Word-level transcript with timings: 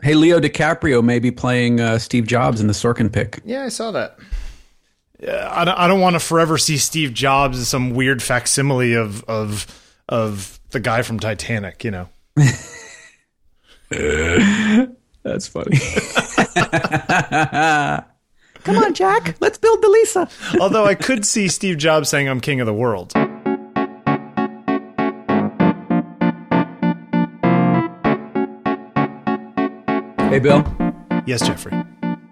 Hey, 0.00 0.14
Leo 0.14 0.38
DiCaprio 0.38 1.02
may 1.02 1.18
be 1.18 1.32
playing 1.32 1.80
uh, 1.80 1.98
Steve 1.98 2.26
Jobs 2.26 2.60
in 2.60 2.68
the 2.68 2.72
Sorkin 2.72 3.12
pic. 3.12 3.40
Yeah, 3.44 3.64
I 3.64 3.68
saw 3.68 3.90
that. 3.90 4.16
Yeah, 5.18 5.48
I 5.50 5.64
don't, 5.64 5.76
I 5.76 5.88
don't 5.88 6.00
want 6.00 6.14
to 6.14 6.20
forever 6.20 6.56
see 6.56 6.76
Steve 6.76 7.12
Jobs 7.12 7.58
as 7.58 7.68
some 7.68 7.90
weird 7.90 8.22
facsimile 8.22 8.94
of 8.94 9.24
of 9.24 9.66
of 10.08 10.60
the 10.70 10.78
guy 10.78 11.02
from 11.02 11.18
Titanic. 11.18 11.82
You 11.82 11.90
know. 11.90 12.08
That's 15.24 15.48
funny. 15.48 15.78
Come 18.64 18.76
on, 18.76 18.94
Jack. 18.94 19.36
Let's 19.40 19.58
build 19.58 19.82
the 19.82 19.88
Lisa. 19.88 20.28
Although 20.60 20.84
I 20.84 20.94
could 20.94 21.26
see 21.26 21.48
Steve 21.48 21.78
Jobs 21.78 22.08
saying, 22.08 22.28
"I'm 22.28 22.40
king 22.40 22.60
of 22.60 22.66
the 22.66 22.74
world." 22.74 23.12
Hey, 30.28 30.40
Bill. 30.40 30.62
Yes, 31.24 31.46
Jeffrey. 31.46 31.72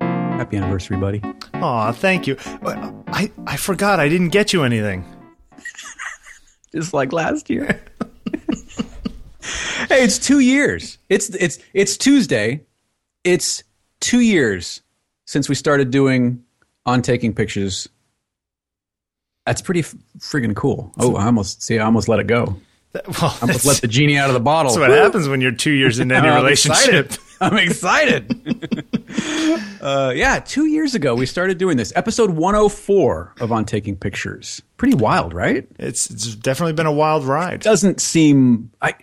Happy 0.01 0.59
anniversary, 0.59 0.99
buddy. 0.99 1.23
Aw, 1.55 1.93
thank 1.93 2.27
you. 2.27 2.37
I 2.63 3.33
I 3.47 3.57
forgot 3.57 4.01
I 4.01 4.11
didn't 4.11 4.29
get 4.29 4.53
you 4.53 4.65
anything. 4.65 5.05
Just 6.75 6.93
like 6.93 7.15
last 7.15 7.49
year. 7.49 7.83
hey, 9.89 10.05
it's 10.05 10.19
two 10.19 10.41
years. 10.41 10.99
It's 11.09 11.31
it's 11.31 11.59
it's 11.73 11.97
Tuesday. 11.97 12.67
It's 13.25 13.63
two 14.01 14.21
years 14.21 14.83
since 15.25 15.49
we 15.49 15.55
started 15.55 15.91
doing 15.91 16.45
on 16.85 17.01
taking 17.01 17.35
pictures. 17.35 17.89
That's 19.47 19.63
pretty 19.63 19.81
f- 19.81 19.95
friggin' 20.19 20.55
cool. 20.55 20.93
Oh, 20.99 21.17
I 21.17 21.25
almost 21.25 21.63
see. 21.63 21.79
I 21.79 21.87
almost 21.87 22.09
let 22.09 22.21
it 22.21 22.27
go. 22.27 22.57
Well, 22.95 23.05
I 23.21 23.39
almost 23.43 23.65
let 23.65 23.79
the 23.79 23.89
genie 23.89 24.19
out 24.19 24.29
of 24.29 24.35
the 24.35 24.41
bottle. 24.41 24.73
That's 24.75 24.81
what 24.91 24.99
happens 24.99 25.29
when 25.29 25.41
you're 25.41 25.53
two 25.53 25.73
years 25.73 25.99
into 25.99 26.15
any 26.17 26.29
relationship. 26.29 27.13
I'm 27.41 27.57
excited. 27.59 28.31
uh, 29.81 30.13
yeah, 30.15 30.39
two 30.41 30.67
years 30.67 30.95
ago 30.95 31.15
we 31.15 31.27
started 31.27 31.59
doing 31.59 31.77
this. 31.77 31.93
Episode 31.97 32.31
104 32.31 33.35
of 33.41 33.53
On 33.53 33.65
Taking 33.65 33.97
Pictures. 33.97 34.63
Pretty 34.77 34.95
wild, 34.97 35.35
right? 35.35 35.67
It's 35.79 36.11
it's 36.11 36.35
definitely 36.35 36.73
been 36.75 36.87
a 36.87 36.93
wild 36.93 37.25
ride. 37.25 37.55
It 37.55 37.63
Doesn't 37.63 38.01
seem. 38.01 38.71
I. 38.81 38.95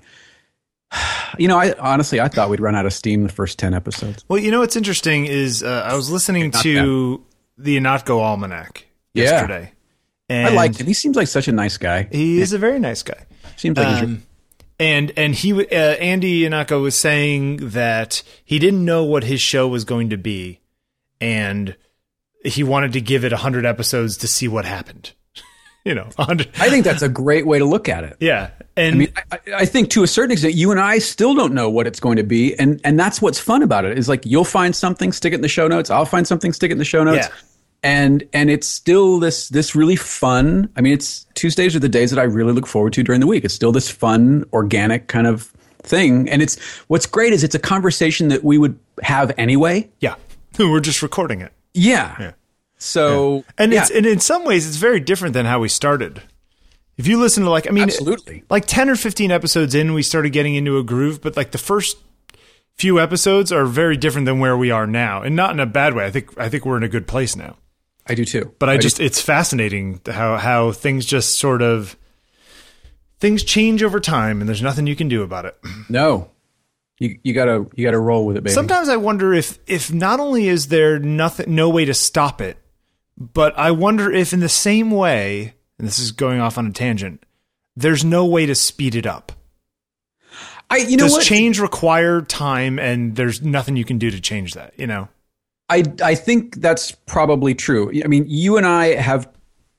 You 1.40 1.48
know, 1.48 1.58
I 1.58 1.74
honestly 1.80 2.22
I 2.22 2.28
thought 2.28 2.52
we'd 2.52 2.60
run 2.60 2.76
out 2.76 2.86
of 2.86 2.94
steam 2.94 3.24
the 3.24 3.30
first 3.30 3.58
ten 3.58 3.74
episodes. 3.74 4.24
Well, 4.28 4.38
you 4.38 4.52
know 4.52 4.60
what's 4.60 4.76
interesting 4.76 5.26
is 5.26 5.64
uh, 5.64 5.82
I 5.90 5.96
was 5.96 6.12
listening 6.12 6.52
to 6.52 7.26
the 7.58 7.78
Ihnatko 7.78 8.20
Almanac 8.22 8.86
Yeah. 9.16 9.24
yesterday. 9.24 9.72
And 10.30 10.50
I 10.50 10.52
liked 10.54 10.80
him. 10.80 10.86
He 10.86 10.94
seems 10.94 11.16
like 11.16 11.28
such 11.28 11.48
a 11.48 11.52
nice 11.52 11.78
guy. 11.78 12.08
He 12.12 12.40
is 12.40 12.54
a 12.54 12.60
very 12.60 12.78
nice 12.78 13.02
guy. 13.02 13.26
Seems 13.56 13.76
like 13.80 13.88
he's 13.96 14.04
Um, 14.04 14.24
and 14.80 15.12
and 15.18 15.36
he 15.36 15.54
uh, 15.54 15.76
Andy 15.76 16.42
Ihnatko 16.42 16.82
was 16.82 16.96
saying 16.96 17.58
that 17.70 18.24
he 18.44 18.60
didn't 18.60 18.84
know 18.84 19.04
what 19.04 19.24
his 19.24 19.42
show 19.42 19.68
was 19.68 19.84
going 19.84 20.10
to 20.10 20.18
be, 20.18 20.62
and 21.22 21.76
he 22.44 22.64
wanted 22.64 22.94
to 22.94 23.02
give 23.02 23.24
it 23.24 23.32
hundred 23.32 23.66
episodes 23.66 24.18
to 24.18 24.28
see 24.28 24.48
what 24.48 24.66
happened. 24.66 25.14
you 25.86 25.94
know, 25.94 26.10
100. 26.16 26.50
I 26.60 26.70
think 26.70 26.86
that's 26.86 27.02
a 27.02 27.10
great 27.10 27.46
way 27.46 27.60
to 27.60 27.66
look 27.66 27.90
at 27.90 28.04
it. 28.04 28.18
yeah, 28.20 28.52
and 28.76 28.96
I 28.96 28.98
mean, 28.98 29.14
I, 29.32 29.40
I 29.58 29.66
think 29.66 29.90
to 29.92 30.04
a 30.04 30.08
certain 30.08 30.32
extent, 30.32 30.54
you 30.56 30.72
and 30.72 30.80
I 30.80 31.00
still 31.00 31.36
don't 31.36 31.54
know 31.54 31.70
what 31.70 31.88
it's 31.88 32.00
going 32.00 32.18
to 32.18 32.24
be, 32.24 32.58
and 32.60 32.82
and 32.84 33.00
that's 33.00 33.22
what's 33.22 33.40
fun 33.40 33.62
about 33.64 33.86
it. 33.86 33.98
Is 33.98 34.10
like 34.10 34.26
you'll 34.26 34.44
find 34.44 34.76
something, 34.76 35.12
stick 35.12 35.34
it 35.34 35.36
in 35.36 35.42
the 35.42 35.48
show 35.48 35.68
notes. 35.68 35.90
I'll 35.90 36.06
find 36.06 36.28
something, 36.28 36.54
stick 36.54 36.72
it 36.72 36.74
in 36.74 36.78
the 36.80 36.86
show 36.86 37.04
notes. 37.04 37.28
Yeah. 37.28 37.36
And 37.84 38.24
and 38.32 38.50
it's 38.50 38.68
still 38.68 39.20
this 39.20 39.50
this 39.50 39.76
really 39.76 39.98
fun. 39.98 40.70
I 40.76 40.82
mean, 40.82 40.94
it's 40.94 41.26
Tuesdays 41.34 41.76
are 41.76 41.80
the 41.80 41.90
days 41.90 42.12
that 42.12 42.20
I 42.20 42.24
really 42.24 42.54
look 42.54 42.66
forward 42.66 42.94
to 42.94 43.04
during 43.04 43.20
the 43.20 43.28
week. 43.28 43.44
It's 43.44 43.54
still 43.54 43.74
this 43.74 43.90
fun, 43.90 44.46
organic 44.54 45.08
kind 45.08 45.28
of 45.28 45.54
thing. 45.84 46.30
And 46.30 46.42
it's 46.42 46.60
what's 46.88 47.06
great 47.06 47.34
is 47.34 47.44
it's 47.44 47.56
a 47.56 47.60
conversation 47.60 48.30
that 48.30 48.44
we 48.44 48.58
would 48.58 48.80
have 49.02 49.34
anyway. 49.38 49.90
yeah, 50.00 50.16
we're 50.60 50.80
just 50.80 51.02
recording 51.02 51.42
it. 51.42 51.52
Yeah. 51.74 52.16
yeah. 52.20 52.32
So 52.78 53.44
And 53.58 53.72
yeah, 53.72 53.82
it's 53.82 53.92
and 53.92 54.06
in 54.06 54.20
some 54.20 54.44
ways 54.46 54.68
it's 54.68 54.78
very 54.78 55.00
different 55.00 55.34
than 55.34 55.46
how 55.46 55.60
we 55.60 55.70
started. 55.70 56.22
If 56.98 57.08
you 57.08 57.20
listen 57.20 57.44
to 57.44 57.50
like 57.50 57.68
I 57.68 57.72
mean 57.72 57.84
Absolutely. 57.84 58.44
like 58.50 58.66
10 58.66 58.90
or 58.90 58.96
15 58.96 59.32
episodes 59.32 59.74
in 59.74 59.94
we 59.94 60.04
started 60.04 60.32
getting 60.32 60.56
into 60.56 60.78
a 60.78 60.84
groove 60.84 61.22
but 61.22 61.36
like 61.36 61.52
the 61.52 61.58
first 61.58 61.98
few 62.76 63.00
episodes 63.00 63.52
are 63.52 63.66
very 63.66 63.98
different 63.98 64.26
than 64.26 64.40
where 64.40 64.58
we 64.58 64.70
are 64.70 64.86
now 64.86 65.22
and 65.22 65.36
not 65.36 65.52
in 65.52 65.60
a 65.60 65.66
bad 65.66 65.94
way. 65.94 66.06
I 66.06 66.12
think 66.12 66.38
I 66.38 66.50
think 66.50 66.66
we're 66.66 66.78
in 66.78 66.84
a 66.84 66.90
good 66.90 67.08
place 67.08 67.36
now. 67.36 67.58
I 68.08 68.16
do 68.16 68.26
too. 68.26 68.54
But 68.60 68.70
I, 68.70 68.76
do 68.78 68.84
just 68.84 69.00
it's 69.00 69.22
fascinating 69.22 70.02
how 70.06 70.38
how 70.38 70.72
things 70.72 71.06
just 71.06 71.40
sort 71.40 71.62
of 71.62 71.98
things 73.20 73.44
change 73.44 73.82
over 73.84 74.00
time 74.00 74.42
and 74.42 74.48
there's 74.50 74.62
nothing 74.62 74.88
you 74.88 74.96
can 74.96 75.08
do 75.08 75.24
about 75.24 75.46
it. 75.46 75.58
no. 75.90 76.30
You 77.00 77.18
you 77.24 77.34
gotta 77.34 77.66
you 77.76 77.86
gotta 77.86 78.00
roll 78.00 78.26
with 78.26 78.38
it, 78.38 78.44
baby. 78.44 78.54
Sometimes 78.54 78.88
I 78.90 78.98
wonder 78.98 79.34
if 79.34 79.58
if 79.68 79.92
not 79.92 80.20
only 80.20 80.48
is 80.48 80.68
there 80.68 81.00
nothing 81.00 81.54
no 81.54 81.70
way 81.70 81.86
to 81.86 81.94
stop 81.94 82.40
it, 82.40 82.58
but 83.18 83.58
I 83.58 83.72
wonder 83.72 84.12
if 84.12 84.34
in 84.34 84.42
the 84.42 84.50
same 84.50 84.92
way, 84.92 85.56
and 85.80 85.88
this 85.88 86.00
is 86.00 86.12
going 86.12 86.40
off 86.40 86.58
on 86.58 86.68
a 86.68 86.72
tangent, 86.72 87.24
there's 87.76 88.06
no 88.06 88.26
way 88.26 88.46
to 88.46 88.54
speed 88.56 88.96
it 88.96 89.08
up. 89.08 89.32
I 90.70 90.78
you 90.78 90.98
know 90.98 91.06
Does 91.06 91.14
what? 91.14 91.24
change 91.24 91.60
require 91.60 92.22
time 92.22 92.80
and 92.80 93.16
there's 93.16 93.42
nothing 93.42 93.76
you 93.76 93.86
can 93.86 93.98
do 93.98 94.10
to 94.12 94.20
change 94.20 94.54
that, 94.54 94.74
you 94.78 94.88
know? 94.88 95.08
I 95.74 95.84
I 96.04 96.16
think 96.16 96.62
that's 96.62 96.92
probably 96.92 97.56
true. 97.56 97.92
I 98.04 98.08
mean, 98.08 98.26
you 98.28 98.58
and 98.58 98.66
I 98.66 98.96
have 98.96 99.28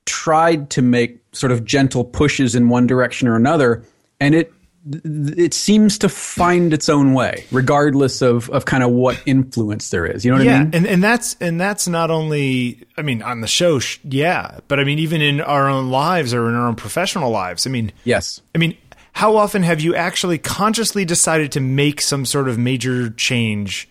tried 0.06 0.70
to 0.70 0.82
make 0.82 1.20
sort 1.32 1.52
of 1.52 1.64
gentle 1.64 2.04
pushes 2.04 2.54
in 2.54 2.68
one 2.68 2.86
direction 2.86 3.28
or 3.28 3.36
another, 3.36 3.84
and 4.20 4.34
it 4.34 4.52
it 4.86 5.54
seems 5.54 5.96
to 5.98 6.10
find 6.10 6.74
its 6.74 6.90
own 6.90 7.14
way, 7.14 7.44
regardless 7.50 8.20
of 8.20 8.50
of 8.50 8.64
kind 8.66 8.82
of 8.82 8.90
what 8.90 9.20
influence 9.24 9.90
there 9.90 10.04
is. 10.04 10.24
You 10.24 10.32
know 10.32 10.38
what 10.38 10.46
I 10.46 10.50
yeah, 10.50 10.62
mean? 10.64 10.74
and 10.74 10.86
and 10.86 11.02
that's 11.02 11.36
and 11.40 11.60
that's 11.60 11.88
not 11.88 12.10
only 12.10 12.82
I 12.98 13.02
mean 13.02 13.22
on 13.22 13.40
the 13.40 13.46
show, 13.46 13.78
sh- 13.78 13.98
yeah, 14.04 14.58
but 14.68 14.78
I 14.80 14.84
mean 14.84 14.98
even 14.98 15.22
in 15.22 15.40
our 15.40 15.68
own 15.68 15.90
lives 15.90 16.34
or 16.34 16.48
in 16.48 16.54
our 16.54 16.66
own 16.68 16.76
professional 16.76 17.30
lives. 17.30 17.66
I 17.66 17.70
mean, 17.70 17.92
Yes. 18.04 18.42
I 18.54 18.58
mean, 18.58 18.76
how 19.12 19.36
often 19.36 19.62
have 19.62 19.80
you 19.80 19.94
actually 19.94 20.38
consciously 20.38 21.04
decided 21.04 21.52
to 21.52 21.60
make 21.60 22.00
some 22.00 22.26
sort 22.26 22.48
of 22.48 22.58
major 22.58 23.10
change 23.10 23.88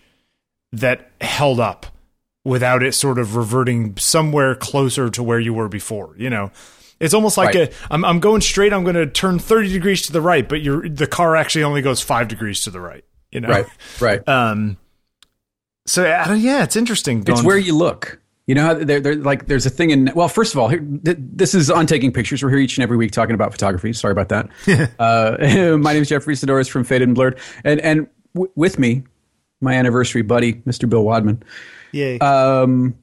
that 0.72 1.10
held 1.20 1.60
up 1.60 1.86
without 2.44 2.82
it 2.82 2.92
sort 2.94 3.18
of 3.18 3.36
reverting 3.36 3.96
somewhere 3.96 4.54
closer 4.54 5.08
to 5.10 5.22
where 5.22 5.40
you 5.40 5.54
were 5.54 5.68
before? 5.68 6.14
You 6.18 6.30
know, 6.30 6.50
it's 7.00 7.14
almost 7.14 7.36
like 7.36 7.54
Right. 7.54 7.70
a 7.72 7.74
I'm 7.90 8.04
I'm 8.04 8.20
going 8.20 8.40
straight. 8.40 8.72
I'm 8.72 8.84
going 8.84 8.96
to 8.96 9.06
turn 9.06 9.38
30 9.38 9.72
degrees 9.72 10.02
to 10.02 10.12
the 10.12 10.20
right, 10.20 10.48
but 10.48 10.62
your 10.62 10.88
the 10.88 11.06
car 11.06 11.36
actually 11.36 11.64
only 11.64 11.82
goes 11.82 12.00
five 12.00 12.28
degrees 12.28 12.62
to 12.64 12.70
the 12.70 12.80
right. 12.80 13.04
You 13.30 13.40
know, 13.40 13.48
Right. 13.48 13.66
Right. 14.00 14.22
Um. 14.28 14.76
So 15.86 16.10
I 16.10 16.26
don't, 16.26 16.40
yeah, 16.40 16.62
it's 16.64 16.76
interesting. 16.76 17.24
It's 17.26 17.42
where 17.42 17.58
you 17.58 17.76
look. 17.76 18.20
You 18.46 18.54
know 18.54 18.62
how 18.62 18.74
there, 18.74 19.00
there, 19.00 19.14
like 19.16 19.46
there's 19.46 19.66
a 19.66 19.70
thing 19.70 19.90
in. 19.90 20.10
Well, 20.14 20.28
first 20.28 20.54
of 20.54 20.60
all, 20.60 20.68
here, 20.68 20.80
th- 20.80 21.16
this 21.18 21.54
is 21.54 21.70
on 21.70 21.86
taking 21.86 22.12
pictures. 22.12 22.42
We're 22.42 22.50
here 22.50 22.58
each 22.58 22.76
and 22.78 22.82
every 22.82 22.96
week 22.96 23.10
talking 23.12 23.34
about 23.34 23.52
photography. 23.52 23.92
Sorry 23.94 24.12
about 24.12 24.28
that. 24.30 24.48
uh, 24.98 25.36
my 25.78 25.92
name 25.92 26.02
is 26.02 26.08
Jeffrey 26.08 26.34
Saddoris 26.34 26.68
from 26.70 26.84
Faded 26.84 27.08
and 27.08 27.14
Blurred, 27.14 27.38
and 27.64 27.80
and 27.80 28.06
w- 28.34 28.50
with 28.54 28.78
me, 28.78 29.04
my 29.60 29.74
anniversary 29.74 30.22
buddy, 30.22 30.54
Mr. 30.54 30.88
Bill 30.88 31.04
Wadman. 31.04 31.42
Yay. 31.94 32.18
Um, 32.18 32.96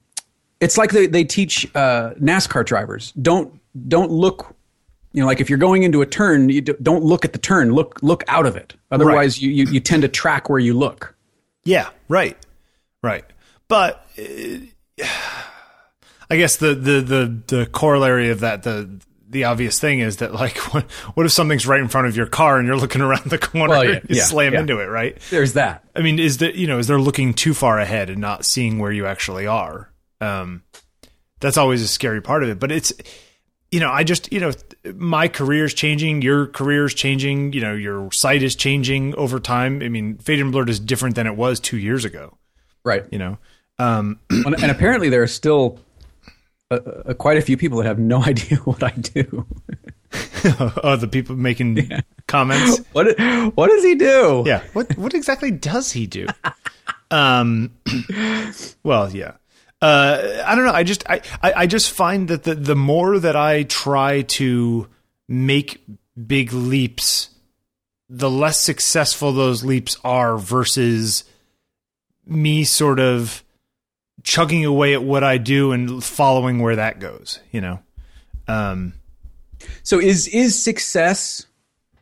it's 0.60 0.78
like 0.78 0.92
they, 0.92 1.08
they 1.08 1.24
teach 1.24 1.66
uh, 1.76 2.12
NASCAR 2.20 2.66
drivers 2.66 3.12
don't 3.14 3.60
don't 3.88 4.12
look. 4.12 4.56
You 5.14 5.22
know, 5.22 5.28
like 5.28 5.42
if 5.42 5.50
you're 5.50 5.60
going 5.60 5.84
into 5.84 6.02
a 6.02 6.06
turn, 6.06 6.50
you 6.50 6.62
don't 6.62 7.04
look 7.04 7.26
at 7.26 7.34
the 7.34 7.40
turn. 7.40 7.74
Look 7.74 8.00
look 8.02 8.24
out 8.28 8.46
of 8.46 8.56
it. 8.56 8.76
Otherwise, 8.92 9.42
you, 9.42 9.50
you 9.50 9.66
you 9.66 9.80
tend 9.80 10.04
to 10.04 10.08
track 10.08 10.50
where 10.50 10.60
you 10.60 10.74
look. 10.74 11.16
Yeah, 11.64 11.90
right, 12.08 12.38
right. 13.02 13.26
But 13.68 14.06
uh, 14.20 15.04
I 16.30 16.38
guess 16.38 16.58
the, 16.58 16.76
the 16.76 17.02
the 17.02 17.42
the 17.48 17.66
corollary 17.66 18.30
of 18.30 18.42
that, 18.42 18.64
the 18.64 19.02
the 19.32 19.46
obvious 19.46 19.80
thing 19.80 20.00
is 20.00 20.18
that 20.18 20.34
like, 20.34 20.58
what, 20.74 20.84
what 21.16 21.26
if 21.26 21.32
something's 21.32 21.66
right 21.66 21.80
in 21.80 21.88
front 21.88 22.08
of 22.08 22.16
your 22.16 22.28
car 22.28 22.58
and 22.60 22.68
you're 22.68 22.78
looking 22.78 23.02
around 23.02 23.26
the 23.26 23.38
corner 23.38 23.70
Well, 23.70 23.86
yeah, 23.86 23.96
and 23.96 24.02
you 24.10 24.18
yeah, 24.18 24.24
slam 24.24 24.54
yeah. 24.54 24.60
into 24.60 24.80
it, 24.80 24.86
right? 24.86 25.18
There's 25.30 25.54
that. 25.54 25.84
I 25.96 26.02
mean, 26.02 26.20
is 26.20 26.38
that 26.40 26.56
you 26.56 26.68
know, 26.68 26.78
is 26.78 26.88
there 26.88 27.00
looking 27.00 27.34
too 27.34 27.54
far 27.54 27.80
ahead 27.80 28.10
and 28.10 28.20
not 28.20 28.46
seeing 28.46 28.80
where 28.80 28.92
you 28.92 29.06
actually 29.06 29.48
are? 29.48 29.92
Um, 30.20 30.64
that's 31.40 31.58
always 31.58 31.82
a 31.82 31.88
scary 31.88 32.22
part 32.22 32.44
of 32.44 32.50
it. 32.50 32.60
But 32.60 32.72
it's, 32.72 32.94
you 33.72 33.80
know, 33.80 33.90
I 33.90 34.04
just, 34.04 34.32
you 34.32 34.40
know, 34.40 34.52
my 34.96 35.28
career's 35.28 35.74
changing, 35.74 36.22
your 36.22 36.48
career's 36.48 36.94
changing, 36.94 37.54
you 37.54 37.62
know, 37.62 37.74
your 37.74 38.12
site 38.12 38.44
is 38.44 38.56
changing 38.56 39.16
over 39.16 39.40
time. 39.40 39.82
I 39.82 39.90
mean, 39.90 40.18
Faded 40.18 40.44
and 40.44 40.52
Blurred 40.52 40.70
is 40.70 40.80
different 40.80 41.16
than 41.16 41.28
it 41.28 41.36
was 41.36 41.60
two 41.60 41.78
years 41.78 42.06
ago. 42.06 42.38
Right. 42.84 43.06
You 43.12 43.20
know, 43.20 43.38
um, 43.80 44.20
and 44.30 44.72
apparently 44.72 45.10
there 45.10 45.24
are 45.24 45.28
still 45.28 45.80
uh, 46.72 46.76
uh, 47.06 47.14
quite 47.14 47.38
a 47.38 47.42
few 47.42 47.58
people 47.58 47.80
that 47.80 47.86
have 47.86 48.00
no 48.00 48.24
idea 48.32 48.58
what 48.60 48.82
I 48.82 48.92
do. 48.92 49.46
oh, 50.84 50.96
the 50.96 51.10
people 51.12 51.36
making 51.36 51.90
comments. 52.28 52.82
What 52.94 53.20
what 53.56 53.70
does 53.70 53.84
he 53.84 53.96
do? 53.96 54.44
Yeah. 54.46 54.64
What 54.74 54.98
what 54.98 55.14
exactly 55.14 55.52
does 55.52 55.92
he 55.92 56.08
do? 56.08 56.28
um 57.12 57.72
well, 58.84 59.12
yeah. 59.12 59.34
Uh 59.82 60.44
I 60.46 60.56
don't 60.56 60.66
know. 60.66 60.74
I 60.74 60.84
just 60.84 61.10
I, 61.10 61.22
I, 61.42 61.54
I 61.54 61.68
just 61.68 61.92
find 61.92 62.28
that 62.30 62.44
the 62.44 62.56
the 62.56 62.76
more 62.76 63.20
that 63.20 63.36
I 63.36 63.64
try 63.64 64.22
to 64.24 64.88
make 65.28 65.82
big 66.28 66.54
leaps, 66.54 67.30
the 68.10 68.30
less 68.30 68.60
successful 68.60 69.32
those 69.32 69.64
leaps 69.64 69.98
are 70.04 70.38
versus 70.38 71.24
me 72.26 72.64
sort 72.64 73.00
of 73.00 73.44
chugging 74.24 74.66
away 74.66 74.94
at 74.94 75.04
what 75.04 75.24
I 75.24 75.38
do 75.38 75.72
and 75.72 76.04
following 76.04 76.60
where 76.60 76.76
that 76.76 77.00
goes, 77.00 77.40
you 77.52 77.62
know. 77.62 77.80
Um, 78.48 78.94
so 79.84 80.00
is 80.00 80.28
is 80.28 80.62
success, 80.62 81.46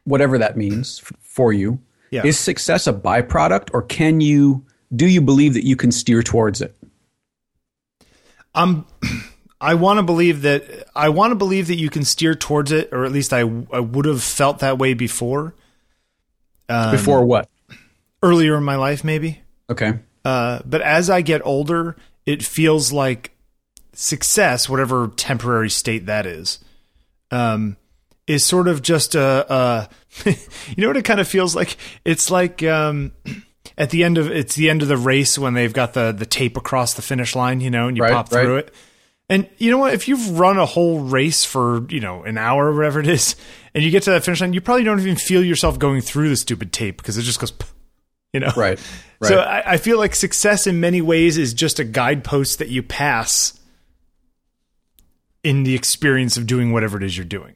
whatever 0.06 0.38
that 0.38 0.58
means 0.58 1.02
f- 1.04 1.12
for 1.22 1.52
you, 1.54 1.80
Yeah. 2.12 2.26
is 2.26 2.38
success 2.40 2.88
a 2.88 2.94
byproduct, 2.94 3.70
or 3.74 3.82
can 3.82 4.22
you 4.22 4.66
do 4.96 5.06
you 5.06 5.22
believe 5.22 5.54
that 5.54 5.66
you 5.66 5.76
can 5.76 5.92
steer 5.92 6.24
towards 6.24 6.62
it? 6.62 6.76
I'm 8.56 8.86
I 9.62 9.74
want 9.76 9.98
to 10.00 10.04
believe 10.04 10.44
that 10.44 10.64
I 10.96 11.10
want 11.10 11.32
to 11.32 11.36
believe 11.36 11.68
that 11.68 11.76
you 11.76 11.90
can 11.90 12.06
steer 12.06 12.34
towards 12.34 12.72
it, 12.72 12.90
or 12.94 13.04
at 13.06 13.12
least 13.12 13.34
I 13.34 13.40
I 13.72 13.80
would 13.80 14.06
have 14.06 14.24
felt 14.24 14.60
that 14.60 14.78
way 14.78 14.94
before. 14.94 15.54
Um, 16.70 16.92
Before 16.92 17.26
what? 17.26 17.50
earlier 18.22 18.56
in 18.56 18.64
my 18.64 18.76
life, 18.76 19.04
maybe. 19.04 19.42
Okay. 19.72 19.94
Uh, 20.24 20.60
but 20.66 20.82
as 20.82 21.10
I 21.10 21.22
get 21.22 21.42
older, 21.44 21.96
it 22.30 22.44
feels 22.44 22.92
like 22.92 23.32
success, 23.94 24.70
whatever 24.70 25.08
temporary 25.16 25.72
state 25.72 26.06
that 26.06 26.28
is, 26.28 26.60
um, 27.32 27.76
is 28.28 28.46
sort 28.46 28.68
of 28.68 28.84
just 28.84 29.16
a, 29.16 29.52
a 29.52 29.90
you 30.30 30.36
know 30.78 30.90
what 30.90 30.98
it 30.98 31.06
kind 31.06 31.20
of 31.20 31.28
feels 31.28 31.56
like? 31.56 31.76
It's 32.06 32.30
like 32.30 32.62
um, 32.62 33.14
at 33.80 33.90
the 33.90 34.04
end 34.04 34.20
of 34.20 34.30
it's 34.30 34.54
the 34.54 34.70
end 34.70 34.84
of 34.84 34.90
the 34.90 34.98
race 34.98 35.40
when 35.40 35.56
they've 35.56 35.74
got 35.74 35.96
the 35.96 36.12
the 36.12 36.28
tape 36.28 36.56
across 36.56 36.94
the 36.94 37.02
finish 37.02 37.36
line, 37.36 37.62
you 37.62 37.72
know, 37.72 37.88
and 37.88 37.98
you 37.98 38.04
Right, 38.04 38.14
pop 38.14 38.30
through 38.30 38.56
right. 38.58 38.66
it. 38.66 38.74
And 39.28 39.50
you 39.58 39.72
know 39.72 39.80
what? 39.80 39.96
If 39.96 40.08
you've 40.08 40.40
run 40.40 40.60
a 40.60 40.68
whole 40.68 41.00
race 41.00 41.44
for 41.44 41.84
you 41.90 42.00
know 42.00 42.22
an 42.22 42.38
hour 42.38 42.68
or 42.68 42.76
whatever 42.76 43.00
it 43.00 43.08
is, 43.08 43.36
and 43.74 43.84
you 43.84 43.90
get 43.90 44.04
to 44.04 44.12
that 44.12 44.24
finish 44.24 44.40
line, 44.40 44.54
you 44.54 44.62
probably 44.62 44.84
don't 44.84 45.00
even 45.00 45.16
feel 45.16 45.44
yourself 45.44 45.80
going 45.80 46.02
through 46.02 46.30
the 46.30 46.38
stupid 46.38 46.72
tape 46.72 46.98
because 46.98 47.18
it 47.18 47.24
just 47.24 47.40
goes, 47.40 47.54
you 48.34 48.40
know, 48.40 48.52
Right. 48.56 48.80
Right. 49.22 49.28
so 49.28 49.40
I, 49.40 49.74
I 49.74 49.78
feel 49.78 49.98
like 49.98 50.16
success 50.16 50.66
in 50.68 50.80
many 50.80 51.02
ways 51.02 51.38
is 51.38 51.54
just 51.54 51.80
a 51.80 51.84
guidepost 51.84 52.60
that 52.60 52.70
you 52.70 52.82
pass 52.82 53.60
in 55.44 55.64
the 55.64 55.76
experience 55.76 56.38
of 56.38 56.46
doing 56.48 56.72
whatever 56.72 56.98
it 56.98 57.04
is 57.04 57.18
you're 57.18 57.26
doing. 57.26 57.56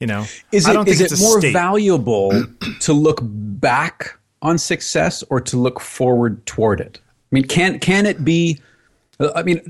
You 0.00 0.06
know, 0.06 0.24
Is 0.52 0.64
I 0.66 0.70
it 0.70 0.74
don't 0.74 0.84
think 0.86 1.00
it 1.00 1.12
more 1.20 1.40
state. 1.40 1.52
valuable 1.52 2.30
to 2.80 2.92
look 2.94 3.20
back 3.22 4.18
on 4.40 4.56
success 4.56 5.22
or 5.28 5.42
to 5.42 5.58
look 5.58 5.78
forward 5.80 6.46
toward 6.46 6.80
it? 6.80 6.98
I 7.04 7.34
mean, 7.34 7.44
can 7.44 7.78
can 7.78 8.06
it 8.06 8.24
be? 8.24 8.58
Uh, 9.18 9.30
I 9.36 9.42
mean, 9.42 9.60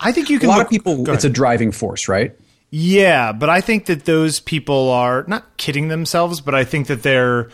I 0.00 0.12
think 0.12 0.30
you 0.30 0.38
can 0.38 0.48
a 0.48 0.52
lot 0.52 0.58
look, 0.58 0.66
of 0.68 0.70
people. 0.70 1.10
It's 1.10 1.24
a 1.24 1.28
driving 1.30 1.72
force, 1.72 2.08
right? 2.08 2.34
yeah, 2.70 3.32
but 3.32 3.50
I 3.50 3.60
think 3.60 3.84
that 3.86 4.06
those 4.06 4.40
people 4.40 4.90
are 4.90 5.24
not 5.28 5.56
kidding 5.58 5.88
themselves, 5.88 6.40
but 6.40 6.54
I 6.54 6.64
think 6.64 6.86
that 6.86 7.02
they're 7.02 7.50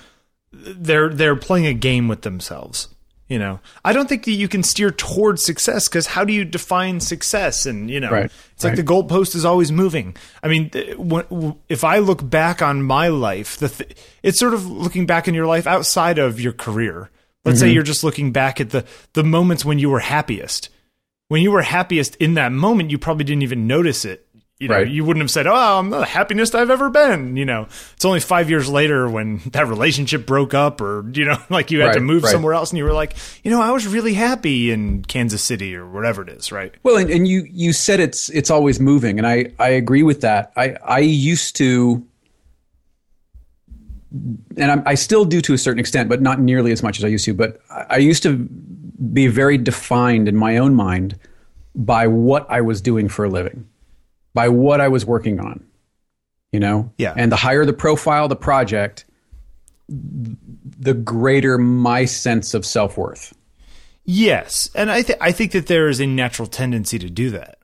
they're 0.53 1.09
they're 1.09 1.37
playing 1.37 1.67
a 1.67 1.75
game 1.75 2.09
with 2.09 2.23
themselves. 2.23 2.89
You 3.29 3.39
know, 3.39 3.61
I 3.83 3.95
don't 3.95 4.09
think 4.11 4.25
that 4.27 4.33
you 4.33 4.47
can 4.47 4.63
steer 4.63 4.91
towards 4.91 5.43
success 5.43 5.89
because 5.89 6.07
how 6.07 6.23
do 6.23 6.35
you 6.35 6.45
define 6.45 7.01
success? 7.01 7.65
And 7.65 7.89
you 7.89 7.99
know, 7.99 8.11
Right, 8.11 8.31
it's 8.55 8.63
like 8.65 8.77
the 8.77 8.83
goalpost 8.83 9.35
is 9.35 9.47
always 9.47 9.73
moving. 9.73 10.15
I 10.43 10.49
mean, 10.49 10.71
when, 10.99 11.57
if 11.71 11.83
I 11.83 11.99
look 11.99 12.29
back 12.29 12.61
on 12.61 12.83
my 12.83 13.09
life, 13.09 13.57
the 13.57 13.71
th- 13.71 13.97
it's 14.23 14.39
sort 14.39 14.53
of 14.53 14.67
looking 14.67 15.07
back 15.07 15.29
in 15.29 15.35
your 15.35 15.47
life 15.47 15.67
outside 15.67 16.19
of 16.19 16.41
your 16.41 16.53
career. 16.53 17.09
Let's 17.45 17.59
Mm-hmm. 17.59 17.69
say 17.69 17.73
you're 17.73 17.83
just 17.85 18.05
looking 18.05 18.33
back 18.33 18.61
at 18.61 18.69
the 18.71 18.85
the 19.15 19.25
moments 19.25 19.65
when 19.65 19.79
you 19.79 19.89
were 19.89 20.01
happiest. 20.01 20.69
When 21.29 21.41
you 21.43 21.53
were 21.53 21.63
happiest 21.63 22.17
in 22.17 22.35
that 22.35 22.53
moment, 22.53 22.91
you 22.91 22.99
probably 22.99 23.25
didn't 23.25 23.43
even 23.45 23.67
notice 23.67 24.05
it. 24.05 24.27
You 24.63 24.69
know, 24.69 24.77
Right. 24.77 24.89
you 24.89 25.05
wouldn't 25.05 25.23
have 25.23 25.31
said, 25.31 25.49
"Oh, 25.49 25.55
I'm 25.55 25.91
the 25.91 26.05
happiest 26.05 26.55
I've 26.55 26.71
ever 26.71 26.89
been." 26.89 27.37
You 27.37 27.45
know, 27.45 27.67
it's 27.95 28.05
only 28.05 28.21
five 28.21 28.49
years 28.49 28.69
later 28.69 29.09
when 29.09 29.41
that 29.53 29.67
relationship 29.67 30.25
broke 30.25 30.55
up, 30.55 30.81
or 30.81 31.05
you 31.13 31.25
know, 31.25 31.37
like 31.51 31.73
you 31.73 31.81
had 31.81 31.95
to 31.95 32.01
move 32.01 32.23
right. 32.23 32.31
somewhere 32.31 32.55
else, 32.55 32.71
and 32.71 32.79
you 32.79 32.85
were 32.85 32.93
like, 32.93 33.15
you 33.43 33.51
know, 33.51 33.61
I 33.61 33.73
was 33.73 33.89
really 33.89 34.15
happy 34.15 34.71
in 34.71 35.05
Kansas 35.05 35.43
City 35.43 35.75
or 35.75 35.85
whatever 35.91 36.23
it 36.23 36.29
is, 36.29 36.53
right? 36.53 36.73
Well, 36.85 36.97
and, 36.97 37.11
and 37.11 37.27
you 37.27 37.45
you 37.51 37.73
said 37.73 37.99
it's 37.99 38.29
it's 38.29 38.51
always 38.51 38.79
moving, 38.79 39.19
and 39.19 39.27
I 39.27 39.53
I 39.59 39.71
agree 39.71 40.05
with 40.05 40.21
that. 40.21 40.53
I 40.57 40.77
I 40.85 41.01
used 41.01 41.57
to, 41.57 42.07
and 44.57 44.71
I'm, 44.71 44.83
I 44.87 44.95
still 44.95 45.25
do 45.25 45.41
to 45.41 45.55
a 45.55 45.59
certain 45.59 45.81
extent, 45.81 46.09
but 46.09 46.23
not 46.23 46.39
nearly 46.41 46.71
as 46.71 46.83
much 46.85 46.99
as 46.99 47.05
I 47.05 47.09
used 47.09 47.25
to. 47.25 47.35
But 47.35 47.61
I, 47.69 47.87
I 47.91 47.97
used 47.97 48.23
to 48.23 48.37
be 48.37 49.27
very 49.27 49.59
defined 49.59 50.29
in 50.29 50.37
my 50.37 50.59
own 50.59 50.75
mind 50.75 51.19
by 51.75 52.07
what 52.07 52.47
I 52.51 52.61
was 52.61 52.81
doing 52.81 53.09
for 53.09 53.25
a 53.25 53.29
living, 53.29 53.67
by 54.35 54.49
what 54.49 54.81
I 54.81 54.89
was 54.89 55.05
working 55.05 55.41
on. 55.41 55.65
You 56.53 56.61
know, 56.61 56.93
Yeah. 56.99 57.15
And 57.17 57.33
the 57.33 57.37
higher 57.37 57.65
the 57.65 57.73
profile, 57.73 58.29
the 58.29 58.37
project, 58.37 59.05
the 59.89 60.95
greater 60.95 61.59
my 61.59 62.05
sense 62.05 62.55
of 62.55 62.65
self 62.67 62.97
worth. 62.97 63.35
Yes, 64.05 64.69
and 64.75 64.91
I 64.91 65.03
th- 65.03 65.19
I 65.21 65.33
think 65.33 65.53
that 65.53 65.67
there 65.69 65.89
is 65.89 66.01
a 66.01 66.07
natural 66.07 66.49
tendency 66.49 66.99
to 66.99 67.09
do 67.09 67.31
that, 67.31 67.59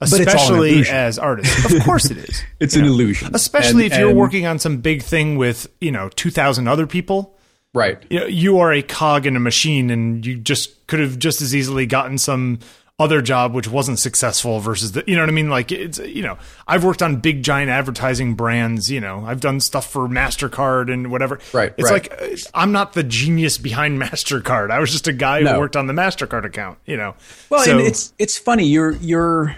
it's 0.00 0.12
all 0.12 0.18
an 0.20 0.26
especially 0.26 0.88
as 0.88 1.18
artists. 1.18 1.72
Of 1.72 1.82
course, 1.84 2.10
it 2.10 2.16
is. 2.18 2.42
It's 2.60 2.74
an 2.74 2.82
know? 2.82 2.88
illusion, 2.88 3.30
especially 3.34 3.84
And- 3.84 3.92
if 3.92 3.98
you're 3.98 4.14
working 4.14 4.46
on 4.46 4.58
some 4.58 4.78
big 4.78 5.02
thing 5.02 5.36
with 5.36 5.68
you 5.80 5.92
know 5.92 6.08
two 6.08 6.30
thousand 6.30 6.68
other 6.68 6.86
people. 6.86 7.38
right. 7.74 8.02
you 8.10 8.20
know, 8.20 8.26
you 8.26 8.58
are 8.58 8.72
a 8.72 8.82
cog 8.82 9.24
in 9.26 9.36
a 9.36 9.40
machine 9.40 9.90
and 9.90 10.24
you 10.26 10.36
just 10.36 10.86
could 10.86 10.98
have 11.00 11.18
just 11.18 11.40
as 11.42 11.54
easily 11.54 11.86
gotten 11.86 12.18
some 12.18 12.58
other 12.98 13.20
job 13.20 13.52
which 13.52 13.68
wasn't 13.68 13.98
successful 13.98 14.58
versus 14.58 14.92
the 14.92 15.04
you 15.06 15.14
know 15.14 15.20
what 15.20 15.28
I 15.28 15.32
mean 15.32 15.50
like 15.50 15.70
it's 15.70 15.98
you 15.98 16.22
know 16.22 16.38
I've 16.66 16.82
worked 16.82 17.02
on 17.02 17.16
big 17.16 17.42
giant 17.42 17.68
advertising 17.68 18.34
brands 18.34 18.90
you 18.90 19.00
know 19.02 19.22
I've 19.26 19.40
done 19.40 19.60
stuff 19.60 19.90
for 19.90 20.08
Mastercard 20.08 20.90
and 20.90 21.10
whatever 21.10 21.38
Right, 21.52 21.74
it's 21.76 21.90
right. 21.90 22.10
like 22.10 22.22
uh, 22.22 22.36
I'm 22.54 22.72
not 22.72 22.94
the 22.94 23.02
genius 23.02 23.58
behind 23.58 24.00
Mastercard 24.02 24.70
I 24.70 24.78
was 24.78 24.90
just 24.92 25.06
a 25.08 25.12
guy 25.12 25.42
who 25.42 25.58
worked 25.58 25.76
on 25.76 25.88
the 25.88 25.92
Mastercard 25.92 26.46
account 26.46 26.78
you 26.86 26.96
know 26.96 27.14
Well, 27.50 27.62
So- 27.64 27.72
and 27.76 27.86
it's 27.86 28.14
it's 28.18 28.38
funny. 28.38 28.64
You're 28.66 28.92
you're 28.92 29.54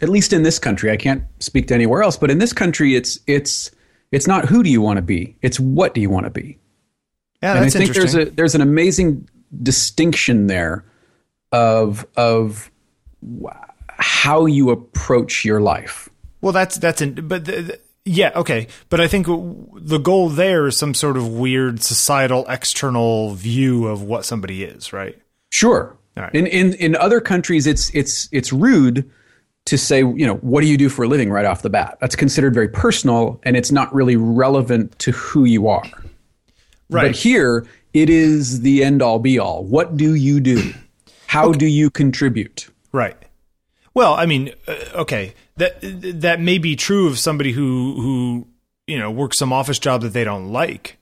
at 0.00 0.08
least 0.08 0.32
in 0.32 0.44
this 0.44 0.60
country. 0.60 0.92
I 0.92 0.96
can't 0.96 1.24
speak 1.40 1.66
to 1.68 1.74
anywhere 1.74 2.04
else, 2.04 2.16
but 2.16 2.30
in 2.30 2.38
this 2.38 2.52
country, 2.52 2.94
it's 2.94 3.18
it's 3.26 3.72
it's 4.12 4.28
not 4.28 4.44
who 4.44 4.62
do 4.62 4.70
you 4.70 4.80
want 4.80 4.98
to 4.98 5.02
be. 5.02 5.36
It's 5.42 5.58
what 5.58 5.92
do 5.92 6.00
you 6.00 6.08
want 6.08 6.24
to 6.26 6.30
be. 6.30 6.56
yeah 7.42 7.54
And 7.56 7.64
that's 7.64 7.74
I 7.74 7.80
think 7.80 7.94
there's 7.94 8.14
a 8.14 8.26
there's 8.26 8.54
an 8.54 8.60
amazing 8.60 9.28
distinction 9.60 10.46
there 10.46 10.84
of 11.52 12.06
of 12.16 12.70
how 13.88 14.46
you 14.46 14.70
approach 14.70 15.44
your 15.44 15.60
life. 15.60 16.08
Well, 16.40 16.52
that's 16.52 16.76
that's 16.78 17.00
an, 17.00 17.26
but 17.26 17.44
the, 17.44 17.62
the- 17.62 17.80
yeah, 18.04 18.30
okay. 18.36 18.68
But 18.88 19.00
I 19.02 19.08
think 19.08 19.26
the 19.26 19.98
goal 19.98 20.30
there 20.30 20.66
is 20.66 20.78
some 20.78 20.94
sort 20.94 21.16
of 21.18 21.28
weird 21.28 21.82
societal 21.82 22.46
external 22.48 23.34
view 23.34 23.86
of 23.86 24.02
what 24.02 24.24
somebody 24.24 24.64
is, 24.64 24.92
right? 24.94 25.18
Sure. 25.50 25.94
Right. 26.16 26.34
In 26.34 26.46
in 26.46 26.74
in 26.74 26.96
other 26.96 27.20
countries, 27.20 27.66
it's 27.66 27.94
it's 27.94 28.28
it's 28.32 28.52
rude 28.52 29.08
to 29.66 29.76
say, 29.76 29.98
you 29.98 30.26
know, 30.26 30.36
what 30.36 30.62
do 30.62 30.66
you 30.66 30.78
do 30.78 30.88
for 30.88 31.04
a 31.04 31.08
living 31.08 31.30
right 31.30 31.44
off 31.44 31.60
the 31.62 31.68
bat? 31.70 31.98
That's 32.00 32.16
considered 32.16 32.54
very 32.54 32.68
personal, 32.68 33.38
and 33.42 33.56
it's 33.56 33.70
not 33.70 33.94
really 33.94 34.16
relevant 34.16 34.98
to 35.00 35.12
who 35.12 35.44
you 35.44 35.68
are. 35.68 35.84
Right. 36.90 37.08
But 37.08 37.16
here, 37.16 37.66
it 37.92 38.08
is 38.08 38.62
the 38.62 38.82
end 38.82 39.02
all 39.02 39.18
be 39.18 39.38
all. 39.38 39.64
What 39.64 39.96
do 39.96 40.14
you 40.14 40.40
do? 40.40 40.72
How 41.28 41.52
do 41.52 41.66
you 41.66 41.90
contribute? 41.90 42.68
Right. 42.90 43.16
Well, 43.94 44.14
I 44.14 44.26
mean, 44.26 44.52
uh, 44.66 44.76
okay, 44.94 45.34
that 45.56 45.78
that 45.82 46.40
may 46.40 46.58
be 46.58 46.74
true 46.74 47.06
of 47.06 47.18
somebody 47.18 47.52
who 47.52 48.00
who 48.00 48.48
you 48.86 48.98
know 48.98 49.10
works 49.10 49.38
some 49.38 49.52
office 49.52 49.78
job 49.78 50.02
that 50.02 50.12
they 50.14 50.24
don't 50.24 50.50
like. 50.52 50.96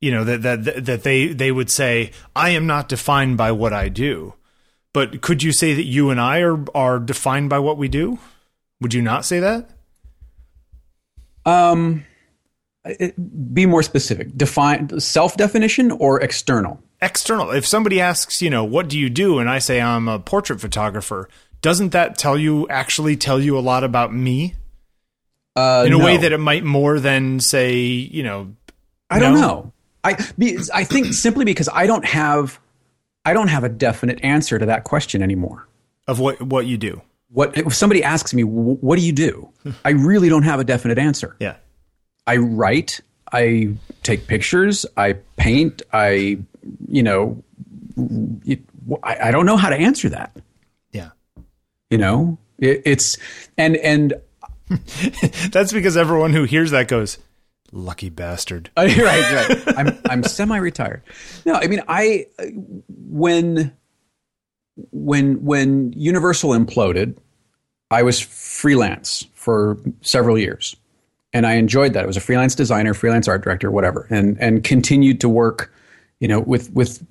You 0.00 0.10
know 0.10 0.24
that 0.24 0.42
that 0.42 0.84
that 0.86 1.02
they 1.02 1.28
they 1.28 1.52
would 1.52 1.70
say, 1.70 2.10
"I 2.34 2.50
am 2.50 2.66
not 2.66 2.88
defined 2.88 3.36
by 3.36 3.52
what 3.52 3.72
I 3.72 3.88
do." 3.88 4.34
But 4.92 5.20
could 5.20 5.42
you 5.42 5.52
say 5.52 5.72
that 5.74 5.84
you 5.84 6.10
and 6.10 6.20
I 6.20 6.40
are 6.40 6.64
are 6.74 6.98
defined 6.98 7.48
by 7.50 7.58
what 7.60 7.78
we 7.78 7.88
do? 7.88 8.18
Would 8.80 8.94
you 8.94 9.02
not 9.02 9.24
say 9.24 9.38
that? 9.40 9.70
Um, 11.46 12.04
it- 12.84 13.54
be 13.54 13.66
more 13.66 13.82
specific. 13.82 14.36
Define 14.36 14.98
self 15.00 15.36
definition 15.36 15.90
or 15.92 16.20
external. 16.20 16.82
External. 17.00 17.50
If 17.50 17.66
somebody 17.66 18.00
asks, 18.00 18.40
you 18.42 18.50
know, 18.50 18.64
what 18.64 18.88
do 18.88 18.98
you 18.98 19.08
do, 19.10 19.38
and 19.38 19.48
I 19.48 19.58
say 19.58 19.80
I'm 19.80 20.08
a 20.08 20.18
portrait 20.18 20.60
photographer, 20.60 21.28
doesn't 21.62 21.90
that 21.92 22.16
tell 22.18 22.38
you 22.38 22.68
actually 22.68 23.16
tell 23.16 23.40
you 23.40 23.58
a 23.58 23.60
lot 23.60 23.84
about 23.84 24.12
me 24.14 24.54
Uh, 25.56 25.84
in 25.86 25.92
a 25.92 25.98
way 25.98 26.16
that 26.16 26.32
it 26.32 26.38
might 26.38 26.64
more 26.64 27.00
than 27.00 27.40
say, 27.40 27.76
you 27.76 28.22
know, 28.22 28.52
I 29.10 29.18
don't 29.18 29.34
No? 29.34 29.40
know. 29.40 29.72
I 30.04 30.10
I 30.72 30.84
think 30.84 31.12
simply 31.14 31.44
because 31.44 31.68
I 31.72 31.86
don't 31.86 32.04
have 32.04 32.60
I 33.24 33.32
don't 33.34 33.48
have 33.48 33.64
a 33.64 33.68
definite 33.68 34.20
answer 34.22 34.58
to 34.58 34.66
that 34.66 34.84
question 34.84 35.22
anymore. 35.22 35.66
of 36.06 36.20
what 36.20 36.40
what 36.40 36.66
you 36.66 36.78
do? 36.78 37.02
What 37.30 37.58
if 37.58 37.74
somebody 37.74 38.02
asks 38.04 38.32
me, 38.32 38.42
"What 38.44 38.96
do 38.98 39.04
you 39.04 39.12
do?" 39.12 39.50
I 39.84 39.90
really 39.90 40.28
don't 40.30 40.44
have 40.44 40.60
a 40.60 40.64
definite 40.64 40.96
answer. 40.98 41.36
Yeah, 41.40 41.56
I 42.26 42.36
write, 42.36 43.00
I 43.32 43.70
take 44.04 44.26
pictures, 44.28 44.86
I 44.96 45.16
paint, 45.36 45.82
I, 45.92 46.38
you 46.88 47.02
know, 47.02 47.42
it, 48.46 48.60
I, 49.02 49.28
I 49.28 49.30
don't 49.30 49.46
know 49.46 49.56
how 49.56 49.70
to 49.70 49.76
answer 49.76 50.08
that. 50.10 50.36
yeah. 50.92 51.10
You 51.90 51.98
know, 51.98 52.38
it, 52.58 52.82
it's 52.84 53.16
and 53.56 53.76
and 53.76 54.14
That's 55.50 55.72
because 55.72 55.96
everyone 55.96 56.32
who 56.32 56.44
hears 56.44 56.70
that 56.72 56.88
goes, 56.88 57.18
Lucky 57.72 58.08
bastard. 58.08 58.70
Right, 58.76 58.96
right. 58.98 59.78
I'm 59.78 59.98
I'm 60.08 60.22
semi-retired. 60.22 61.02
No, 61.44 61.54
I 61.54 61.66
mean 61.66 61.82
I 61.88 62.26
when 62.88 63.76
when 64.90 65.44
when 65.44 65.92
Universal 65.94 66.50
imploded, 66.50 67.16
I 67.90 68.02
was 68.02 68.20
freelance 68.20 69.26
for 69.34 69.78
several 70.00 70.38
years, 70.38 70.76
and 71.32 71.46
I 71.46 71.54
enjoyed 71.54 71.92
that. 71.94 72.04
I 72.04 72.06
was 72.06 72.16
a 72.16 72.22
freelance 72.22 72.54
designer, 72.54 72.94
freelance 72.94 73.28
art 73.28 73.42
director, 73.42 73.70
whatever, 73.70 74.06
and 74.10 74.38
and 74.40 74.64
continued 74.64 75.20
to 75.20 75.28
work, 75.28 75.72
you 76.20 76.28
know, 76.28 76.40
with 76.40 76.72
with 76.72 77.04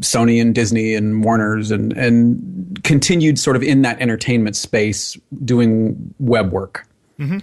Sony 0.00 0.40
and 0.40 0.54
Disney 0.54 0.94
and 0.94 1.24
Warner's 1.24 1.70
and 1.70 1.92
and 1.92 2.80
continued 2.84 3.38
sort 3.38 3.56
of 3.56 3.62
in 3.62 3.82
that 3.82 4.00
entertainment 4.00 4.56
space 4.56 5.16
doing 5.44 6.14
web 6.18 6.52
work. 6.52 6.86
Mm-hmm. 7.18 7.38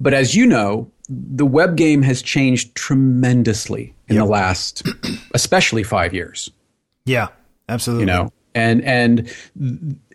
But 0.00 0.14
as 0.14 0.34
you 0.34 0.46
know, 0.46 0.90
the 1.08 1.46
web 1.46 1.76
game 1.76 2.02
has 2.02 2.22
changed 2.22 2.74
tremendously 2.74 3.94
in 4.08 4.16
yep. 4.16 4.24
the 4.24 4.30
last, 4.30 4.82
especially 5.34 5.82
five 5.82 6.14
years. 6.14 6.50
Yeah, 7.04 7.28
absolutely. 7.68 8.02
You 8.02 8.06
know, 8.06 8.32
and 8.54 8.82
and 8.82 9.32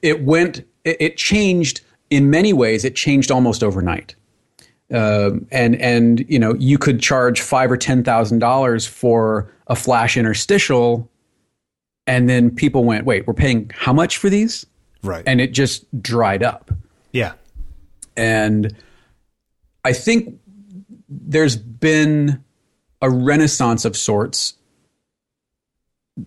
it 0.01 0.23
went, 0.23 0.65
it 0.83 1.17
changed 1.17 1.81
in 2.09 2.29
many 2.29 2.53
ways. 2.53 2.85
It 2.85 2.95
changed 2.95 3.31
almost 3.31 3.63
overnight. 3.63 4.15
Um, 4.91 5.45
and 5.51 5.75
and 5.75 6.25
you 6.27 6.39
know 6.39 6.55
you 6.55 6.77
could 6.77 6.99
charge 6.99 7.41
five 7.41 7.71
or 7.71 7.77
ten 7.77 8.03
thousand 8.03 8.39
dollars 8.39 8.87
for 8.87 9.53
a 9.67 9.75
flash 9.75 10.17
interstitial, 10.17 11.09
and 12.07 12.27
then 12.27 12.49
people 12.49 12.83
went, 12.83 13.05
"Wait, 13.05 13.27
we're 13.27 13.35
paying 13.35 13.71
how 13.75 13.93
much 13.93 14.17
for 14.17 14.29
these?" 14.29 14.65
Right, 15.03 15.23
and 15.27 15.39
it 15.39 15.51
just 15.53 15.85
dried 16.01 16.41
up. 16.41 16.71
Yeah, 17.11 17.33
and 18.17 18.75
I 19.85 19.93
think 19.93 20.39
there's 21.07 21.55
been 21.55 22.43
a 23.01 23.09
renaissance 23.09 23.85
of 23.85 23.95
sorts 23.95 24.55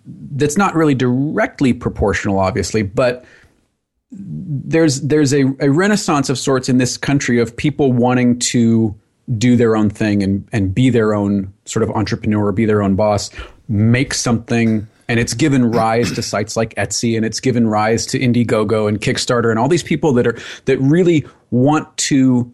that's 0.07 0.57
not 0.57 0.75
really 0.75 0.95
directly 0.95 1.73
proportional, 1.73 2.39
obviously, 2.39 2.83
but 2.83 3.25
there's 4.13 5.01
there's 5.01 5.33
a, 5.33 5.45
a 5.61 5.71
renaissance 5.71 6.29
of 6.29 6.39
sorts 6.39 6.69
in 6.69 6.79
this 6.79 6.97
country 6.97 7.41
of 7.41 7.57
people 7.57 7.93
wanting 7.93 8.39
to 8.39 8.95
do 9.39 9.57
their 9.57 9.77
own 9.77 9.89
thing 9.89 10.23
and 10.23 10.47
and 10.53 10.75
be 10.75 10.91
their 10.91 11.15
own 11.15 11.53
sort 11.65 11.83
of 11.83 11.91
entrepreneur, 11.91 12.53
be 12.53 12.67
their 12.67 12.83
own 12.83 12.95
boss, 12.95 13.31
make 13.69 14.13
something 14.13 14.87
and 15.09 15.19
it's 15.19 15.35
given 15.35 15.71
rise 15.71 16.13
to 16.13 16.23
sites 16.23 16.57
like 16.57 16.75
Etsy 16.77 17.17
and 17.17 17.25
it's 17.27 17.41
given 17.41 17.67
rise 17.67 18.07
to 18.07 18.19
Indiegogo 18.19 18.89
and 18.89 19.01
Kickstarter 19.01 19.51
and 19.51 19.59
all 19.59 19.69
these 19.69 19.83
people 19.83 20.13
that 20.15 20.27
are 20.27 20.39
that 20.67 20.79
really 20.79 21.27
want 21.51 21.95
to 21.97 22.53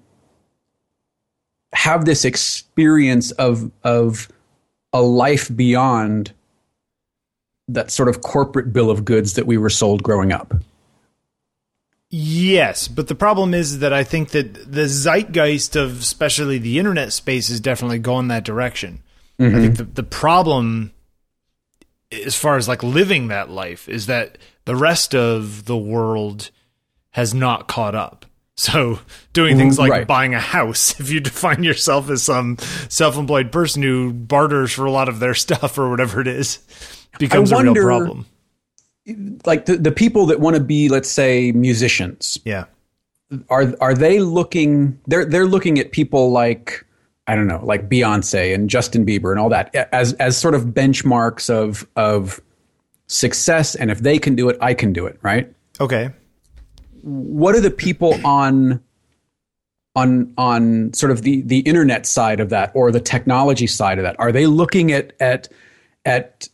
have 1.72 2.04
this 2.04 2.24
experience 2.24 3.30
of 3.32 3.70
of 3.84 4.28
a 4.92 5.02
life 5.02 5.54
beyond 5.54 6.32
that 7.68 7.90
sort 7.90 8.08
of 8.08 8.22
corporate 8.22 8.72
bill 8.72 8.90
of 8.90 9.04
goods 9.04 9.34
that 9.34 9.46
we 9.46 9.58
were 9.58 9.70
sold 9.70 10.02
growing 10.02 10.32
up. 10.32 10.54
Yes, 12.10 12.88
but 12.88 13.08
the 13.08 13.14
problem 13.14 13.52
is 13.52 13.80
that 13.80 13.92
I 13.92 14.02
think 14.02 14.30
that 14.30 14.72
the 14.72 14.88
zeitgeist 14.88 15.76
of 15.76 16.00
especially 16.00 16.58
the 16.58 16.78
internet 16.78 17.12
space 17.12 17.50
is 17.50 17.60
definitely 17.60 17.98
going 17.98 18.28
that 18.28 18.44
direction. 18.44 19.02
Mm-hmm. 19.38 19.56
I 19.56 19.60
think 19.60 19.76
the, 19.76 19.84
the 19.84 20.02
problem 20.02 20.92
as 22.10 22.34
far 22.34 22.56
as 22.56 22.66
like 22.66 22.82
living 22.82 23.28
that 23.28 23.50
life 23.50 23.88
is 23.88 24.06
that 24.06 24.38
the 24.64 24.74
rest 24.74 25.14
of 25.14 25.66
the 25.66 25.76
world 25.76 26.50
has 27.10 27.34
not 27.34 27.68
caught 27.68 27.94
up. 27.94 28.24
So 28.56 28.98
doing 29.32 29.56
things 29.56 29.78
like 29.78 29.90
right. 29.90 30.06
buying 30.06 30.34
a 30.34 30.40
house, 30.40 30.98
if 31.00 31.10
you 31.10 31.20
define 31.20 31.62
yourself 31.62 32.10
as 32.10 32.22
some 32.22 32.58
self-employed 32.88 33.52
person 33.52 33.82
who 33.82 34.12
barters 34.12 34.72
for 34.72 34.86
a 34.86 34.90
lot 34.90 35.08
of 35.08 35.20
their 35.20 35.34
stuff 35.34 35.78
or 35.78 35.90
whatever 35.90 36.20
it 36.20 36.26
is, 36.26 36.58
becomes 37.18 37.52
wonder, 37.52 37.70
a 37.70 37.74
real 37.74 37.84
problem. 37.84 38.26
Like 39.44 39.66
the, 39.66 39.76
the 39.76 39.92
people 39.92 40.26
that 40.26 40.40
want 40.40 40.56
to 40.56 40.62
be, 40.62 40.88
let's 40.88 41.10
say, 41.10 41.52
musicians. 41.52 42.38
Yeah. 42.44 42.64
Are 43.50 43.74
are 43.80 43.94
they 43.94 44.20
looking 44.20 44.98
they're 45.06 45.24
they're 45.24 45.46
looking 45.46 45.78
at 45.78 45.92
people 45.92 46.30
like 46.30 46.84
I 47.26 47.34
don't 47.34 47.46
know, 47.46 47.60
like 47.62 47.88
Beyonce 47.88 48.54
and 48.54 48.70
Justin 48.70 49.04
Bieber 49.04 49.30
and 49.30 49.38
all 49.38 49.50
that 49.50 49.74
as 49.92 50.14
as 50.14 50.38
sort 50.38 50.54
of 50.54 50.66
benchmarks 50.66 51.50
of 51.50 51.86
of 51.94 52.40
success 53.06 53.74
and 53.74 53.90
if 53.90 54.00
they 54.00 54.18
can 54.18 54.34
do 54.34 54.48
it, 54.48 54.56
I 54.62 54.72
can 54.72 54.94
do 54.94 55.06
it, 55.06 55.18
right? 55.22 55.52
Okay 55.78 56.10
what 57.02 57.54
are 57.54 57.60
the 57.60 57.70
people 57.70 58.14
on 58.26 58.82
on 59.94 60.32
on 60.36 60.92
sort 60.92 61.10
of 61.10 61.22
the 61.22 61.42
the 61.42 61.60
internet 61.60 62.06
side 62.06 62.40
of 62.40 62.50
that 62.50 62.70
or 62.74 62.90
the 62.90 63.00
technology 63.00 63.66
side 63.66 63.98
of 63.98 64.04
that? 64.04 64.16
Are 64.18 64.32
they 64.32 64.46
looking 64.46 64.92
at 64.92 65.12
at 65.20 65.48
at 66.04 66.48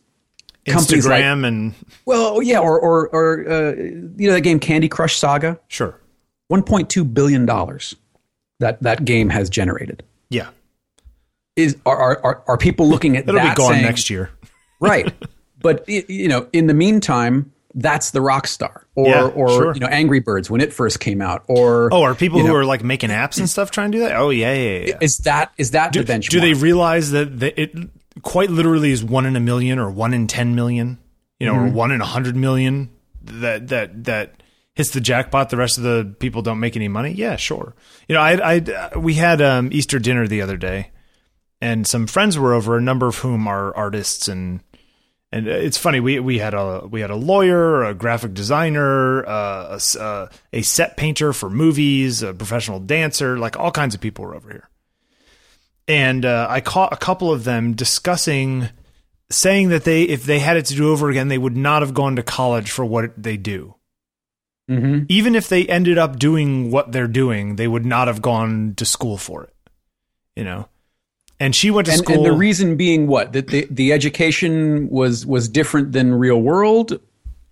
companies 0.65 1.05
Instagram 1.05 1.41
like, 1.41 1.47
and 1.47 1.75
well, 2.05 2.41
yeah, 2.41 2.59
or 2.59 2.79
or 2.79 3.07
or 3.09 3.49
uh, 3.49 3.75
you 3.75 4.27
know 4.27 4.33
that 4.33 4.41
game 4.41 4.59
Candy 4.59 4.89
Crush 4.89 5.17
Saga? 5.17 5.59
Sure, 5.67 5.99
one 6.47 6.63
point 6.63 6.89
two 6.89 7.03
billion 7.03 7.45
dollars 7.45 7.95
that 8.59 8.81
that 8.83 9.05
game 9.05 9.29
has 9.29 9.49
generated. 9.49 10.03
Yeah, 10.29 10.49
is 11.55 11.77
are 11.85 12.19
are 12.23 12.43
are 12.47 12.57
people 12.57 12.87
looking 12.87 13.17
at 13.17 13.23
It'll 13.23 13.35
that? 13.35 13.43
It'll 13.43 13.51
be 13.51 13.55
gone 13.55 13.71
saying, 13.73 13.85
next 13.85 14.09
year, 14.09 14.31
right? 14.79 15.13
But 15.59 15.87
you 15.87 16.27
know, 16.27 16.47
in 16.53 16.67
the 16.67 16.73
meantime, 16.73 17.53
that's 17.75 18.11
the 18.11 18.21
rock 18.21 18.47
star 18.47 18.85
or 18.95 19.07
yeah, 19.07 19.25
or 19.25 19.49
sure. 19.49 19.73
you 19.73 19.79
know 19.81 19.87
angry 19.87 20.19
birds 20.19 20.49
when 20.49 20.61
it 20.61 20.73
first 20.73 20.99
came 20.99 21.21
out 21.21 21.43
or 21.47 21.93
oh 21.93 22.03
are 22.03 22.15
people 22.15 22.39
who 22.39 22.47
know, 22.47 22.55
are 22.55 22.65
like 22.65 22.83
making 22.83 23.09
apps 23.09 23.37
and 23.37 23.49
stuff 23.49 23.69
trying 23.69 23.91
to 23.91 23.97
do 23.97 24.03
that 24.03 24.15
oh 24.15 24.29
yeah 24.29 24.53
yeah, 24.53 24.85
yeah. 24.87 24.97
is 25.01 25.17
that 25.19 25.51
is 25.57 25.71
that 25.71 25.91
do, 25.91 26.01
the 26.01 26.13
benchmark 26.13 26.29
do 26.29 26.39
they 26.39 26.53
realize 26.53 27.11
that, 27.11 27.37
that 27.39 27.61
it 27.61 27.75
quite 28.21 28.49
literally 28.49 28.91
is 28.91 29.03
one 29.03 29.25
in 29.25 29.35
a 29.35 29.39
million 29.39 29.79
or 29.79 29.89
one 29.89 30.13
in 30.13 30.27
10 30.27 30.55
million 30.55 30.97
you 31.39 31.47
know 31.47 31.53
mm-hmm. 31.53 31.67
or 31.67 31.71
one 31.71 31.91
in 31.91 32.01
a 32.01 32.05
hundred 32.05 32.35
million 32.35 32.89
that 33.21 33.67
that 33.67 34.03
that 34.05 34.43
hits 34.73 34.91
the 34.91 35.01
jackpot 35.01 35.49
the 35.49 35.57
rest 35.57 35.77
of 35.77 35.83
the 35.83 36.15
people 36.19 36.41
don't 36.41 36.59
make 36.59 36.75
any 36.75 36.87
money 36.87 37.11
yeah 37.11 37.35
sure 37.35 37.75
you 38.07 38.15
know 38.15 38.21
i 38.21 38.55
i 38.55 38.97
we 38.97 39.15
had 39.15 39.41
um 39.41 39.69
easter 39.71 39.99
dinner 39.99 40.27
the 40.27 40.41
other 40.41 40.57
day 40.57 40.91
and 41.61 41.87
some 41.87 42.07
friends 42.07 42.37
were 42.37 42.53
over 42.53 42.77
a 42.77 42.81
number 42.81 43.07
of 43.07 43.17
whom 43.17 43.47
are 43.47 43.75
artists 43.75 44.27
and 44.27 44.61
and 45.31 45.47
it's 45.47 45.77
funny 45.77 45.99
we 45.99 46.19
we 46.19 46.39
had 46.39 46.53
a 46.53 46.87
we 46.89 47.01
had 47.01 47.09
a 47.09 47.15
lawyer, 47.15 47.83
a 47.83 47.93
graphic 47.93 48.33
designer, 48.33 49.25
uh, 49.25 49.77
a, 49.77 49.99
uh, 49.99 50.29
a 50.53 50.61
set 50.61 50.95
painter 50.95 51.33
for 51.33 51.49
movies, 51.49 52.23
a 52.23 52.33
professional 52.33 52.79
dancer, 52.79 53.37
like 53.37 53.57
all 53.57 53.71
kinds 53.71 53.93
of 53.93 53.99
people 53.99 54.23
were 54.23 54.33
over 54.33 54.49
here. 54.49 54.69
And 55.87 56.25
uh, 56.25 56.47
I 56.49 56.61
caught 56.61 56.93
a 56.93 56.97
couple 56.97 57.31
of 57.31 57.43
them 57.43 57.73
discussing, 57.73 58.69
saying 59.29 59.69
that 59.69 59.83
they 59.83 60.03
if 60.03 60.23
they 60.23 60.39
had 60.39 60.57
it 60.57 60.65
to 60.65 60.75
do 60.75 60.91
over 60.91 61.09
again, 61.09 61.27
they 61.27 61.37
would 61.37 61.55
not 61.55 61.81
have 61.81 61.93
gone 61.93 62.15
to 62.15 62.23
college 62.23 62.71
for 62.71 62.83
what 62.83 63.11
they 63.21 63.37
do. 63.37 63.75
Mm-hmm. 64.69 65.05
Even 65.09 65.35
if 65.35 65.47
they 65.47 65.67
ended 65.67 65.99
up 65.99 66.17
doing 66.17 66.71
what 66.71 66.91
they're 66.91 67.07
doing, 67.07 67.55
they 67.55 67.67
would 67.67 67.85
not 67.85 68.07
have 68.07 68.21
gone 68.21 68.73
to 68.77 68.85
school 68.85 69.17
for 69.17 69.43
it. 69.43 69.53
You 70.35 70.43
know, 70.43 70.67
and 71.39 71.55
she 71.55 71.69
went 71.71 71.85
to 71.85 71.93
and, 71.93 72.01
school. 72.01 72.15
And 72.15 72.25
the 72.25 72.31
reason 72.31 72.75
being 72.75 73.07
what 73.07 73.33
that 73.33 73.47
the, 73.47 73.67
the 73.69 73.93
education 73.93 74.89
was 74.89 75.25
was 75.25 75.47
different 75.49 75.91
than 75.91 76.15
real 76.15 76.41
world. 76.41 76.99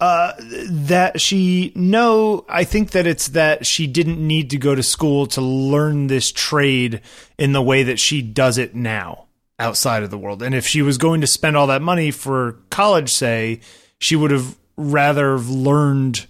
Uh, 0.03 0.33
that 0.67 1.21
she 1.21 1.71
no, 1.75 2.43
I 2.49 2.65
think 2.65 2.91
that 2.91 3.07
it's 3.07 3.29
that 3.29 3.65
she 3.65 3.87
didn't 3.87 4.19
need 4.19 4.49
to 4.49 4.57
go 4.57 4.75
to 4.75 4.83
school 4.83 5.27
to 5.27 5.39
learn 5.39 6.07
this 6.07 6.29
trade 6.29 6.99
in 7.37 7.53
the 7.53 7.61
way 7.61 7.83
that 7.83 8.01
she 8.01 8.21
does 8.21 8.57
it 8.57 8.75
now 8.75 9.27
outside 9.59 10.03
of 10.03 10.11
the 10.11 10.17
world. 10.17 10.43
And 10.43 10.53
if 10.53 10.67
she 10.67 10.81
was 10.81 10.97
going 10.97 11.21
to 11.21 11.27
spend 11.27 11.55
all 11.55 11.67
that 11.67 11.81
money 11.81 12.11
for 12.11 12.59
college, 12.69 13.13
say, 13.13 13.61
she 13.97 14.17
would 14.17 14.31
have 14.31 14.57
rather 14.75 15.39
learned 15.39 16.27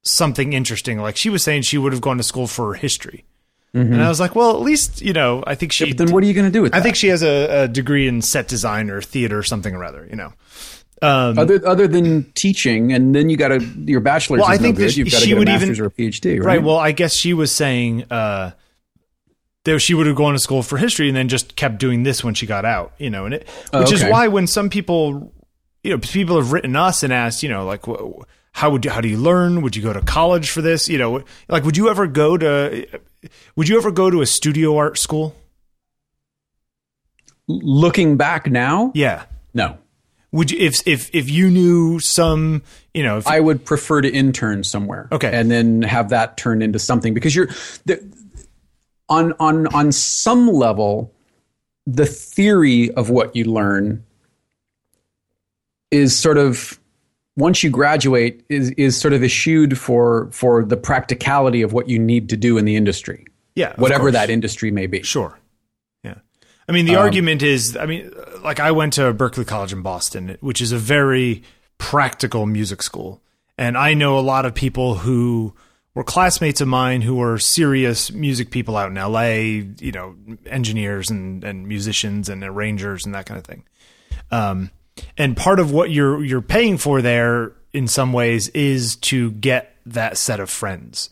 something 0.00 0.54
interesting. 0.54 0.98
Like 0.98 1.18
she 1.18 1.28
was 1.28 1.42
saying, 1.42 1.62
she 1.62 1.76
would 1.76 1.92
have 1.92 2.00
gone 2.00 2.16
to 2.16 2.22
school 2.22 2.46
for 2.46 2.72
history 2.72 3.26
Mm-hmm. 3.74 3.94
And 3.94 4.02
I 4.02 4.08
was 4.10 4.20
like, 4.20 4.34
well, 4.34 4.50
at 4.50 4.60
least 4.60 5.00
you 5.00 5.14
know, 5.14 5.42
I 5.46 5.54
think 5.54 5.72
she. 5.72 5.86
Yeah, 5.86 5.94
then 5.96 6.10
what 6.12 6.22
are 6.22 6.26
you 6.26 6.34
going 6.34 6.46
to 6.46 6.52
do 6.52 6.60
with? 6.60 6.72
That? 6.72 6.76
I 6.76 6.80
that? 6.80 6.84
think 6.84 6.96
she 6.96 7.08
has 7.08 7.22
a, 7.22 7.62
a, 7.62 7.68
degree 7.68 8.06
in 8.06 8.20
set 8.20 8.46
design 8.46 8.90
or 8.90 9.00
theater 9.00 9.38
or 9.38 9.42
something 9.42 9.74
or 9.74 9.82
other. 9.82 10.06
You 10.10 10.16
know, 10.16 10.34
um, 11.02 11.38
other 11.38 11.60
other 11.66 11.88
than 11.88 12.30
teaching, 12.32 12.92
and 12.92 13.14
then 13.14 13.28
you 13.28 13.36
got 13.36 13.48
to 13.48 13.60
your 13.60 14.00
bachelor's. 14.00 14.40
Well, 14.40 14.48
I 14.48 14.56
think 14.56 14.78
no 14.78 14.86
you've 14.86 15.10
got 15.10 15.22
to 15.22 15.28
get 15.28 15.36
a 15.36 15.44
master's 15.44 15.78
even, 15.78 15.84
or 15.84 15.88
a 15.88 15.90
PhD, 15.90 16.38
right? 16.38 16.46
Right. 16.46 16.62
Well, 16.62 16.78
I 16.78 16.92
guess 16.92 17.14
she 17.14 17.34
was 17.34 17.50
saying 17.50 18.04
uh, 18.10 18.52
that 19.64 19.80
she 19.80 19.94
would 19.94 20.06
have 20.06 20.16
gone 20.16 20.34
to 20.34 20.38
school 20.38 20.62
for 20.62 20.78
history 20.78 21.08
and 21.08 21.16
then 21.16 21.28
just 21.28 21.56
kept 21.56 21.78
doing 21.78 22.04
this 22.04 22.22
when 22.22 22.34
she 22.34 22.46
got 22.46 22.64
out. 22.64 22.92
You 22.98 23.10
know, 23.10 23.24
and 23.26 23.34
it, 23.34 23.48
which 23.48 23.70
oh, 23.72 23.82
okay. 23.82 23.94
is 23.94 24.04
why 24.04 24.28
when 24.28 24.46
some 24.46 24.70
people, 24.70 25.32
you 25.82 25.90
know, 25.90 25.98
people 25.98 26.36
have 26.36 26.52
written 26.52 26.76
us 26.76 27.02
and 27.02 27.12
asked, 27.12 27.42
you 27.42 27.48
know, 27.48 27.66
like. 27.66 27.84
How 28.54 28.68
would 28.68 28.84
you, 28.84 28.90
how 28.90 29.00
do 29.00 29.08
you 29.08 29.16
learn? 29.16 29.62
Would 29.62 29.76
you 29.76 29.82
go 29.82 29.94
to 29.94 30.02
college 30.02 30.50
for 30.50 30.60
this? 30.60 30.86
You 30.86 30.98
know, 30.98 31.24
like 31.48 31.64
would 31.64 31.78
you 31.78 31.88
ever 31.88 32.06
go 32.06 32.36
to 32.36 32.86
would 33.56 33.66
you 33.66 33.78
ever 33.78 33.90
go 33.90 34.10
to 34.10 34.20
a 34.20 34.26
studio 34.26 34.76
art 34.76 34.98
school? 34.98 35.34
Looking 37.48 38.18
back 38.18 38.46
now? 38.46 38.92
Yeah. 38.94 39.24
No. 39.54 39.78
Would 40.32 40.50
you 40.50 40.58
if 40.58 40.86
if 40.86 41.10
if 41.14 41.30
you 41.30 41.50
knew 41.50 42.00
some, 42.00 42.62
you 42.94 43.02
know, 43.02 43.20
I 43.26 43.38
would 43.38 43.64
prefer 43.64 44.00
to 44.00 44.10
intern 44.10 44.64
somewhere. 44.64 45.08
Okay. 45.12 45.30
And 45.32 45.50
then 45.50 45.82
have 45.82 46.08
that 46.08 46.38
turn 46.38 46.62
into 46.62 46.78
something 46.78 47.12
because 47.12 47.36
you're 47.36 47.48
the, 47.84 48.02
on 49.10 49.34
on 49.38 49.66
on 49.68 49.92
some 49.92 50.48
level, 50.48 51.12
the 51.86 52.06
theory 52.06 52.90
of 52.92 53.10
what 53.10 53.36
you 53.36 53.44
learn 53.44 54.04
is 55.90 56.18
sort 56.18 56.38
of 56.38 56.80
once 57.36 57.62
you 57.62 57.68
graduate 57.68 58.42
is 58.48 58.70
is 58.70 58.98
sort 58.98 59.12
of 59.12 59.22
eschewed 59.22 59.78
for 59.78 60.30
for 60.32 60.64
the 60.64 60.78
practicality 60.78 61.60
of 61.60 61.74
what 61.74 61.90
you 61.90 61.98
need 61.98 62.30
to 62.30 62.38
do 62.38 62.56
in 62.56 62.64
the 62.64 62.74
industry. 62.76 63.26
Yeah, 63.54 63.74
whatever 63.76 64.04
course. 64.04 64.14
that 64.14 64.30
industry 64.30 64.70
may 64.70 64.86
be. 64.86 65.02
Sure. 65.02 65.38
I 66.72 66.74
mean, 66.74 66.86
the 66.86 66.96
Um, 66.96 67.02
argument 67.02 67.42
is, 67.42 67.76
I 67.76 67.86
mean, 67.86 68.10
like 68.42 68.58
I 68.60 68.70
went 68.70 68.94
to 68.94 69.12
Berklee 69.12 69.46
College 69.46 69.72
in 69.72 69.82
Boston, 69.82 70.38
which 70.40 70.60
is 70.62 70.72
a 70.72 70.78
very 70.78 71.42
practical 71.76 72.46
music 72.46 72.82
school. 72.82 73.20
And 73.58 73.76
I 73.76 73.92
know 73.92 74.18
a 74.18 74.20
lot 74.20 74.46
of 74.46 74.54
people 74.54 74.94
who 74.96 75.54
were 75.94 76.02
classmates 76.04 76.62
of 76.62 76.68
mine 76.68 77.02
who 77.02 77.16
were 77.16 77.38
serious 77.38 78.10
music 78.10 78.50
people 78.50 78.76
out 78.76 78.88
in 78.88 78.94
LA, 78.94 79.62
you 79.80 79.92
know, 79.92 80.14
engineers 80.46 81.10
and, 81.10 81.44
and 81.44 81.68
musicians 81.68 82.30
and 82.30 82.42
arrangers 82.42 83.04
and 83.04 83.14
that 83.14 83.26
kind 83.26 83.36
of 83.38 83.44
thing. 83.44 83.64
Um, 84.30 84.70
and 85.18 85.36
part 85.36 85.60
of 85.60 85.70
what 85.72 85.90
you're 85.90 86.24
you're 86.24 86.40
paying 86.40 86.78
for 86.78 87.02
there 87.02 87.52
in 87.74 87.86
some 87.88 88.12
ways 88.14 88.48
is 88.48 88.96
to 88.96 89.32
get 89.32 89.76
that 89.84 90.16
set 90.16 90.40
of 90.40 90.48
friends 90.48 91.10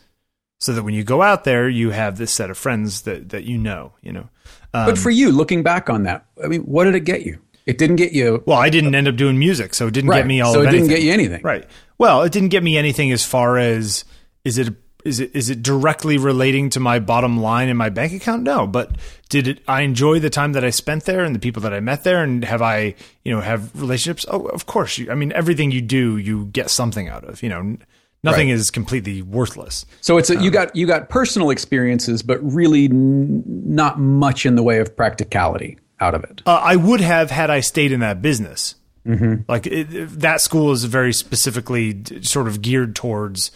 so 0.59 0.73
that 0.73 0.83
when 0.83 0.95
you 0.95 1.05
go 1.05 1.21
out 1.23 1.45
there 1.45 1.69
you 1.69 1.91
have 1.91 2.17
this 2.17 2.33
set 2.33 2.51
of 2.51 2.57
friends 2.59 3.03
that 3.03 3.31
that 3.31 3.45
you 3.45 3.59
know 3.59 3.93
you 4.03 4.13
know 4.13 4.29
um, 4.75 4.87
But 4.87 4.99
for 4.99 5.11
you, 5.11 5.33
looking 5.33 5.63
back 5.63 5.91
on 5.91 6.05
that, 6.05 6.27
I 6.43 6.49
mean, 6.49 6.63
what 6.63 6.85
did 6.85 6.95
it 6.95 7.01
get 7.01 7.27
you? 7.27 7.39
It 7.67 7.79
didn't 7.79 7.97
get 7.97 8.13
you 8.13 8.43
well 8.47 8.59
i 8.59 8.69
didn't 8.69 8.95
end 8.97 9.07
up 9.07 9.15
doing 9.15 9.39
music 9.39 9.75
so 9.75 9.87
it 9.87 9.95
didn't 9.95 10.11
right. 10.11 10.21
get 10.21 10.27
me 10.27 10.41
all 10.41 10.53
so 10.53 10.63
it 10.63 10.65
didn't 10.65 10.81
anything. 10.81 10.97
get 10.97 11.03
you 11.03 11.13
anything. 11.13 11.41
right 11.45 11.67
well 11.99 12.23
it 12.23 12.33
didn't 12.33 12.49
get 12.49 12.65
me 12.65 12.77
anything 12.77 13.13
as 13.13 13.25
far 13.25 13.59
as 13.59 14.05
is 14.45 14.59
it 14.59 14.75
is 15.05 15.21
it 15.21 15.31
is 15.37 15.51
it 15.51 15.63
directly 15.63 16.19
relating 16.19 16.71
to 16.71 16.81
my 16.81 16.99
bottom 16.99 17.41
line 17.41 17.69
in 17.69 17.77
my 17.77 17.89
bank 17.89 18.13
account 18.13 18.43
no 18.43 18.67
but 18.67 18.97
did 19.29 19.47
it 19.47 19.63
i 19.69 19.83
enjoy 19.83 20.19
the 20.19 20.31
time 20.31 20.53
that 20.53 20.65
i 20.65 20.71
spent 20.71 21.05
there 21.05 21.23
and 21.23 21.35
the 21.35 21.39
people 21.39 21.63
that 21.63 21.73
i 21.73 21.79
met 21.81 22.03
there 22.03 22.25
and 22.25 22.45
have 22.45 22.63
i 22.63 22.95
you 23.25 23.33
know 23.33 23.41
have 23.41 23.71
relationships 23.81 24.25
oh 24.29 24.47
of 24.47 24.67
course 24.67 24.99
you, 24.99 25.11
i 25.11 25.15
mean 25.15 25.31
everything 25.33 25.71
you 25.71 25.83
do 25.83 26.17
you 26.17 26.47
get 26.47 26.71
something 26.71 27.09
out 27.09 27.25
of 27.25 27.43
you 27.43 27.49
know 27.49 27.77
nothing 28.23 28.49
Right. 28.49 28.55
is 28.55 28.71
completely 28.71 29.23
worthless 29.23 29.87
So 30.01 30.19
it's 30.19 30.31
a, 30.31 30.37
Um, 30.37 30.45
you 30.45 30.51
got 30.51 30.75
you 30.77 30.87
got 30.87 31.09
personal 31.09 31.51
experiences, 31.51 32.23
but 32.23 32.39
really 32.43 32.85
n- 32.87 33.43
not 33.47 33.99
much 34.01 34.45
in 34.47 34.55
the 34.57 34.63
way 34.63 34.79
of 34.81 34.95
practicality 34.97 35.79
out 36.01 36.15
of 36.15 36.25
it. 36.25 36.43
Uh, 36.47 36.55
I 36.63 36.77
would 36.77 37.01
have 37.01 37.31
had 37.31 37.51
I 37.51 37.61
stayed 37.61 37.93
in 37.93 38.01
that 38.01 38.21
business. 38.23 38.75
Mm-hmm. 39.07 39.43
Like 39.49 39.67
it, 39.67 39.87
that 40.21 40.41
school 40.41 40.73
is 40.73 40.85
very 40.85 41.13
specifically 41.13 41.95
d- 41.95 42.23
sort 42.23 42.47
of 42.49 42.61
geared 42.61 42.95
towards, 42.95 43.51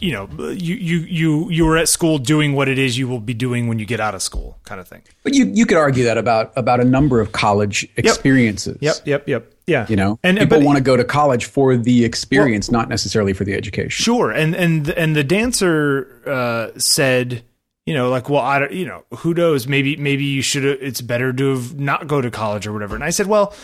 you 0.00 0.12
know, 0.12 0.28
you 0.52 0.74
you 0.76 0.98
you 1.00 1.50
you 1.50 1.64
were 1.66 1.76
at 1.76 1.88
school 1.88 2.18
doing 2.18 2.52
what 2.54 2.68
it 2.68 2.78
is 2.78 2.96
you 2.96 3.08
will 3.08 3.18
be 3.20 3.34
doing 3.34 3.66
when 3.66 3.80
you 3.80 3.84
get 3.86 3.98
out 3.98 4.14
of 4.14 4.22
school, 4.22 4.58
kind 4.64 4.80
of 4.80 4.86
thing. 4.86 5.02
But 5.24 5.34
you 5.34 5.50
you 5.52 5.66
could 5.66 5.76
argue 5.76 6.04
that 6.04 6.18
about 6.18 6.52
about 6.56 6.78
a 6.80 6.84
number 6.84 7.20
of 7.20 7.32
college 7.32 7.88
experiences. 7.96 8.78
Yep, 8.80 8.96
yep, 9.06 9.28
yep. 9.28 9.52
Yeah, 9.68 9.86
You 9.88 9.96
know, 9.96 10.18
and 10.22 10.38
people 10.38 10.62
want 10.62 10.78
to 10.78 10.82
go 10.82 10.96
to 10.96 11.04
college 11.04 11.44
for 11.44 11.76
the 11.76 12.04
experience, 12.04 12.70
not 12.70 12.88
necessarily 12.88 13.34
for 13.34 13.44
the 13.44 13.52
education. 13.52 13.90
Sure, 13.90 14.30
and 14.30 14.56
and 14.56 14.88
and 14.88 15.14
the 15.14 15.22
dancer 15.22 16.22
uh, 16.26 16.78
said, 16.78 17.44
you 17.84 17.92
know, 17.92 18.08
like, 18.08 18.30
well, 18.30 18.40
I 18.40 18.60
don't, 18.60 18.72
you 18.72 18.86
know, 18.86 19.04
who 19.18 19.34
knows? 19.34 19.68
Maybe 19.68 19.96
maybe 19.96 20.24
you 20.24 20.40
should. 20.40 20.64
It's 20.64 21.02
better 21.02 21.34
to 21.34 21.50
have 21.50 21.78
not 21.78 22.06
go 22.06 22.22
to 22.22 22.30
college 22.30 22.66
or 22.66 22.72
whatever. 22.72 22.94
And 22.94 23.04
I 23.04 23.10
said, 23.10 23.26
well, 23.26 23.54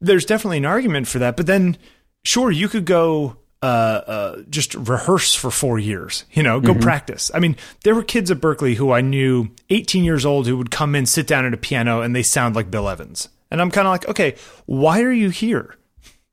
there's 0.00 0.24
definitely 0.24 0.58
an 0.58 0.64
argument 0.66 1.06
for 1.06 1.20
that, 1.20 1.36
but 1.36 1.46
then, 1.46 1.76
sure, 2.24 2.50
you 2.50 2.68
could 2.68 2.84
go. 2.84 3.36
Uh, 3.62 4.02
uh, 4.06 4.42
just 4.50 4.74
rehearse 4.74 5.34
for 5.34 5.50
four 5.50 5.78
years, 5.78 6.24
you 6.32 6.42
know, 6.42 6.60
go 6.60 6.74
practice. 6.74 7.30
I 7.34 7.38
mean, 7.40 7.56
there 7.84 7.94
were 7.94 8.02
kids 8.04 8.30
at 8.30 8.36
Berklee 8.36 8.74
who 8.74 8.92
I 8.92 9.00
knew 9.00 9.48
18 9.70 10.04
years 10.04 10.26
old 10.26 10.46
who 10.46 10.58
would 10.58 10.70
come 10.70 10.94
in, 10.94 11.06
sit 11.06 11.26
down 11.26 11.46
at 11.46 11.54
a 11.54 11.56
piano, 11.56 12.02
and 12.02 12.14
they 12.14 12.22
sound 12.22 12.54
like 12.54 12.70
Bill 12.70 12.86
Evans. 12.86 13.28
And 13.50 13.60
I'm 13.60 13.70
kind 13.70 13.86
of 13.86 13.92
like, 13.92 14.08
okay, 14.08 14.36
why 14.66 15.02
are 15.02 15.12
you 15.12 15.30
here? 15.30 15.74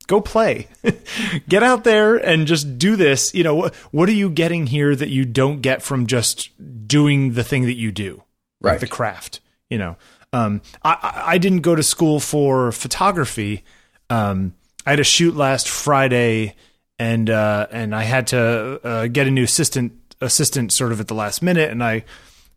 go 0.06 0.20
play. 0.20 0.68
Get 1.48 1.62
out 1.62 1.84
there 1.84 2.16
and 2.16 2.46
just 2.46 2.76
do 2.78 2.94
this. 2.94 3.32
You 3.32 3.42
know 3.42 3.54
what, 3.54 3.74
what 3.90 4.06
are 4.10 4.12
you 4.12 4.28
getting 4.28 4.66
here 4.66 4.94
that 4.94 5.08
you 5.08 5.24
don't 5.24 5.62
get 5.62 5.80
from 5.80 6.06
just 6.06 6.50
doing 6.86 7.32
the 7.32 7.42
thing 7.42 7.62
that 7.62 7.76
you 7.76 7.90
do? 7.90 8.22
Like 8.60 8.72
Right. 8.72 8.80
the 8.80 8.86
craft 8.86 9.40
you 9.70 9.78
know? 9.78 9.96
Um, 10.32 10.62
I, 10.82 10.92
I 11.02 11.22
I 11.34 11.38
didn't 11.38 11.60
go 11.60 11.74
to 11.74 11.82
school 11.82 12.20
for 12.20 12.72
photography. 12.72 13.64
Um, 14.10 14.54
i 14.86 14.90
had 14.90 15.00
a 15.00 15.04
shoot 15.04 15.34
last 15.34 15.66
friday 15.66 16.54
and 16.98 17.30
uh, 17.30 17.66
and 17.70 17.94
i 17.94 18.02
had 18.02 18.26
to 18.28 18.80
uh, 18.84 19.06
get 19.06 19.26
a 19.26 19.30
new 19.30 19.44
assistant 19.44 19.92
assistant 20.20 20.72
sort 20.72 20.92
of 20.92 21.00
at 21.00 21.08
the 21.08 21.14
last 21.14 21.42
minute. 21.42 21.70
And 21.70 21.82
i 21.82 22.04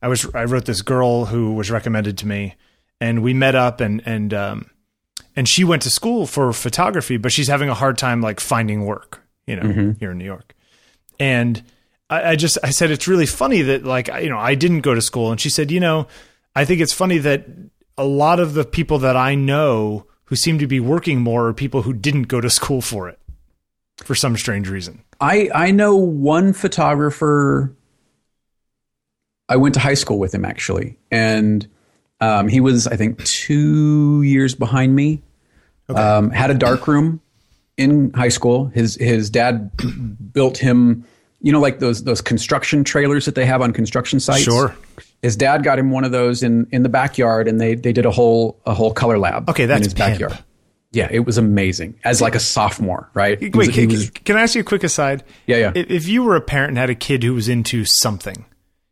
i 0.02 0.08
was 0.08 0.28
i 0.36 0.43
wrote 0.43 0.65
this 0.65 0.82
girl 0.82 1.26
who 1.26 1.54
was 1.54 1.72
recommended 1.72 2.17
to 2.20 2.28
me 2.28 2.56
and 2.99 3.21
we 3.23 3.33
met 3.33 3.55
up 3.55 3.81
and 3.81 4.01
and 4.05 4.33
um, 4.33 4.69
and 5.36 5.47
she 5.47 5.63
went 5.63 5.81
to 5.83 5.89
school 5.89 6.25
for 6.25 6.51
photography, 6.53 7.17
but 7.17 7.31
she's 7.31 7.47
having 7.47 7.69
a 7.69 7.73
hard 7.73 7.97
time 7.97 8.21
like 8.21 8.39
finding 8.39 8.86
work, 8.86 9.23
you 9.45 9.55
know, 9.55 9.95
here 9.99 10.12
in 10.12 10.17
New 10.17 10.25
York. 10.25 10.55
And 11.19 11.62
I, 12.10 12.31
I 12.31 12.36
just 12.36 12.57
I 12.63 12.69
said 12.71 12.91
it's 12.91 13.07
really 13.07 13.25
funny 13.25 13.62
that 13.63 13.83
like 13.83 14.10
I- 14.10 14.19
you 14.19 14.29
know 14.29 14.38
I 14.39 14.55
didn't 14.55 14.81
go 14.81 14.93
to 14.95 15.01
school, 15.01 15.31
and 15.31 15.39
she 15.41 15.49
said, 15.49 15.71
you 15.71 15.79
know, 15.79 16.07
I 16.55 16.65
think 16.65 16.81
it's 16.81 16.93
funny 16.93 17.17
that 17.19 17.45
a 17.97 18.05
lot 18.05 18.39
of 18.39 18.53
the 18.53 18.63
people 18.65 18.99
that 18.99 19.15
I 19.15 19.36
know 19.36 20.05
who 20.25 20.36
seem 20.36 20.60
to 20.60 20.67
be 20.67 20.79
working 20.79 21.21
more 21.21 21.47
are 21.47 21.53
people 21.53 21.83
who 21.83 21.93
didn't 21.93 22.23
go 22.23 22.41
to 22.41 22.49
school 22.49 22.81
for 22.81 23.07
it 23.10 23.17
for 24.03 24.13
some 24.15 24.38
strange 24.38 24.69
reason. 24.69 25.03
I 25.19 25.49
I 25.53 25.71
know 25.71 25.95
one 25.95 26.53
photographer. 26.53 27.73
I 29.49 29.55
went 29.55 29.73
to 29.75 29.79
high 29.79 29.93
school 29.93 30.19
with 30.19 30.33
him 30.33 30.43
actually, 30.45 30.97
and 31.10 31.67
um, 32.19 32.47
he 32.47 32.60
was 32.60 32.88
I 32.88 32.95
think 32.95 33.23
two 33.25 34.21
years 34.23 34.56
behind 34.56 34.95
me. 34.95 35.21
Um, 35.89 36.32
had 36.32 36.51
a 36.51 36.53
dark 36.53 36.86
room 36.88 37.21
in 37.77 38.12
high 38.13 38.27
school. 38.30 38.65
His 38.67 38.95
his 38.95 39.30
dad 39.30 39.71
built 40.34 40.58
him, 40.58 41.06
you 41.41 41.51
know, 41.53 41.62
like 41.62 41.80
those 41.80 42.03
those 42.03 42.19
construction 42.19 42.84
trailers 42.84 43.25
that 43.25 43.36
they 43.36 43.45
have 43.45 43.62
on 43.62 43.71
construction 43.71 44.19
sites. 44.19 44.43
Sure. 44.43 44.75
His 45.21 45.36
dad 45.38 45.63
got 45.63 45.80
him 45.80 45.89
one 45.91 46.03
of 46.03 46.12
those 46.12 46.43
in 46.43 46.67
in 46.71 46.84
the 46.84 46.89
backyard, 46.89 47.47
and 47.47 47.62
they 47.62 47.75
they 47.75 47.93
did 47.93 48.06
a 48.06 48.12
whole 48.12 48.60
a 48.65 48.73
whole 48.73 48.91
color 48.93 49.17
lab. 49.17 49.49
Okay, 49.49 49.63
in 49.63 49.69
that's 49.69 49.86
his 49.86 49.93
pimp. 49.93 50.19
backyard. 50.19 50.38
Yeah, 50.91 51.08
it 51.12 51.19
was 51.21 51.38
amazing. 51.38 51.99
As 52.03 52.21
like 52.21 52.36
a 52.36 52.39
sophomore, 52.39 53.10
right? 53.13 53.39
He 53.39 53.49
was- 53.49 53.67
Wait, 53.67 53.73
can, 53.75 53.88
was- 53.89 54.10
can 54.10 54.36
I 54.38 54.41
ask 54.41 54.56
you 54.56 54.62
a 54.62 54.63
quick 54.63 54.84
aside? 54.84 55.23
Yeah, 55.45 55.58
yeah. 55.58 55.71
If 55.75 56.08
you 56.08 56.23
were 56.23 56.36
a 56.36 56.41
parent 56.41 56.69
and 56.69 56.77
had 56.77 56.89
a 56.89 56.95
kid 56.95 57.23
who 57.23 57.34
was 57.34 57.47
into 57.49 57.84
something, 57.86 58.45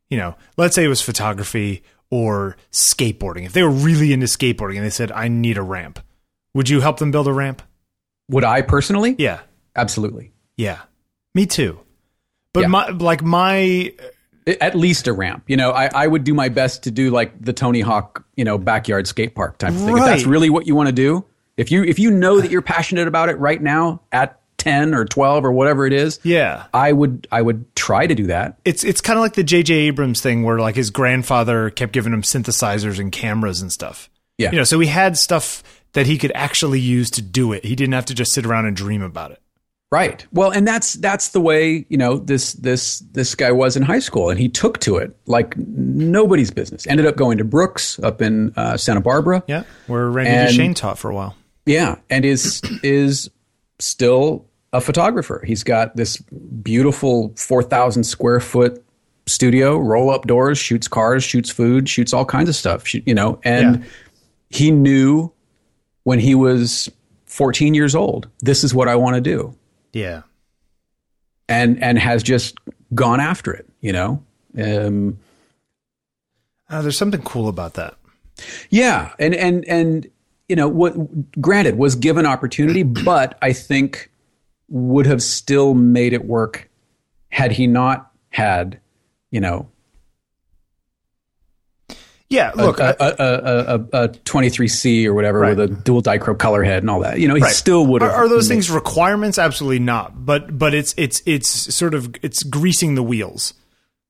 you 0.09 0.17
know, 0.17 0.35
let's 0.57 0.75
say 0.75 0.83
it 0.85 0.89
was 0.89 1.01
photography 1.01 1.83
or 2.09 2.55
skateboarding. 2.71 3.45
If 3.45 3.53
they 3.53 3.63
were 3.63 3.69
really 3.69 4.13
into 4.13 4.25
skateboarding 4.27 4.75
and 4.77 4.85
they 4.85 4.89
said, 4.89 5.11
"I 5.11 5.27
need 5.27 5.57
a 5.57 5.61
ramp," 5.63 5.99
would 6.53 6.69
you 6.69 6.81
help 6.81 6.99
them 6.99 7.11
build 7.11 7.27
a 7.27 7.33
ramp? 7.33 7.61
would 8.29 8.43
I 8.43 8.61
personally? 8.63 9.15
Yeah, 9.19 9.41
Absolutely. 9.75 10.31
yeah, 10.57 10.79
me 11.35 11.45
too. 11.45 11.79
But 12.53 12.61
Yeah. 12.61 12.67
my 12.67 12.89
like 12.89 13.21
my 13.23 13.93
At 14.61 14.75
least 14.75 15.07
a 15.07 15.13
ramp. 15.13 15.43
You 15.47 15.57
know, 15.57 15.71
I, 15.71 15.89
I 15.93 16.07
would 16.07 16.23
do 16.23 16.33
my 16.33 16.49
best 16.49 16.83
to 16.83 16.91
do 16.91 17.09
like 17.11 17.39
the 17.39 17.51
Tony 17.53 17.81
Hawk, 17.81 18.23
you 18.35 18.43
know, 18.45 18.57
backyard 18.57 19.07
skate 19.07 19.35
park 19.35 19.57
type 19.57 19.73
of 19.73 19.79
thing. 19.83 19.97
If 19.97 20.05
that's 20.05 20.25
really 20.25 20.49
what 20.49 20.65
you 20.67 20.75
want 20.75 20.87
to 20.87 20.93
do, 20.93 21.25
if 21.57 21.71
you 21.71 21.83
if 21.83 21.99
you 21.99 22.09
know 22.11 22.39
that 22.41 22.49
you're 22.51 22.61
passionate 22.61 23.07
about 23.07 23.29
it 23.29 23.37
right 23.39 23.61
now 23.61 24.01
at 24.11 24.39
ten 24.65 24.93
or 24.93 25.05
twelve 25.05 25.45
or 25.45 25.51
whatever 25.51 25.85
it 25.85 25.93
is, 25.93 26.19
yeah. 26.23 26.65
I 26.73 26.91
would 26.91 27.27
I 27.31 27.41
would 27.41 27.73
try 27.75 28.07
to 28.07 28.15
do 28.15 28.25
that. 28.27 28.59
It's 28.65 28.83
it's 28.83 28.99
kind 28.99 29.17
of 29.17 29.21
like 29.21 29.33
the 29.33 29.43
J.J. 29.43 29.73
Abrams 29.73 30.21
thing 30.21 30.43
where 30.43 30.59
like 30.59 30.75
his 30.75 30.89
grandfather 30.89 31.69
kept 31.69 31.93
giving 31.93 32.11
him 32.11 32.23
synthesizers 32.23 32.99
and 32.99 33.11
cameras 33.11 33.61
and 33.61 33.71
stuff. 33.71 34.09
Yeah. 34.37 34.51
You 34.51 34.57
know, 34.57 34.63
so 34.65 34.79
he 34.79 34.87
had 34.87 35.17
stuff 35.17 35.63
that 35.93 36.05
he 36.07 36.17
could 36.17 36.31
actually 36.35 36.79
use 36.81 37.09
to 37.11 37.21
do 37.21 37.53
it. 37.53 37.63
He 37.63 37.75
didn't 37.75 37.93
have 37.93 38.05
to 38.07 38.13
just 38.13 38.33
sit 38.33 38.45
around 38.45 38.65
and 38.65 38.75
dream 38.75 39.01
about 39.01 39.31
it. 39.31 39.41
Right. 39.91 40.25
Well, 40.33 40.51
and 40.51 40.67
that's 40.67 40.93
that's 40.93 41.29
the 41.29 41.39
way 41.39 41.85
you 41.87 41.97
know 41.97 42.17
this 42.17 42.51
this 42.53 42.99
this 43.11 43.33
guy 43.35 43.51
was 43.51 43.77
in 43.77 43.83
high 43.83 43.99
school, 43.99 44.29
and 44.29 44.37
he 44.39 44.49
took 44.49 44.79
to 44.81 44.97
it 44.97 45.15
like 45.27 45.55
nobody's 45.57 46.51
business. 46.51 46.85
Ended 46.87 47.05
up 47.05 47.15
going 47.15 47.37
to 47.37 47.45
Brooks 47.45 47.97
up 47.99 48.21
in 48.21 48.51
uh, 48.57 48.75
Santa 48.77 48.99
Barbara. 48.99 49.43
Yeah, 49.47 49.63
where 49.87 50.09
Randy 50.09 50.31
And- 50.31 50.49
DeShane 50.49 50.75
taught 50.75 50.97
for 50.97 51.11
a 51.11 51.15
while. 51.15 51.37
Yeah, 51.67 51.95
and 52.09 52.25
is 52.25 52.61
is 52.83 53.29
still 53.79 54.45
a 54.73 54.81
photographer. 54.81 55.43
He's 55.45 55.63
got 55.63 55.95
this 55.95 56.17
beautiful 56.17 57.33
four 57.37 57.63
thousand 57.63 58.03
square 58.03 58.39
foot 58.39 58.83
studio, 59.27 59.77
roll 59.77 60.09
up 60.11 60.27
doors, 60.27 60.57
shoots 60.57 60.87
cars, 60.87 61.23
shoots 61.23 61.49
food, 61.49 61.87
shoots 61.89 62.13
all 62.13 62.25
kinds 62.25 62.49
of 62.49 62.55
stuff. 62.55 62.93
You 62.93 63.13
know, 63.13 63.39
and 63.43 63.77
Yeah. 63.83 63.89
he 64.49 64.71
knew 64.71 65.31
when 66.03 66.19
he 66.19 66.35
was 66.35 66.89
fourteen 67.25 67.73
years 67.73 67.95
old, 67.95 68.27
this 68.41 68.63
is 68.63 68.73
what 68.73 68.87
I 68.87 68.95
want 68.95 69.15
to 69.15 69.21
do, 69.21 69.55
Yeah. 69.93 70.21
and 71.49 71.81
and 71.81 71.97
has 71.99 72.21
just 72.23 72.57
gone 72.93 73.19
after 73.19 73.53
it. 73.53 73.67
You 73.81 73.93
know. 73.93 74.23
Um, 74.57 75.17
Uh, 76.69 76.81
there's 76.81 76.97
something 76.97 77.21
cool 77.21 77.47
about 77.47 77.75
that. 77.75 77.95
Yeah, 78.69 79.13
and 79.19 79.35
and 79.35 79.63
and 79.65 80.07
you 80.49 80.55
know 80.55 80.67
what? 80.67 80.95
Granted, 81.41 81.77
was 81.77 81.95
given 81.95 82.25
opportunity, 82.25 82.83
but 82.83 83.37
I 83.41 83.53
think 83.53 84.09
would 84.69 85.05
have 85.05 85.21
still 85.21 85.73
made 85.73 86.13
it 86.13 86.25
work 86.25 86.69
had 87.29 87.51
he 87.51 87.67
not 87.67 88.11
had, 88.29 88.79
you 89.31 89.39
know, 89.39 89.69
Yeah, 92.27 92.51
look, 92.55 92.79
a, 92.79 92.95
a, 92.99 93.15
a, 93.19 93.75
a, 94.01 94.03
a 94.05 94.09
23C 94.09 95.05
or 95.05 95.13
whatever 95.13 95.39
Right. 95.39 95.55
with 95.55 95.71
a 95.71 95.73
dual 95.73 96.01
dichroic 96.01 96.39
color 96.39 96.63
head 96.63 96.81
and 96.81 96.89
all 96.89 97.01
that. 97.01 97.19
You 97.19 97.27
know, 97.27 97.35
he 97.35 97.41
Right. 97.41 97.53
still 97.53 97.85
would 97.85 98.01
have. 98.01 98.11
Are, 98.11 98.25
are 98.25 98.29
those 98.29 98.47
things 98.47 98.69
requirements? 98.71 99.37
Absolutely 99.37 99.79
not. 99.79 100.25
But 100.25 100.57
but 100.57 100.73
it's 100.73 100.95
it's 100.97 101.21
it's 101.27 101.47
sort 101.73 101.93
of 101.93 102.13
it's 102.23 102.41
greasing 102.41 102.95
the 102.95 103.03
wheels 103.03 103.53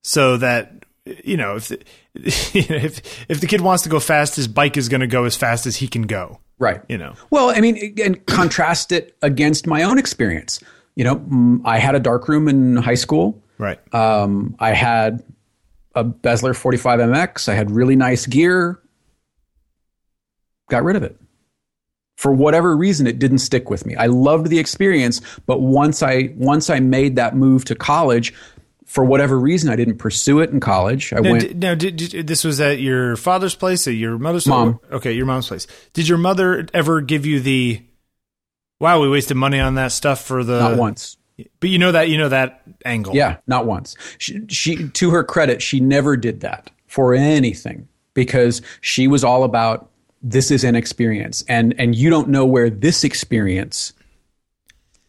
so 0.04 0.38
that 0.38 0.86
you 1.26 1.36
know 1.36 1.58
if 1.58 1.68
the, 1.68 1.80
if 2.16 3.30
if 3.30 3.42
the 3.42 3.48
kid 3.48 3.60
wants 3.60 3.84
to 3.84 3.90
go 3.90 4.00
fast, 4.00 4.38
his 4.38 4.48
bike 4.48 4.78
is 4.78 4.88
going 4.88 5.02
to 5.02 5.08
go 5.08 5.26
as 5.26 5.36
fast 5.36 5.66
as 5.68 5.76
he 5.76 5.88
can 5.90 6.04
go. 6.04 6.40
Right. 6.58 6.82
You 6.88 6.98
know. 6.98 7.14
Well, 7.30 7.50
I 7.50 7.60
mean, 7.60 7.96
and 8.02 8.26
contrast 8.26 8.92
it 8.92 9.16
against 9.22 9.68
my 9.68 9.84
own 9.84 9.98
experience. 9.98 10.62
You 10.96 11.04
know, 11.04 11.18
mm, 11.18 11.62
I 11.66 11.78
had 11.78 11.96
a 11.96 12.00
dark 12.00 12.28
room 12.28 12.48
in 12.48 12.78
high 12.78 12.96
school. 12.96 13.44
Right. 13.58 13.80
Um, 13.94 14.56
I 14.60 14.72
had 14.72 15.24
a 15.94 16.04
Beseler 16.04 16.54
45MX. 16.54 17.50
I 17.50 17.54
had 17.54 17.72
really 17.72 17.96
nice 17.96 18.26
gear. 18.26 18.82
Got 20.70 20.84
rid 20.84 20.96
of 20.96 21.04
it. 21.04 21.20
For 22.18 22.34
whatever 22.34 22.76
reason, 22.78 23.08
it 23.08 23.20
didn't 23.20 23.40
stick 23.40 23.70
with 23.70 23.86
me. 23.86 23.96
I 23.96 24.06
loved 24.08 24.48
the 24.48 24.58
experience, 24.58 25.22
but 25.46 25.60
once 25.62 26.02
I 26.02 26.34
once 26.36 26.70
I 26.70 26.80
made 26.80 27.18
that 27.18 27.36
move 27.36 27.66
to 27.66 27.76
college, 27.76 28.34
for 28.86 29.04
whatever 29.04 29.38
reason, 29.38 29.70
I 29.70 29.76
didn't 29.76 29.98
pursue 29.98 30.40
it 30.40 30.52
in 30.52 30.60
college. 30.60 31.12
I 31.12 31.20
Now, 31.20 31.32
went. 31.32 31.42
did, 31.44 31.60
now 31.60 31.76
did, 31.76 31.96
did, 31.98 32.28
this 32.28 32.44
was 32.44 32.62
at 32.62 32.80
your 32.80 33.16
father's 33.18 33.56
place, 33.56 33.88
at 33.88 33.96
your 33.96 34.18
mother's 34.18 34.48
Mom. 34.48 34.80
Okay, 34.92 35.12
your 35.12 35.26
mom's 35.26 35.48
place. 35.48 35.68
Did 35.94 36.08
your 36.08 36.20
mother 36.20 36.68
ever 36.74 37.02
give 37.02 37.26
you 37.26 37.40
the? 37.40 37.84
Wow, 38.80 39.02
we 39.02 39.10
wasted 39.10 39.38
money 39.38 39.60
on 39.60 39.76
that 39.76 39.92
stuff 39.92 40.24
for 40.24 40.44
the. 40.44 40.60
not 40.60 40.78
once. 40.78 41.18
But 41.60 41.70
you 41.70 41.80
know 41.80 41.92
that 41.92 42.10
you 42.10 42.18
know 42.18 42.30
that 42.30 42.62
angle. 42.86 43.14
Yeah, 43.16 43.38
not 43.48 43.66
once. 43.66 43.96
She, 44.20 44.46
she, 44.48 44.88
to 44.90 45.10
her 45.10 45.24
credit, 45.24 45.62
she 45.62 45.82
never 45.82 46.16
did 46.16 46.42
that 46.42 46.72
for 46.88 47.14
anything 47.14 47.90
because 48.14 48.62
she 48.80 49.08
was 49.08 49.24
all 49.24 49.44
about 49.44 49.90
this 50.22 50.50
is 50.50 50.64
an 50.64 50.76
experience, 50.76 51.44
and 51.50 51.76
and 51.78 51.96
you 51.96 52.10
don't 52.10 52.30
know 52.30 52.46
where 52.46 52.70
this 52.70 53.04
experience 53.04 53.94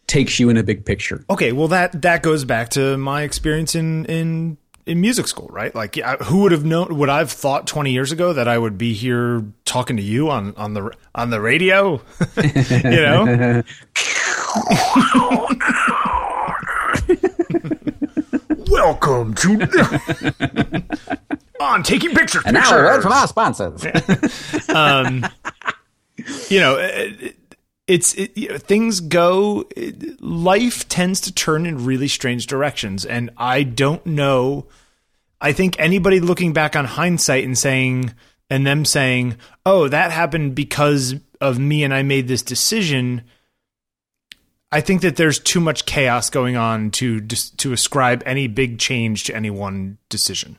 takes 0.07 0.39
you 0.39 0.49
in 0.49 0.57
a 0.57 0.63
big 0.63 0.85
picture. 0.85 1.23
Okay, 1.29 1.51
well 1.51 1.67
that 1.69 2.01
that 2.01 2.23
goes 2.23 2.45
back 2.45 2.69
to 2.69 2.97
my 2.97 3.23
experience 3.23 3.75
in 3.75 4.05
in 4.05 4.57
in 4.85 5.01
music 5.01 5.27
school, 5.27 5.49
right? 5.51 5.75
Like, 5.75 5.97
I, 5.97 6.15
who 6.15 6.43
would 6.43 6.53
have 6.53 6.63
known? 6.63 6.97
Would 6.97 7.09
I've 7.09 7.29
thought 7.31 7.67
twenty 7.67 7.91
years 7.91 8.11
ago 8.13 8.31
that 8.33 8.47
I 8.47 8.57
would 8.57 8.77
be 8.77 8.93
here 8.93 9.43
talking 9.65 9.97
to 9.97 10.03
you 10.03 10.29
on 10.29 10.53
on 10.55 10.73
the 10.75 10.91
on 11.13 11.29
the 11.29 11.41
radio? 11.41 12.01
you 12.37 13.01
know, 13.01 13.63
welcome 18.69 19.33
to 19.35 20.83
on 21.59 21.83
taking 21.83 22.13
pictures. 22.13 22.43
And 22.45 22.53
now 22.53 22.77
a 22.77 22.83
word 22.83 23.01
from 23.01 23.11
our 23.11 23.27
sponsors. 23.27 23.83
um, 24.69 25.25
you 26.49 26.59
know, 26.59 26.75
it- 26.77 27.35
it's 27.87 28.13
it, 28.15 28.37
you 28.37 28.49
know, 28.49 28.57
things 28.57 28.99
go. 28.99 29.65
It, 29.75 30.21
life 30.21 30.87
tends 30.89 31.21
to 31.21 31.33
turn 31.33 31.65
in 31.65 31.85
really 31.85 32.07
strange 32.07 32.45
directions, 32.47 33.05
and 33.05 33.29
I 33.37 33.63
don't 33.63 34.05
know. 34.05 34.67
I 35.39 35.53
think 35.53 35.79
anybody 35.79 36.19
looking 36.19 36.53
back 36.53 36.75
on 36.75 36.85
hindsight 36.85 37.45
and 37.45 37.57
saying, 37.57 38.13
and 38.49 38.67
them 38.67 38.83
saying, 38.83 39.37
"Oh, 39.65 39.87
that 39.87 40.11
happened 40.11 40.55
because 40.55 41.15
of 41.39 41.59
me, 41.59 41.83
and 41.83 41.93
I 41.93 42.03
made 42.03 42.27
this 42.27 42.41
decision." 42.41 43.23
I 44.69 44.81
think 44.81 45.01
that 45.01 45.15
there's 45.15 45.39
too 45.39 45.61
much 45.61 45.85
chaos 45.85 46.29
going 46.29 46.57
on 46.57 46.91
to 46.91 47.21
to 47.21 47.71
ascribe 47.71 48.21
any 48.25 48.47
big 48.47 48.79
change 48.79 49.23
to 49.25 49.35
any 49.35 49.49
one 49.49 49.97
decision. 50.09 50.57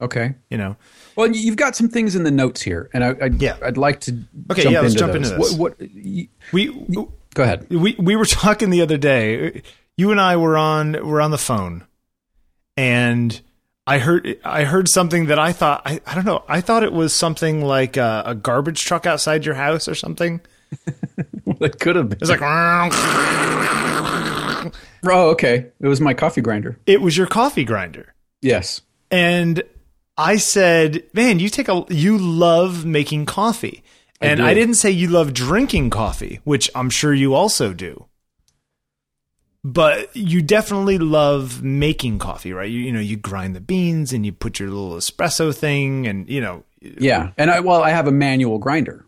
Okay. 0.00 0.34
You 0.50 0.58
know, 0.58 0.76
Well, 1.16 1.34
you've 1.34 1.56
got 1.56 1.74
some 1.74 1.88
things 1.88 2.14
in 2.16 2.22
the 2.24 2.30
notes 2.30 2.60
here, 2.62 2.90
and 2.92 3.02
I, 3.02 3.08
I 3.22 3.26
Yeah. 3.38 3.56
I'd 3.62 3.78
like 3.78 4.00
to 4.02 4.12
Okay, 4.50 4.62
jump 4.64 4.72
yeah, 4.74 4.80
let's 4.82 4.94
into 4.94 4.98
jump 4.98 5.12
those. 5.14 5.30
into 5.30 5.42
this. 5.42 5.52
What, 5.56 5.78
what 5.80 5.90
we 6.52 7.08
go 7.34 7.42
ahead. 7.42 7.66
we 7.70 7.96
we 7.98 8.14
were 8.16 8.24
talking 8.26 8.70
the 8.70 8.82
other 8.82 8.98
day. 8.98 9.62
You 9.96 10.10
and 10.10 10.20
I 10.20 10.36
were 10.36 10.58
on 10.58 10.92
were 11.06 11.22
on 11.22 11.30
the 11.30 11.38
phone, 11.38 11.84
and 12.76 13.40
I 13.86 13.98
heard 13.98 14.38
I 14.44 14.64
heard 14.64 14.88
something 14.88 15.26
that 15.26 15.38
I 15.38 15.52
thought 15.52 15.80
I, 15.86 16.00
I 16.06 16.14
don't 16.14 16.26
know. 16.26 16.44
I 16.48 16.60
thought 16.60 16.82
it 16.82 16.92
was 16.92 17.14
something 17.14 17.62
like 17.64 17.96
a, 17.96 18.22
a 18.26 18.34
garbage 18.34 18.84
truck 18.84 19.06
outside 19.06 19.46
your 19.46 19.54
house 19.54 19.88
or 19.88 19.94
something. 19.94 20.40
it 21.46 21.78
could 21.80 21.96
have 21.96 22.10
been. 22.10 22.18
It's 22.20 22.28
like 22.30 22.40
Oh, 25.08 25.30
okay. 25.30 25.66
It 25.80 25.86
was 25.86 26.00
my 26.00 26.14
coffee 26.14 26.40
grinder. 26.40 26.76
it 26.86 27.00
was 27.00 27.16
your 27.16 27.26
coffee 27.28 27.64
grinder, 27.64 28.12
Yes. 28.42 28.80
and 29.10 29.62
I 30.16 30.36
said, 30.36 31.04
"Man, 31.12 31.38
you 31.38 31.48
take 31.48 31.68
a 31.68 31.84
you 31.88 32.16
love 32.18 32.84
making 32.84 33.26
coffee." 33.26 33.82
And 34.20 34.42
I, 34.42 34.54
do. 34.54 34.60
didn't 34.60 34.76
say 34.76 34.90
you 34.90 35.08
love 35.08 35.34
drinking 35.34 35.90
coffee, 35.90 36.40
which 36.44 36.70
I'm 36.74 36.88
sure 36.88 37.12
you 37.12 37.34
also 37.34 37.74
do. 37.74 38.06
But 39.62 40.14
you 40.16 40.40
definitely 40.42 40.96
love 40.98 41.62
making 41.62 42.18
coffee, 42.18 42.52
right? 42.52 42.70
You, 42.70 42.80
you 42.80 42.92
know, 42.92 43.00
you 43.00 43.16
grind 43.16 43.54
the 43.54 43.60
beans 43.60 44.12
and 44.12 44.24
you 44.24 44.32
put 44.32 44.58
your 44.58 44.70
little 44.70 44.92
espresso 44.92 45.54
thing, 45.54 46.06
and 46.06 46.28
you 46.30 46.40
know, 46.40 46.64
Yeah, 46.80 47.32
and 47.36 47.50
I 47.50 47.60
well, 47.60 47.82
I 47.82 47.90
have 47.90 48.06
a 48.06 48.12
manual 48.12 48.58
grinder. 48.58 49.04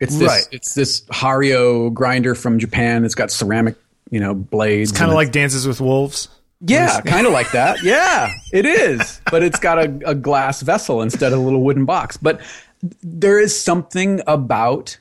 It's 0.00 0.18
this. 0.18 0.28
Right. 0.28 0.48
It's 0.50 0.74
this 0.74 1.02
Hario 1.06 1.94
grinder 1.94 2.34
from 2.34 2.58
Japan. 2.58 3.04
It's 3.04 3.14
got 3.14 3.30
ceramic, 3.30 3.76
you 4.10 4.20
know, 4.20 4.34
blades. 4.34 4.90
It's 4.90 4.98
kind 4.98 5.10
of 5.10 5.14
like 5.14 5.32
Dances 5.32 5.66
with 5.66 5.80
Wolves. 5.80 6.28
Yeah, 6.66 7.00
kind 7.00 7.26
of 7.26 7.32
like 7.32 7.50
that. 7.52 7.78
Yeah, 7.82 8.32
it 8.52 8.66
is, 8.66 9.20
but 9.30 9.42
it's 9.42 9.58
got 9.58 9.78
a, 9.78 10.10
a 10.10 10.14
glass 10.14 10.62
vessel 10.62 11.02
instead 11.02 11.32
of 11.32 11.38
a 11.38 11.42
little 11.42 11.62
wooden 11.62 11.84
box. 11.84 12.16
But 12.16 12.40
there 13.02 13.38
is 13.38 13.58
something 13.58 14.20
about. 14.26 14.98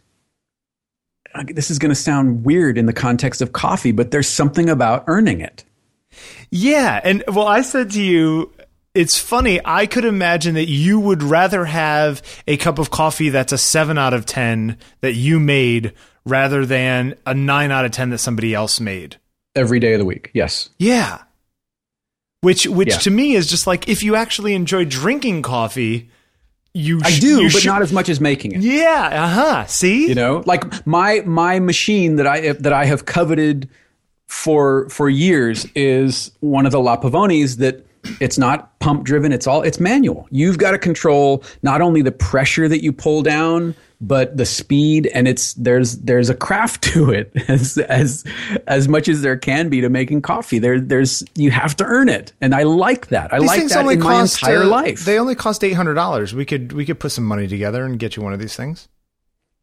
Uh, 1.36 1.44
this 1.48 1.72
is 1.72 1.80
going 1.80 1.90
to 1.90 1.96
sound 1.96 2.46
weird 2.46 2.78
in 2.78 2.86
the 2.86 2.94
context 2.94 3.42
of 3.42 3.54
coffee, 3.54 3.92
but 3.92 4.12
there's 4.12 4.30
something 4.30 4.70
about 4.70 5.04
earning 5.08 5.42
it. 5.42 5.64
Yeah, 6.52 7.02
and 7.04 7.24
well, 7.28 7.48
I 7.48 7.62
said 7.62 7.90
to 7.92 8.02
you, 8.02 8.52
it's 8.94 9.18
funny. 9.18 9.60
I 9.66 9.88
could 9.88 10.06
imagine 10.06 10.54
that 10.54 10.68
you 10.68 11.00
would 11.00 11.24
rather 11.24 11.66
have 11.66 12.22
a 12.48 12.58
cup 12.58 12.78
of 12.78 12.92
coffee 12.92 13.30
that's 13.30 13.52
a 13.52 13.58
seven 13.58 13.98
out 13.98 14.14
of 14.14 14.28
ten 14.28 14.78
that 15.02 15.14
you 15.14 15.40
made 15.40 15.94
rather 16.26 16.66
than 16.66 17.16
a 17.26 17.34
nine 17.34 17.72
out 17.72 17.86
of 17.86 17.92
ten 17.92 18.12
that 18.12 18.20
somebody 18.20 18.54
else 18.54 18.80
made. 18.80 19.18
Every 19.56 19.80
day 19.80 19.94
of 19.94 20.00
the 20.00 20.06
week, 20.06 20.30
yes. 20.34 20.70
Yeah. 20.78 21.23
Which 22.44 22.68
which 22.68 22.90
Yeah. 22.90 22.98
to 22.98 23.10
me 23.10 23.36
is 23.36 23.48
just 23.48 23.66
like 23.68 23.88
if 23.88 24.04
you 24.04 24.16
actually 24.16 24.54
enjoy 24.54 24.86
drinking 24.86 25.42
coffee, 25.44 26.10
you 26.74 27.00
I 27.04 27.18
do, 27.20 27.42
you 27.44 27.50
but 27.52 27.62
should- 27.62 27.68
not 27.68 27.82
as 27.82 27.92
much 27.94 28.10
as 28.10 28.20
making 28.20 28.52
it. 28.52 28.62
Yeah, 28.62 29.10
uh-huh. 29.26 29.66
See? 29.68 30.08
you 30.10 30.16
know 30.16 30.44
like 30.46 30.86
my 30.86 31.22
my 31.26 31.60
machine 31.60 32.18
that 32.18 32.28
i 32.28 32.52
that 32.52 32.74
i 32.74 32.86
have 32.86 33.06
coveted 33.06 33.70
for 34.28 34.90
for 34.90 35.10
years 35.10 35.66
is 35.76 36.32
one 36.42 36.66
of 36.66 36.72
the 36.72 36.80
la 36.80 36.98
pavonis 37.00 37.58
that 37.58 37.86
it's 38.20 38.38
not 38.38 38.78
pump 38.80 39.04
driven 39.06 39.32
it's 39.32 39.48
all 39.48 39.62
it's 39.62 39.80
manual 39.80 40.28
you've 40.32 40.58
got 40.58 40.72
to 40.72 40.78
control 40.80 41.44
not 41.62 41.82
only 41.82 42.02
the 42.02 42.12
pressure 42.12 42.68
that 42.68 42.84
you 42.84 42.92
pull 42.92 43.22
down 43.22 43.76
but 44.06 44.36
the 44.36 44.46
speed 44.46 45.08
and 45.08 45.28
it's 45.28 45.54
there's 45.54 45.98
there's 46.00 46.30
a 46.30 46.36
craft 46.36 46.84
to 46.94 47.10
it 47.10 47.32
as 47.48 47.78
as 47.78 48.24
as 48.68 48.88
much 48.88 49.08
as 49.08 49.22
there 49.22 49.38
can 49.38 49.70
be 49.70 49.82
to 49.82 49.90
making 49.90 50.22
coffee. 50.22 50.60
There 50.60 50.80
there's 50.80 51.24
you 51.36 51.52
have 51.52 51.76
to 51.78 51.86
earn 51.86 52.10
it. 52.10 52.34
And 52.42 52.54
i 52.54 52.64
like 52.64 53.08
that. 53.08 53.34
I 53.34 53.40
These 53.40 53.48
like 53.48 53.68
that 53.70 53.80
only 53.80 53.94
in 53.96 54.02
my 54.02 54.22
entire 54.22 54.64
uh, 54.64 54.68
life. 54.68 55.06
They 55.06 55.18
only 55.18 55.36
cost 55.36 55.64
eight 55.64 55.74
hundred 55.74 55.94
dollars. 55.94 56.36
We 56.36 56.46
could 56.46 56.74
we 56.74 56.86
could 56.86 57.00
put 57.00 57.12
some 57.12 57.24
money 57.24 57.48
together 57.48 57.86
and 57.86 57.98
get 57.98 58.18
you 58.18 58.24
one 58.24 58.34
of 58.34 58.40
these 58.40 58.56
things. 58.56 58.90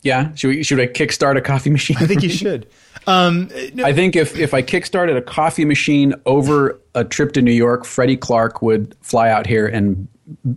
yeah. 0.02 0.34
Should 0.34 0.48
we 0.48 0.62
should 0.62 0.80
i 0.80 0.86
kickstart 0.86 1.36
a 1.36 1.42
coffee 1.42 1.70
machine? 1.78 1.98
I 2.00 2.06
think 2.06 2.22
you 2.22 2.30
should. 2.30 2.66
Um, 3.06 3.50
no, 3.74 3.84
I 3.84 3.92
think 3.92 4.14
if, 4.14 4.36
if 4.36 4.52
I 4.52 4.62
kickstarted 4.62 5.16
a 5.16 5.22
coffee 5.22 5.64
machine 5.64 6.14
over 6.26 6.78
a 6.94 7.02
trip 7.02 7.32
to 7.32 7.42
New 7.42 7.52
York, 7.52 7.84
Freddie 7.84 8.16
Clark 8.16 8.60
would 8.62 8.94
fly 9.00 9.30
out 9.30 9.46
here 9.46 9.66
and 9.66 10.06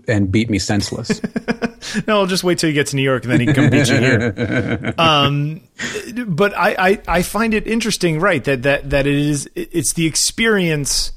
and 0.07 0.31
beat 0.31 0.49
me 0.49 0.59
senseless. 0.59 1.21
no, 2.07 2.19
I'll 2.19 2.25
just 2.25 2.43
wait 2.43 2.57
till 2.57 2.67
he 2.67 2.73
gets 2.73 2.91
to 2.91 2.95
New 2.95 3.03
York 3.03 3.23
and 3.23 3.31
then 3.31 3.39
he 3.39 3.45
can 3.45 3.55
come 3.55 3.69
beat 3.69 3.89
you 3.89 3.97
here. 3.97 4.93
Um, 4.97 5.61
but 6.27 6.55
I, 6.57 6.75
I, 6.77 7.01
I 7.07 7.21
find 7.21 7.53
it 7.53 7.67
interesting, 7.67 8.19
right? 8.19 8.43
That 8.43 8.63
that 8.63 8.89
that 8.91 9.07
it 9.07 9.15
is 9.15 9.49
it's 9.55 9.93
the 9.93 10.05
experience 10.05 11.11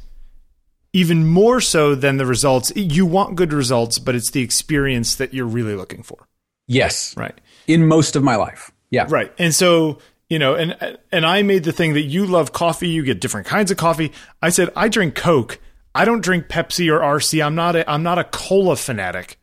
even 0.92 1.26
more 1.26 1.60
so 1.60 1.94
than 1.94 2.16
the 2.16 2.26
results. 2.26 2.72
You 2.74 3.04
want 3.04 3.36
good 3.36 3.52
results, 3.52 3.98
but 3.98 4.14
it's 4.14 4.30
the 4.30 4.40
experience 4.40 5.16
that 5.16 5.34
you're 5.34 5.46
really 5.46 5.74
looking 5.74 6.02
for, 6.02 6.26
yes, 6.66 7.14
right? 7.16 7.38
in 7.66 7.86
most 7.86 8.16
of 8.16 8.22
my 8.22 8.36
life. 8.36 8.72
Yeah, 8.90 9.06
Right. 9.08 9.32
And 9.38 9.54
so, 9.54 9.98
you 10.30 10.38
know, 10.38 10.54
and 10.54 10.98
and 11.12 11.26
I 11.26 11.42
made 11.42 11.64
the 11.64 11.72
thing 11.72 11.94
that 11.94 12.02
you 12.02 12.24
love 12.26 12.52
coffee, 12.52 12.88
you 12.88 13.02
get 13.02 13.20
different 13.20 13.46
kinds 13.46 13.70
of 13.70 13.76
coffee. 13.76 14.12
I 14.40 14.48
said 14.48 14.70
I 14.74 14.88
drink 14.88 15.14
Coke. 15.14 15.58
I 15.96 16.04
don't 16.04 16.22
drink 16.22 16.48
Pepsi 16.48 16.92
or 16.92 17.00
RC. 17.00 17.44
I'm 17.44 17.54
not 17.54 17.74
a 17.74 17.90
I'm 17.90 18.02
not 18.02 18.18
a 18.18 18.24
cola 18.24 18.76
fanatic. 18.76 19.38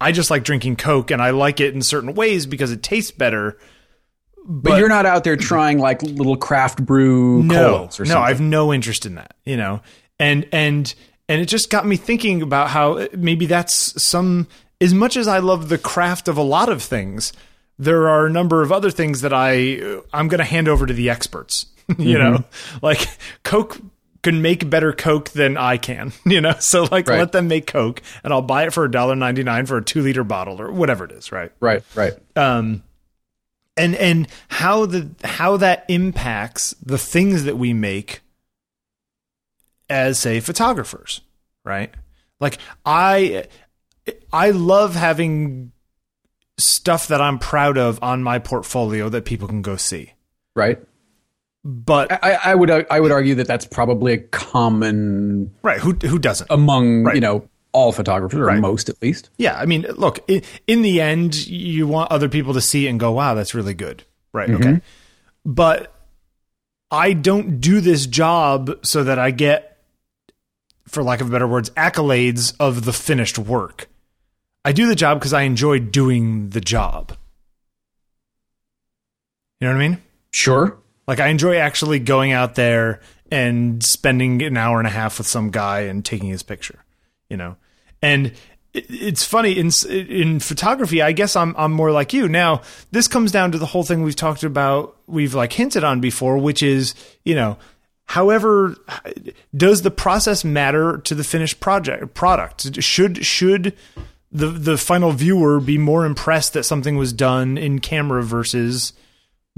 I 0.00 0.12
just 0.12 0.30
like 0.30 0.44
drinking 0.44 0.76
Coke 0.76 1.10
and 1.10 1.20
I 1.22 1.30
like 1.30 1.60
it 1.60 1.74
in 1.74 1.82
certain 1.82 2.14
ways 2.14 2.46
because 2.46 2.70
it 2.70 2.82
tastes 2.82 3.10
better. 3.10 3.58
But, 4.50 4.78
you're 4.78 4.88
not 4.88 5.04
out 5.04 5.24
there 5.24 5.36
trying 5.36 5.78
like 5.78 6.02
little 6.02 6.36
craft 6.36 6.84
brew 6.84 7.42
No. 7.42 7.54
colas 7.54 8.00
or 8.00 8.04
No. 8.04 8.20
I've 8.20 8.40
no 8.40 8.72
interest 8.72 9.06
in 9.06 9.16
that, 9.16 9.34
you 9.44 9.56
know. 9.56 9.80
And 10.20 10.46
and 10.52 10.94
and 11.28 11.40
it 11.40 11.46
just 11.46 11.70
got 11.70 11.86
me 11.86 11.96
thinking 11.96 12.42
about 12.42 12.68
how 12.68 12.98
uh, 12.98 13.08
maybe 13.16 13.46
that's 13.46 14.02
some 14.02 14.46
as 14.80 14.92
much 14.94 15.16
as 15.16 15.26
I 15.26 15.38
love 15.38 15.68
the 15.68 15.78
craft 15.78 16.28
of 16.28 16.36
a 16.36 16.42
lot 16.42 16.68
of 16.68 16.82
things, 16.82 17.32
there 17.78 18.08
are 18.08 18.26
a 18.26 18.30
number 18.30 18.62
of 18.62 18.72
other 18.72 18.90
things 18.90 19.22
that 19.22 19.32
I 19.32 19.80
uh, 19.80 20.00
I'm 20.12 20.28
going 20.28 20.38
to 20.38 20.44
hand 20.44 20.68
over 20.68 20.84
to 20.84 20.92
the 20.92 21.08
experts. 21.10 21.66
you 21.88 21.94
mm-hmm. 21.94 22.34
know, 22.34 22.44
like 22.82 23.06
Coke 23.42 23.78
can 24.22 24.42
make 24.42 24.68
better 24.68 24.92
Coke 24.92 25.30
than 25.30 25.56
I 25.56 25.76
can. 25.76 26.12
You 26.24 26.40
know, 26.40 26.54
so 26.58 26.84
like 26.90 27.08
Right. 27.08 27.18
let 27.18 27.32
them 27.32 27.48
make 27.48 27.66
Coke, 27.66 28.02
and 28.22 28.32
I'll 28.32 28.42
buy 28.42 28.64
it 28.66 28.72
for 28.72 28.84
a 28.84 28.90
dollar 28.90 29.14
ninety 29.16 29.42
nine 29.42 29.66
for 29.66 29.76
a 29.78 29.84
two 29.84 30.02
liter 30.02 30.24
bottle 30.24 30.60
or 30.60 30.70
whatever 30.72 31.04
it 31.04 31.12
is. 31.12 31.32
Right. 31.32 31.52
Right, 31.60 31.82
right. 31.94 32.14
Um, 32.36 32.82
and 33.76 33.94
and 33.96 34.28
how 34.48 34.86
the 34.86 35.10
how 35.24 35.56
that 35.58 35.84
impacts 35.88 36.74
the 36.84 36.98
things 36.98 37.44
that 37.44 37.56
we 37.56 37.72
make 37.72 38.20
as 39.88 40.18
say 40.18 40.40
photographers, 40.40 41.20
right? 41.64 41.92
Like 42.40 42.58
I 42.84 43.46
I 44.32 44.50
love 44.50 44.94
having 44.94 45.72
stuff 46.58 47.08
that 47.08 47.20
I'm 47.20 47.38
proud 47.38 47.78
of 47.78 47.98
on 48.02 48.22
my 48.22 48.38
portfolio 48.38 49.08
that 49.08 49.24
people 49.24 49.46
can 49.48 49.62
go 49.62 49.76
see. 49.76 50.12
Right. 50.56 50.78
But 51.70 52.24
I, 52.24 52.38
I 52.46 52.54
would 52.54 52.70
I 52.70 52.98
would 52.98 53.12
argue 53.12 53.34
that 53.34 53.46
that's 53.46 53.66
probably 53.66 54.14
a 54.14 54.18
common 54.18 55.54
right, 55.62 55.78
who 55.78 55.92
who 55.92 56.18
doesn't? 56.18 56.50
among 56.50 57.04
Right. 57.04 57.14
you 57.14 57.20
know 57.20 57.46
all 57.72 57.92
photographers 57.92 58.40
or 58.40 58.50
most 58.54 58.88
at 58.88 59.02
least. 59.02 59.28
Yeah, 59.36 59.54
I 59.54 59.66
mean, 59.66 59.82
look, 59.82 60.20
in, 60.28 60.42
in 60.66 60.80
the 60.80 61.02
end, 61.02 61.46
you 61.46 61.86
want 61.86 62.10
other 62.10 62.30
people 62.30 62.54
to 62.54 62.62
see 62.62 62.88
and 62.88 62.98
go, 62.98 63.12
"Wow, 63.12 63.34
that's 63.34 63.54
really 63.54 63.74
good." 63.74 64.04
Right? 64.32 64.48
Mm-hmm. 64.48 64.62
Okay. 64.68 64.80
But 65.44 65.94
I 66.90 67.12
don't 67.12 67.60
do 67.60 67.82
this 67.82 68.06
job 68.06 68.78
so 68.82 69.04
that 69.04 69.18
I 69.18 69.30
get, 69.30 69.76
for 70.86 71.02
lack 71.02 71.20
of 71.20 71.30
better 71.30 71.46
words, 71.46 71.68
accolades 71.70 72.54
of 72.58 72.86
the 72.86 72.94
finished 72.94 73.38
work. 73.38 73.88
I 74.64 74.72
do 74.72 74.86
the 74.86 74.96
job 74.96 75.18
because 75.18 75.34
I 75.34 75.42
enjoy 75.42 75.80
doing 75.80 76.48
the 76.48 76.62
job. 76.62 77.14
You 79.60 79.68
know 79.68 79.74
what 79.74 79.82
I 79.82 79.88
mean? 79.88 80.02
Sure. 80.30 80.78
Like 81.08 81.20
I 81.20 81.28
enjoy 81.28 81.56
actually 81.56 81.98
going 81.98 82.32
out 82.32 82.54
there 82.54 83.00
and 83.30 83.82
spending 83.82 84.42
an 84.42 84.58
hour 84.58 84.78
and 84.78 84.86
a 84.86 84.90
half 84.90 85.16
with 85.16 85.26
some 85.26 85.50
guy 85.50 85.80
and 85.80 86.04
taking 86.04 86.28
his 86.28 86.42
picture, 86.42 86.84
you 87.30 87.36
know. 87.38 87.56
And 88.02 88.32
it's 88.74 89.24
funny 89.24 89.52
in 89.58 89.70
in 89.88 90.38
photography. 90.38 91.00
I 91.00 91.12
guess 91.12 91.34
I'm 91.34 91.54
I'm 91.56 91.72
more 91.72 91.90
like 91.90 92.12
you. 92.12 92.28
Now 92.28 92.60
this 92.90 93.08
comes 93.08 93.32
down 93.32 93.52
to 93.52 93.58
the 93.58 93.66
whole 93.66 93.84
thing 93.84 94.02
we've 94.02 94.14
talked 94.14 94.44
about. 94.44 94.96
We've 95.06 95.34
like 95.34 95.54
hinted 95.54 95.82
on 95.82 96.00
before, 96.00 96.36
which 96.36 96.62
is 96.62 96.94
you 97.24 97.34
know, 97.34 97.56
however, 98.04 98.76
does 99.56 99.80
the 99.80 99.90
process 99.90 100.44
matter 100.44 100.98
to 100.98 101.14
the 101.14 101.24
finished 101.24 101.58
project 101.58 102.12
product? 102.12 102.82
Should 102.84 103.24
should 103.24 103.74
the 104.30 104.48
the 104.48 104.76
final 104.76 105.12
viewer 105.12 105.58
be 105.58 105.78
more 105.78 106.04
impressed 106.04 106.52
that 106.52 106.64
something 106.64 106.96
was 106.96 107.14
done 107.14 107.56
in 107.56 107.78
camera 107.78 108.22
versus 108.22 108.92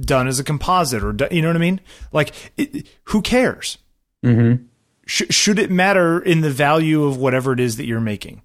done 0.00 0.28
as 0.28 0.38
a 0.38 0.44
composite 0.44 1.02
or 1.02 1.14
you 1.30 1.42
know 1.42 1.48
what 1.48 1.56
I 1.56 1.60
mean? 1.60 1.80
Like, 2.12 2.34
it, 2.56 2.86
who 3.04 3.22
cares? 3.22 3.78
Mm-hmm. 4.24 4.64
Sh- 5.06 5.22
should 5.30 5.58
it 5.58 5.70
matter 5.70 6.20
in 6.20 6.40
the 6.40 6.50
value 6.50 7.04
of 7.04 7.16
whatever 7.16 7.52
it 7.52 7.60
is 7.60 7.76
that 7.76 7.86
you're 7.86 8.00
making? 8.00 8.42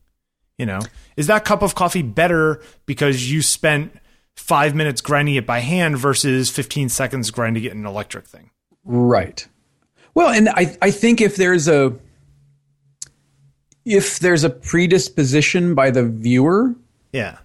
You 0.57 0.65
know, 0.65 0.79
is 1.17 1.27
that 1.27 1.43
cup 1.45 1.61
of 1.61 1.75
coffee 1.75 2.01
better 2.01 2.61
because 2.85 3.31
you 3.31 3.41
spent 3.41 3.93
five 4.35 4.73
minutes 4.73 5.01
grinding 5.01 5.35
it 5.35 5.45
by 5.45 5.59
hand 5.59 5.97
versus 5.97 6.49
15 6.49 6.89
seconds 6.89 7.29
grinding 7.31 7.63
it 7.65 7.71
in 7.71 7.79
an 7.79 7.85
electric 7.85 8.25
thing? 8.25 8.51
Right. 8.83 9.47
Well, 10.13 10.29
and 10.29 10.47
I 10.49 10.77
I 10.81 10.91
think 10.91 11.19
if 11.19 11.35
there's 11.35 11.67
a 11.67 11.93
if 13.83 14.19
there's 14.19 14.43
a 14.43 14.49
predisposition 14.49 15.75
by 15.75 15.91
the 15.91 16.03
viewer 16.07 16.73
Yeah. 17.11 17.37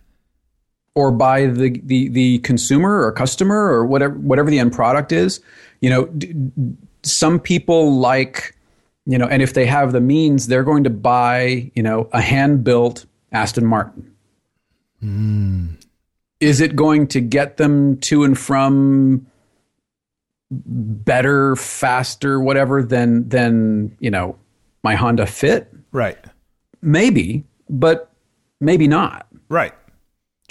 Or 1.01 1.11
by 1.11 1.47
the, 1.47 1.81
the, 1.85 2.09
the 2.09 2.39
consumer 2.41 3.03
or 3.03 3.11
customer 3.11 3.57
or 3.57 3.87
whatever 3.87 4.15
whatever 4.15 4.51
the 4.51 4.59
end 4.59 4.73
product 4.73 5.13
is, 5.13 5.41
you 5.81 5.89
know, 5.89 6.05
d- 6.07 6.33
d- 6.33 6.77
some 7.03 7.41
people 7.41 7.97
like, 7.97 8.55
you 9.07 9.17
know, 9.17 9.27
and 9.27 9.43
if 9.43 9.55
they 9.55 9.65
have 9.65 9.93
the 9.93 10.01
means, 10.01 10.47
they're 10.47 10.63
going 10.63 10.85
to 10.85 10.91
buy, 10.91 11.71
you 11.75 11.83
know, 11.83 12.09
a 12.13 12.21
hand 12.21 12.63
built 12.63 13.07
Aston 13.33 13.65
Martin. 13.65 14.15
Hmm. 15.01 15.67
Is 16.41 16.61
it 16.61 16.77
going 16.77 17.07
to 17.09 17.21
get 17.21 17.57
them 17.57 17.97
to 18.01 18.25
and 18.25 18.39
from 18.39 19.27
better, 20.51 21.57
faster, 21.57 22.41
whatever 22.41 22.83
than 22.83 23.29
than 23.29 23.97
you 24.01 24.11
know 24.11 24.37
my 24.85 24.95
Honda 24.95 25.27
Fit? 25.27 25.73
Right. 25.93 26.19
Maybe, 26.83 27.45
but 27.69 28.11
maybe 28.61 28.87
not 28.87 29.27
Right. 29.51 29.75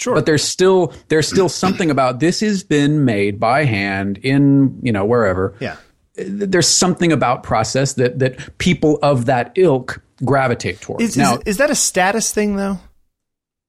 Sure. 0.00 0.14
but 0.14 0.26
there's 0.26 0.42
still 0.42 0.92
there's 1.08 1.28
still 1.28 1.48
something 1.48 1.90
about 1.90 2.20
this 2.20 2.40
has 2.40 2.64
been 2.64 3.04
made 3.04 3.38
by 3.38 3.64
hand 3.64 4.18
in 4.18 4.78
you 4.82 4.92
know 4.92 5.04
wherever 5.04 5.54
yeah. 5.60 5.76
there's 6.16 6.68
something 6.68 7.12
about 7.12 7.42
process 7.42 7.92
that 7.94 8.18
that 8.18 8.56
people 8.58 8.98
of 9.02 9.26
that 9.26 9.52
ilk 9.56 10.02
gravitate 10.24 10.80
towards 10.80 11.02
Is, 11.04 11.16
now 11.16 11.34
is, 11.36 11.42
is 11.46 11.56
that 11.58 11.70
a 11.70 11.74
status 11.74 12.32
thing 12.32 12.56
though? 12.56 12.78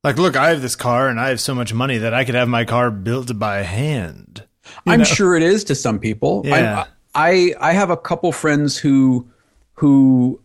Like, 0.03 0.17
look, 0.17 0.35
I 0.35 0.49
have 0.49 0.61
this 0.63 0.75
car 0.75 1.09
and 1.09 1.19
I 1.19 1.29
have 1.29 1.39
so 1.39 1.53
much 1.53 1.73
money 1.73 1.99
that 1.99 2.13
I 2.13 2.25
could 2.25 2.33
have 2.33 2.47
my 2.49 2.65
car 2.65 2.89
built 2.89 3.37
by 3.37 3.61
hand. 3.61 4.43
i'm 4.87 4.99
know? 4.99 5.03
sure 5.03 5.35
it 5.35 5.43
is 5.43 5.63
to 5.65 5.75
some 5.75 5.99
people 5.99 6.43
Yeah. 6.45 6.85
I, 7.13 7.53
I 7.59 7.69
i 7.69 7.73
have 7.73 7.89
a 7.89 7.97
couple 7.97 8.31
friends 8.31 8.77
who 8.77 9.27
who 9.73 10.39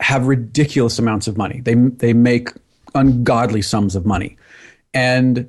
have 0.00 0.26
ridiculous 0.26 0.98
amounts 0.98 1.28
of 1.28 1.36
money 1.36 1.60
they 1.60 1.74
they 1.74 2.12
make 2.12 2.50
ungodly 2.94 3.62
sums 3.62 3.94
of 3.96 4.04
money 4.04 4.36
and 4.94 5.48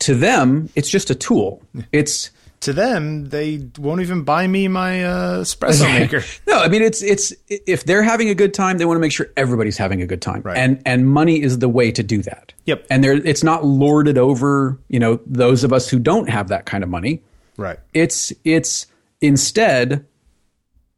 to 0.00 0.14
them 0.14 0.68
it's 0.74 0.88
just 0.90 1.10
a 1.10 1.14
tool 1.14 1.62
it's 1.92 2.30
To 2.62 2.72
them, 2.72 3.24
they 3.30 3.58
won't 3.76 4.00
even 4.02 4.22
buy 4.22 4.46
me 4.46 4.68
my 4.68 5.02
uh, 5.04 5.42
espresso 5.42 5.82
maker. 6.00 6.22
No, 6.46 6.60
I 6.60 6.68
mean 6.68 6.80
it's 6.82 7.02
it's 7.02 7.34
if 7.48 7.82
they're 7.84 8.04
having 8.04 8.28
a 8.28 8.36
good 8.36 8.54
time, 8.54 8.78
they 8.78 8.84
want 8.84 8.96
to 8.98 9.00
make 9.00 9.10
sure 9.10 9.26
everybody's 9.36 9.76
having 9.76 10.00
a 10.00 10.06
good 10.06 10.22
time, 10.22 10.42
Right. 10.44 10.56
and 10.56 10.80
and 10.86 11.08
money 11.08 11.42
is 11.42 11.58
the 11.58 11.68
way 11.68 11.90
to 11.90 12.02
do 12.04 12.22
that. 12.22 12.52
Yep. 12.66 12.86
And 12.88 13.02
there, 13.02 13.14
it's 13.14 13.42
not 13.42 13.64
lorded 13.64 14.16
over 14.16 14.78
you 14.88 15.00
know 15.00 15.18
those 15.26 15.64
of 15.64 15.72
us 15.72 15.90
who 15.90 15.98
don't 15.98 16.28
have 16.30 16.46
that 16.48 16.64
kind 16.66 16.84
of 16.84 16.90
money. 16.90 17.20
Right. 17.56 17.80
It's 17.94 18.32
it's 18.44 18.86
instead 19.20 20.06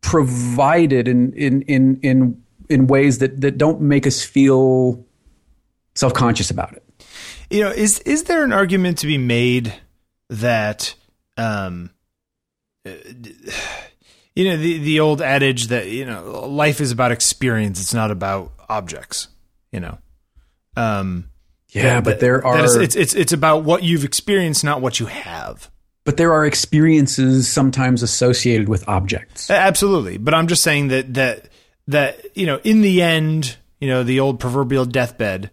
provided 0.02 1.08
in 1.08 1.32
in 1.32 1.62
in 1.62 1.98
in 2.02 2.42
in 2.68 2.86
ways 2.86 3.18
that 3.18 3.40
that 3.40 3.56
don't 3.58 3.80
make 3.80 4.06
us 4.06 4.22
feel 4.22 5.02
self 5.94 6.12
conscious 6.12 6.50
about 6.50 6.74
it. 6.74 6.83
You 7.54 7.60
know, 7.62 7.70
is 7.70 8.00
is 8.00 8.24
there 8.24 8.42
an 8.42 8.52
argument 8.52 8.98
to 8.98 9.06
be 9.06 9.16
made 9.16 9.72
that 10.28 10.94
um 11.36 11.90
uh, 12.84 12.90
you 14.34 14.44
know 14.48 14.56
the 14.56 14.78
the 14.78 14.98
old 15.00 15.22
adage 15.22 15.68
that 15.68 15.88
you 15.88 16.04
know 16.04 16.48
life 16.48 16.80
is 16.80 16.90
about 16.90 17.12
experience 17.12 17.80
it's 17.80 17.94
not 17.94 18.10
about 18.10 18.52
objects 18.68 19.28
you 19.70 19.78
know 19.80 19.98
um 20.76 21.30
Yeah, 21.70 21.94
that- 21.94 22.04
but 22.04 22.20
there 22.20 22.44
are 22.44 22.64
is- 22.64 22.74
it's 22.76 22.96
it's 22.96 23.14
it's 23.14 23.32
about 23.32 23.62
what 23.64 23.82
you've 23.84 24.04
experienced 24.04 24.64
not 24.64 24.80
what 24.80 24.98
you 24.98 25.06
have 25.06 25.70
but 26.04 26.16
there 26.16 26.32
are 26.32 26.44
experiences 26.44 27.48
sometimes 27.48 28.02
associated 28.02 28.68
with 28.68 28.86
objects. 28.88 29.48
Absolutely, 29.50 30.18
but 30.18 30.34
I'm 30.34 30.48
just 30.48 30.62
saying 30.62 30.88
that 30.88 31.14
that 31.14 31.48
that 31.88 32.20
you 32.36 32.44
know, 32.46 32.60
in 32.62 32.82
the 32.82 33.00
end, 33.00 33.56
you 33.80 33.88
know, 33.88 34.02
the 34.02 34.20
old 34.20 34.38
proverbial 34.40 34.84
deathbed. 34.84 35.50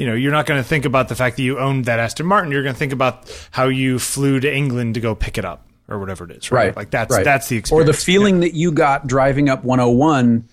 You 0.00 0.06
know, 0.06 0.14
you're 0.14 0.32
not 0.32 0.46
going 0.46 0.58
to 0.62 0.66
think 0.66 0.86
about 0.86 1.08
the 1.08 1.14
fact 1.14 1.36
that 1.36 1.42
you 1.42 1.58
owned 1.58 1.84
that 1.84 1.98
Aston 1.98 2.24
Martin. 2.24 2.50
You're 2.52 2.62
going 2.62 2.74
to 2.74 2.78
think 2.78 2.92
about 2.94 3.30
how 3.50 3.66
you 3.68 3.98
flew 3.98 4.40
to 4.40 4.50
England 4.50 4.94
to 4.94 5.00
go 5.00 5.14
pick 5.14 5.36
it 5.36 5.44
up 5.44 5.66
or 5.88 5.98
whatever 5.98 6.24
it 6.24 6.30
is. 6.30 6.50
Right? 6.50 6.68
Right. 6.68 6.76
Like 6.76 6.90
that's 6.90 7.14
right. 7.14 7.22
that's 7.24 7.48
the 7.48 7.56
experience. 7.58 7.84
Or 7.90 7.92
the 7.92 7.98
feeling 7.98 8.40
that 8.40 8.54
you 8.54 8.72
got 8.72 9.06
driving 9.06 9.50
up 9.50 9.62
101 9.62 10.48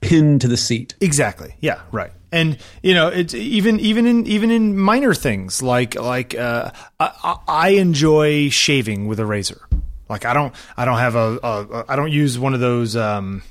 pinned 0.00 0.40
to 0.40 0.48
the 0.48 0.56
seat. 0.56 0.94
Exactly. 1.00 1.54
Yeah. 1.60 1.80
Right. 1.92 2.10
And 2.32 2.56
you 2.82 2.94
know, 2.94 3.08
it's 3.08 3.34
even 3.34 3.80
even 3.80 4.06
in 4.06 4.26
even 4.26 4.50
in 4.50 4.78
minor 4.78 5.12
things 5.14 5.62
like 5.62 5.94
like 5.96 6.34
uh, 6.34 6.70
I, 6.98 7.12
I- 7.22 7.36
I 7.48 7.68
enjoy 7.70 8.48
shaving 8.48 9.08
with 9.08 9.20
a 9.20 9.26
razor. 9.26 9.60
Like 10.08 10.24
I 10.24 10.32
don't 10.32 10.54
I 10.76 10.84
don't 10.86 10.98
have 10.98 11.16
a, 11.16 11.84
I 11.88 11.96
don't 11.96 12.12
use 12.12 12.38
one 12.38 12.54
of 12.54 12.60
those 12.60 12.96
um, 12.96 13.42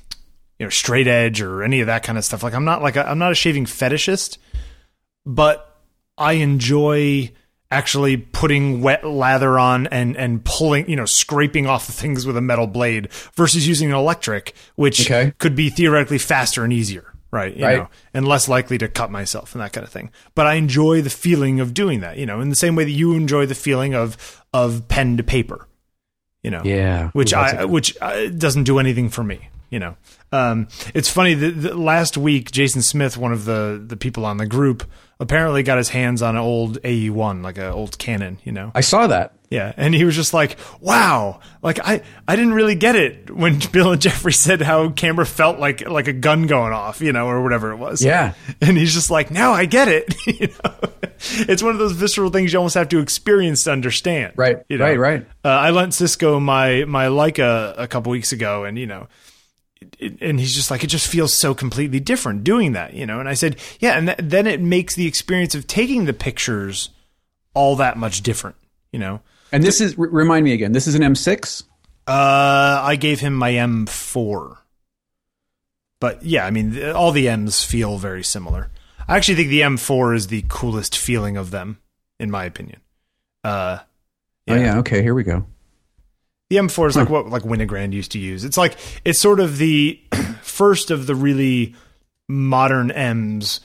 you 0.57 0.65
know 0.65 0.69
straight 0.69 1.07
edge 1.07 1.39
or 1.41 1.61
any 1.61 1.81
of 1.81 1.87
that 1.87 2.03
kind 2.03 2.17
of 2.17 2.23
stuff. 2.25 2.41
Like 2.41 2.53
I'm 2.55 2.65
not 2.65 2.81
like 2.81 2.95
a, 2.95 3.07
I'm 3.07 3.19
not 3.19 3.31
a 3.31 3.35
shaving 3.35 3.65
fetishist, 3.65 4.37
but 5.25 5.77
I 6.17 6.33
enjoy 6.33 7.31
actually 7.71 8.17
putting 8.17 8.81
wet 8.81 9.05
lather 9.05 9.59
on 9.59 9.85
and 9.87 10.17
and 10.17 10.43
pulling 10.43 10.89
you 10.89 10.95
know 10.95 11.05
scraping 11.05 11.67
off 11.67 11.85
the 11.85 11.93
things 11.93 12.25
with 12.25 12.35
a 12.35 12.41
metal 12.41 12.65
blade 12.67 13.11
versus 13.35 13.67
using 13.67 13.89
an 13.91 13.95
electric 13.95 14.55
which 14.75 15.01
Okay. 15.01 15.33
could 15.37 15.55
be 15.55 15.69
theoretically 15.69 16.17
faster 16.17 16.63
and 16.63 16.73
easier 16.73 17.13
right 17.31 17.55
you 17.55 17.63
Right. 17.63 17.77
know 17.77 17.87
and 18.11 18.27
less 18.27 18.49
likely 18.49 18.79
to 18.79 18.87
cut 18.87 19.11
myself 19.11 19.53
and 19.53 19.61
that 19.61 19.71
kind 19.71 19.85
of 19.85 19.93
thing 19.93 20.09
but 20.33 20.47
i 20.47 20.55
enjoy 20.55 21.03
the 21.03 21.11
feeling 21.11 21.59
of 21.59 21.75
doing 21.75 21.99
that 21.99 22.17
you 22.17 22.25
know 22.25 22.41
in 22.41 22.49
the 22.49 22.55
same 22.55 22.75
way 22.75 22.85
that 22.85 22.89
you 22.91 23.13
enjoy 23.13 23.45
the 23.45 23.53
feeling 23.53 23.93
of 23.93 24.43
of 24.51 24.87
pen 24.87 25.15
to 25.17 25.21
paper 25.23 25.67
you 26.41 26.49
know 26.49 26.63
Yeah. 26.65 27.09
which 27.11 27.33
Ooh, 27.33 27.35
that's 27.35 27.67
which 27.67 27.95
uh, 28.01 28.29
doesn't 28.29 28.63
do 28.63 28.79
anything 28.79 29.09
for 29.09 29.23
me 29.23 29.49
You 29.69 29.77
know, 29.77 29.95
um, 30.31 30.67
it's 30.95 31.09
funny 31.11 31.35
that 31.35 31.77
last 31.77 32.17
week 32.17 32.49
Jason 32.49 32.81
Smith, 32.81 33.15
one 33.15 33.31
of 33.31 33.45
the 33.45 33.79
the 33.85 33.95
people 33.95 34.25
on 34.25 34.37
the 34.37 34.47
group, 34.47 34.81
apparently 35.19 35.63
got 35.63 35.77
his 35.77 35.89
hands 35.89 36.21
on 36.21 36.35
an 36.35 36.41
old 36.41 36.77
AE 36.83 37.09
one, 37.09 37.41
like 37.41 37.57
an 37.57 37.65
old 37.65 37.97
Canon, 37.97 38.39
You 38.43 38.51
know, 38.51 38.71
I 38.73 38.81
saw 38.81 39.07
that. 39.07 39.33
Yeah, 39.49 39.73
and 39.77 39.95
he 39.95 40.05
was 40.05 40.15
just 40.15 40.31
like, 40.31 40.57
"Wow!" 40.79 41.39
Like 41.63 41.79
I, 41.79 42.03
I 42.27 42.35
didn't 42.35 42.53
really 42.53 42.75
get 42.75 42.95
it 42.95 43.31
when 43.31 43.59
Bill 43.71 43.93
and 43.93 44.01
Jeffrey 44.01 44.31
said 44.31 44.61
how 44.61 44.89
camera 44.89 45.25
felt 45.25 45.59
like 45.59 45.87
like 45.89 46.07
a 46.07 46.13
gun 46.13 46.45
going 46.45 46.71
off, 46.71 47.01
you 47.01 47.11
know, 47.11 47.27
or 47.27 47.41
whatever 47.41 47.71
it 47.71 47.77
was. 47.77 47.99
Yeah, 48.03 48.35
and 48.61 48.77
he's 48.77 48.93
just 48.93 49.09
like, 49.09 49.31
"Now 49.31 49.51
I 49.53 49.65
get 49.65 49.87
it." 49.87 50.13
you 50.27 50.47
know, 50.63 50.75
it's 51.49 51.63
one 51.63 51.71
of 51.71 51.79
those 51.79 51.93
visceral 51.93 52.29
things 52.29 52.53
you 52.53 52.59
almost 52.59 52.75
have 52.75 52.89
to 52.89 52.99
experience 52.99 53.63
to 53.63 53.71
understand. 53.71 54.33
Right, 54.35 54.59
you 54.69 54.77
know? 54.77 54.85
right, 54.85 54.99
right. 54.99 55.25
Uh, 55.43 55.49
I 55.49 55.71
lent 55.71 55.95
Cisco 55.95 56.39
my 56.39 56.85
my 56.85 57.07
Leica 57.07 57.73
a 57.75 57.87
couple 57.87 58.11
weeks 58.11 58.31
ago, 58.31 58.65
and 58.65 58.77
you 58.77 58.85
know, 58.85 59.07
and 60.21 60.39
he's 60.39 60.53
just 60.53 60.71
like, 60.71 60.83
it 60.83 60.87
just 60.87 61.07
feels 61.07 61.33
so 61.33 61.53
completely 61.53 61.99
different 61.99 62.43
doing 62.43 62.73
that, 62.73 62.93
you 62.93 63.05
know. 63.05 63.19
And 63.19 63.29
I 63.29 63.33
said, 63.33 63.57
yeah, 63.79 63.97
and 63.97 64.07
th- 64.07 64.19
then 64.21 64.47
it 64.47 64.61
makes 64.61 64.95
the 64.95 65.07
experience 65.07 65.55
of 65.55 65.67
taking 65.67 66.05
the 66.05 66.13
pictures 66.13 66.89
all 67.53 67.75
that 67.77 67.97
much 67.97 68.21
different, 68.21 68.55
you 68.91 68.99
know. 68.99 69.21
And 69.51 69.63
this 69.63 69.81
is 69.81 69.97
remind 69.97 70.43
me 70.43 70.53
again. 70.53 70.73
This 70.73 70.87
is 70.87 70.95
an 70.95 71.01
M6. 71.01 71.63
Uh, 72.07 72.81
I 72.83 72.95
gave 72.95 73.19
him 73.19 73.33
my 73.33 73.51
M4. 73.51 74.57
But 75.99 76.23
yeah, 76.23 76.45
I 76.45 76.51
mean, 76.51 76.91
all 76.91 77.11
the 77.11 77.27
M's 77.27 77.63
feel 77.63 77.97
very 77.97 78.23
similar. 78.23 78.69
I 79.07 79.17
actually 79.17 79.35
think 79.35 79.49
the 79.49 79.61
M4 79.61 80.15
is 80.15 80.27
the 80.27 80.45
coolest 80.47 80.97
feeling 80.97 81.35
of 81.35 81.51
them, 81.51 81.79
in 82.19 82.29
my 82.31 82.45
opinion. 82.45 82.79
Uh, 83.43 83.79
yeah. 84.45 84.53
Oh 84.53 84.57
yeah, 84.57 84.77
okay, 84.79 85.01
here 85.01 85.13
we 85.13 85.23
go. 85.23 85.45
The 86.49 86.55
M4 86.55 86.89
is 86.89 86.95
like 86.95 87.09
what 87.09 87.27
like 87.27 87.43
Winogrand 87.43 87.93
used 87.93 88.11
to 88.13 88.19
use. 88.19 88.43
It's 88.43 88.57
like 88.57 88.75
it's 89.05 89.19
sort 89.19 89.39
of 89.39 89.57
the 89.57 90.01
first 90.41 90.91
of 90.91 91.05
the 91.05 91.15
really 91.15 91.75
modern 92.27 92.91
M's 92.91 93.61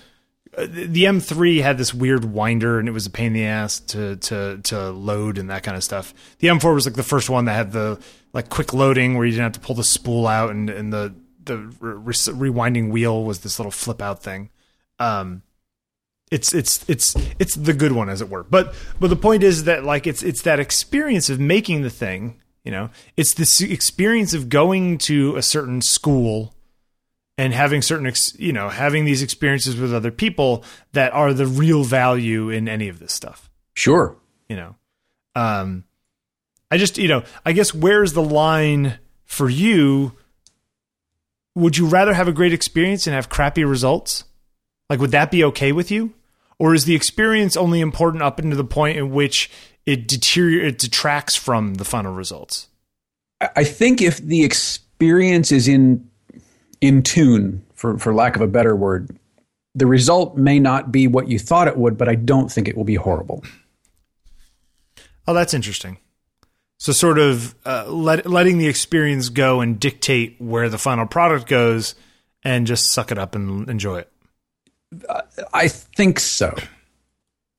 the 0.56 1.04
M3 1.04 1.62
had 1.62 1.78
this 1.78 1.92
weird 1.92 2.24
winder 2.24 2.78
and 2.78 2.88
it 2.88 2.92
was 2.92 3.06
a 3.06 3.10
pain 3.10 3.28
in 3.28 3.32
the 3.32 3.44
ass 3.44 3.80
to 3.80 4.16
to 4.16 4.60
to 4.64 4.90
load 4.90 5.38
and 5.38 5.50
that 5.50 5.62
kind 5.62 5.76
of 5.76 5.82
stuff. 5.82 6.14
The 6.38 6.48
M4 6.48 6.74
was 6.74 6.86
like 6.86 6.94
the 6.94 7.02
first 7.02 7.28
one 7.28 7.46
that 7.46 7.54
had 7.54 7.72
the 7.72 8.00
like 8.32 8.48
quick 8.50 8.72
loading 8.72 9.16
where 9.16 9.26
you 9.26 9.32
didn't 9.32 9.44
have 9.44 9.52
to 9.52 9.60
pull 9.60 9.74
the 9.74 9.84
spool 9.84 10.26
out 10.26 10.50
and 10.50 10.70
and 10.70 10.92
the 10.92 11.14
the 11.42 11.58
re- 11.58 12.14
rewinding 12.14 12.90
wheel 12.90 13.24
was 13.24 13.40
this 13.40 13.58
little 13.58 13.72
flip 13.72 14.00
out 14.00 14.22
thing. 14.22 14.50
Um 14.98 15.42
it's 16.30 16.54
it's 16.54 16.84
it's 16.88 17.16
it's 17.38 17.54
the 17.54 17.74
good 17.74 17.92
one 17.92 18.08
as 18.08 18.20
it 18.20 18.28
were. 18.28 18.44
But 18.44 18.74
but 19.00 19.10
the 19.10 19.16
point 19.16 19.42
is 19.42 19.64
that 19.64 19.84
like 19.84 20.06
it's 20.06 20.22
it's 20.22 20.42
that 20.42 20.60
experience 20.60 21.30
of 21.30 21.40
making 21.40 21.82
the 21.82 21.90
thing, 21.90 22.40
you 22.64 22.70
know. 22.70 22.90
It's 23.16 23.34
this 23.34 23.60
experience 23.60 24.34
of 24.34 24.48
going 24.48 24.98
to 24.98 25.36
a 25.36 25.42
certain 25.42 25.82
school 25.82 26.54
and 27.36 27.52
having 27.52 27.82
certain 27.82 28.06
ex, 28.06 28.34
you 28.38 28.52
know 28.52 28.68
having 28.68 29.04
these 29.04 29.22
experiences 29.22 29.76
with 29.76 29.92
other 29.92 30.10
people 30.10 30.64
that 30.92 31.12
are 31.12 31.32
the 31.32 31.46
real 31.46 31.84
value 31.84 32.48
in 32.48 32.68
any 32.68 32.88
of 32.88 32.98
this 32.98 33.12
stuff. 33.12 33.50
Sure. 33.74 34.16
You 34.48 34.56
know? 34.56 34.76
Um 35.34 35.84
i 36.70 36.76
just 36.78 36.96
you 36.96 37.08
know 37.08 37.22
i 37.44 37.52
guess 37.52 37.74
where's 37.74 38.12
the 38.12 38.22
line 38.22 38.98
for 39.24 39.48
you? 39.48 40.12
Would 41.56 41.76
you 41.76 41.86
rather 41.86 42.14
have 42.14 42.28
a 42.28 42.32
great 42.32 42.52
experience 42.52 43.06
and 43.06 43.14
have 43.14 43.28
crappy 43.28 43.64
results? 43.64 44.24
Like 44.88 45.00
would 45.00 45.12
that 45.12 45.30
be 45.30 45.44
okay 45.44 45.72
with 45.72 45.90
you? 45.90 46.14
Or 46.58 46.72
is 46.72 46.84
the 46.84 46.94
experience 46.94 47.56
only 47.56 47.80
important 47.80 48.22
up 48.22 48.38
into 48.38 48.54
the 48.54 48.64
point 48.64 48.96
in 48.96 49.10
which 49.10 49.50
it 49.86 50.08
deterior 50.08 50.64
it 50.64 50.78
detracts 50.78 51.36
from 51.36 51.74
the 51.74 51.84
final 51.84 52.12
results 52.12 52.68
i 53.56 53.64
think 53.64 54.00
if 54.00 54.18
the 54.18 54.42
experience 54.44 55.52
is 55.52 55.68
in 55.68 56.08
in 56.84 57.02
tune, 57.02 57.64
for, 57.74 57.98
for 57.98 58.14
lack 58.14 58.36
of 58.36 58.42
a 58.42 58.46
better 58.46 58.76
word, 58.76 59.08
the 59.74 59.86
result 59.86 60.36
may 60.36 60.60
not 60.60 60.92
be 60.92 61.06
what 61.06 61.28
you 61.28 61.38
thought 61.38 61.66
it 61.66 61.78
would, 61.78 61.96
but 61.96 62.10
I 62.10 62.14
don't 62.14 62.52
think 62.52 62.68
it 62.68 62.76
will 62.76 62.84
be 62.84 62.94
horrible. 62.94 63.42
Oh, 65.26 65.32
that's 65.32 65.54
interesting. 65.54 65.96
So, 66.78 66.92
sort 66.92 67.18
of 67.18 67.54
uh, 67.64 67.86
let, 67.88 68.26
letting 68.26 68.58
the 68.58 68.66
experience 68.66 69.30
go 69.30 69.62
and 69.62 69.80
dictate 69.80 70.36
where 70.38 70.68
the 70.68 70.76
final 70.76 71.06
product 71.06 71.46
goes, 71.46 71.94
and 72.42 72.66
just 72.66 72.92
suck 72.92 73.10
it 73.10 73.18
up 73.18 73.34
and 73.34 73.68
enjoy 73.70 74.00
it. 74.00 74.12
Uh, 75.08 75.22
I 75.54 75.68
think 75.68 76.20
so. 76.20 76.54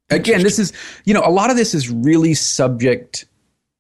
Again, 0.10 0.44
this 0.44 0.60
is 0.60 0.72
you 1.06 1.14
know 1.14 1.24
a 1.26 1.32
lot 1.32 1.50
of 1.50 1.58
this 1.58 1.74
is 1.74 1.90
really 1.90 2.34
subject 2.34 3.26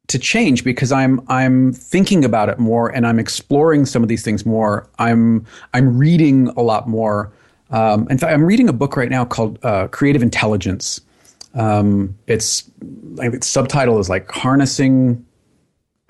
to 0.08 0.20
change 0.20 0.64
because 0.64 0.92
I'm 0.92 1.22
I'm 1.28 1.74
thinking 1.74 2.24
about 2.24 2.50
it 2.50 2.60
more 2.60 2.90
and 2.90 3.08
I'm 3.08 3.20
exploring 3.20 3.86
some 3.86 4.04
of 4.04 4.10
these 4.10 4.24
things 4.24 4.46
more. 4.46 4.88
I'm 5.00 5.46
I'm 5.74 5.98
reading 5.98 6.50
a 6.50 6.62
lot 6.62 6.88
more. 6.88 7.32
Um, 7.72 8.08
in 8.10 8.18
fact, 8.18 8.32
I'm 8.32 8.44
reading 8.46 8.70
a 8.70 8.74
book 8.74 8.96
right 8.96 9.10
now 9.10 9.26
called 9.26 9.58
uh, 9.64 9.88
Creative 9.88 10.22
Intelligence. 10.22 11.02
Um, 11.56 12.16
it's 12.28 12.70
like 13.14 13.34
its 13.34 13.48
subtitle 13.48 14.00
is 14.00 14.10
like 14.10 14.30
harnessing 14.32 15.26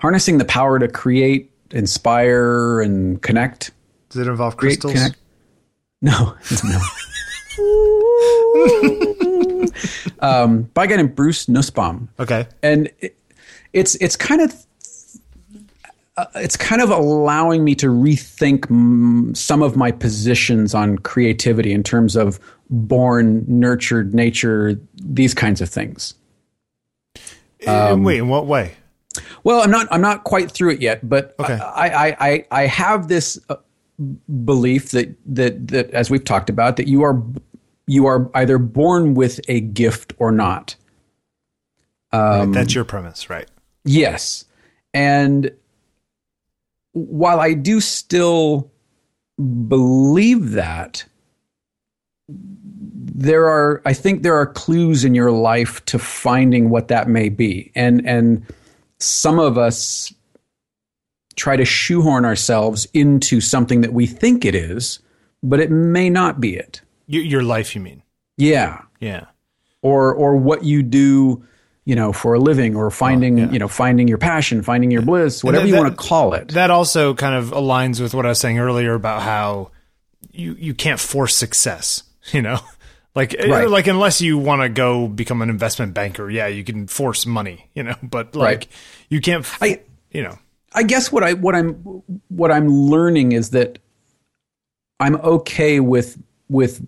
harnessing 0.00 0.38
the 0.38 0.44
power 0.44 0.78
to 0.78 0.88
create, 0.88 1.50
inspire, 1.70 2.80
and 2.80 3.22
connect. 3.22 3.70
Does 4.10 4.26
it 4.26 4.28
involve 4.28 4.56
create, 4.56 4.80
crystals? 4.80 4.94
Connect. 4.94 5.16
No, 6.02 6.36
no. 6.64 7.92
um, 10.20 10.62
by 10.74 10.84
a 10.84 10.86
guy 10.86 10.96
named 10.96 11.14
Bruce 11.14 11.48
Nussbaum. 11.48 12.08
Okay, 12.18 12.46
and. 12.62 12.90
It, 13.00 13.16
it's 13.76 13.94
it's 13.96 14.16
kind 14.16 14.40
of 14.40 14.66
uh, 16.16 16.24
it's 16.36 16.56
kind 16.56 16.80
of 16.80 16.90
allowing 16.90 17.62
me 17.62 17.74
to 17.74 17.88
rethink 17.88 18.70
m- 18.70 19.34
some 19.34 19.62
of 19.62 19.76
my 19.76 19.90
positions 19.90 20.74
on 20.74 20.98
creativity 20.98 21.72
in 21.72 21.82
terms 21.82 22.16
of 22.16 22.40
born, 22.70 23.44
nurtured, 23.46 24.14
nature, 24.14 24.80
these 24.94 25.34
kinds 25.34 25.60
of 25.60 25.68
things. 25.68 26.14
Um, 27.66 28.02
Wait, 28.02 28.18
in 28.18 28.28
what 28.28 28.46
way? 28.46 28.76
Well, 29.44 29.60
I'm 29.60 29.70
not 29.70 29.88
I'm 29.90 30.00
not 30.00 30.24
quite 30.24 30.50
through 30.50 30.70
it 30.70 30.80
yet, 30.80 31.06
but 31.06 31.34
okay. 31.38 31.54
I, 31.54 31.88
I 31.88 32.16
I 32.20 32.46
I 32.50 32.66
have 32.66 33.08
this 33.08 33.38
uh, 33.50 33.56
belief 34.44 34.90
that 34.92 35.14
that 35.26 35.68
that 35.68 35.90
as 35.90 36.10
we've 36.10 36.24
talked 36.24 36.48
about 36.48 36.76
that 36.76 36.88
you 36.88 37.02
are 37.02 37.22
you 37.86 38.06
are 38.06 38.30
either 38.34 38.58
born 38.58 39.14
with 39.14 39.40
a 39.48 39.60
gift 39.60 40.12
or 40.18 40.32
not. 40.32 40.76
Um, 42.12 42.20
right, 42.20 42.52
that's 42.52 42.74
your 42.74 42.84
premise, 42.84 43.30
right? 43.30 43.48
Yes. 43.84 44.44
And 44.94 45.52
while 46.92 47.40
I 47.40 47.52
do 47.52 47.80
still 47.80 48.70
believe 49.68 50.52
that, 50.52 51.04
there 52.28 53.48
are 53.48 53.80
I 53.86 53.92
think 53.92 54.22
there 54.22 54.36
are 54.36 54.46
clues 54.46 55.04
in 55.04 55.14
your 55.14 55.30
life 55.30 55.84
to 55.86 55.98
finding 55.98 56.70
what 56.70 56.88
that 56.88 57.08
may 57.08 57.28
be. 57.28 57.72
And 57.74 58.06
and 58.06 58.44
some 58.98 59.38
of 59.38 59.56
us 59.56 60.12
try 61.36 61.56
to 61.56 61.64
shoehorn 61.64 62.24
ourselves 62.24 62.86
into 62.94 63.40
something 63.40 63.82
that 63.82 63.92
we 63.92 64.06
think 64.06 64.44
it 64.44 64.54
is, 64.54 64.98
but 65.42 65.60
it 65.60 65.70
may 65.70 66.10
not 66.10 66.40
be 66.40 66.56
it. 66.56 66.80
Your 67.06 67.42
life, 67.42 67.74
you 67.74 67.80
mean? 67.80 68.02
Yeah. 68.36 68.82
Yeah. 69.00 69.26
Or 69.82 70.12
or 70.14 70.36
what 70.36 70.64
you 70.64 70.82
do 70.82 71.44
you 71.86 71.94
know, 71.94 72.12
for 72.12 72.34
a 72.34 72.40
living 72.40 72.74
or 72.74 72.90
finding, 72.90 73.38
oh, 73.38 73.44
yeah. 73.44 73.52
you 73.52 73.58
know, 73.60 73.68
finding 73.68 74.08
your 74.08 74.18
passion, 74.18 74.60
finding 74.60 74.90
your 74.90 75.02
bliss, 75.02 75.44
whatever 75.44 75.62
that, 75.64 75.68
you 75.68 75.76
want 75.76 75.88
to 75.88 75.96
call 75.96 76.34
it. 76.34 76.48
That 76.48 76.70
also 76.70 77.14
kind 77.14 77.36
of 77.36 77.52
aligns 77.52 78.00
with 78.00 78.12
what 78.12 78.26
I 78.26 78.30
was 78.30 78.40
saying 78.40 78.58
earlier 78.58 78.94
about 78.94 79.22
how 79.22 79.70
you 80.32 80.54
you 80.58 80.74
can't 80.74 81.00
force 81.00 81.34
success, 81.36 82.02
you 82.32 82.42
know. 82.42 82.58
Like 83.14 83.34
eh, 83.38 83.48
right. 83.48 83.70
like 83.70 83.86
unless 83.86 84.20
you 84.20 84.36
want 84.36 84.62
to 84.62 84.68
go 84.68 85.06
become 85.06 85.40
an 85.42 85.48
investment 85.48 85.94
banker, 85.94 86.28
yeah, 86.28 86.48
you 86.48 86.64
can 86.64 86.88
force 86.88 87.24
money, 87.24 87.70
you 87.74 87.84
know, 87.84 87.94
but 88.02 88.34
like 88.34 88.58
right. 88.58 88.68
you 89.08 89.20
can't 89.20 89.46
I, 89.62 89.80
you 90.10 90.22
know. 90.22 90.38
I 90.72 90.82
guess 90.82 91.10
what 91.10 91.22
I 91.22 91.34
what 91.34 91.54
I'm 91.54 91.74
what 92.28 92.50
I'm 92.50 92.68
learning 92.68 93.32
is 93.32 93.50
that 93.50 93.78
I'm 94.98 95.16
okay 95.16 95.78
with 95.80 96.18
with 96.48 96.80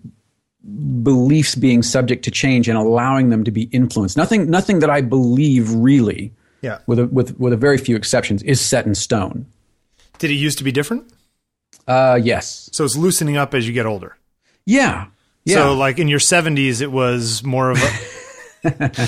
beliefs 1.03 1.55
being 1.55 1.81
subject 1.81 2.23
to 2.25 2.31
change 2.31 2.67
and 2.67 2.77
allowing 2.77 3.29
them 3.29 3.43
to 3.43 3.51
be 3.51 3.63
influenced. 3.63 4.17
Nothing, 4.17 4.49
nothing 4.49 4.79
that 4.79 4.89
I 4.89 5.01
believe 5.01 5.73
really, 5.73 6.33
yeah. 6.61 6.79
with 6.87 6.99
a, 6.99 7.07
with 7.07 7.39
with 7.39 7.53
a 7.53 7.57
very 7.57 7.77
few 7.77 7.95
exceptions, 7.95 8.43
is 8.43 8.59
set 8.59 8.85
in 8.85 8.95
stone. 8.95 9.45
Did 10.17 10.31
it 10.31 10.35
used 10.35 10.57
to 10.57 10.63
be 10.63 10.71
different? 10.71 11.11
Uh, 11.87 12.19
yes. 12.21 12.69
So 12.73 12.83
it's 12.83 12.95
loosening 12.95 13.37
up 13.37 13.53
as 13.53 13.67
you 13.67 13.73
get 13.73 13.85
older. 13.85 14.17
Yeah. 14.65 15.07
Yeah. 15.45 15.55
So 15.55 15.73
like 15.75 15.97
in 15.99 16.07
your 16.07 16.19
seventies, 16.19 16.81
it 16.81 16.91
was 16.91 17.43
more 17.43 17.71
of 17.71 17.81
a. 17.81 17.87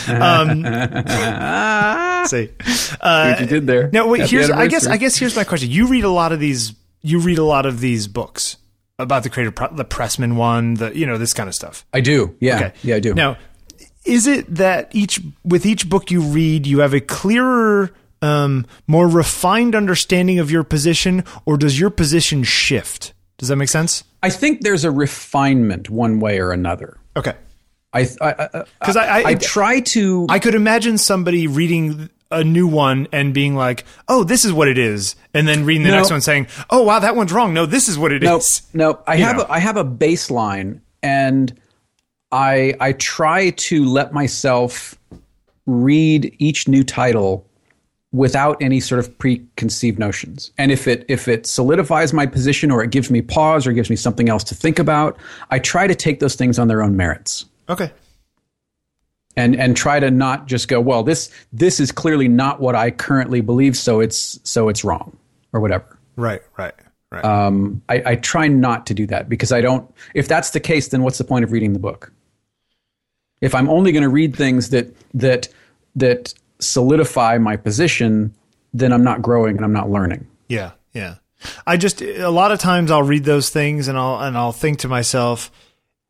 um, 0.07 0.63
see, 2.25 2.49
uh, 3.01 3.35
you 3.39 3.45
did 3.45 3.67
there. 3.67 3.89
Now 3.91 4.07
wait. 4.07 4.29
here's 4.29 4.49
I 4.49 4.67
guess 4.67 4.87
I 4.87 4.95
guess 4.97 5.17
here's 5.17 5.35
my 5.35 5.43
question. 5.43 5.69
You 5.69 5.87
read 5.87 6.05
a 6.05 6.09
lot 6.09 6.31
of 6.31 6.39
these. 6.39 6.73
You 7.01 7.19
read 7.19 7.37
a 7.37 7.43
lot 7.43 7.65
of 7.65 7.81
these 7.81 8.07
books 8.07 8.57
about 9.01 9.23
the 9.23 9.29
creator, 9.29 9.51
the 9.73 9.85
Pressfield 9.85 10.35
one, 10.35 10.75
the 10.75 10.97
you 10.97 11.05
know 11.05 11.17
this 11.17 11.33
kind 11.33 11.49
of 11.49 11.55
stuff. 11.55 11.85
I 11.93 12.01
do. 12.01 12.35
Yeah. 12.39 12.55
Okay. 12.55 12.73
Yeah, 12.83 12.95
I 12.95 12.99
do. 12.99 13.13
Now, 13.13 13.37
is 14.05 14.27
it 14.27 14.53
that 14.55 14.89
each 14.95 15.19
with 15.43 15.65
each 15.65 15.89
book 15.89 16.11
you 16.11 16.21
read, 16.21 16.65
you 16.67 16.79
have 16.79 16.93
a 16.93 17.01
clearer 17.01 17.91
um, 18.21 18.65
more 18.87 19.07
refined 19.07 19.73
understanding 19.75 20.39
of 20.39 20.51
your 20.51 20.63
position, 20.63 21.23
or 21.45 21.57
does 21.57 21.79
your 21.79 21.89
position 21.89 22.43
shift? 22.43 23.13
Does 23.37 23.49
that 23.49 23.55
make 23.55 23.69
sense? 23.69 24.03
I 24.21 24.29
think 24.29 24.61
there's 24.61 24.83
a 24.83 24.91
refinement 24.91 25.89
one 25.89 26.19
way 26.19 26.39
or 26.39 26.51
another. 26.51 26.97
Okay. 27.17 27.33
I 27.93 28.03
Because 28.03 28.65
because 28.79 28.95
I- 28.97 29.21
I- 29.21 29.23
I 29.29 29.35
try 29.35 29.79
to 29.81 30.25
I 30.29 30.39
could 30.39 30.55
imagine 30.55 30.97
somebody 30.97 31.47
reading 31.47 32.09
a 32.31 32.43
new 32.43 32.67
one 32.67 33.07
and 33.11 33.33
being 33.33 33.55
like, 33.55 33.83
"Oh, 34.07 34.23
this 34.23 34.45
is 34.45 34.53
what 34.53 34.67
it 34.67 34.77
is," 34.77 35.15
and 35.33 35.47
then 35.47 35.65
reading 35.65 35.83
the 35.83 35.89
No. 35.89 35.97
next 35.97 36.11
one 36.11 36.21
saying, 36.21 36.47
"Oh, 36.69 36.83
wow, 36.83 36.99
that 36.99 37.15
one's 37.15 37.31
wrong. 37.33 37.53
No, 37.53 37.65
this 37.65 37.87
is 37.87 37.97
what 37.97 38.11
it 38.11 38.23
is." 38.23 38.61
no, 38.73 38.91
no. 38.91 38.99
I 39.07 39.17
have 39.17 39.37
know. 39.37 39.43
a, 39.43 39.51
I 39.51 39.59
have 39.59 39.77
a 39.77 39.85
baseline, 39.85 40.79
and 41.03 41.53
I 42.31 42.73
I 42.79 42.93
try 42.93 43.49
to 43.51 43.85
let 43.85 44.13
myself 44.13 44.95
read 45.67 46.33
each 46.39 46.67
new 46.67 46.83
title 46.83 47.45
without 48.13 48.57
any 48.61 48.79
sort 48.79 48.99
of 48.99 49.17
preconceived 49.19 49.97
notions. 49.97 50.51
And 50.57 50.71
if 50.71 50.87
it 50.87 51.05
if 51.07 51.27
it 51.27 51.45
solidifies 51.45 52.11
my 52.13 52.25
position 52.25 52.69
or 52.71 52.83
it 52.83 52.91
gives 52.91 53.09
me 53.09 53.21
pause 53.21 53.65
or 53.65 53.71
gives 53.73 53.89
me 53.89 53.95
something 53.95 54.27
else 54.29 54.43
to 54.45 54.55
think 54.55 54.79
about, 54.79 55.17
I 55.49 55.59
try 55.59 55.87
to 55.87 55.95
take 55.95 56.19
those 56.19 56.35
things 56.35 56.59
on 56.59 56.67
their 56.67 56.81
own 56.81 56.97
merits. 56.97 57.45
Okay. 57.69 57.91
And 59.37 59.55
and 59.55 59.75
try 59.77 59.99
to 59.99 60.11
not 60.11 60.45
just 60.47 60.67
go 60.67 60.79
well 60.81 61.03
this 61.03 61.29
this 61.53 61.79
is 61.79 61.91
clearly 61.91 62.27
not 62.27 62.59
what 62.59 62.75
i 62.75 62.91
currently 62.91 63.41
believe 63.41 63.77
so 63.77 63.99
it's 63.99 64.39
so 64.43 64.67
it's 64.69 64.83
wrong 64.83 65.15
or 65.53 65.59
whatever 65.59 65.97
Right. 66.17 66.41
Right. 66.57 66.73
Right. 67.09 67.23
um, 67.25 67.81
I, 67.89 68.03
I 68.05 68.15
try 68.15 68.47
not 68.47 68.85
to 68.87 68.93
do 68.93 69.05
that 69.07 69.27
because 69.29 69.51
i 69.51 69.59
don't 69.61 69.89
if 70.13 70.27
that's 70.27 70.51
the 70.51 70.59
case 70.59 70.89
then 70.89 71.03
what's 71.03 71.17
the 71.17 71.23
point 71.25 71.43
of 71.43 71.51
reading 71.51 71.73
the 71.73 71.79
book 71.79 72.11
if 73.41 73.53
i'm 73.55 73.69
only 73.69 73.91
going 73.91 74.03
to 74.03 74.09
read 74.09 74.35
things 74.35 74.69
that 74.69 74.95
that 75.13 75.47
that 75.95 76.33
solidify 76.59 77.37
my 77.37 77.57
position 77.57 78.33
then 78.73 78.93
i'm 78.93 79.03
not 79.03 79.21
growing 79.21 79.55
and 79.57 79.65
i'm 79.65 79.73
not 79.73 79.89
learning 79.89 80.25
Yeah, 80.47 80.71
yeah. 80.93 81.15
I 81.65 81.75
just 81.77 82.01
a 82.01 82.29
lot 82.29 82.51
of 82.51 82.59
times 82.59 82.91
I'll 82.91 83.01
read 83.03 83.23
those 83.23 83.49
things 83.49 83.87
and 83.87 83.97
I'll 83.97 84.19
and 84.19 84.37
I'll 84.37 84.51
think 84.51 84.79
to 84.79 84.87
myself, 84.87 85.49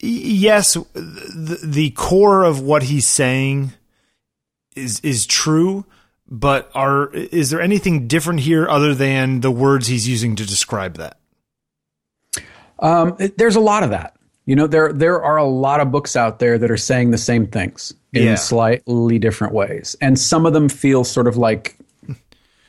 yes, 0.01 0.73
the, 0.93 1.59
the 1.63 1.89
core 1.91 2.43
of 2.43 2.59
what 2.61 2.83
he's 2.83 3.07
saying 3.07 3.73
is 4.75 4.99
is 5.01 5.25
true, 5.25 5.85
but 6.29 6.69
are 6.73 7.09
is 7.13 7.49
there 7.49 7.61
anything 7.61 8.07
different 8.07 8.41
here 8.41 8.67
other 8.69 8.93
than 8.95 9.41
the 9.41 9.51
words 9.51 9.87
he's 9.87 10.07
using 10.07 10.35
to 10.35 10.45
describe 10.45 10.95
that? 10.95 11.17
Um, 12.79 13.15
there's 13.37 13.55
a 13.55 13.59
lot 13.61 13.83
of 13.83 13.91
that. 13.91 14.15
You 14.45 14.55
know, 14.55 14.67
there 14.67 14.91
there 14.91 15.21
are 15.21 15.37
a 15.37 15.45
lot 15.45 15.79
of 15.81 15.91
books 15.91 16.15
out 16.15 16.39
there 16.39 16.57
that 16.57 16.71
are 16.71 16.77
saying 16.77 17.11
the 17.11 17.17
same 17.17 17.47
things 17.47 17.93
in 18.13 18.23
Yeah. 18.23 18.35
slightly 18.35 19.19
different 19.19 19.53
ways, 19.53 19.95
and 20.01 20.17
some 20.19 20.45
of 20.45 20.53
them 20.53 20.67
feel 20.67 21.03
sort 21.03 21.27
of 21.27 21.37
like 21.37 21.77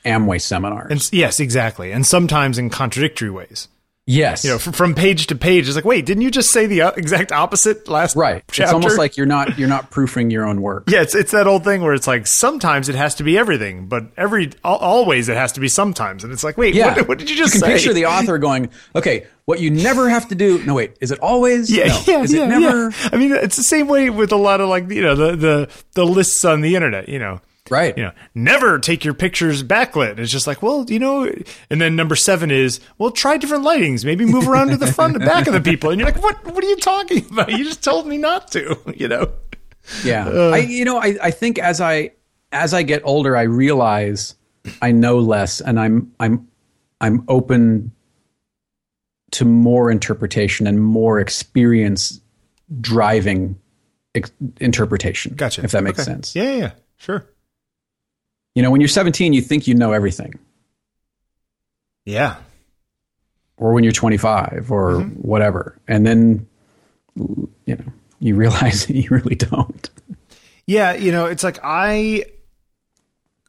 Amway 0.04 0.40
seminars. 0.40 0.90
And 0.90 1.12
yes, 1.12 1.40
exactly. 1.40 1.92
And 1.92 2.06
sometimes 2.06 2.58
in 2.58 2.68
contradictory 2.70 3.30
ways. 3.30 3.68
Yes, 4.06 4.44
You 4.44 4.50
know, 4.50 4.58
from, 4.58 4.72
from 4.72 4.94
page 4.94 5.28
to 5.28 5.34
page, 5.36 5.66
it's 5.66 5.76
like, 5.76 5.84
wait, 5.84 6.04
didn't 6.06 6.22
you 6.22 6.30
just 6.30 6.50
say 6.50 6.66
the 6.66 6.82
uh, 6.82 6.90
exact 6.92 7.32
opposite 7.32 7.88
last 7.88 8.16
right. 8.16 8.42
chapter? 8.48 8.62
It's 8.64 8.72
almost 8.72 8.98
like 8.98 9.16
you're 9.16 9.26
not 9.26 9.58
you're 9.58 9.68
not 9.68 9.90
proofing 9.90 10.30
your 10.30 10.46
own 10.46 10.60
work. 10.62 10.84
Yeah, 10.88 11.02
it's 11.02 11.14
it's 11.14 11.32
that 11.32 11.46
old 11.46 11.64
thing 11.64 11.82
where 11.82 11.94
it's 11.94 12.06
like 12.06 12.26
sometimes 12.26 12.88
it 12.88 12.94
has 12.94 13.14
to 13.16 13.22
be 13.22 13.38
everything, 13.38 13.86
but 13.86 14.06
every 14.16 14.50
al- 14.64 14.76
always 14.76 15.28
it 15.28 15.36
has 15.36 15.52
to 15.52 15.60
be 15.60 15.68
sometimes, 15.68 16.24
and 16.24 16.32
it's 16.32 16.44
like, 16.44 16.56
wait, 16.58 16.74
Yeah. 16.74 16.94
what, 16.96 17.08
what 17.08 17.18
did 17.18 17.30
you 17.30 17.36
just 17.36 17.54
you 17.54 17.60
can 17.60 17.68
say? 17.68 17.74
picture 17.74 17.92
the 17.92 18.06
author 18.14 18.38
going, 18.38 18.70
"Okay, 18.94 19.26
what 19.44 19.60
you 19.60 19.70
never 19.70 20.08
have 20.08 20.28
to 20.28 20.34
do." 20.34 20.62
No, 20.64 20.74
wait, 20.74 20.96
is 21.00 21.10
it 21.10 21.18
always? 21.20 21.70
yeah, 21.70 21.86
no. 21.86 22.02
yeah, 22.06 22.22
is 22.22 22.32
yeah, 22.32 22.44
it 22.44 22.48
never? 22.48 22.90
yeah. 22.90 23.08
I 23.12 23.16
mean, 23.16 23.32
it's 23.32 23.56
the 23.56 23.62
same 23.62 23.88
way 23.88 24.10
with 24.10 24.32
a 24.32 24.36
lot 24.36 24.60
of 24.60 24.68
like 24.68 24.90
you 24.90 25.02
know 25.02 25.14
the 25.14 25.36
the 25.36 25.70
the 25.94 26.04
lists 26.06 26.44
on 26.44 26.60
the 26.60 26.74
internet. 26.74 27.08
You 27.08 27.18
know, 27.18 27.40
Right. 27.70 27.96
you 27.96 28.04
know, 28.04 28.12
never 28.34 28.78
take 28.80 29.04
your 29.04 29.14
pictures 29.14 29.62
backlit. 29.62 30.18
It's 30.18 30.32
just 30.32 30.46
like, 30.46 30.62
well, 30.62 30.84
you 30.88 30.98
know, 30.98 31.32
and 31.70 31.80
then 31.80 31.94
number 31.96 32.16
seven 32.16 32.50
is, 32.50 32.80
well, 32.98 33.10
try 33.10 33.36
different 33.36 33.64
lightings. 33.64 34.04
Maybe 34.04 34.24
move 34.26 34.48
around 34.48 34.68
to 34.70 34.76
the 34.76 34.92
front 34.92 35.14
and 35.16 35.24
back 35.24 35.46
of 35.46 35.52
the 35.52 35.60
people. 35.70 35.90
And 35.90 36.00
you're 36.00 36.10
like, 36.10 36.22
what? 36.22 36.44
What 36.44 36.62
are 36.62 36.68
you 36.68 36.76
talking 36.76 37.24
about? 37.30 37.50
You 37.52 37.64
just 37.64 37.82
told 37.84 38.06
me 38.06 38.18
not 38.18 38.50
to. 38.52 38.76
You 38.96 39.08
know. 39.08 39.32
Yeah. 40.04 40.28
Uh, 40.28 40.50
I 40.50 40.58
you 40.58 40.84
know, 40.84 40.98
I, 40.98 41.16
I 41.22 41.30
think 41.30 41.58
as 41.58 41.80
I 41.80 42.12
as 42.52 42.74
I 42.74 42.82
get 42.82 43.02
older 43.04 43.36
I 43.36 43.42
realize 43.42 44.34
I 44.82 44.92
know 44.92 45.18
less 45.18 45.60
and 45.60 45.80
I'm 45.80 46.12
I'm 46.20 46.46
I'm 47.00 47.24
open 47.28 47.90
to 49.32 49.44
more 49.44 49.90
interpretation 49.90 50.66
and 50.66 50.80
more 50.80 51.18
experience 51.18 52.20
driving 52.80 53.58
ex- 54.14 54.30
interpretation. 54.60 55.34
Gotcha. 55.34 55.64
If 55.64 55.70
that 55.72 55.82
makes 55.82 55.98
Okay. 56.00 56.04
sense. 56.04 56.36
Yeah, 56.36 56.52
yeah. 56.54 56.70
sure. 56.96 57.26
You 58.54 58.62
know, 58.62 58.70
when 58.70 58.80
you're 58.80 58.88
17 58.88 59.32
you 59.32 59.40
think 59.42 59.66
you 59.66 59.74
know 59.74 59.92
everything. 59.92 60.34
Yeah. 62.04 62.36
Or 63.56 63.72
when 63.72 63.84
you're 63.84 63.92
25 63.92 64.70
or 64.70 64.92
Mm-hmm. 64.92 65.20
whatever. 65.20 65.78
And 65.88 66.06
then 66.06 66.46
you 67.16 67.48
know, 67.66 67.84
you 68.18 68.34
realize 68.36 68.86
that 68.86 68.94
you 68.96 69.08
really 69.10 69.34
don't. 69.36 69.90
Yeah, 70.66 70.94
you 70.94 71.12
know, 71.12 71.26
it's 71.26 71.44
like 71.44 71.58
I 71.62 72.24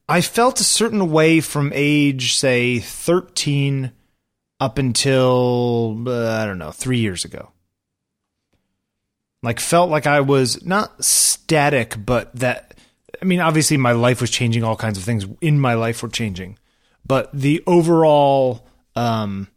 I 0.10 0.22
felt 0.22 0.60
a 0.60 0.64
certain 0.66 1.12
way 1.12 1.40
from 1.42 1.72
age 1.74 2.34
say 2.34 2.80
13 2.80 3.92
up 4.60 4.78
until 4.78 6.04
uh, 6.08 6.42
I 6.42 6.46
don't 6.46 6.58
know, 6.60 6.72
3 6.72 6.98
years 7.00 7.26
ago. 7.26 7.52
Like 9.42 9.60
felt 9.60 9.90
like 9.90 10.08
I 10.08 10.22
was 10.22 10.66
not 10.66 11.04
static, 11.04 11.96
but 12.06 12.34
that 12.36 12.73
I 13.24 13.26
mean, 13.26 13.40
obviously 13.40 13.78
my 13.78 13.94
life 13.94 14.20
was 14.20 14.30
changing, 14.30 14.66
all 14.66 14.76
kinds 14.76 14.98
of 14.98 15.06
things 15.06 15.26
in 15.40 15.58
my 15.58 15.76
life 15.76 16.04
were 16.04 16.10
changing. 16.10 16.60
But 17.08 17.30
the 17.34 17.64
overall 17.66 18.68
um 18.98 19.48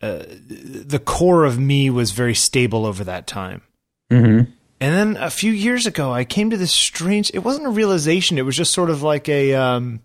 uh, 0.00 0.22
the 0.48 1.00
core 1.04 1.44
of 1.44 1.58
me 1.58 1.90
was 1.90 2.12
very 2.12 2.34
stable 2.34 2.86
over 2.86 3.02
that 3.02 3.26
time. 3.26 3.62
Mhm. 4.08 4.46
And 4.80 4.94
then 4.94 5.16
a 5.20 5.30
few 5.30 5.50
years 5.50 5.84
ago, 5.84 6.12
I 6.12 6.24
came 6.24 6.50
to 6.50 6.56
this 6.56 6.72
strange. 6.72 7.32
It 7.34 7.40
wasn't 7.40 7.66
a 7.66 7.70
realization. 7.70 8.38
It 8.38 8.42
was 8.42 8.56
just 8.56 8.72
sort 8.72 8.90
of 8.90 9.02
like 9.02 9.28
a 9.28 9.54
um, 9.54 10.00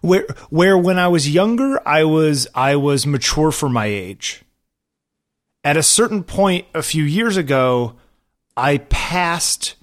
where 0.00 0.26
where 0.48 0.76
when 0.76 0.98
I 0.98 1.06
was 1.06 1.30
younger, 1.30 1.80
I 1.86 2.02
was 2.04 2.48
I 2.56 2.74
was 2.74 3.06
mature 3.06 3.52
for 3.52 3.68
my 3.68 3.86
age. 3.86 4.42
At 5.62 5.76
a 5.76 5.82
certain 5.82 6.24
point, 6.24 6.66
a 6.74 6.82
few 6.82 7.04
years 7.04 7.36
ago, 7.36 7.94
I 8.56 8.78
passed 8.78 9.76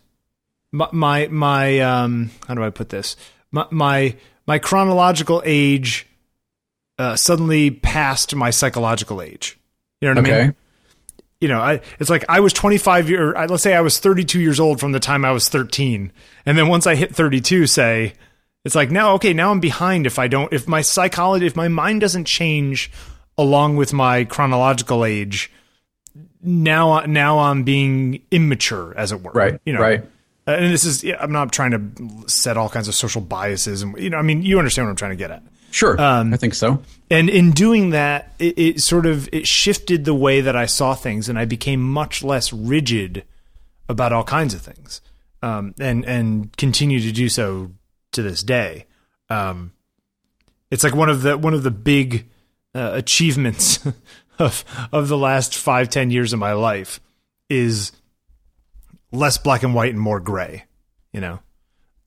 my 0.72 0.90
my, 0.92 1.28
my 1.28 1.80
um 1.80 2.32
how 2.48 2.54
do 2.56 2.64
I 2.64 2.70
put 2.70 2.90
this 2.90 3.16
my 3.52 3.66
my, 3.72 4.16
my 4.46 4.60
chronological 4.60 5.42
age 5.46 6.08
uh, 7.00 7.16
suddenly 7.16 7.70
passed 7.70 8.34
my 8.36 8.50
psychological 8.50 9.22
age. 9.22 9.58
You 10.02 10.08
know 10.14 10.22
what 10.22 10.30
I 10.30 10.44
mean? 10.44 10.56
You 11.40 11.48
know, 11.48 11.60
I 11.62 11.82
it's 12.00 12.10
like 12.10 12.26
I 12.28 12.40
was 12.40 12.54
25 12.54 13.10
year. 13.10 13.36
I- 13.36 13.46
Let's 13.46 13.62
say 13.64 13.76
I 13.76 13.82
was 13.82 14.00
32 14.00 14.40
years 14.42 14.60
old 14.60 14.80
from 14.80 14.92
the 14.92 15.00
time 15.00 15.24
I 15.24 15.32
was 15.32 15.48
13, 15.50 16.12
and 16.46 16.58
then 16.58 16.68
once 16.68 16.88
I 16.88 16.96
hit 16.96 17.16
32, 17.16 17.68
say 17.68 18.14
it's 18.66 18.74
like 18.76 18.90
now, 18.90 19.14
okay, 19.14 19.34
now 19.34 19.52
I'm 19.52 19.60
behind. 19.60 20.08
If 20.08 20.18
I 20.18 20.28
don't, 20.28 20.52
if 20.52 20.68
my 20.68 20.82
psychology, 20.82 21.46
if 21.46 21.56
my 21.56 21.68
mind 21.68 22.02
doesn't 22.02 22.26
change 22.26 22.92
along 23.38 23.76
with 23.78 23.94
my 23.94 24.24
chronological 24.24 25.06
age, 25.06 25.52
now 26.42 27.02
now 27.02 27.38
I'm 27.40 27.62
being 27.64 28.24
immature, 28.32 28.94
as 28.98 29.12
it 29.12 29.22
were. 29.22 29.32
Right. 29.32 29.60
You 29.66 29.74
know. 29.74 29.80
Right. 29.82 30.04
Uh, 30.48 30.52
And 30.52 30.74
this 30.74 30.86
is 30.86 31.04
I'm 31.20 31.32
not 31.32 31.52
trying 31.52 31.72
to 31.72 32.28
set 32.30 32.56
all 32.58 32.70
kinds 32.70 32.88
of 32.88 32.96
social 32.96 33.22
biases, 33.22 33.82
and 33.82 33.98
you 33.98 34.10
know, 34.10 34.18
I 34.18 34.22
mean, 34.22 34.42
you 34.44 34.58
understand 34.60 34.86
what 34.88 34.92
I'm 34.92 34.96
trying 34.96 35.12
to 35.12 35.18
get 35.18 35.32
at. 35.32 35.44
Sure. 35.72 36.00
Um, 36.02 36.34
I 36.34 36.38
think 36.38 36.54
so. 36.56 36.82
and 37.12 37.30
in 37.30 37.52
doing 37.52 37.90
that 37.92 38.34
it, 38.40 38.58
it 38.58 38.82
sort 38.82 39.06
of 39.06 39.28
it 39.34 39.46
shifted 39.46 40.06
the 40.06 40.14
way 40.14 40.40
that 40.42 40.56
i 40.56 40.66
saw 40.66 40.96
things 40.96 41.28
and 41.30 41.38
i 41.38 41.44
became 41.46 41.82
much 41.82 42.24
less 42.24 42.52
rigid 42.54 43.24
about 43.90 44.14
all 44.14 44.24
kinds 44.24 44.54
of 44.54 44.62
things 44.62 45.02
um, 45.44 45.76
and 45.80 46.06
and 46.06 46.56
continue 46.58 47.02
to 47.02 47.12
do 47.12 47.28
so 47.30 47.72
to 48.14 48.22
this 48.24 48.42
day 48.44 48.86
um, 49.30 49.74
it's 50.72 50.84
like 50.86 50.96
one 50.96 51.10
of 51.10 51.22
the 51.22 51.38
one 51.38 51.54
of 51.54 51.64
the 51.64 51.72
big 51.72 52.28
uh, 52.74 52.92
achievements 52.94 53.86
of 54.40 54.64
of 54.94 55.10
the 55.10 55.18
last 55.18 55.54
five 55.54 55.90
ten 55.90 56.12
years 56.12 56.32
of 56.32 56.40
my 56.40 56.54
life 56.54 57.02
is 57.50 57.92
less 59.12 59.38
black 59.38 59.64
and 59.64 59.74
white 59.74 59.92
and 59.92 60.00
more 60.00 60.20
gray 60.20 60.66
you 61.14 61.22
know 61.22 61.40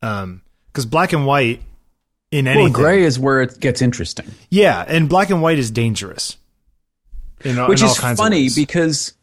Um 0.02 0.42
because 0.66 0.86
black 0.86 1.12
and 1.12 1.26
white 1.26 1.62
in 2.30 2.44
Well, 2.44 2.54
anything 2.54 2.72
gray 2.72 3.02
is 3.02 3.18
where 3.18 3.42
it 3.42 3.58
gets 3.58 3.82
interesting. 3.82 4.26
yeah, 4.50 4.84
and 4.86 5.08
black 5.08 5.30
and 5.30 5.42
white 5.42 5.58
is 5.58 5.70
dangerous. 5.70 6.36
In, 7.42 7.56
which 7.66 7.80
in 7.80 7.88
is 7.88 7.96
funny 7.96 8.48
because 8.54 9.14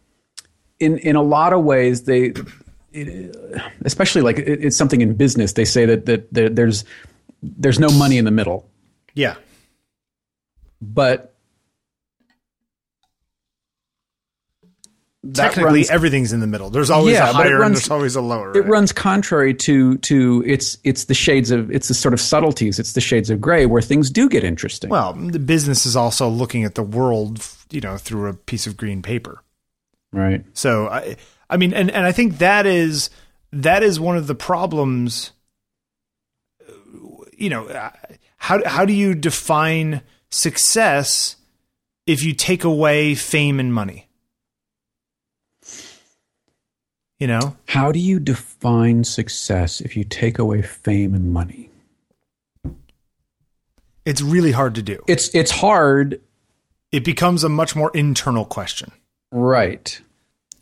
in 0.80 0.98
in 0.98 1.16
a 1.16 1.22
lot 1.22 1.54
of 1.54 1.64
ways 1.64 2.04
they 2.04 2.34
it, 2.92 3.36
especially 3.86 4.24
like 4.24 4.40
it, 4.40 4.66
it's 4.66 4.76
something 4.76 5.02
in 5.02 5.14
business 5.14 5.54
they 5.54 5.66
say 5.66 5.86
that, 5.86 6.06
that 6.08 6.34
that 6.34 6.56
there's 6.56 6.84
there's 7.44 7.80
no 7.80 7.90
money 7.90 8.18
in 8.18 8.26
the 8.26 8.32
middle 8.32 8.68
yeah, 9.14 9.36
but 10.82 11.34
Technically, 15.34 15.80
runs, 15.80 15.90
everything's 15.90 16.32
in 16.34 16.40
the 16.40 16.48
middle. 16.48 16.70
There's 16.70 16.90
always 16.90 17.14
Yeah, 17.14 17.30
a 17.30 17.34
higher 17.34 17.62
and 17.62 17.76
there's 17.76 17.90
always 17.90 18.16
a 18.16 18.22
lower. 18.22 18.56
it 18.56 18.62
right? 18.62 18.70
runs 18.70 18.92
contrary 18.92 19.54
to 19.56 19.98
to 20.00 20.44
it's 20.46 20.78
it's 20.84 21.06
the 21.06 21.14
shades 21.14 21.52
of 21.52 21.70
it's 21.72 21.88
the 21.88 21.94
sort 21.94 22.14
of 22.14 22.22
subtleties. 22.22 22.80
It's 22.80 22.94
the 22.94 23.02
shades 23.02 23.30
of 23.30 23.42
gray 23.42 23.66
where 23.66 23.82
things 23.82 24.10
do 24.10 24.30
get 24.30 24.44
interesting. 24.44 24.90
Well, 24.90 25.14
the 25.14 25.40
business 25.40 25.86
is 25.86 25.96
also 25.96 26.30
looking 26.30 26.64
at 26.64 26.76
the 26.76 26.84
world, 26.84 27.46
you 27.72 27.82
know, 27.82 27.98
through 27.98 28.28
a 28.30 28.34
piece 28.34 28.68
of 28.68 28.78
green 28.78 29.02
paper. 29.02 29.44
right. 30.14 30.46
So 30.54 30.88
I, 30.88 31.18
I 31.50 31.58
mean, 31.58 31.74
and 31.74 31.90
and 31.92 32.06
I 32.06 32.12
think 32.12 32.38
that 32.38 32.66
is 32.66 33.10
that 33.52 33.84
is 33.84 34.00
one 34.00 34.18
of 34.18 34.28
the 34.28 34.36
problems. 34.36 35.32
You 37.38 37.50
know, 37.50 37.68
uh, 37.68 37.92
how 38.38 38.62
how 38.68 38.86
do 38.86 38.94
you 38.94 39.14
define 39.14 40.02
success 40.32 41.36
if 42.06 42.24
you 42.24 42.34
take 42.34 42.64
away 42.64 43.14
fame 43.16 43.60
and 43.60 43.74
money? 43.74 44.07
You 47.20 47.28
know, 47.28 47.56
How 47.68 47.92
do 47.92 48.00
you 48.00 48.20
define 48.20 49.04
success 49.04 49.82
if 49.82 49.98
you 49.98 50.04
take 50.04 50.38
away 50.38 50.62
fame 50.62 51.14
and 51.16 51.32
money? 51.34 51.70
it's 54.06 54.22
really 54.22 54.52
hard 54.52 54.76
to 54.76 54.82
do. 54.82 55.04
It's 55.08 55.34
it's 55.36 55.52
hard, 55.52 56.22
It 56.92 57.04
becomes 57.04 57.44
a 57.44 57.50
much 57.50 57.76
more 57.76 57.92
internal 57.94 58.46
question, 58.46 58.92
right? 59.32 60.00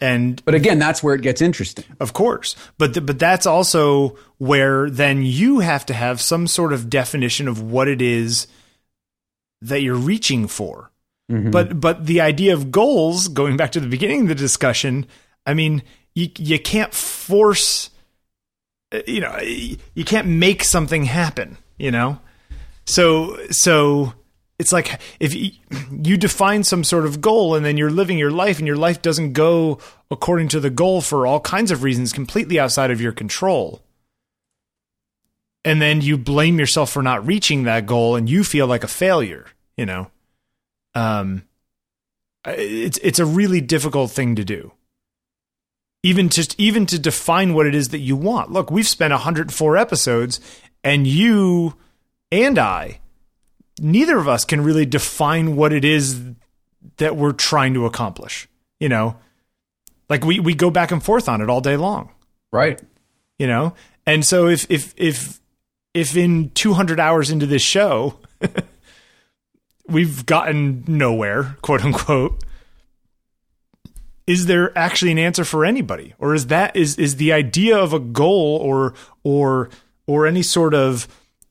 and 0.01 0.43
But 0.45 0.56
again, 0.56 0.80
that's 0.80 1.01
where 1.03 1.14
it 1.16 1.22
gets 1.22 1.41
interesting. 1.41 1.86
Of 1.99 2.14
course, 2.14 2.56
but 2.78 2.93
th- 2.93 3.06
but 3.06 3.20
that's 3.20 3.45
also 3.45 4.18
where 4.39 4.89
then 4.89 5.24
you 5.24 5.60
have 5.60 5.86
to 5.88 5.93
have 5.93 6.20
some 6.22 6.47
sort 6.47 6.74
of 6.74 6.89
definition 6.89 7.47
of 7.47 7.62
what 7.62 7.88
it 7.88 8.01
is 8.01 8.47
that 9.62 9.82
you're 9.82 9.95
reaching 9.95 10.47
for. 10.47 10.91
Mm-hmm. 11.32 11.51
But 11.51 11.80
but 11.80 12.06
the 12.08 12.22
idea 12.22 12.53
of 12.53 12.72
goals, 12.72 13.28
going 13.28 13.58
back 13.58 13.72
to 13.74 13.80
the 13.80 13.88
beginning 13.88 14.22
of 14.24 14.28
the 14.30 14.36
discussion, 14.36 15.06
I 15.45 15.53
mean, 15.53 15.82
you 16.16 16.30
you 16.38 16.59
can't 16.59 16.93
force, 16.93 17.89
uh, 18.91 19.01
you 19.05 19.20
know, 19.20 19.38
you 19.41 20.05
can't 20.05 20.28
make 20.28 20.63
something 20.63 21.03
happen, 21.03 21.57
you 21.78 21.91
know. 21.91 22.20
So 22.86 23.38
so 23.51 24.13
it's 24.57 24.72
like 24.72 24.99
if 25.20 25.34
you, 25.34 25.51
you 25.91 26.18
define 26.18 26.63
some 26.63 26.84
sort 26.84 27.05
of 27.05 27.20
goal 27.20 27.55
and 27.55 27.66
then 27.66 27.78
you're 27.78 27.91
living 27.91 28.18
your 28.18 28.32
life 28.32 28.57
and 28.57 28.68
your 28.68 28.78
life 28.78 29.01
doesn't 29.01 29.34
go 29.34 29.80
according 30.09 30.47
to 30.49 30.59
the 30.61 30.70
goal 30.70 31.01
for 31.01 31.28
all 31.28 31.41
kinds 31.41 31.72
of 31.72 31.84
reasons 31.84 32.13
completely 32.13 32.57
outside 32.57 32.89
of 32.91 33.01
your 33.01 33.11
control. 33.11 33.82
And 35.66 35.82
then 35.82 35.99
you 36.01 36.18
blame 36.18 36.59
yourself 36.59 36.91
for 36.91 37.01
not 37.01 37.26
reaching 37.26 37.63
that 37.63 37.86
goal 37.86 38.16
and 38.16 38.30
you 38.30 38.43
feel 38.43 38.68
like 38.68 38.84
a 38.84 38.88
failure, 38.88 39.47
you 39.76 39.86
know. 39.86 40.09
Um 40.93 41.43
it's 42.45 42.99
it's 43.03 43.20
a 43.20 43.26
really 43.26 43.59
difficult 43.59 44.11
thing 44.11 44.36
to 44.36 44.45
do. 44.45 44.72
Even 46.06 46.30
just 46.30 46.53
even 46.60 46.86
to 46.86 46.99
define 46.99 47.53
what 47.53 47.66
it 47.66 47.74
is 47.74 47.89
that 47.89 47.99
you 47.99 48.16
want. 48.16 48.51
Look, 48.51 48.70
we've 48.70 48.88
spent 48.88 49.12
104 49.12 49.78
episodes 49.78 50.39
and 50.84 51.08
you 51.08 51.76
and 52.32 52.60
I 52.60 52.99
neither 53.80 54.18
of 54.18 54.28
us 54.28 54.45
can 54.45 54.62
really 54.62 54.86
define 54.86 55.56
what 55.56 55.74
it 55.74 55.84
is 55.84 56.22
that 56.97 57.16
we're 57.16 57.32
trying 57.32 57.74
to 57.74 57.86
accomplish. 57.86 58.47
You 58.80 58.89
know, 58.89 59.18
like 60.10 60.24
we 60.24 60.39
we 60.39 60.53
go 60.53 60.70
back 60.70 60.91
and 60.91 61.03
forth 61.03 61.28
on 61.28 61.41
it 61.41 61.49
all 61.49 61.62
day 61.62 61.78
long. 61.78 62.12
Right. 62.51 62.80
You 63.39 63.47
know, 63.47 63.74
and 64.06 64.24
so 64.24 64.47
if 64.47 64.70
if 64.70 64.93
if 64.97 65.39
if 65.93 66.16
in 66.16 66.51
200 66.51 66.99
hours 66.99 67.32
into 67.32 67.45
this 67.45 67.62
show 67.62 68.20
we've 69.88 70.26
gotten 70.26 70.84
nowhere, 70.88 71.58
quote 71.62 71.84
unquote. 71.84 72.43
Is 74.28 74.48
there 74.48 74.76
actually 74.78 75.12
an 75.12 75.20
answer 75.20 75.46
for 75.46 75.66
anybody, 75.66 76.16
or 76.18 76.34
is 76.34 76.48
that 76.48 76.76
is 76.76 76.98
is 76.98 77.18
the 77.18 77.32
idea 77.32 77.78
of 77.78 77.94
a 77.94 78.00
goal 78.00 78.58
or 78.62 78.96
or 79.24 79.70
or 80.08 80.26
any 80.26 80.42
sort 80.42 80.74
of 80.74 81.08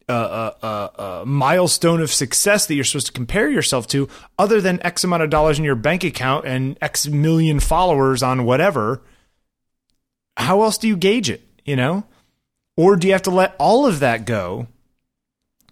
uh, 0.07 0.13
uh, 0.13 0.55
uh, 0.63 1.01
uh, 1.01 1.25
milestone 1.25 2.01
of 2.03 2.13
success 2.13 2.67
that 2.67 2.75
you're 2.75 2.85
supposed 2.85 3.07
to 3.07 3.13
compare 3.13 3.49
yourself 3.49 3.87
to, 3.87 4.07
other 4.39 4.61
than 4.61 4.85
X 4.85 5.03
amount 5.03 5.23
of 5.23 5.31
dollars 5.31 5.59
in 5.59 5.65
your 5.65 5.77
bank 5.77 6.05
account 6.05 6.47
and 6.47 6.77
X 6.83 7.07
million 7.09 7.59
followers 7.59 8.23
on 8.23 8.45
whatever? 8.45 9.01
How 10.37 10.63
else 10.63 10.77
do 10.77 10.89
you 10.89 10.97
gauge 10.97 11.31
it? 11.31 11.43
You 11.65 11.77
know, 11.77 12.05
or 12.77 12.97
do 12.97 13.07
you 13.07 13.15
have 13.15 13.23
to 13.23 13.31
let 13.31 13.55
all 13.59 13.87
of 13.87 14.01
that 14.01 14.27
go 14.27 14.67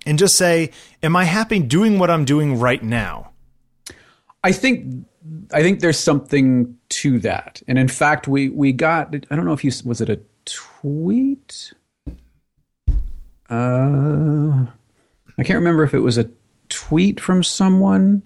and 0.07 0.19
just 0.19 0.37
say, 0.37 0.71
"Am 1.03 1.15
I 1.15 1.25
happy 1.25 1.59
doing 1.59 1.99
what 1.99 2.11
I'm 2.11 2.25
doing 2.25 2.59
right 2.59 2.83
now?" 2.83 3.33
I 4.43 4.53
think 4.53 5.05
I 5.53 5.63
think 5.63 5.81
there's 5.81 5.99
something 5.99 6.77
to 6.91 7.19
that, 7.21 7.63
and 7.69 7.79
in 7.79 7.89
fact, 7.89 8.27
we 8.29 8.49
we 8.49 8.73
got 8.73 9.15
I 9.31 9.37
don't 9.37 9.45
know 9.45 9.53
if 9.53 9.65
you 9.65 9.71
was 9.85 10.01
it 10.01 10.09
a 10.11 10.21
tweet. 10.45 11.73
Uh, 13.51 14.67
I 15.39 15.43
can't 15.45 15.59
remember 15.59 15.83
if 15.85 15.95
it 15.95 16.01
was 16.01 16.19
a 16.19 16.31
tweet 16.69 17.21
from 17.21 17.43
someone. 17.43 18.23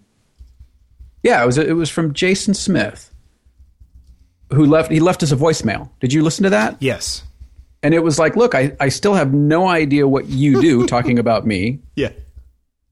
Yeah, 1.23 1.43
it 1.43 1.47
was 1.47 1.59
it 1.59 1.73
was 1.77 1.91
from 1.91 2.13
Jason 2.15 2.55
Smith, 2.55 3.13
who 4.53 4.65
left 4.67 4.91
he 4.91 5.01
left 5.01 5.23
us 5.23 5.33
a 5.33 5.37
voicemail. 5.37 5.91
Did 6.01 6.13
you 6.13 6.23
listen 6.23 6.45
to 6.45 6.51
that? 6.51 6.77
Yes. 6.81 7.25
And 7.83 7.95
it 7.95 8.03
was 8.03 8.19
like, 8.19 8.37
look, 8.37 8.55
I, 8.55 8.75
I 8.81 8.89
still 8.89 9.15
have 9.15 9.33
no 9.35 9.69
idea 9.69 10.09
what 10.09 10.27
you 10.27 10.61
do 10.61 10.87
talking 10.87 11.19
about 11.19 11.47
me, 11.47 11.79
Yeah. 11.95 12.11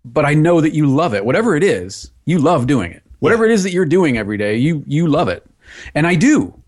but 0.04 0.24
I 0.24 0.34
know 0.34 0.60
that 0.60 0.72
you 0.74 0.86
love 0.86 1.14
it. 1.14 1.24
Whatever 1.24 1.56
it 1.56 1.64
is, 1.64 2.10
you 2.26 2.38
love 2.38 2.66
doing 2.66 2.92
it. 2.92 3.02
Whatever 3.24 3.44
it 3.44 3.50
is 3.50 3.62
that 3.64 3.72
you're 3.72 3.84
doing 3.84 4.16
every 4.18 4.36
day, 4.36 4.56
you 4.56 4.84
you 4.86 5.06
love 5.08 5.28
it. 5.28 5.44
And 5.94 6.06
I 6.06 6.14
do. 6.14 6.60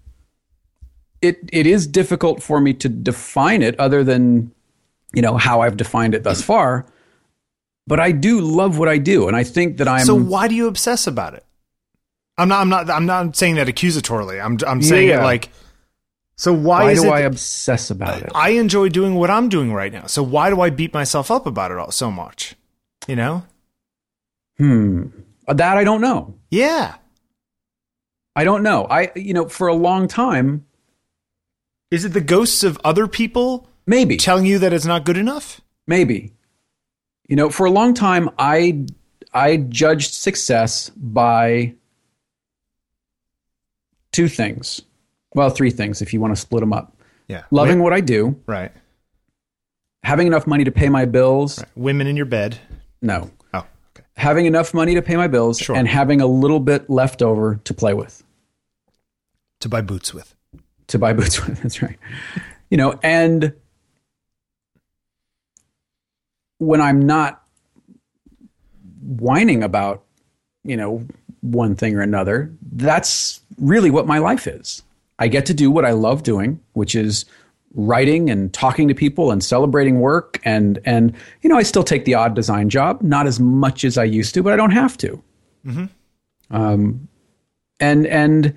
It 1.22 1.38
it 1.52 1.66
is 1.66 1.86
difficult 1.86 2.42
for 2.42 2.61
me 2.61 2.72
to 2.74 2.88
define 2.88 3.62
it 3.62 3.78
other 3.78 4.02
than 4.04 4.52
you 5.14 5.22
know 5.22 5.36
how 5.36 5.61
I've 5.61 5.76
defined 5.76 6.14
it 6.14 6.24
thus 6.24 6.42
far. 6.42 6.86
But 7.86 8.00
I 8.00 8.11
do 8.12 8.40
love 8.40 8.78
what 8.78 8.88
I 8.88 8.98
do 8.98 9.28
and 9.28 9.36
I 9.36 9.44
think 9.44 9.76
that 9.78 9.88
I'm 9.88 10.04
So 10.04 10.14
why 10.14 10.48
do 10.48 10.54
you 10.54 10.66
obsess 10.66 11.07
about 11.07 11.34
it? 11.34 11.44
I'm 12.38 12.48
not. 12.48 12.61
I'm 12.61 12.68
not. 12.68 12.90
I'm 12.90 13.07
not 13.07 13.36
saying 13.36 13.54
that 13.54 13.66
accusatorily. 13.66 14.44
I'm. 14.44 14.59
I'm 14.66 14.82
saying 14.82 15.09
Yeah. 15.09 15.20
it 15.20 15.24
like. 15.24 15.50
So 16.38 16.52
why, 16.52 16.82
why 16.84 16.94
do 16.94 17.04
it? 17.04 17.11
I 17.11 17.20
obsess 17.20 17.90
about 17.90 18.20
it? 18.20 18.30
I 18.34 18.50
enjoy 18.50 18.90
doing 18.90 19.14
what 19.14 19.30
I'm 19.30 19.48
doing 19.48 19.72
right 19.72 19.90
now. 19.90 20.04
So 20.07 20.22
why 20.22 20.50
do 20.50 20.61
I 20.61 20.68
beat 20.68 20.92
myself 20.92 21.30
up 21.30 21.46
about 21.46 21.70
it 21.70 21.78
all 21.78 21.90
so 21.90 22.11
much? 22.11 22.54
You 23.09 23.16
know? 23.16 23.44
Hmm. 24.59 25.07
That 25.47 25.76
I 25.76 25.84
don't 25.84 26.01
know. 26.01 26.34
Yeah. 26.51 26.97
I 28.34 28.44
don't 28.44 28.62
know. 28.62 28.86
I 28.90 29.12
you 29.16 29.32
know 29.34 29.49
for 29.49 29.68
a 29.68 29.74
long 29.74 30.09
time 30.09 30.66
Is 31.90 32.05
it 32.05 32.12
the 32.12 32.20
ghosts 32.20 32.62
of 32.64 32.78
other 32.84 33.07
people 33.07 33.68
maybe 33.86 34.16
telling 34.16 34.44
you 34.47 34.59
that 34.59 34.72
it's 34.72 34.86
not 34.86 35.05
good 35.05 35.16
enough? 35.16 35.61
maybe 35.88 36.32
you 37.28 37.36
know 37.36 37.49
for 37.49 37.64
a 37.64 37.70
long 37.70 37.94
time 37.94 38.28
i 38.40 38.84
i 39.32 39.57
judged 39.57 40.12
success 40.14 40.90
by 40.90 41.72
two 44.12 44.26
things 44.28 44.82
well 45.34 45.51
three 45.51 45.70
things 45.70 46.03
if 46.03 46.12
you 46.12 46.20
want 46.20 46.34
to 46.34 46.40
split 46.40 46.61
them 46.61 46.72
up 46.72 46.97
Yeah. 47.28 47.42
loving 47.53 47.80
what 47.80 47.92
i 47.92 48.01
do 48.01 48.40
Right. 48.47 48.72
having 50.03 50.26
enough 50.26 50.47
money 50.47 50.64
to 50.64 50.72
pay 50.72 50.88
my 50.88 51.05
bills 51.05 51.62
Women 51.76 52.07
in 52.09 52.16
your 52.16 52.26
bed. 52.26 52.59
no. 53.01 53.30
Having 54.17 54.47
enough 54.47 54.73
money 54.75 54.95
to 54.95 55.03
pay 55.03 55.17
my 55.17 55.27
bills 55.29 55.59
Sure. 55.59 55.77
and 55.77 55.87
having 55.87 56.21
a 56.21 56.27
little 56.27 56.61
bit 56.61 56.89
left 56.89 57.23
over 57.23 57.57
to 57.64 57.75
play 57.75 57.93
with 57.95 58.23
To 59.61 59.69
buy 59.69 59.81
boots 59.83 60.14
with. 60.14 60.35
to 60.89 60.99
buy 60.99 61.12
boots 61.19 61.45
with. 61.47 61.61
That's 61.62 61.83
right. 61.83 61.99
You 62.71 62.77
know, 62.79 62.99
and 63.03 63.53
when 66.59 66.81
I'm 66.81 67.01
not 67.01 67.43
whining 69.03 69.62
about, 69.62 70.03
you 70.64 70.77
know, 70.77 71.07
one 71.43 71.77
thing 71.77 71.95
or 71.97 72.01
another, 72.01 72.53
that's 72.73 73.41
really 73.59 73.91
what 73.91 74.07
my 74.07 74.19
life 74.19 74.47
is. 74.47 74.83
I 75.19 75.29
get 75.29 75.47
to 75.47 75.55
do 75.55 75.71
what 75.71 75.85
I 75.85 75.93
love 75.93 76.23
doing, 76.23 76.61
which 76.73 76.95
is 76.95 77.25
writing 77.77 78.29
and 78.31 78.53
talking 78.53 78.89
to 78.89 78.95
people 78.95 79.31
and 79.31 79.45
celebrating 79.45 80.01
work 80.01 80.41
and 80.45 80.81
and 80.85 81.14
you 81.43 81.49
know 81.49 81.57
I 81.57 81.62
still 81.62 81.85
take 81.85 82.05
the 82.05 82.14
odd 82.14 82.35
design 82.35 82.68
job, 82.68 83.03
not 83.03 83.27
as 83.27 83.39
much 83.39 83.85
as 83.85 83.97
I 83.97 84.05
used 84.05 84.35
to, 84.35 84.43
but 84.43 84.53
I 84.53 84.57
don't 84.57 84.72
have 84.72 84.97
to. 84.99 85.22
Mm-hmm. 85.64 85.85
Um, 86.57 87.09
and 87.79 88.07
and 88.07 88.57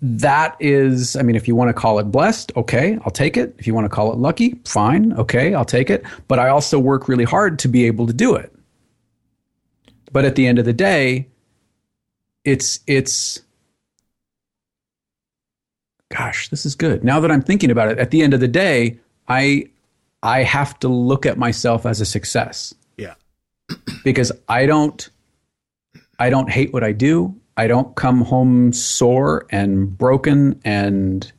that 0.00 0.56
is 0.58 1.16
i 1.16 1.22
mean 1.22 1.36
if 1.36 1.46
you 1.46 1.54
want 1.54 1.68
to 1.68 1.74
call 1.74 1.98
it 1.98 2.04
blessed 2.04 2.50
okay 2.56 2.98
i'll 3.04 3.10
take 3.10 3.36
it 3.36 3.54
if 3.58 3.66
you 3.66 3.74
want 3.74 3.84
to 3.84 3.90
call 3.90 4.10
it 4.10 4.16
lucky 4.16 4.58
fine 4.64 5.12
okay 5.14 5.52
i'll 5.52 5.66
take 5.66 5.90
it 5.90 6.02
but 6.28 6.38
i 6.38 6.48
also 6.48 6.78
work 6.78 7.08
really 7.08 7.24
hard 7.24 7.58
to 7.58 7.68
be 7.68 7.84
able 7.84 8.06
to 8.06 8.12
do 8.12 8.34
it 8.34 8.54
but 10.12 10.24
at 10.24 10.34
the 10.34 10.46
end 10.46 10.58
of 10.58 10.64
the 10.64 10.72
day 10.72 11.28
it's 12.44 12.80
it's 12.86 13.42
gosh 16.14 16.48
this 16.48 16.66
is 16.66 16.74
good 16.74 17.02
now 17.04 17.20
that 17.20 17.30
i'm 17.30 17.42
thinking 17.42 17.70
about 17.70 17.88
it 17.88 17.98
at 17.98 18.10
the 18.10 18.22
end 18.22 18.34
of 18.34 18.40
the 18.40 18.48
day 18.48 18.98
i 19.28 19.64
i 20.22 20.42
have 20.42 20.78
to 20.78 20.88
look 20.88 21.24
at 21.26 21.38
myself 21.38 21.86
as 21.86 22.00
a 22.00 22.06
success 22.06 22.74
Yeah. 22.96 23.14
because 24.04 24.32
i 24.48 24.66
don't 24.66 25.08
i 26.18 26.30
don't 26.30 26.50
hate 26.50 26.72
what 26.72 26.84
i 26.84 26.92
do 26.92 27.34
I 27.56 27.66
don't 27.66 27.94
come 27.94 28.22
home 28.22 28.72
sore 28.72 29.44
and 29.50 29.98
broken 29.98 30.58
and 30.64 31.30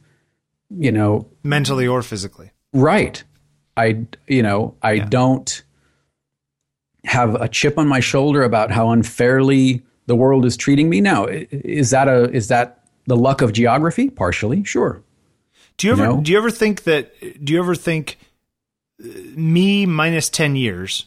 you 0.69 0.91
know 0.91 1.25
mentally 1.41 1.87
or 1.87 2.03
physically. 2.03 2.51
right. 2.73 3.23
I 3.75 4.05
you 4.27 4.43
know, 4.43 4.75
I 4.83 4.99
don't 4.99 5.63
have 7.05 7.33
a 7.35 7.47
chip 7.47 7.79
on 7.79 7.87
my 7.87 8.01
shoulder 8.01 8.43
about 8.43 8.69
how 8.69 8.91
unfairly 8.91 9.81
the 10.05 10.15
world 10.15 10.45
is 10.45 10.55
treating 10.57 10.89
me. 10.89 11.01
Now, 11.01 11.25
is 11.25 11.89
that 11.89 12.07
a 12.07 12.29
is 12.31 12.49
that 12.49 12.80
the 13.07 13.15
luck 13.15 13.41
of 13.41 13.53
geography? 13.53 14.09
Partially, 14.09 14.63
sure. 14.63 15.01
Do 15.77 15.87
you 15.87 15.93
ever 15.93 16.03
No. 16.07 16.21
do 16.21 16.31
you 16.31 16.37
ever 16.37 16.51
think 16.51 16.83
that 16.83 17.43
do 17.43 17.53
you 17.53 17.59
ever 17.59 17.75
think 17.75 18.17
uh, 19.03 19.07
me 19.35 19.85
minus 19.85 20.29
10 20.29 20.55
years 20.55 21.05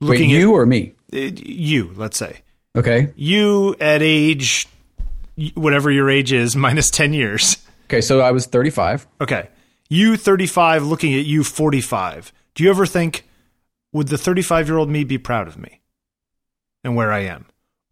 Wait, 0.00 0.08
looking 0.08 0.30
you 0.30 0.52
or 0.52 0.66
me? 0.66 0.94
uh, 1.12 1.16
you, 1.18 1.92
let's 1.96 2.16
say. 2.16 2.40
Okay. 2.76 3.12
You 3.16 3.76
at 3.80 4.02
age 4.02 4.66
whatever 5.54 5.90
your 5.90 6.10
age 6.10 6.32
is 6.32 6.56
minus 6.66 6.90
10 6.90 7.12
years. 7.12 7.56
Okay, 7.86 8.00
so 8.00 8.20
I 8.20 8.30
was 8.32 8.46
35. 8.46 9.06
Okay. 9.20 9.48
You 9.88 10.16
35 10.16 10.84
looking 10.84 11.12
at 11.14 11.26
you 11.26 11.44
45. 11.44 12.32
Do 12.54 12.64
you 12.64 12.70
ever 12.70 12.86
think 12.86 13.28
would 13.92 14.08
the 14.08 14.16
35 14.18 14.68
year 14.68 14.78
old 14.78 14.88
me 14.88 15.04
be 15.04 15.18
proud 15.18 15.46
of 15.48 15.58
me 15.58 15.80
and 16.82 16.96
where 16.96 17.12
I 17.12 17.20
am? 17.20 17.44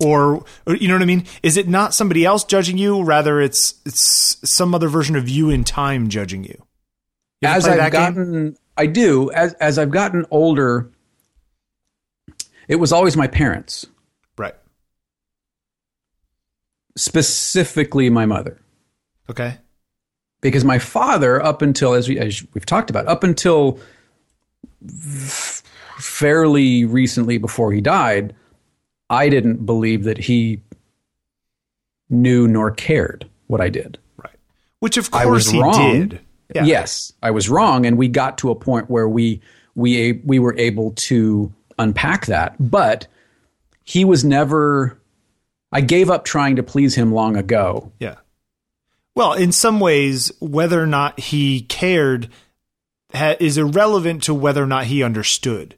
Or, 0.03 0.45
or 0.67 0.77
you 0.77 0.89
know 0.89 0.95
what 0.95 1.03
I 1.03 1.07
mean? 1.07 1.27
Is 1.43 1.57
it 1.59 1.69
not 1.69 1.93
somebody 1.95 2.25
else 2.25 2.45
judging 2.45 2.79
you? 2.79 3.03
Rather, 3.03 3.41
it's 3.41 3.75
it's 3.85 4.39
some 4.45 4.75
other 4.75 4.89
version 4.89 5.15
of 5.17 5.29
you 5.29 5.51
in 5.51 5.63
time 5.65 6.09
judging 6.09 6.43
you. 6.45 6.63
You 7.43 7.49
as 7.49 7.67
I've 7.69 7.77
that 7.77 7.93
game? 7.93 8.15
gotten, 8.15 8.57
I 8.77 8.87
do. 8.87 9.31
As 9.33 9.53
as 9.55 9.79
I've 9.79 9.91
gotten 9.91 10.25
older, 10.31 10.91
it 12.67 12.77
was 12.77 12.93
always 12.93 13.17
my 13.17 13.27
parents, 13.27 13.87
right? 14.39 14.55
specifically 16.97 18.11
my 18.11 18.27
mother, 18.27 18.61
Okay. 19.31 19.57
because 20.41 20.65
my 20.65 20.79
father, 20.79 21.43
up 21.43 21.63
until 21.63 21.95
as, 21.95 22.09
we, 22.09 22.19
as 22.19 22.45
we've 22.53 22.67
talked 22.67 22.91
about, 22.91 23.07
up 23.07 23.23
until 23.25 23.79
fairly 25.99 26.85
recently 26.85 27.39
before 27.39 27.73
he 27.73 27.81
died, 27.81 28.35
I 29.11 29.29
didn't 29.29 29.67
believe 29.67 30.05
that 30.05 30.17
he 30.19 30.63
knew 32.09 32.49
nor 32.49 32.71
cared 32.71 33.29
what 33.49 33.61
I 33.61 33.69
did. 33.69 33.99
Right. 34.17 34.37
Which 34.79 34.97
of 34.97 35.11
I 35.13 35.25
course 35.25 35.47
was 35.47 35.51
he 35.51 35.61
wrong. 35.61 35.73
did. 35.93 36.21
Yeah. 36.55 36.65
Yes, 36.65 37.13
I 37.23 37.31
was 37.31 37.49
wrong, 37.49 37.87
and 37.87 37.97
we 37.99 38.09
got 38.09 38.39
to 38.39 38.51
a 38.51 38.55
point 38.57 38.91
where 38.91 39.09
we 39.09 39.41
we 39.75 40.15
we 40.25 40.39
were 40.39 40.57
able 40.57 40.93
to 40.93 41.53
unpack 41.79 42.27
that. 42.27 42.57
But 42.59 43.07
he 43.85 44.05
was 44.05 44.25
never. 44.25 44.99
I 45.73 45.81
gave 45.81 46.11
up 46.11 46.25
trying 46.25 46.57
to 46.57 46.63
please 46.65 46.97
him 46.97 47.13
long 47.13 47.37
ago. 47.37 47.93
Yeah. 48.01 48.17
Well, 49.15 49.35
in 49.35 49.53
some 49.53 49.79
ways, 49.79 50.33
whether 50.41 50.83
or 50.83 50.87
not 50.87 51.21
he 51.21 51.63
cared 51.63 52.29
ha- 53.15 53.37
is 53.39 53.57
irrelevant 53.59 54.25
to 54.25 54.35
whether 54.35 54.63
or 54.63 54.67
not 54.67 54.87
he 54.87 55.03
understood. 55.05 55.77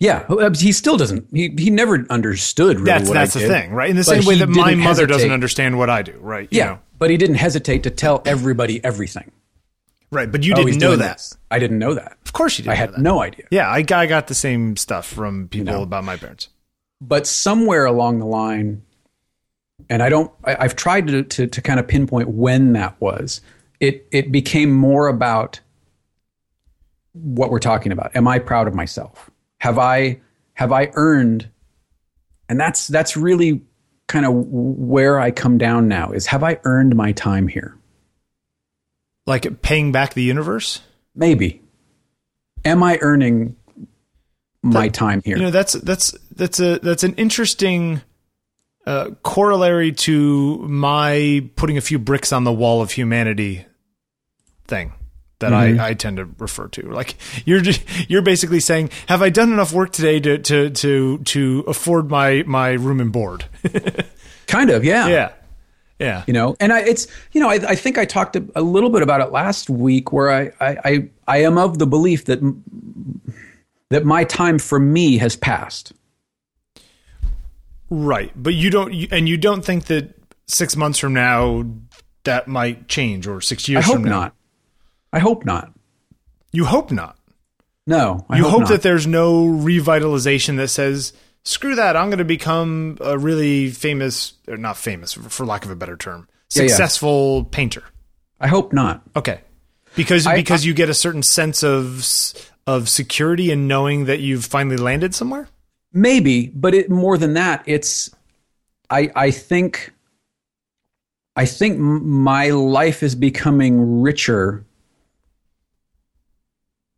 Yeah, 0.00 0.24
uh, 0.30 0.50
he 0.54 0.72
still 0.72 0.96
doesn't. 0.96 1.26
He 1.32 1.54
he 1.58 1.68
never 1.70 2.06
understood 2.10 2.76
really 2.80 2.86
That's 2.90 3.08
what 3.08 3.14
that's 3.14 3.36
I 3.36 3.40
the 3.40 3.46
did. 3.48 3.52
thing, 3.52 3.72
right? 3.72 3.90
In 3.90 3.96
the 3.96 4.02
same 4.04 4.24
way 4.24 4.36
that 4.36 4.48
my 4.48 4.74
mother 4.74 5.06
doesn't 5.06 5.30
understand 5.30 5.76
what 5.78 5.90
I 5.90 6.00
do, 6.02 6.16
right? 6.20 6.48
You 6.50 6.58
Yeah, 6.58 6.66
know? 6.66 6.78
but 6.98 7.10
he 7.10 7.16
didn't 7.18 7.36
hesitate 7.36 7.82
to 7.82 7.90
tell 7.90 8.22
everybody 8.24 8.82
everything. 8.82 9.30
Right. 10.10 10.32
But 10.32 10.42
you 10.42 10.54
Oh, 10.56 10.64
didn't 10.64 10.78
know 10.80 10.96
that. 10.96 11.18
this. 11.18 11.36
I 11.52 11.58
didn't 11.60 11.78
know 11.78 11.94
that. 11.94 12.16
Of 12.26 12.32
course 12.32 12.58
you 12.58 12.64
didn't 12.64 12.72
I 12.72 12.76
had 12.76 12.98
no 12.98 13.22
idea. 13.22 13.44
Yeah, 13.52 13.70
I, 13.70 13.82
got- 13.82 14.00
I 14.00 14.06
got 14.06 14.26
the 14.26 14.34
same 14.34 14.76
stuff 14.76 15.06
from 15.06 15.46
people 15.48 15.72
know. 15.74 15.82
about 15.82 16.02
my 16.02 16.16
parents. 16.16 16.48
but 17.00 17.26
somewhere 17.28 17.84
along 17.84 18.18
the 18.18 18.26
line, 18.26 18.82
and 19.88 20.02
I 20.02 20.08
don't, 20.08 20.32
I, 20.44 20.56
I've 20.60 20.74
tried 20.76 21.06
to, 21.08 21.22
to 21.22 21.46
to 21.46 21.60
kind 21.62 21.78
of 21.78 21.86
pinpoint 21.86 22.28
when 22.30 22.72
that 22.72 22.98
was. 23.00 23.40
It 23.80 24.08
it 24.10 24.32
became 24.32 24.72
more 24.72 25.08
about 25.08 25.60
what 27.12 27.50
we're 27.50 27.58
talking 27.60 27.92
about. 27.92 28.14
Am 28.16 28.26
I 28.28 28.38
proud 28.38 28.66
of 28.68 28.74
myself? 28.74 29.30
Have 29.60 29.78
I 29.78 30.20
have 30.54 30.72
I 30.72 30.90
earned? 30.94 31.48
And 32.48 32.58
that's 32.58 32.88
that's 32.88 33.16
really 33.16 33.62
kind 34.08 34.26
of 34.26 34.32
where 34.34 35.20
I 35.20 35.30
come 35.30 35.58
down 35.58 35.86
now. 35.86 36.10
Is 36.12 36.26
have 36.26 36.42
I 36.42 36.58
earned 36.64 36.96
my 36.96 37.12
time 37.12 37.46
here? 37.46 37.76
Like 39.26 39.62
paying 39.62 39.92
back 39.92 40.14
the 40.14 40.22
universe? 40.22 40.80
Maybe. 41.14 41.62
Am 42.64 42.82
I 42.82 42.98
earning 43.00 43.56
my 44.62 44.88
time 44.88 45.22
here? 45.24 45.36
You 45.36 45.44
know, 45.44 45.50
that's 45.50 45.74
that's 45.74 46.12
that's 46.34 46.58
a 46.58 46.78
that's 46.78 47.04
an 47.04 47.14
interesting 47.14 48.02
uh, 48.86 49.10
corollary 49.22 49.92
to 49.92 50.58
my 50.68 51.48
putting 51.56 51.76
a 51.76 51.82
few 51.82 51.98
bricks 51.98 52.32
on 52.32 52.44
the 52.44 52.52
wall 52.52 52.82
of 52.82 52.92
humanity 52.92 53.66
thing 54.66 54.92
that 55.40 55.52
I, 55.52 55.68
mm-hmm. 55.70 55.80
I 55.80 55.94
tend 55.94 56.18
to 56.18 56.28
refer 56.38 56.68
to. 56.68 56.82
Like 56.90 57.16
you're 57.44 57.60
just, 57.60 57.82
you're 58.08 58.22
basically 58.22 58.60
saying, 58.60 58.90
have 59.08 59.20
I 59.22 59.30
done 59.30 59.52
enough 59.52 59.72
work 59.72 59.92
today 59.92 60.20
to 60.20 60.38
to 60.38 60.70
to 60.70 61.18
to 61.18 61.64
afford 61.66 62.10
my 62.10 62.44
my 62.46 62.70
room 62.70 63.00
and 63.00 63.12
board? 63.12 63.44
kind 64.46 64.70
of, 64.70 64.84
yeah. 64.84 65.08
yeah, 65.08 65.32
yeah, 65.98 66.24
you 66.26 66.32
know 66.32 66.56
and 66.60 66.72
I, 66.72 66.80
it's 66.80 67.06
you 67.32 67.40
know 67.40 67.50
I, 67.50 67.54
I 67.54 67.74
think 67.74 67.98
i 67.98 68.06
talked 68.06 68.34
a, 68.34 68.44
a 68.54 68.62
little 68.62 68.88
bit 68.88 69.02
about 69.02 69.20
it 69.20 69.32
last 69.32 69.68
week 69.68 70.12
where 70.12 70.30
I, 70.30 70.50
I 70.60 70.76
i 70.84 71.08
i 71.28 71.36
am 71.42 71.58
of 71.58 71.78
the 71.78 71.86
belief 71.86 72.24
that 72.24 72.40
that 73.90 74.04
my 74.06 74.24
time 74.24 74.58
for 74.58 74.80
me 74.80 75.18
has 75.18 75.36
passed 75.36 75.92
right. 77.90 78.32
But 78.34 78.54
you 78.54 78.70
don't, 78.70 78.94
you, 78.94 79.08
and 79.10 79.28
you 79.28 79.36
don't 79.36 79.64
think 79.64 79.86
that 79.86 80.16
six 80.46 80.76
months 80.76 80.98
from 80.98 81.12
now 81.12 81.66
that 82.24 82.48
might 82.48 82.88
change, 82.88 83.26
or 83.26 83.40
six 83.40 83.68
years. 83.68 83.84
i 83.84 83.86
hope 83.86 83.96
from 83.96 84.04
not 84.04 84.34
i 85.12 85.18
hope 85.18 85.44
not 85.44 85.72
You 86.52 86.64
hope 86.64 86.90
not. 86.90 87.16
no 87.86 88.24
I 88.28 88.38
you 88.38 88.44
hope, 88.44 88.60
not. 88.60 88.68
that 88.70 88.82
there's 88.82 89.06
no 89.06 89.44
revitalization 89.44 90.56
that 90.56 90.68
says 90.68 91.12
screw 91.44 91.74
that 91.74 91.96
i'm 91.96 92.08
going 92.10 92.18
to 92.18 92.24
become 92.24 92.98
a 93.00 93.16
really 93.18 93.70
famous 93.70 94.34
or 94.48 94.56
not 94.56 94.76
famous 94.76 95.12
for 95.14 95.46
lack 95.46 95.64
of 95.64 95.70
a 95.70 95.76
better 95.76 95.96
term 95.96 96.28
Yeah, 96.54 96.62
yeah. 96.62 96.68
successful 96.68 97.44
painter 97.44 97.82
i 98.40 98.46
hope 98.48 98.72
not 98.72 99.02
okay 99.16 99.40
because 99.96 100.26
I- 100.26 100.36
because 100.36 100.64
you 100.64 100.74
get 100.74 100.88
a 100.90 100.94
certain 100.94 101.22
sense 101.22 101.62
of 101.64 102.04
of 102.66 102.88
security 102.88 103.50
in 103.50 103.66
knowing 103.66 104.04
that 104.04 104.20
you've 104.20 104.44
finally 104.44 104.76
landed 104.76 105.14
somewhere 105.14 105.48
maybe 105.92 106.46
but 106.48 106.74
it 106.74 106.90
more 106.90 107.16
than 107.18 107.34
that 107.34 107.62
it's 107.66 108.10
i 108.90 109.10
i 109.16 109.30
think 109.32 109.92
i 111.36 111.44
think 111.46 111.78
my 111.78 112.50
life 112.50 113.02
is 113.02 113.14
becoming 113.14 114.02
richer 114.02 114.64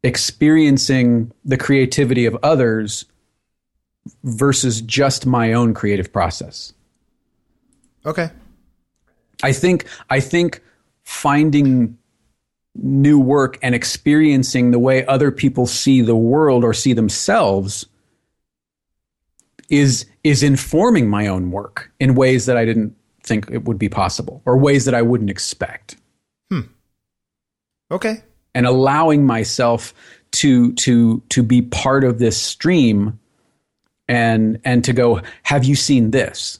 experiencing 0.02 1.32
the 1.44 1.56
creativity 1.56 2.26
of 2.26 2.36
others 2.42 3.04
versus 4.24 4.80
just 4.80 5.26
my 5.26 5.52
own 5.52 5.74
creative 5.74 6.12
process. 6.12 6.72
Okay. 8.04 8.30
I 9.42 9.52
think 9.52 9.86
i 10.08 10.20
think 10.20 10.62
finding 11.02 11.98
new 12.74 13.18
work 13.18 13.58
and 13.62 13.74
experiencing 13.74 14.70
the 14.70 14.78
way 14.78 15.04
other 15.06 15.30
people 15.30 15.66
see 15.66 16.00
the 16.00 16.16
world 16.16 16.64
or 16.64 16.72
see 16.72 16.92
themselves 16.92 17.86
is 19.68 20.06
is 20.24 20.42
informing 20.42 21.08
my 21.08 21.26
own 21.26 21.50
work 21.50 21.90
in 21.98 22.14
ways 22.14 22.46
that 22.46 22.56
I 22.56 22.64
didn't 22.64 22.96
think 23.22 23.50
it 23.50 23.64
would 23.64 23.78
be 23.78 23.88
possible 23.88 24.42
or 24.44 24.56
ways 24.56 24.84
that 24.84 24.94
I 24.94 25.02
wouldn't 25.02 25.30
expect. 25.30 25.96
Hmm. 26.50 26.60
okay 27.90 28.22
and 28.54 28.66
allowing 28.66 29.24
myself 29.26 29.94
to 30.32 30.72
to 30.74 31.22
to 31.28 31.42
be 31.42 31.62
part 31.62 32.04
of 32.04 32.18
this 32.18 32.40
stream 32.40 33.18
and 34.08 34.60
and 34.64 34.84
to 34.84 34.92
go 34.92 35.20
have 35.42 35.64
you 35.64 35.74
seen 35.74 36.10
this? 36.10 36.58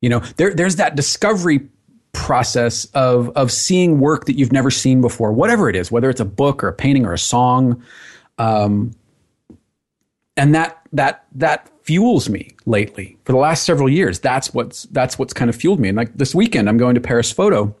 You 0.00 0.10
know 0.10 0.20
there 0.36 0.54
there's 0.54 0.76
that 0.76 0.96
discovery 0.96 1.68
process 2.12 2.86
of 2.94 3.30
of 3.36 3.52
seeing 3.52 4.00
work 4.00 4.24
that 4.26 4.36
you've 4.36 4.52
never 4.52 4.70
seen 4.70 5.00
before 5.00 5.30
whatever 5.30 5.68
it 5.68 5.76
is 5.76 5.92
whether 5.92 6.08
it's 6.10 6.20
a 6.20 6.24
book 6.24 6.64
or 6.64 6.68
a 6.68 6.72
painting 6.72 7.04
or 7.04 7.12
a 7.12 7.18
song 7.18 7.82
um 8.38 8.92
and 10.36 10.54
that 10.54 10.80
that 10.92 11.26
that 11.34 11.70
fuels 11.82 12.28
me 12.28 12.50
lately. 12.66 13.16
For 13.24 13.32
the 13.32 13.38
last 13.38 13.64
several 13.64 13.88
years 13.88 14.18
that's 14.18 14.52
what's 14.54 14.84
that's 14.84 15.18
what's 15.18 15.32
kind 15.32 15.48
of 15.48 15.54
fueled 15.56 15.80
me. 15.80 15.88
And 15.88 15.96
like 15.96 16.16
this 16.16 16.34
weekend 16.34 16.68
i'm 16.68 16.78
going 16.78 16.94
to 16.94 17.00
paris 17.00 17.30
photo 17.30 17.74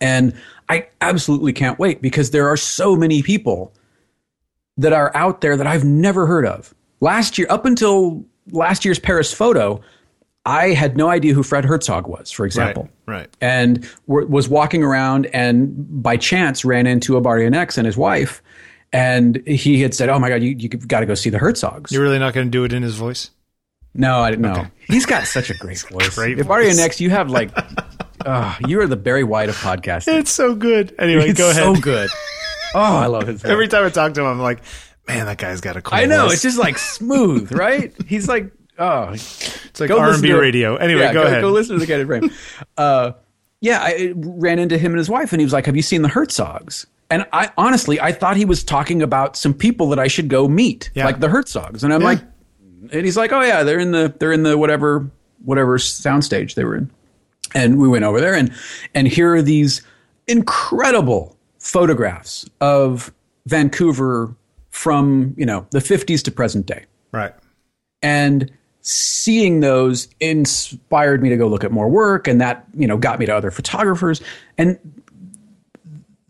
and 0.00 0.34
I 0.72 0.88
absolutely 1.00 1.52
can't 1.52 1.78
wait 1.78 2.00
because 2.02 2.30
there 2.30 2.48
are 2.48 2.56
so 2.56 2.96
many 2.96 3.22
people 3.22 3.72
that 4.76 4.92
are 4.92 5.14
out 5.14 5.40
there 5.40 5.56
that 5.56 5.66
I've 5.66 5.84
never 5.84 6.26
heard 6.26 6.46
of. 6.46 6.74
Last 7.00 7.36
year, 7.38 7.46
up 7.50 7.64
until 7.66 8.24
last 8.50 8.84
year's 8.84 8.98
Paris 8.98 9.32
photo, 9.32 9.80
I 10.44 10.68
had 10.68 10.96
no 10.96 11.08
idea 11.08 11.34
who 11.34 11.42
Fred 11.42 11.64
Herzog 11.64 12.06
was, 12.08 12.30
for 12.30 12.46
example. 12.46 12.88
right 13.06 13.16
right 13.20 13.36
And 13.40 13.88
w- 14.08 14.26
was 14.26 14.48
walking 14.48 14.82
around 14.82 15.26
and 15.26 16.02
by 16.02 16.16
chance 16.16 16.64
ran 16.64 16.86
into 16.86 17.12
Ibarionex 17.20 17.76
and 17.78 17.86
his 17.86 17.96
wife. 17.96 18.42
And 18.92 19.42
he 19.46 19.80
had 19.82 19.94
said, 19.94 20.08
Oh 20.08 20.18
my 20.18 20.28
God, 20.28 20.42
you, 20.42 20.50
you 20.58 20.68
got 20.68 21.00
to 21.00 21.06
go 21.06 21.14
see 21.14 21.30
the 21.30 21.38
Herzogs. 21.38 21.92
you're 21.92 22.02
really 22.02 22.18
not 22.18 22.34
going 22.34 22.46
to 22.46 22.50
do 22.50 22.64
it 22.64 22.72
in 22.72 22.82
his 22.82 22.94
voice 22.96 23.30
No, 23.94 24.20
I 24.20 24.30
didn't 24.30 24.42
know. 24.42 24.66
He's 24.88 25.06
got 25.06 25.26
such 25.26 25.50
a 25.50 25.54
great 25.54 25.78
voice. 25.90 26.14
great 26.14 26.38
if 26.38 26.46
voice. 26.46 26.76
next, 26.76 27.00
you 27.00 27.10
have 27.10 27.30
like, 27.30 27.50
uh, 28.24 28.56
you 28.66 28.80
are 28.80 28.86
the 28.86 28.96
Barry 28.96 29.24
White 29.24 29.48
of 29.48 29.56
podcasting. 29.56 30.18
It's 30.18 30.30
so 30.32 30.54
good. 30.54 30.94
Anyway, 30.98 31.28
It's 31.28 31.38
go 31.38 31.50
ahead. 31.50 31.62
so 31.62 31.74
good. 31.80 32.08
Oh, 32.74 32.80
I 32.80 33.06
love 33.06 33.26
his. 33.26 33.44
Every 33.44 33.68
time 33.68 33.84
I 33.84 33.90
talk 33.90 34.14
to 34.14 34.20
him, 34.22 34.26
I'm 34.26 34.40
like, 34.40 34.62
man, 35.06 35.26
that 35.26 35.38
guy's 35.38 35.60
got 35.60 35.76
a 35.76 35.82
cool 35.82 35.98
I 35.98 36.06
know 36.06 36.24
voice. 36.24 36.34
it's 36.34 36.42
just 36.42 36.58
like 36.58 36.78
smooth, 36.78 37.52
right? 37.52 37.92
He's 38.06 38.28
like, 38.28 38.50
oh, 38.78 39.10
It's 39.12 39.78
like 39.80 39.88
go 39.88 39.96
listen 39.98 40.24
R&B 40.24 40.32
radio. 40.32 40.76
Anyway, 40.76 41.00
yeah, 41.02 41.12
go, 41.12 41.22
ahead. 41.24 41.42
Go 41.42 41.50
listen 41.50 41.76
to 41.76 41.80
the 41.80 41.86
Candid 41.86 42.06
Frame. 42.06 42.30
Uh, 42.76 43.12
yeah, 43.60 43.80
I 43.80 44.12
ran 44.16 44.58
into 44.58 44.78
him 44.78 44.92
and 44.92 44.98
his 44.98 45.08
wife, 45.10 45.32
and 45.32 45.40
he 45.40 45.44
was 45.44 45.52
like, 45.52 45.66
"Have 45.66 45.76
you 45.76 45.82
seen 45.82 46.02
the 46.02 46.08
Herzogs?" 46.08 46.86
And 47.10 47.26
I 47.32 47.50
honestly, 47.58 48.00
I 48.00 48.10
thought 48.12 48.36
he 48.36 48.44
was 48.44 48.64
talking 48.64 49.02
about 49.02 49.36
some 49.36 49.52
people 49.54 49.90
that 49.90 49.98
I 49.98 50.08
should 50.08 50.28
go 50.28 50.48
meet, 50.48 50.90
Yeah. 50.94 51.04
like 51.04 51.20
the 51.20 51.28
Herzogs. 51.28 51.84
And 51.84 51.92
I'm 51.92 52.00
Yeah. 52.00 52.06
like, 52.06 52.20
and 52.90 53.04
he's 53.04 53.16
like, 53.16 53.30
"Oh 53.32 53.40
yeah, 53.42 53.62
they're 53.62 53.78
in 53.78 53.92
the 53.92 54.12
they're 54.18 54.32
in 54.32 54.42
the 54.42 54.56
whatever 54.58 55.10
whatever 55.44 55.78
soundstage 55.78 56.54
they 56.54 56.64
were 56.64 56.74
in." 56.76 56.90
And 57.54 57.78
we 57.78 57.88
went 57.88 58.04
over 58.04 58.20
there, 58.20 58.34
and 58.34 58.52
and 58.94 59.06
here 59.06 59.34
are 59.34 59.42
these 59.42 59.82
incredible 60.26 61.36
photographs 61.58 62.48
of 62.60 63.12
Vancouver 63.46 64.34
from 64.70 65.34
you 65.36 65.46
know 65.46 65.66
the 65.70 65.80
50s 65.80 66.22
to 66.22 66.30
present 66.30 66.66
day. 66.66 66.84
Right. 67.12 67.34
and 68.02 68.50
seeing 68.80 69.60
those 69.60 70.08
inspired 70.18 71.22
me 71.22 71.28
to 71.28 71.36
go 71.36 71.46
look 71.46 71.62
at 71.62 71.70
more 71.70 71.88
work 71.88 72.26
and 72.26 72.40
that 72.40 72.64
you 72.74 72.86
know 72.86 72.96
got 72.96 73.18
me 73.18 73.26
to 73.26 73.36
other 73.36 73.50
photographers. 73.50 74.22
And 74.56 74.78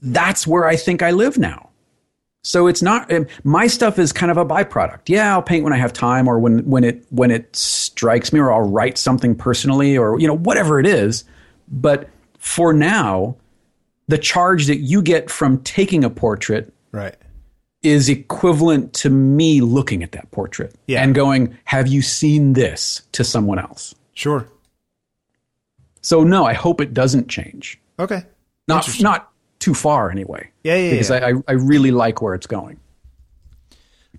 that's 0.02 0.46
where 0.46 0.66
i 0.66 0.74
think 0.74 1.00
i 1.00 1.12
live 1.12 1.38
now 1.38 1.68
so 2.44 2.66
it's 2.66 2.82
not 2.82 3.10
um, 3.12 3.26
my 3.44 3.66
stuff 3.66 3.98
is 3.98 4.12
kind 4.12 4.30
of 4.30 4.36
a 4.36 4.44
byproduct 4.44 5.02
yeah 5.08 5.32
i'll 5.32 5.42
paint 5.42 5.62
when 5.64 5.72
i 5.72 5.76
have 5.76 5.92
time 5.92 6.26
or 6.28 6.38
when 6.38 6.58
when 6.68 6.82
it 6.84 7.04
when 7.10 7.30
it 7.30 7.54
strikes 7.54 8.32
me 8.32 8.40
or 8.40 8.52
i'll 8.52 8.68
write 8.68 8.98
something 8.98 9.34
personally 9.34 9.96
or 9.96 10.18
you 10.18 10.26
know 10.26 10.36
whatever 10.36 10.80
it 10.80 10.86
is 10.86 11.24
but 11.68 12.08
for 12.38 12.72
now 12.72 13.36
the 14.08 14.18
charge 14.18 14.66
that 14.66 14.78
you 14.78 15.00
get 15.00 15.30
from 15.30 15.58
taking 15.62 16.02
a 16.04 16.10
portrait 16.10 16.72
Right. 16.90 17.14
is 17.82 18.08
equivalent 18.08 18.92
to 18.94 19.08
me 19.10 19.60
looking 19.60 20.02
at 20.02 20.12
that 20.12 20.30
portrait 20.32 20.74
Yeah. 20.86 21.02
and 21.02 21.14
going, 21.14 21.56
"Have 21.64 21.86
you 21.88 22.02
seen 22.02 22.52
this?" 22.52 23.02
to 23.12 23.24
someone 23.24 23.58
else. 23.58 23.94
Sure. 24.12 24.46
So 26.02 26.24
no, 26.24 26.44
I 26.44 26.52
hope 26.52 26.80
it 26.80 26.92
doesn't 26.92 27.28
change. 27.28 27.80
Okay. 27.98 28.24
Not 28.68 29.00
not 29.00 29.31
too 29.62 29.74
far 29.74 30.10
anyway. 30.10 30.50
Yeah, 30.64 30.76
yeah, 30.76 30.90
Because 30.90 31.10
yeah. 31.10 31.26
I, 31.26 31.32
I 31.48 31.52
really 31.52 31.90
like 31.92 32.20
where 32.20 32.34
it's 32.34 32.46
going. 32.46 32.78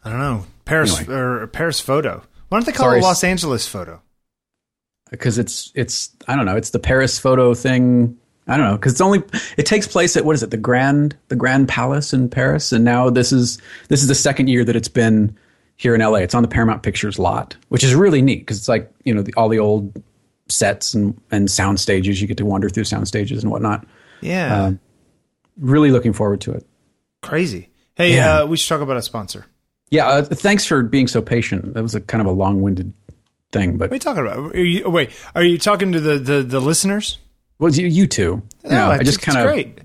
I 0.03 0.09
don't 0.09 0.19
know. 0.19 0.45
Paris 0.65 0.97
Anyway. 0.97 1.13
or 1.15 1.47
Paris 1.47 1.79
photo. 1.79 2.23
Why 2.49 2.57
don't 2.59 2.65
they 2.65 2.71
call 2.71 2.87
Sorry. 2.87 2.99
it 2.99 3.03
Los 3.03 3.23
Angeles 3.23 3.67
photo? 3.67 4.01
Because 5.11 5.37
it's 5.37 5.71
it's 5.75 6.09
I 6.27 6.35
don't 6.35 6.45
know. 6.45 6.55
It's 6.55 6.71
the 6.71 6.79
Paris 6.79 7.19
photo 7.19 7.53
thing. 7.53 8.17
I 8.47 8.57
don't 8.57 8.65
know 8.65 8.75
because 8.77 8.93
it's 8.93 9.01
only 9.01 9.21
it 9.57 9.65
takes 9.65 9.87
place 9.87 10.17
at 10.17 10.25
what 10.25 10.35
is 10.35 10.43
it 10.43 10.49
the 10.51 10.57
Grand 10.57 11.15
the 11.27 11.35
Grand 11.35 11.67
Palace 11.69 12.13
in 12.13 12.29
Paris 12.29 12.71
and 12.73 12.83
now 12.83 13.09
this 13.09 13.31
is 13.31 13.57
this 13.89 14.01
is 14.01 14.07
the 14.07 14.15
second 14.15 14.47
year 14.47 14.63
that 14.65 14.75
it's 14.75 14.87
been 14.89 15.37
here 15.77 15.93
in 15.95 16.01
LA. 16.01 16.15
It's 16.15 16.35
on 16.35 16.41
the 16.43 16.49
Paramount 16.49 16.83
Pictures 16.83 17.17
lot, 17.19 17.55
which 17.69 17.83
is 17.83 17.93
really 17.95 18.21
neat 18.21 18.39
because 18.39 18.57
it's 18.57 18.67
like 18.67 18.91
you 19.05 19.13
know 19.13 19.21
the, 19.21 19.33
all 19.35 19.49
the 19.49 19.59
old 19.59 20.01
sets 20.49 20.93
and 20.93 21.19
and 21.31 21.49
sound 21.49 21.79
stages. 21.79 22.21
You 22.21 22.27
get 22.27 22.37
to 22.37 22.45
wander 22.45 22.69
through 22.69 22.83
sound 22.85 23.07
stages 23.07 23.43
and 23.43 23.51
whatnot. 23.51 23.85
Yeah. 24.21 24.63
Um, 24.65 24.79
Really 25.57 25.91
looking 25.91 26.13
forward 26.13 26.41
to 26.41 26.51
it. 26.53 26.65
Crazy. 27.21 27.69
Hey, 27.95 28.15
Yeah. 28.15 28.39
uh, 28.41 28.45
we 28.47 28.57
should 28.57 28.69
talk 28.69 28.81
about 28.81 28.97
a 28.97 29.01
sponsor. 29.01 29.45
Yeah, 29.89 30.07
uh, 30.07 30.21
thanks 30.23 30.65
for 30.65 30.81
being 30.83 31.07
so 31.07 31.21
patient. 31.21 31.73
That 31.75 31.83
was 31.83 31.93
a 31.95 32.01
kind 32.01 32.21
of 32.21 32.27
a 32.27 32.31
long-winded 32.31 32.91
thing, 33.51 33.77
but 33.77 33.89
What 33.89 33.91
are 33.91 33.95
you 33.95 33.99
talking 33.99 34.25
about? 34.25 34.55
Are 34.55 34.63
you, 34.63 34.89
wait, 34.89 35.11
are 35.35 35.43
you 35.43 35.59
talking 35.59 35.91
to 35.91 35.99
the, 35.99 36.17
the, 36.17 36.41
the 36.43 36.59
listeners? 36.59 37.19
well, 37.59 37.71
you, 37.71 37.85
you 37.87 38.07
two. 38.07 38.41
Know, 38.63 38.69
No, 38.71 38.91
I 38.91 39.03
just 39.03 39.21
kind 39.21 39.37
of 39.37 39.83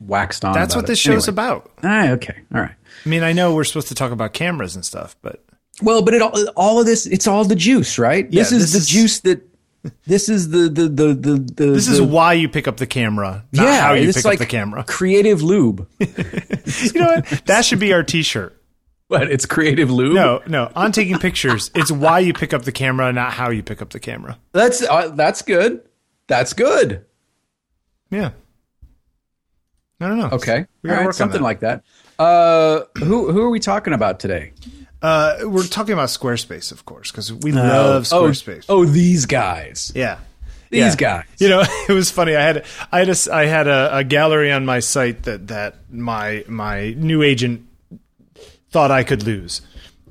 waxed 0.00 0.44
on. 0.44 0.52
That's 0.54 0.74
what 0.74 0.84
it. 0.84 0.88
this 0.88 0.98
show's 0.98 1.28
Anyway. 1.28 1.34
about. 1.34 1.70
Ah, 1.84 2.08
okay, 2.10 2.34
all 2.52 2.60
right. 2.60 2.74
I 3.04 3.08
mean, 3.08 3.22
I 3.22 3.32
know 3.32 3.54
we're 3.54 3.64
supposed 3.64 3.88
to 3.88 3.94
talk 3.94 4.10
about 4.10 4.32
cameras 4.32 4.74
and 4.74 4.84
stuff, 4.84 5.16
but 5.22 5.44
Well, 5.82 6.02
but 6.02 6.14
it 6.14 6.22
all, 6.22 6.36
all 6.56 6.80
of 6.80 6.86
this, 6.86 7.06
it's 7.06 7.26
all 7.28 7.44
the 7.44 7.54
juice, 7.56 7.98
right? 7.98 8.26
Yeah, 8.30 8.42
this 8.42 8.50
is 8.52 8.58
this 8.60 8.72
the 8.72 8.78
is- 8.78 8.86
juice 8.88 9.20
that. 9.20 9.42
This 10.06 10.28
is 10.28 10.48
the 10.50 10.68
the 10.68 10.88
the 10.88 11.06
the. 11.14 11.34
the 11.38 11.66
this 11.72 11.88
is 11.88 12.00
why 12.00 12.32
you 12.32 12.48
pick 12.48 12.66
up 12.66 12.78
the 12.78 12.86
camera, 12.86 13.44
not 13.52 13.64
yeah, 13.64 13.80
how 13.82 13.92
you 13.92 14.08
it's 14.08 14.18
pick 14.18 14.24
like 14.24 14.34
up 14.40 14.46
the 14.46 14.50
camera. 14.50 14.84
Creative 14.84 15.42
lube. 15.42 15.88
You 16.00 17.00
know 17.00 17.06
what? 17.06 17.26
That 17.46 17.64
should 17.64 17.78
be 17.80 17.92
our 17.92 18.02
T-shirt. 18.02 18.58
But 19.08 19.30
it's 19.30 19.44
creative 19.44 19.90
lube. 19.90 20.14
No, 20.14 20.40
no. 20.46 20.72
On 20.74 20.90
taking 20.90 21.18
pictures, 21.18 21.70
it's 21.74 21.92
why 21.92 22.20
you 22.20 22.32
pick 22.32 22.54
up 22.54 22.62
the 22.62 22.72
camera, 22.72 23.12
not 23.12 23.32
how 23.34 23.50
you 23.50 23.62
pick 23.62 23.82
up 23.82 23.90
the 23.90 24.00
camera. 24.00 24.38
that's 24.52 24.82
uh, 24.82 25.08
that's 25.08 25.42
good. 25.42 25.82
That's 26.26 26.54
good. 26.54 27.04
Yeah. 28.10 28.30
I 30.00 30.08
don't 30.08 30.18
know. 30.18 30.30
Okay, 30.32 30.66
We 30.82 30.88
gotta 30.88 30.98
right, 31.00 31.04
work 31.06 31.08
on 31.08 31.12
something 31.18 31.40
that. 31.40 31.44
like 31.44 31.60
that. 31.60 31.84
Uh, 32.18 32.84
who 32.98 33.30
who 33.30 33.42
are 33.42 33.50
we 33.50 33.60
talking 33.60 33.92
about 33.92 34.20
today? 34.20 34.52
Uh, 35.04 35.36
we're 35.42 35.66
talking 35.66 35.92
about 35.92 36.08
Squarespace, 36.08 36.72
of 36.72 36.86
course, 36.86 37.10
because 37.10 37.30
we 37.30 37.52
love 37.52 38.08
oh, 38.10 38.22
Squarespace. 38.22 38.64
Oh, 38.70 38.86
these 38.86 39.26
guys. 39.26 39.92
Yeah. 39.94 40.18
These 40.70 40.80
Yeah. 40.80 40.94
guys. 40.96 41.24
You 41.38 41.50
know, 41.50 41.62
it 41.88 41.92
was 41.92 42.10
funny. 42.10 42.34
I 42.34 42.40
had 42.40 42.64
I 42.90 43.00
had 43.00 43.10
a, 43.10 43.16
I 43.34 43.44
had 43.44 43.68
a, 43.68 43.96
a 43.98 44.04
gallery 44.04 44.50
on 44.50 44.64
my 44.64 44.80
site 44.80 45.24
that 45.24 45.48
that 45.48 45.76
my 45.92 46.42
my 46.48 46.94
new 46.96 47.22
agent 47.22 47.66
thought 48.70 48.90
I 48.90 49.04
could 49.04 49.24
lose, 49.24 49.60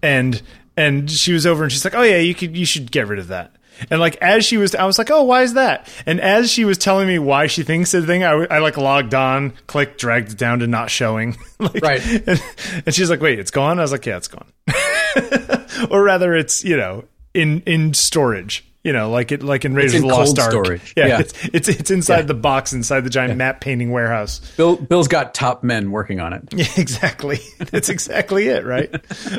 and 0.03 0.39
and 0.77 1.09
she 1.09 1.33
was 1.33 1.47
over 1.47 1.63
and 1.63 1.71
she's 1.71 1.83
like, 1.83 1.95
oh 1.95 2.03
yeah, 2.03 2.17
you 2.19 2.35
could 2.35 2.55
you 2.55 2.65
should 2.65 2.91
get 2.91 3.07
rid 3.07 3.17
of 3.17 3.29
that. 3.29 3.51
And 3.89 3.99
like 3.99 4.15
as 4.17 4.45
she 4.45 4.57
was, 4.57 4.75
I 4.75 4.85
was 4.85 4.97
like, 4.97 5.09
oh, 5.11 5.23
why 5.23 5.43
is 5.43 5.53
that? 5.53 5.87
And 6.05 6.19
as 6.21 6.51
she 6.51 6.65
was 6.65 6.77
telling 6.77 7.07
me 7.07 7.19
why 7.19 7.47
she 7.47 7.63
thinks 7.63 7.91
the 7.91 8.01
thing, 8.05 8.23
I 8.23 8.59
like 8.59 8.77
logged 8.77 9.13
on, 9.13 9.53
clicked, 9.67 9.99
dragged 9.99 10.31
it 10.31 10.37
down 10.37 10.59
to 10.59 10.67
not 10.67 10.89
showing. 10.89 11.37
like, 11.59 11.81
Right. 11.83 12.05
And, 12.27 12.43
and 12.85 12.95
she's 12.95 13.09
like, 13.09 13.21
wait, 13.21 13.39
it's 13.39 13.51
gone. 13.51 13.79
I 13.79 13.81
was 13.81 13.91
like, 13.91 14.05
yeah, 14.05 14.17
it's 14.17 14.27
gone. 14.27 14.51
or 15.91 16.03
rather, 16.03 16.33
it's 16.35 16.63
you 16.63 16.77
know 16.77 17.05
in 17.33 17.61
in 17.65 17.93
storage. 17.93 18.65
You 18.83 18.91
know, 18.91 19.09
like 19.09 19.31
it 19.31 19.41
like 19.43 19.63
in 19.63 19.73
Raiders 19.75 19.95
of 19.95 20.01
the 20.01 20.07
Lost 20.07 20.37
Ark. 20.37 20.51
storage. 20.51 20.93
Yeah, 20.97 21.07
Yeah. 21.07 21.19
It's, 21.21 21.33
it's 21.53 21.69
it's 21.69 21.89
inside 21.91 22.17
Yeah. 22.17 22.21
the 22.23 22.33
box 22.33 22.73
inside 22.73 23.01
the 23.05 23.09
giant 23.09 23.37
map 23.37 23.61
painting 23.61 23.91
warehouse. 23.91 24.39
Bill 24.57 24.75
Bill's 24.75 25.07
got 25.07 25.33
top 25.33 25.63
men 25.63 25.91
working 25.91 26.19
on 26.19 26.33
it. 26.33 26.43
Yeah, 26.53 26.65
exactly. 26.77 27.39
That's 27.59 27.87
exactly 27.87 28.49
it, 28.49 28.65
right? 28.65 28.93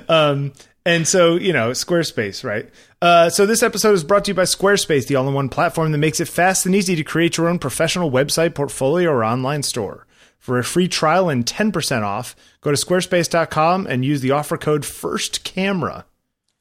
Um, 0.08 0.52
and 0.86 1.06
so, 1.08 1.36
you 1.36 1.52
know, 1.52 1.70
Squarespace, 1.70 2.44
right? 2.44 2.68
Uh, 3.00 3.30
so 3.30 3.46
this 3.46 3.62
episode 3.62 3.92
is 3.92 4.04
brought 4.04 4.24
to 4.26 4.30
you 4.30 4.34
by 4.34 4.42
Squarespace, 4.42 5.06
the 5.06 5.16
all-in-one 5.16 5.48
platform 5.48 5.92
that 5.92 5.98
makes 5.98 6.20
it 6.20 6.28
fast 6.28 6.66
and 6.66 6.74
easy 6.74 6.94
to 6.96 7.04
create 7.04 7.36
your 7.36 7.48
own 7.48 7.58
professional 7.58 8.10
website, 8.10 8.54
portfolio, 8.54 9.10
or 9.10 9.24
online 9.24 9.62
store. 9.62 10.06
For 10.38 10.58
a 10.58 10.64
free 10.64 10.88
trial 10.88 11.30
and 11.30 11.46
10% 11.46 12.02
off, 12.02 12.36
go 12.60 12.70
to 12.70 12.76
squarespace.com 12.76 13.86
and 13.86 14.04
use 14.04 14.20
the 14.20 14.32
offer 14.32 14.58
code 14.58 14.82
FIRSTCAMERA. 14.82 16.04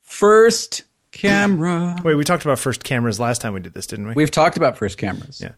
First 0.01 0.83
camera. 1.11 1.97
Wait, 2.03 2.15
we 2.15 2.23
talked 2.23 2.45
about 2.45 2.59
first 2.59 2.83
cameras 2.83 3.19
last 3.19 3.41
time 3.41 3.53
we 3.53 3.59
did 3.59 3.73
this, 3.73 3.87
didn't 3.87 4.07
we? 4.07 4.13
We've 4.13 4.31
talked 4.31 4.55
about 4.55 4.77
first 4.77 4.97
cameras. 4.97 5.41
Yeah. 5.41 5.51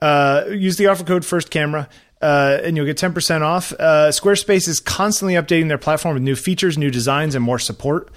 Uh, 0.00 0.46
use 0.50 0.76
the 0.76 0.86
offer 0.88 1.04
code 1.04 1.24
first 1.24 1.50
camera 1.50 1.88
uh, 2.22 2.58
and 2.62 2.76
you'll 2.76 2.86
get 2.86 2.96
10% 2.96 3.42
off 3.42 3.72
uh, 3.78 4.08
squarespace 4.10 4.68
is 4.68 4.80
constantly 4.80 5.34
updating 5.34 5.68
their 5.68 5.78
platform 5.78 6.14
with 6.14 6.22
new 6.22 6.36
features 6.36 6.78
new 6.78 6.90
designs 6.90 7.34
and 7.34 7.44
more 7.44 7.58
support 7.58 8.10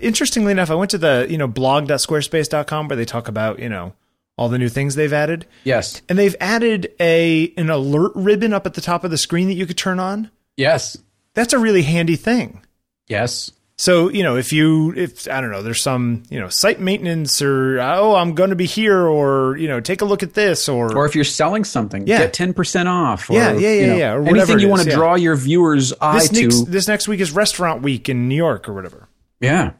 interestingly 0.00 0.52
enough 0.52 0.70
i 0.70 0.74
went 0.74 0.90
to 0.90 0.98
the 0.98 1.26
you 1.30 1.38
know 1.38 1.46
blog.squarespace.com 1.46 2.88
where 2.88 2.96
they 2.96 3.04
talk 3.04 3.28
about 3.28 3.58
you 3.58 3.68
know 3.68 3.92
all 4.36 4.48
the 4.48 4.58
new 4.58 4.68
things 4.68 4.94
they've 4.94 5.12
added 5.12 5.46
Yes. 5.64 6.00
and 6.08 6.18
they've 6.18 6.36
added 6.40 6.92
a 6.98 7.52
an 7.56 7.68
alert 7.70 8.12
ribbon 8.14 8.52
up 8.52 8.64
at 8.66 8.74
the 8.74 8.80
top 8.80 9.04
of 9.04 9.10
the 9.10 9.18
screen 9.18 9.48
that 9.48 9.54
you 9.54 9.66
could 9.66 9.76
turn 9.78 9.98
on 10.00 10.30
Yes. 10.56 10.96
that's 11.34 11.52
a 11.52 11.58
really 11.58 11.82
handy 11.82 12.16
thing 12.16 12.62
Yes. 13.06 13.50
So, 13.80 14.10
you 14.10 14.22
know, 14.22 14.36
if 14.36 14.52
you, 14.52 14.92
if, 14.94 15.26
I 15.26 15.40
don't 15.40 15.50
know, 15.50 15.62
there's 15.62 15.80
some, 15.80 16.22
you 16.28 16.38
know, 16.38 16.48
site 16.48 16.80
maintenance 16.80 17.40
or, 17.40 17.80
oh, 17.80 18.14
I'm 18.14 18.34
going 18.34 18.50
to 18.50 18.56
be 18.56 18.66
here 18.66 19.06
or, 19.06 19.56
you 19.56 19.68
know, 19.68 19.80
take 19.80 20.02
a 20.02 20.04
look 20.04 20.22
at 20.22 20.34
this 20.34 20.68
or, 20.68 20.94
Or 20.94 21.06
if 21.06 21.14
you're 21.14 21.24
selling 21.24 21.64
something, 21.64 22.06
Yeah. 22.06 22.18
get 22.18 22.34
ten 22.34 22.52
percent 22.52 22.90
off. 22.90 23.30
Or, 23.30 23.32
Yeah, 23.32 23.52
yeah, 23.52 23.58
yeah, 23.58 23.80
you 23.80 23.86
know, 23.86 23.96
yeah, 23.96 24.12
or 24.12 24.20
whatever 24.20 24.36
anything 24.52 24.58
you 24.58 24.68
want 24.68 24.82
to 24.82 24.90
yeah. 24.90 24.96
draw 24.96 25.14
your 25.14 25.34
viewers' 25.34 25.94
eye 25.98 26.18
this 26.18 26.28
to. 26.28 26.42
next, 26.42 26.60
this 26.64 26.88
next 26.88 27.08
week 27.08 27.20
is 27.20 27.32
restaurant 27.32 27.80
week 27.80 28.10
in 28.10 28.28
New 28.28 28.34
York 28.36 28.68
or 28.68 28.74
whatever. 28.74 29.08
yeah. 29.40 29.70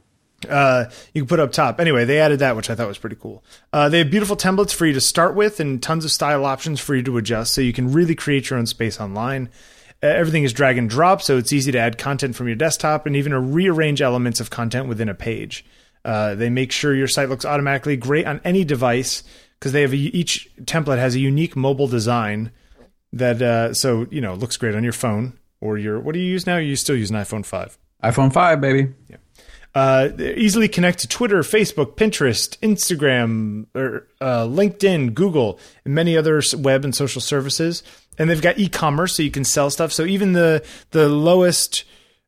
Uh, 0.48 0.86
you 1.12 1.20
can 1.20 1.28
put 1.28 1.38
up 1.38 1.52
top. 1.52 1.78
Anyway, 1.78 2.06
they 2.06 2.18
added 2.18 2.38
that, 2.38 2.56
which 2.56 2.70
I 2.70 2.74
thought 2.74 2.88
was 2.88 2.96
pretty 2.96 3.16
cool. 3.16 3.44
Uh, 3.74 3.90
they 3.90 3.98
have 3.98 4.10
beautiful 4.10 4.36
templates 4.38 4.72
for 4.72 4.86
you 4.86 4.94
to 4.94 5.00
start 5.00 5.34
with 5.34 5.60
and 5.60 5.82
tons 5.82 6.02
of 6.06 6.10
style 6.10 6.46
options 6.46 6.80
for 6.80 6.94
you 6.94 7.02
to 7.02 7.18
adjust 7.18 7.52
so 7.52 7.60
you 7.60 7.74
can 7.74 7.92
really 7.92 8.14
create 8.14 8.48
your 8.48 8.58
own 8.58 8.64
space 8.64 8.98
online. 8.98 9.50
Uh, 10.02 10.06
everything 10.06 10.44
is 10.44 10.52
drag 10.52 10.78
and 10.78 10.88
drop, 10.88 11.20
so 11.20 11.36
it's 11.36 11.52
easy 11.52 11.70
to 11.72 11.78
add 11.78 11.98
content 11.98 12.34
from 12.34 12.46
your 12.46 12.56
desktop 12.56 13.06
and 13.06 13.14
even 13.16 13.32
to 13.32 13.40
rearrange 13.40 14.00
elements 14.00 14.40
of 14.40 14.50
content 14.50 14.88
within 14.88 15.08
a 15.08 15.14
page. 15.14 15.64
Uh, 16.04 16.34
they 16.34 16.48
make 16.48 16.72
sure 16.72 16.94
your 16.94 17.08
site 17.08 17.28
looks 17.28 17.44
automatically 17.44 17.96
great 17.96 18.26
on 18.26 18.40
any 18.44 18.64
device 18.64 19.22
because 19.58 19.72
they 19.72 19.82
have 19.82 19.92
a, 19.92 19.96
each 19.96 20.48
template 20.62 20.98
has 20.98 21.14
a 21.14 21.20
unique 21.20 21.54
mobile 21.54 21.88
design 21.88 22.50
that 23.12 23.42
uh, 23.42 23.74
so 23.74 24.06
you 24.10 24.20
know 24.20 24.34
looks 24.34 24.56
great 24.56 24.74
on 24.74 24.82
your 24.82 24.92
phone 24.92 25.38
or 25.60 25.76
your 25.76 26.00
what 26.00 26.14
do 26.14 26.20
you 26.20 26.26
use 26.26 26.46
now? 26.46 26.56
You 26.56 26.76
still 26.76 26.96
use 26.96 27.10
an 27.10 27.16
iPhone 27.16 27.44
five. 27.44 27.78
iPhone 28.02 28.32
five, 28.32 28.60
baby. 28.60 28.94
Uh, 29.72 30.08
easily 30.18 30.66
connect 30.66 30.98
to 31.00 31.06
Twitter, 31.06 31.40
Facebook, 31.42 31.94
Pinterest, 31.94 32.58
Instagram, 32.58 33.66
or 33.74 34.08
uh, 34.20 34.44
LinkedIn, 34.44 35.14
Google, 35.14 35.60
and 35.84 35.94
many 35.94 36.16
other 36.16 36.42
web 36.56 36.84
and 36.84 36.94
social 36.94 37.20
services. 37.20 37.84
And 38.20 38.28
they've 38.28 38.42
got 38.42 38.58
e-commerce, 38.58 39.16
so 39.16 39.22
you 39.22 39.30
can 39.30 39.44
sell 39.44 39.70
stuff. 39.70 39.92
So 39.92 40.04
even 40.04 40.34
the 40.34 40.62
the 40.90 41.08
lowest 41.08 41.84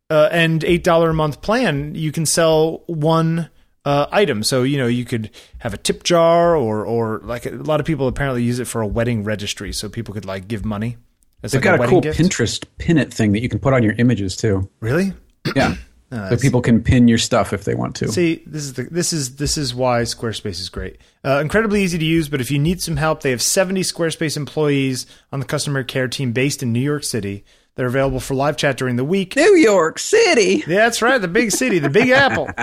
uh, 0.09 0.31
end 0.33 0.65
eight 0.65 0.83
dollar 0.83 1.11
a 1.11 1.15
month 1.15 1.43
plan, 1.43 1.95
you 1.95 2.11
can 2.11 2.25
sell 2.25 2.83
one 2.87 3.51
uh, 3.85 4.07
item. 4.11 4.43
So 4.43 4.63
you 4.63 4.79
know 4.79 4.87
you 4.87 5.05
could 5.05 5.31
have 5.59 5.75
a 5.75 5.77
tip 5.77 6.03
jar, 6.03 6.57
or 6.57 6.87
or 6.87 7.21
like 7.25 7.45
a 7.45 7.51
lot 7.51 7.79
of 7.79 7.85
people 7.85 8.09
apparently 8.09 8.43
use 8.43 8.59
it 8.59 8.65
for 8.67 8.81
a 8.81 8.87
wedding 8.87 9.23
registry, 9.23 9.73
so 9.75 9.91
people 9.91 10.15
could 10.15 10.25
like 10.25 10.49
give 10.49 10.65
money. 10.65 10.97
They've 11.43 11.53
like 11.53 11.63
got 11.63 11.81
a, 11.81 11.83
a 11.83 11.89
cool 11.89 12.01
gift. 12.01 12.19
Pinterest 12.19 12.65
pin 12.79 12.97
it 12.97 13.13
thing 13.13 13.33
that 13.33 13.43
you 13.43 13.51
can 13.51 13.59
put 13.59 13.75
on 13.75 13.83
your 13.83 13.93
images 13.95 14.35
too. 14.35 14.71
Really? 14.81 15.13
Yeah. 15.55 15.77
So 16.13 16.37
people 16.37 16.61
can 16.61 16.83
pin 16.83 17.09
your 17.09 17.19
stuff 17.19 17.55
if 17.55 17.65
they 17.65 17.75
want 17.75 17.97
to. 17.97 18.09
See, 18.13 18.43
this 18.47 18.65
is 18.65 18.75
the, 18.75 18.83
this 18.85 19.13
is 19.15 19.37
this 19.37 19.57
is 19.57 19.75
why 19.75 20.03
Squarespace 20.03 20.61
is 20.61 20.69
great. 20.69 20.99
Uh, 21.25 21.41
incredibly 21.41 21.83
easy 21.83 21.99
to 21.99 22.05
use, 22.05 22.29
but 22.29 22.41
if 22.41 22.51
you 22.51 22.59
need 22.59 22.83
some 22.83 22.97
help, 22.99 23.23
they 23.23 23.31
have 23.31 23.41
70 23.41 23.81
Squarespace 23.81 24.37
employees 24.37 25.07
on 25.33 25.41
the 25.41 25.47
customer 25.47 25.83
care 25.83 26.09
team 26.09 26.33
based 26.33 26.63
in 26.63 26.73
New 26.73 26.81
York 26.81 27.05
City. 27.05 27.45
They're 27.77 27.87
available 27.87 28.21
for 28.21 28.35
live 28.35 28.59
chat 28.59 28.77
during 28.77 28.97
the 28.97 29.05
week. 29.05 29.37
New 29.37 29.57
York 29.57 29.99
City. 29.99 30.63
Yeah, 30.67 30.81
that's 30.85 31.01
right, 31.01 31.19
the 31.19 31.29
big 31.29 31.51
city, 31.51 31.79
the 31.79 31.89
big 31.89 32.11
apple, 32.11 32.47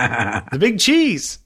the 0.52 0.58
big 0.58 0.78
cheese. 0.78 1.40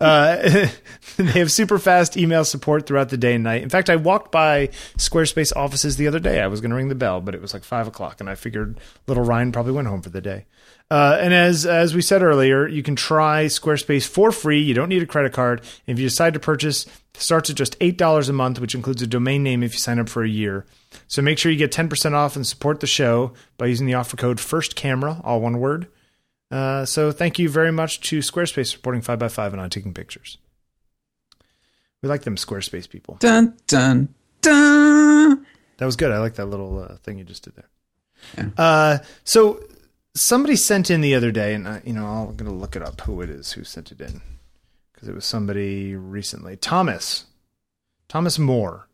Uh, 0.00 0.36
they 1.16 1.38
have 1.40 1.50
super 1.50 1.78
fast 1.78 2.16
email 2.16 2.44
support 2.44 2.86
throughout 2.86 3.08
the 3.08 3.16
day 3.16 3.34
and 3.34 3.42
night. 3.42 3.62
In 3.62 3.68
fact, 3.68 3.90
I 3.90 3.96
walked 3.96 4.30
by 4.30 4.68
Squarespace 4.96 5.52
offices 5.56 5.96
the 5.96 6.06
other 6.06 6.20
day. 6.20 6.40
I 6.40 6.46
was 6.46 6.60
going 6.60 6.70
to 6.70 6.76
ring 6.76 6.88
the 6.88 6.94
bell, 6.94 7.20
but 7.20 7.34
it 7.34 7.42
was 7.42 7.52
like 7.52 7.64
five 7.64 7.88
o'clock, 7.88 8.20
and 8.20 8.30
I 8.30 8.36
figured 8.36 8.78
little 9.08 9.24
Ryan 9.24 9.50
probably 9.50 9.72
went 9.72 9.88
home 9.88 10.02
for 10.02 10.10
the 10.10 10.20
day. 10.20 10.46
Uh, 10.90 11.18
and 11.20 11.34
as 11.34 11.66
as 11.66 11.94
we 11.94 12.00
said 12.00 12.22
earlier, 12.22 12.66
you 12.66 12.82
can 12.82 12.96
try 12.96 13.44
Squarespace 13.44 14.08
for 14.08 14.32
free. 14.32 14.62
You 14.62 14.72
don't 14.72 14.88
need 14.88 15.02
a 15.02 15.06
credit 15.06 15.34
card. 15.34 15.60
If 15.86 15.98
you 15.98 16.06
decide 16.06 16.32
to 16.34 16.40
purchase, 16.40 16.86
it 16.86 17.20
starts 17.20 17.50
at 17.50 17.56
just 17.56 17.76
eight 17.80 17.98
dollars 17.98 18.30
a 18.30 18.32
month, 18.32 18.58
which 18.58 18.74
includes 18.74 19.02
a 19.02 19.06
domain 19.06 19.42
name 19.42 19.62
if 19.62 19.74
you 19.74 19.80
sign 19.80 19.98
up 19.98 20.08
for 20.08 20.24
a 20.24 20.28
year. 20.28 20.64
So 21.06 21.20
make 21.20 21.38
sure 21.38 21.52
you 21.52 21.58
get 21.58 21.72
ten 21.72 21.90
percent 21.90 22.14
off 22.14 22.36
and 22.36 22.46
support 22.46 22.80
the 22.80 22.86
show 22.86 23.34
by 23.58 23.66
using 23.66 23.86
the 23.86 23.94
offer 23.94 24.16
code 24.16 24.40
First 24.40 24.76
Camera, 24.76 25.20
all 25.24 25.42
one 25.42 25.58
word. 25.58 25.88
Uh, 26.50 26.86
so 26.86 27.12
thank 27.12 27.38
you 27.38 27.50
very 27.50 27.70
much 27.70 28.00
to 28.00 28.20
Squarespace 28.20 28.54
for 28.54 28.76
supporting 28.76 29.02
five 29.02 29.18
by 29.18 29.28
five 29.28 29.52
and 29.52 29.60
on 29.60 29.68
taking 29.68 29.92
pictures. 29.92 30.38
We 32.00 32.08
like 32.08 32.22
them 32.22 32.36
Squarespace 32.36 32.88
people. 32.88 33.18
Dun 33.20 33.54
dun 33.66 34.14
dun. 34.40 35.44
That 35.76 35.84
was 35.84 35.96
good. 35.96 36.12
I 36.12 36.18
like 36.18 36.36
that 36.36 36.46
little 36.46 36.82
uh, 36.82 36.96
thing 36.96 37.18
you 37.18 37.24
just 37.24 37.44
did 37.44 37.56
there. 37.56 37.68
Yeah. 38.38 38.48
Uh, 38.56 38.98
so 39.24 39.62
somebody 40.18 40.56
sent 40.56 40.90
in 40.90 41.00
the 41.00 41.14
other 41.14 41.30
day, 41.30 41.54
and 41.54 41.66
I, 41.68 41.82
you 41.84 41.92
know, 41.92 42.06
I'm 42.06 42.36
going 42.36 42.50
to 42.50 42.56
look 42.56 42.76
it 42.76 42.82
up 42.82 43.00
who 43.02 43.20
it 43.22 43.30
is 43.30 43.52
who 43.52 43.64
sent 43.64 43.92
it 43.92 44.00
in 44.00 44.20
because 44.92 45.08
it 45.08 45.14
was 45.14 45.24
somebody 45.24 45.94
recently. 45.94 46.56
Thomas, 46.56 47.26
Thomas 48.08 48.38
Moore. 48.38 48.88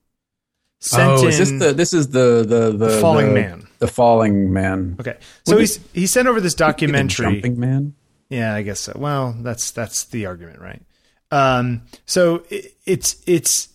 Sent 0.80 1.10
oh, 1.10 1.26
is 1.26 1.38
this 1.38 1.50
the 1.50 1.72
this 1.72 1.94
is 1.94 2.10
the 2.10 2.44
the 2.46 2.70
the, 2.70 2.88
the 2.88 3.00
falling 3.00 3.28
the, 3.28 3.34
man? 3.34 3.66
The 3.78 3.86
falling 3.86 4.52
man. 4.52 4.96
Okay, 5.00 5.16
so 5.46 5.56
he's 5.56 5.80
he 5.94 6.06
sent 6.06 6.28
over 6.28 6.42
this 6.42 6.54
documentary. 6.54 7.32
jumping 7.32 7.58
man. 7.58 7.94
Yeah, 8.28 8.54
I 8.54 8.62
guess 8.62 8.80
so. 8.80 8.92
Well, 8.94 9.34
that's 9.40 9.70
that's 9.70 10.04
the 10.04 10.26
argument, 10.26 10.60
right? 10.60 10.82
Um, 11.30 11.82
so 12.04 12.44
it, 12.50 12.76
it's 12.84 13.22
it's 13.26 13.68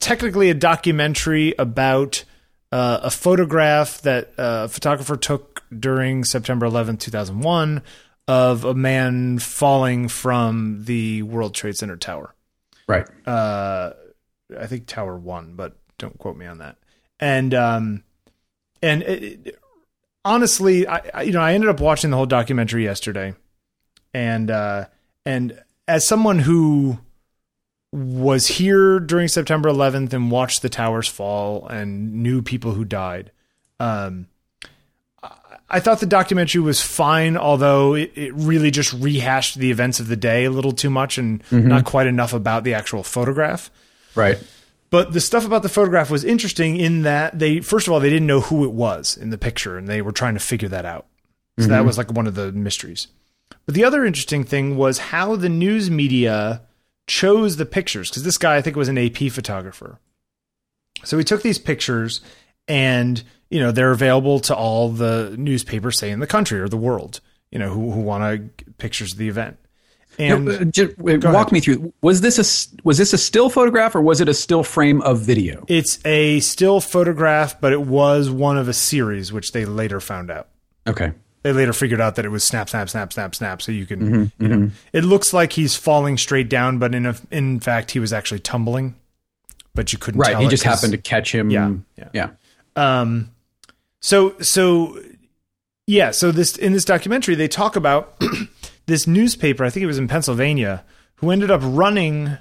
technically 0.00 0.50
a 0.50 0.54
documentary 0.54 1.54
about 1.56 2.24
uh, 2.74 2.98
a 3.04 3.10
photograph 3.10 4.02
that 4.02 4.32
a 4.36 4.66
photographer 4.66 5.16
took 5.16 5.62
during 5.78 6.24
September 6.24 6.66
11th, 6.66 6.98
2001, 6.98 7.80
of 8.26 8.64
a 8.64 8.74
man 8.74 9.38
falling 9.38 10.08
from 10.08 10.82
the 10.84 11.22
World 11.22 11.54
Trade 11.54 11.76
Center 11.76 11.96
tower. 11.96 12.34
Right. 12.88 13.06
Uh, 13.24 13.92
I 14.58 14.66
think 14.66 14.88
Tower 14.88 15.16
One, 15.16 15.54
but 15.54 15.76
don't 15.98 16.18
quote 16.18 16.36
me 16.36 16.46
on 16.46 16.58
that. 16.58 16.76
And 17.20 17.54
um, 17.54 18.02
and 18.82 19.04
it, 19.04 19.56
honestly, 20.24 20.88
I, 20.88 21.10
I, 21.14 21.22
you 21.22 21.32
know 21.32 21.42
I 21.42 21.54
ended 21.54 21.70
up 21.70 21.78
watching 21.78 22.10
the 22.10 22.16
whole 22.16 22.26
documentary 22.26 22.82
yesterday, 22.82 23.34
and 24.12 24.50
uh, 24.50 24.86
and 25.24 25.62
as 25.86 26.04
someone 26.04 26.40
who 26.40 26.98
was 27.94 28.48
here 28.48 28.98
during 28.98 29.28
September 29.28 29.68
11th 29.68 30.12
and 30.12 30.28
watched 30.28 30.62
the 30.62 30.68
towers 30.68 31.06
fall 31.06 31.68
and 31.68 32.24
knew 32.24 32.42
people 32.42 32.72
who 32.72 32.84
died. 32.84 33.30
Um, 33.78 34.26
I 35.70 35.78
thought 35.78 36.00
the 36.00 36.06
documentary 36.06 36.60
was 36.60 36.82
fine, 36.82 37.36
although 37.36 37.94
it, 37.94 38.10
it, 38.16 38.34
really 38.34 38.72
just 38.72 38.92
rehashed 38.92 39.58
the 39.58 39.70
events 39.70 40.00
of 40.00 40.08
the 40.08 40.16
day 40.16 40.44
a 40.44 40.50
little 40.50 40.72
too 40.72 40.90
much 40.90 41.18
and 41.18 41.42
mm-hmm. 41.44 41.68
not 41.68 41.84
quite 41.84 42.08
enough 42.08 42.32
about 42.32 42.64
the 42.64 42.74
actual 42.74 43.04
photograph. 43.04 43.70
Right. 44.16 44.42
But 44.90 45.12
the 45.12 45.20
stuff 45.20 45.46
about 45.46 45.62
the 45.62 45.68
photograph 45.68 46.10
was 46.10 46.24
interesting 46.24 46.76
in 46.76 47.02
that 47.02 47.38
they, 47.38 47.60
first 47.60 47.86
of 47.86 47.92
all, 47.92 48.00
they 48.00 48.10
didn't 48.10 48.26
know 48.26 48.40
who 48.40 48.64
it 48.64 48.72
was 48.72 49.16
in 49.16 49.30
the 49.30 49.38
picture 49.38 49.78
and 49.78 49.88
they 49.88 50.02
were 50.02 50.12
trying 50.12 50.34
to 50.34 50.40
figure 50.40 50.68
that 50.68 50.84
out. 50.84 51.06
So 51.58 51.62
mm-hmm. 51.62 51.72
that 51.72 51.84
was 51.84 51.96
like 51.96 52.10
one 52.10 52.26
of 52.26 52.34
the 52.34 52.50
mysteries. 52.50 53.06
But 53.66 53.76
the 53.76 53.84
other 53.84 54.04
interesting 54.04 54.42
thing 54.42 54.76
was 54.76 54.98
how 54.98 55.36
the 55.36 55.48
news 55.48 55.90
media 55.90 56.62
chose 57.06 57.56
the 57.56 57.66
pictures 57.66 58.10
because 58.10 58.22
this 58.24 58.38
guy 58.38 58.56
I 58.56 58.62
think 58.62 58.76
was 58.76 58.88
an 58.88 58.98
AP 58.98 59.30
photographer. 59.30 59.98
So 61.04 61.18
he 61.18 61.24
took 61.24 61.42
these 61.42 61.58
pictures 61.58 62.20
and 62.68 63.22
you 63.50 63.60
know 63.60 63.72
they're 63.72 63.92
available 63.92 64.40
to 64.40 64.54
all 64.54 64.88
the 64.88 65.34
newspapers 65.38 65.98
say 65.98 66.10
in 66.10 66.20
the 66.20 66.26
country 66.26 66.60
or 66.60 66.68
the 66.68 66.76
world 66.76 67.20
you 67.50 67.58
know 67.58 67.68
who, 67.68 67.90
who 67.90 68.00
want 68.00 68.58
to 68.58 68.64
pictures 68.78 69.12
of 69.12 69.18
the 69.18 69.28
event 69.28 69.58
and 70.18 70.48
uh, 70.48 70.58
no, 70.58 70.64
just, 70.64 70.98
walk 70.98 71.24
ahead. 71.24 71.52
me 71.52 71.60
through 71.60 71.92
was 72.00 72.20
this 72.20 72.38
a 72.38 72.78
was 72.84 72.98
this 72.98 73.12
a 73.12 73.18
still 73.18 73.50
photograph 73.50 73.94
or 73.94 74.00
was 74.00 74.20
it 74.20 74.28
a 74.28 74.34
still 74.34 74.62
frame 74.62 75.02
of 75.02 75.20
video 75.20 75.64
it's 75.68 76.04
a 76.06 76.40
still 76.40 76.80
photograph 76.80 77.60
but 77.60 77.72
it 77.72 77.82
was 77.82 78.30
one 78.30 78.56
of 78.56 78.68
a 78.68 78.72
series 78.72 79.32
which 79.32 79.52
they 79.52 79.64
later 79.64 80.00
found 80.00 80.30
out 80.30 80.48
okay 80.86 81.12
they 81.44 81.52
later 81.52 81.74
figured 81.74 82.00
out 82.00 82.16
that 82.16 82.24
it 82.24 82.30
was 82.30 82.42
snap, 82.42 82.70
snap, 82.70 82.88
snap, 82.88 83.12
snap, 83.12 83.34
snap. 83.34 83.60
So 83.60 83.70
you 83.70 83.84
can, 83.84 84.00
mm-hmm, 84.00 84.42
you 84.42 84.48
know, 84.48 84.56
mm-hmm. 84.56 84.74
it 84.94 85.04
looks 85.04 85.34
like 85.34 85.52
he's 85.52 85.76
falling 85.76 86.16
straight 86.16 86.48
down, 86.48 86.78
but 86.78 86.94
in 86.94 87.04
a, 87.04 87.14
in 87.30 87.60
fact, 87.60 87.90
he 87.90 88.00
was 88.00 88.14
actually 88.14 88.40
tumbling. 88.40 88.96
But 89.74 89.92
you 89.92 89.98
couldn't. 89.98 90.20
Right, 90.20 90.38
he 90.38 90.48
just 90.48 90.62
happened 90.62 90.92
to 90.92 90.98
catch 90.98 91.34
him. 91.34 91.50
Yeah, 91.50 91.74
yeah. 91.98 92.08
yeah. 92.14 92.30
Um, 92.76 93.32
so 94.00 94.38
so 94.40 94.98
yeah. 95.86 96.12
So 96.12 96.32
this 96.32 96.56
in 96.56 96.72
this 96.72 96.84
documentary, 96.84 97.34
they 97.34 97.48
talk 97.48 97.76
about 97.76 98.16
this 98.86 99.06
newspaper. 99.06 99.64
I 99.64 99.70
think 99.70 99.82
it 99.82 99.88
was 99.88 99.98
in 99.98 100.08
Pennsylvania, 100.08 100.84
who 101.16 101.30
ended 101.30 101.50
up 101.50 101.60
running 101.64 102.38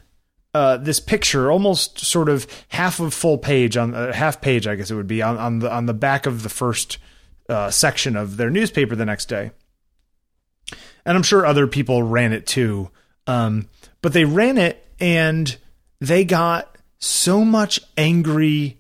uh, 0.54 0.78
this 0.78 1.00
picture, 1.00 1.52
almost 1.52 2.00
sort 2.00 2.30
of 2.30 2.46
half 2.70 3.00
of 3.00 3.14
full 3.14 3.40
page 3.40 3.76
on 3.76 3.96
uh, 3.96 4.14
half 4.14 4.40
page, 4.40 4.68
I 4.68 4.76
guess 4.76 4.92
it 4.92 4.96
would 4.96 5.08
be 5.08 5.22
on, 5.22 5.38
on 5.38 5.60
the 5.60 5.74
on 5.74 5.88
the 5.88 5.94
back 5.94 6.28
of 6.28 6.44
the 6.44 6.50
first 6.50 7.00
uh, 7.54 7.72
section 7.72 8.16
of 8.16 8.38
their 8.38 8.50
newspaper 8.50 8.96
the 8.96 9.06
next 9.06 9.30
day. 9.30 9.52
And 11.06 11.16
I'm 11.16 11.24
sure 11.24 11.46
other 11.46 11.68
people 11.68 12.04
ran 12.04 12.34
it 12.34 12.46
too. 12.46 12.90
Um, 13.28 13.70
but 14.02 14.14
they 14.14 14.26
ran 14.26 14.58
it 14.58 14.86
and 15.00 15.56
they 16.00 16.26
got 16.26 16.78
so 17.00 17.46
much 17.46 17.80
angry 17.98 18.78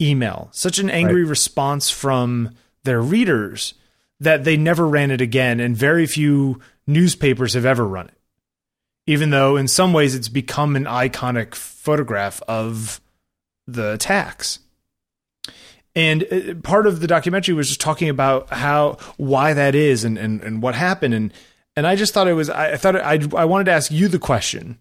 email, 0.00 0.48
such 0.52 0.78
an 0.78 0.90
angry 0.90 1.22
right. 1.22 1.30
response 1.30 1.90
from 1.90 2.54
their 2.84 3.00
readers 3.00 3.74
that 4.20 4.44
they 4.44 4.56
never 4.56 4.86
ran 4.86 5.10
it 5.10 5.20
again. 5.20 5.60
And 5.60 5.76
very 5.76 6.06
few 6.06 6.60
newspapers 6.86 7.54
have 7.54 7.66
ever 7.66 7.86
run 7.86 8.08
it. 8.08 8.18
Even 9.06 9.30
though 9.30 9.56
in 9.56 9.68
some 9.68 9.92
ways 9.92 10.14
it's 10.14 10.28
become 10.28 10.76
an 10.76 10.84
iconic 10.84 11.54
photograph 11.54 12.42
of 12.48 13.00
the 13.66 13.92
attacks 13.92 14.60
and 15.96 16.24
uh, 16.24 16.54
part 16.62 16.86
of 16.86 17.00
the 17.00 17.06
documentary 17.06 17.54
was 17.54 17.68
just 17.68 17.80
talking 17.80 18.08
about 18.08 18.50
how 18.50 18.98
why 19.16 19.54
that 19.54 19.74
is 19.74 20.04
and, 20.04 20.18
and, 20.18 20.42
and 20.42 20.62
what 20.62 20.74
happened. 20.74 21.14
And 21.14 21.32
and 21.76 21.86
I 21.86 21.96
just 21.96 22.12
thought 22.14 22.28
it 22.28 22.34
was 22.34 22.50
I 22.50 22.76
thought 22.76 22.96
I 22.96 23.20
I 23.36 23.44
wanted 23.44 23.64
to 23.64 23.72
ask 23.72 23.90
you 23.90 24.08
the 24.08 24.18
question 24.18 24.78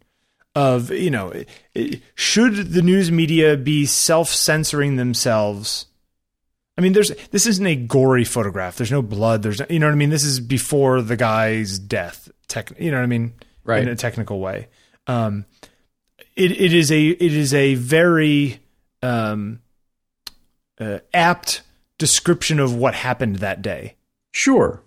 of 0.56 0.92
you 0.92 1.12
know 1.12 1.34
should 2.16 2.56
the 2.74 2.82
news 2.82 3.12
media 3.12 3.58
be 3.58 3.86
self 3.86 4.30
censoring 4.30 4.96
themselves? 4.96 5.88
I 6.78 6.82
mean 6.82 6.94
there's 6.94 7.12
this 7.32 7.46
isn't 7.46 7.66
a 7.66 7.76
gory 7.76 8.24
photograph. 8.24 8.78
There's 8.78 8.92
no 8.92 9.02
blood. 9.02 9.44
There's 9.44 9.62
you 9.70 9.80
know 9.80 9.88
what 9.88 9.94
I 9.94 9.98
mean? 9.98 10.10
This 10.10 10.26
is 10.26 10.40
before 10.40 11.02
the 11.02 11.18
guy's 11.18 11.78
death. 11.78 12.32
Tech 12.48 12.72
you 12.80 12.92
know 12.92 12.98
what 12.98 13.04
I 13.04 13.08
mean? 13.08 13.34
Right. 13.64 13.84
In 13.84 13.90
a 13.90 13.96
technical 13.96 14.40
way. 14.40 14.68
Um 15.06 15.46
it 16.36 16.52
it 16.52 16.74
is 16.74 16.92
a 16.92 17.08
it 17.08 17.34
is 17.34 17.54
a 17.54 17.76
very 17.76 18.60
um 19.04 19.60
uh, 20.84 21.00
apt 21.14 21.62
description 21.98 22.60
of 22.60 22.76
what 22.76 22.96
happened 22.96 23.38
that 23.38 23.62
day. 23.62 23.96
Sure. 24.32 24.82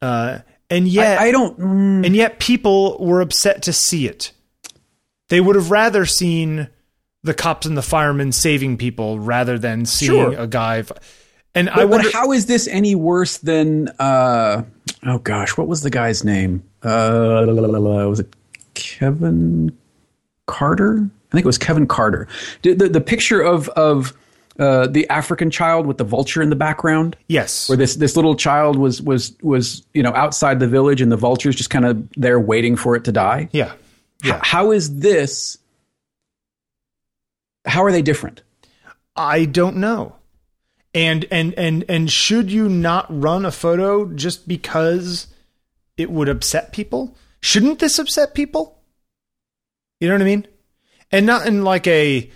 Uh, 0.00 0.38
and 0.70 0.88
yet, 0.88 1.18
I, 1.18 1.28
I 1.28 1.30
don't. 1.32 1.58
Mm. 1.58 2.06
And 2.06 2.16
yet, 2.16 2.38
people 2.38 2.98
were 2.98 3.20
upset 3.20 3.62
to 3.62 3.72
see 3.72 4.06
it. 4.06 4.32
They 5.28 5.40
would 5.40 5.56
have 5.56 5.70
rather 5.70 6.06
seen 6.06 6.68
the 7.22 7.34
cops 7.34 7.66
and 7.66 7.76
the 7.76 7.82
firemen 7.82 8.32
saving 8.32 8.76
people 8.76 9.18
rather 9.18 9.58
than 9.58 9.86
seeing 9.86 10.32
sure. 10.32 10.38
a 10.38 10.46
guy. 10.46 10.84
And 11.54 11.68
I 11.68 11.74
But, 11.74 11.80
but 11.82 11.88
wonder, 11.88 12.10
how 12.12 12.32
is 12.32 12.46
this 12.46 12.68
any 12.68 12.94
worse 12.94 13.38
than? 13.38 13.88
Uh, 13.98 14.62
oh 15.06 15.18
gosh, 15.18 15.56
what 15.56 15.68
was 15.68 15.82
the 15.82 15.90
guy's 15.90 16.24
name? 16.24 16.62
Uh, 16.82 17.44
was 17.46 18.20
it 18.20 18.34
Kevin 18.74 19.76
Carter? 20.46 21.10
I 21.30 21.32
think 21.32 21.44
it 21.44 21.46
was 21.46 21.58
Kevin 21.58 21.86
Carter. 21.86 22.28
The 22.62 22.74
the, 22.74 22.88
the 22.88 23.00
picture 23.00 23.40
of 23.40 23.68
of 23.70 24.12
uh, 24.58 24.86
the 24.88 25.08
African 25.08 25.50
child 25.50 25.86
with 25.86 25.98
the 25.98 26.04
vulture 26.04 26.42
in 26.42 26.50
the 26.50 26.56
background. 26.56 27.16
yes, 27.28 27.68
where 27.68 27.76
this 27.78 27.96
this 27.96 28.16
little 28.16 28.34
child 28.34 28.76
was 28.76 29.00
was 29.00 29.32
was 29.42 29.84
you 29.94 30.02
know 30.02 30.12
outside 30.14 30.58
the 30.60 30.68
village 30.68 31.00
and 31.00 31.12
the 31.12 31.16
vultures 31.16 31.54
just 31.56 31.70
kind 31.70 31.84
of 31.84 32.08
there 32.16 32.40
waiting 32.40 32.74
for 32.76 32.96
it 32.96 33.04
to 33.04 33.12
die. 33.12 33.48
yeah, 33.52 33.72
H- 34.24 34.34
how 34.42 34.72
is 34.72 34.98
this? 34.98 35.58
How 37.66 37.84
are 37.84 37.92
they 37.92 38.02
different? 38.02 38.42
I 39.16 39.44
don't 39.44 39.76
know. 39.76 40.16
And 40.94 41.26
and 41.30 41.54
and 41.54 41.84
and 41.88 42.10
should 42.10 42.50
you 42.50 42.68
not 42.68 43.06
run 43.10 43.44
a 43.44 43.52
photo 43.52 44.06
just 44.12 44.48
because 44.48 45.26
it 45.96 46.10
would 46.10 46.28
upset 46.28 46.72
people? 46.72 47.16
Shouldn't 47.40 47.78
this 47.78 47.98
upset 47.98 48.34
people? 48.34 48.80
You 50.00 50.08
know 50.08 50.14
what 50.14 50.22
I 50.22 50.24
mean? 50.26 50.46
And 51.12 51.26
not 51.26 51.46
in 51.46 51.62
like 51.64 51.86
a 51.86 52.30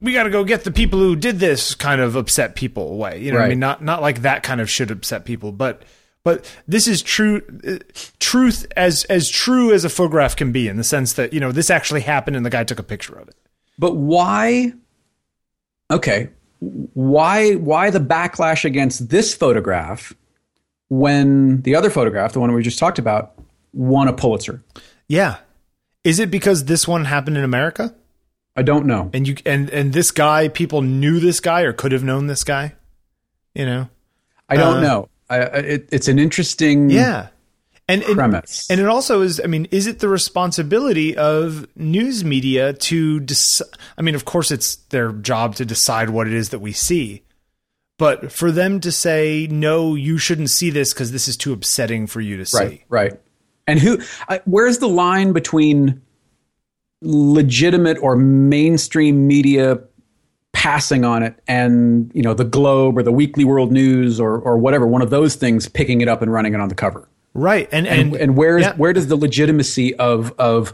we 0.00 0.12
got 0.12 0.24
to 0.24 0.30
go 0.30 0.44
get 0.44 0.64
the 0.64 0.70
people 0.70 0.98
who 0.98 1.16
did 1.16 1.38
this 1.38 1.74
kind 1.74 2.00
of 2.00 2.16
upset 2.16 2.54
people 2.54 2.92
away. 2.92 3.20
You 3.20 3.32
know 3.32 3.38
what 3.38 3.46
I 3.46 3.48
mean? 3.48 3.58
Not 3.58 3.82
not 3.82 4.02
like 4.02 4.22
that 4.22 4.42
kind 4.42 4.60
of 4.60 4.70
should 4.70 4.90
upset 4.90 5.24
people, 5.24 5.52
but 5.52 5.82
but 6.24 6.52
this 6.66 6.86
is 6.86 7.02
true 7.02 7.42
uh, 7.66 7.78
truth 8.20 8.66
as 8.76 9.04
as 9.04 9.28
true 9.28 9.72
as 9.72 9.84
a 9.84 9.88
photograph 9.88 10.36
can 10.36 10.52
be 10.52 10.68
in 10.68 10.76
the 10.76 10.84
sense 10.84 11.14
that, 11.14 11.32
you 11.32 11.40
know, 11.40 11.52
this 11.52 11.70
actually 11.70 12.02
happened 12.02 12.36
and 12.36 12.44
the 12.46 12.50
guy 12.50 12.64
took 12.64 12.78
a 12.78 12.84
picture 12.84 13.18
of 13.18 13.28
it. 13.28 13.36
But 13.78 13.96
why? 13.96 14.72
Okay, 15.90 16.28
why 16.60 17.54
why 17.54 17.90
the 17.90 18.00
backlash 18.00 18.64
against 18.64 19.08
this 19.08 19.34
photograph 19.34 20.14
when 20.88 21.62
the 21.62 21.74
other 21.74 21.90
photograph, 21.90 22.32
the 22.32 22.40
one 22.40 22.52
we 22.52 22.62
just 22.62 22.78
talked 22.78 22.98
about, 22.98 23.34
won 23.72 24.08
a 24.08 24.12
Pulitzer? 24.12 24.62
Yeah. 25.06 25.38
Is 26.04 26.18
it 26.18 26.30
because 26.30 26.64
this 26.64 26.86
one 26.88 27.04
happened 27.04 27.36
in 27.36 27.44
America? 27.44 27.94
I 28.58 28.62
don't 28.62 28.86
know. 28.86 29.08
and 29.14 29.26
you 29.28 29.36
and 29.46 29.70
and 29.70 29.92
this 29.92 30.10
guy 30.10 30.48
people 30.48 30.82
knew 30.82 31.20
this 31.20 31.38
guy 31.40 31.60
or 31.62 31.72
could 31.72 31.92
have 31.92 32.02
known 32.04 32.26
this 32.26 32.42
guy 32.44 32.74
you 33.54 33.64
know 33.64 33.88
I 34.48 34.56
don't 34.56 34.78
Uh, 34.78 34.80
know. 34.88 35.08
I, 35.30 35.38
it, 35.74 35.88
it's 35.92 36.08
an 36.08 36.18
interesting 36.18 36.90
yeah 36.90 37.28
and 37.88 38.02
and, 38.02 38.14
premise. 38.16 38.66
and 38.70 38.80
it 38.80 38.86
also 38.86 39.20
is 39.22 39.40
i 39.44 39.46
mean 39.46 39.66
is 39.70 39.86
it 39.86 39.98
the 40.00 40.08
responsibility 40.08 41.16
of 41.16 41.66
news 41.76 42.24
media 42.24 42.72
to 42.72 43.20
dec- 43.20 43.62
i 43.98 44.02
mean 44.02 44.14
of 44.14 44.24
course 44.24 44.50
it's 44.50 44.76
their 44.90 45.12
job 45.12 45.54
to 45.56 45.64
decide 45.64 46.10
what 46.10 46.26
it 46.26 46.32
is 46.32 46.48
that 46.48 46.60
we 46.60 46.72
see 46.72 47.22
but 47.98 48.32
for 48.32 48.50
them 48.50 48.80
to 48.80 48.90
say 48.90 49.46
no 49.50 49.94
you 49.94 50.16
shouldn't 50.18 50.50
see 50.50 50.70
this 50.70 50.92
because 50.94 51.12
this 51.12 51.28
is 51.28 51.36
too 51.36 51.52
upsetting 51.52 52.06
for 52.06 52.20
you 52.22 52.36
to 52.38 52.44
see 52.46 52.58
Right, 52.58 52.84
right. 52.88 53.20
And 53.66 53.78
who? 53.78 53.98
I, 54.30 54.40
where's 54.46 54.78
the 54.78 54.88
line 54.88 55.34
between 55.34 56.00
legitimate 57.02 57.98
or 58.02 58.16
mainstream 58.16 59.26
media 59.26 59.78
passing 60.52 61.04
on 61.04 61.22
it, 61.22 61.38
and 61.46 62.10
you 62.14 62.22
know 62.22 62.34
the 62.34 62.44
Globe 62.44 62.98
or 62.98 63.02
the 63.02 63.12
Weekly 63.12 63.44
World 63.44 63.70
News 63.72 64.18
or 64.18 64.38
or 64.38 64.58
whatever 64.58 64.86
one 64.86 65.02
of 65.02 65.10
those 65.10 65.34
things 65.36 65.68
picking 65.68 66.00
it 66.00 66.08
up 66.08 66.22
and 66.22 66.32
running 66.32 66.54
it 66.54 66.60
on 66.60 66.68
the 66.68 66.74
cover? 66.74 67.08
right 67.34 67.68
and 67.70 67.86
and, 67.86 68.12
And, 68.14 68.22
and 68.22 68.36
where's 68.36 68.62
yeah. 68.62 68.74
where 68.74 68.92
does 68.92 69.06
the 69.06 69.16
legitimacy 69.16 69.94
of 69.96 70.32
of 70.38 70.72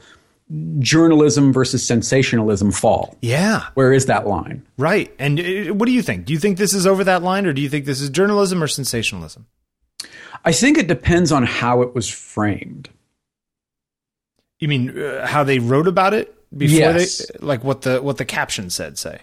journalism 0.79 1.53
versus 1.53 1.85
sensationalism 1.85 2.70
fall? 2.70 3.16
yeah 3.20 3.66
Where 3.75 3.93
is 3.93 4.07
that 4.07 4.27
line? 4.27 4.64
right 4.79 5.12
and 5.18 5.41
uh, 5.41 5.75
what 5.75 5.87
do 5.87 5.93
you 5.93 6.01
think 6.03 6.25
do 6.27 6.33
you 6.33 6.39
think 6.39 6.57
this 6.57 6.72
is 6.72 6.87
over 6.87 7.03
that 7.05 7.22
line 7.22 7.45
or 7.47 7.53
do 7.53 7.61
you 7.61 7.68
think 7.68 7.85
this 7.87 8.01
is 8.01 8.09
journalism 8.09 8.62
or 8.62 8.68
sensationalism 8.68 9.47
I 10.45 10.53
think 10.53 10.77
it 10.79 10.87
depends 10.87 11.33
on 11.33 11.45
how 11.45 11.81
it 11.81 11.95
was 11.95 12.09
framed. 12.09 12.91
You 14.61 14.69
mean 14.69 14.99
uh, 14.99 15.27
how 15.27 15.45
they 15.45 15.59
wrote 15.59 15.89
about 15.89 16.15
it 16.15 16.35
before 16.57 16.79
Yes. 16.79 17.19
they 17.19 17.45
like 17.47 17.65
what 17.65 17.83
the 17.83 18.01
what 18.01 18.17
the 18.19 18.25
caption 18.25 18.71
said 18.71 18.97
say? 18.99 19.21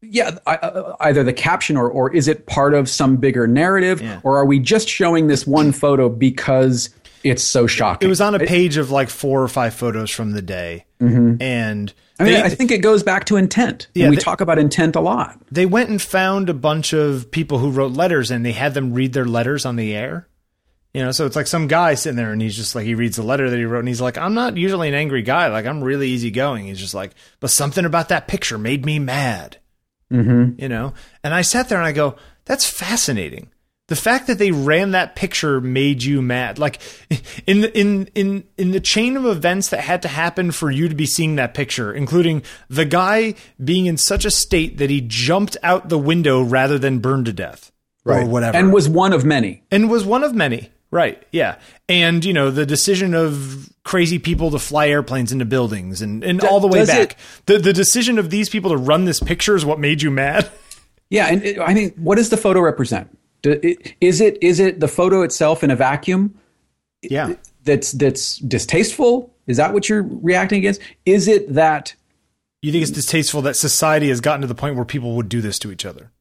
Yeah, 0.00 0.38
I- 0.46 0.56
uh, 0.56 0.96
either 1.00 1.24
the 1.24 1.32
caption 1.32 1.76
or 1.76 1.88
or 1.90 2.14
is 2.14 2.28
it 2.28 2.46
part 2.46 2.74
of 2.74 2.88
some 2.88 3.16
bigger 3.16 3.46
narrative, 3.46 4.00
Yeah. 4.00 4.20
or 4.22 4.36
are 4.38 4.44
we 4.46 4.60
just 4.60 4.88
showing 4.88 5.26
this 5.26 5.46
one 5.46 5.72
photo 5.72 6.08
because 6.08 6.90
it's 7.24 7.42
so 7.42 7.66
shocking? 7.66 8.06
It 8.06 8.08
was 8.08 8.20
on 8.20 8.36
a 8.36 8.38
page 8.38 8.76
of 8.76 8.92
like 8.92 9.10
four 9.10 9.42
or 9.42 9.48
five 9.48 9.74
photos 9.74 10.10
from 10.12 10.30
the 10.32 10.42
day, 10.42 10.84
and 11.00 11.92
I 12.20 12.24
mean, 12.24 12.32
they, 12.34 12.42
I 12.42 12.48
think 12.48 12.70
it 12.70 12.78
goes 12.78 13.02
back 13.02 13.24
to 13.26 13.36
intent, 13.36 13.88
Yeah, 13.94 14.04
and 14.04 14.10
we 14.10 14.16
they- 14.16 14.22
talk 14.22 14.40
about 14.40 14.58
intent 14.58 14.94
a 14.94 15.00
lot. 15.00 15.40
they 15.50 15.66
went 15.66 15.90
and 15.90 16.00
found 16.00 16.48
a 16.48 16.54
bunch 16.54 16.92
of 16.92 17.28
people 17.32 17.58
who 17.58 17.70
wrote 17.70 17.92
letters, 17.92 18.30
and 18.30 18.46
they 18.46 18.52
had 18.52 18.74
them 18.74 18.94
read 18.94 19.12
their 19.14 19.24
letters 19.26 19.66
on 19.66 19.74
the 19.74 19.96
air. 19.96 20.27
You 20.98 21.04
know, 21.04 21.12
so 21.12 21.26
it's 21.26 21.36
like 21.36 21.46
some 21.46 21.68
guy 21.68 21.94
sitting 21.94 22.16
there, 22.16 22.32
and 22.32 22.42
he's 22.42 22.56
just 22.56 22.74
like 22.74 22.84
he 22.84 22.96
reads 22.96 23.14
the 23.16 23.22
letter 23.22 23.48
that 23.48 23.56
he 23.56 23.64
wrote, 23.64 23.78
and 23.78 23.88
he's 23.88 24.00
like, 24.00 24.18
"I'm 24.18 24.34
not 24.34 24.56
usually 24.56 24.88
an 24.88 24.94
angry 24.94 25.22
guy. 25.22 25.46
Like 25.46 25.64
I'm 25.64 25.82
really 25.82 26.08
easygoing." 26.08 26.66
He's 26.66 26.80
just 26.80 26.94
like, 26.94 27.12
"But 27.38 27.50
something 27.50 27.84
about 27.84 28.08
that 28.08 28.26
picture 28.26 28.58
made 28.58 28.84
me 28.84 28.98
mad." 28.98 29.58
Mm-hmm. 30.10 30.58
you 30.58 30.70
know 30.70 30.94
and 31.22 31.34
i 31.34 31.42
sat 31.42 31.68
there 31.68 31.76
and 31.76 31.86
i 31.86 31.92
go 31.92 32.16
that's 32.46 32.66
fascinating 32.66 33.50
the 33.88 33.96
fact 33.96 34.26
that 34.28 34.38
they 34.38 34.52
ran 34.52 34.92
that 34.92 35.14
picture 35.14 35.60
made 35.60 36.02
you 36.02 36.22
mad 36.22 36.58
like 36.58 36.80
in 37.46 37.60
the 37.60 37.78
in 37.78 38.06
in 38.14 38.44
in 38.56 38.70
the 38.70 38.80
chain 38.80 39.18
of 39.18 39.26
events 39.26 39.68
that 39.68 39.80
had 39.80 40.00
to 40.00 40.08
happen 40.08 40.50
for 40.50 40.70
you 40.70 40.88
to 40.88 40.94
be 40.94 41.04
seeing 41.04 41.36
that 41.36 41.52
picture 41.52 41.92
including 41.92 42.42
the 42.70 42.86
guy 42.86 43.34
being 43.62 43.84
in 43.84 43.98
such 43.98 44.24
a 44.24 44.30
state 44.30 44.78
that 44.78 44.88
he 44.88 45.02
jumped 45.02 45.58
out 45.62 45.90
the 45.90 45.98
window 45.98 46.40
rather 46.40 46.78
than 46.78 47.00
burned 47.00 47.26
to 47.26 47.32
death 47.34 47.70
right. 48.06 48.22
or 48.22 48.26
whatever 48.26 48.56
and 48.56 48.72
was 48.72 48.88
one 48.88 49.12
of 49.12 49.26
many. 49.26 49.62
and 49.70 49.90
was 49.90 50.06
one 50.06 50.24
of 50.24 50.34
many 50.34 50.70
right 50.90 51.22
yeah 51.32 51.58
and 51.88 52.24
you 52.24 52.32
know 52.32 52.50
the 52.50 52.64
decision 52.66 53.14
of 53.14 53.68
crazy 53.84 54.18
people 54.18 54.50
to 54.50 54.58
fly 54.58 54.88
airplanes 54.88 55.32
into 55.32 55.44
buildings 55.44 56.02
and, 56.02 56.22
and 56.24 56.42
all 56.42 56.60
the 56.60 56.66
way 56.68 56.84
back 56.86 57.12
it- 57.12 57.16
the 57.46 57.58
the 57.58 57.72
decision 57.72 58.18
of 58.18 58.30
these 58.30 58.48
people 58.48 58.70
to 58.70 58.76
run 58.76 59.04
this 59.04 59.20
picture 59.20 59.54
is 59.56 59.64
what 59.64 59.78
made 59.78 60.02
you 60.02 60.10
mad 60.10 60.50
Yeah, 61.10 61.28
and 61.28 61.42
it, 61.42 61.58
I 61.58 61.72
mean, 61.72 61.92
what 61.96 62.16
does 62.16 62.28
the 62.28 62.36
photo 62.36 62.60
represent? 62.60 63.08
Do, 63.40 63.52
it, 63.62 63.94
is 63.98 64.20
it 64.20 64.36
is 64.42 64.60
it 64.60 64.78
the 64.78 64.88
photo 64.88 65.22
itself 65.22 65.64
in 65.64 65.70
a 65.70 65.74
vacuum 65.76 66.38
yeah 67.00 67.32
that's 67.64 67.92
that's 67.92 68.36
distasteful? 68.36 69.34
Is 69.46 69.56
that 69.56 69.72
what 69.72 69.88
you're 69.88 70.02
reacting 70.02 70.58
against? 70.58 70.82
Is 71.06 71.26
it 71.26 71.54
that 71.54 71.94
You 72.60 72.72
think 72.72 72.82
it's 72.82 72.90
distasteful 72.90 73.40
that 73.40 73.56
society 73.56 74.10
has 74.10 74.20
gotten 74.20 74.42
to 74.42 74.46
the 74.46 74.54
point 74.54 74.76
where 74.76 74.84
people 74.84 75.16
would 75.16 75.30
do 75.30 75.40
this 75.40 75.58
to 75.60 75.72
each 75.72 75.86
other, 75.86 76.12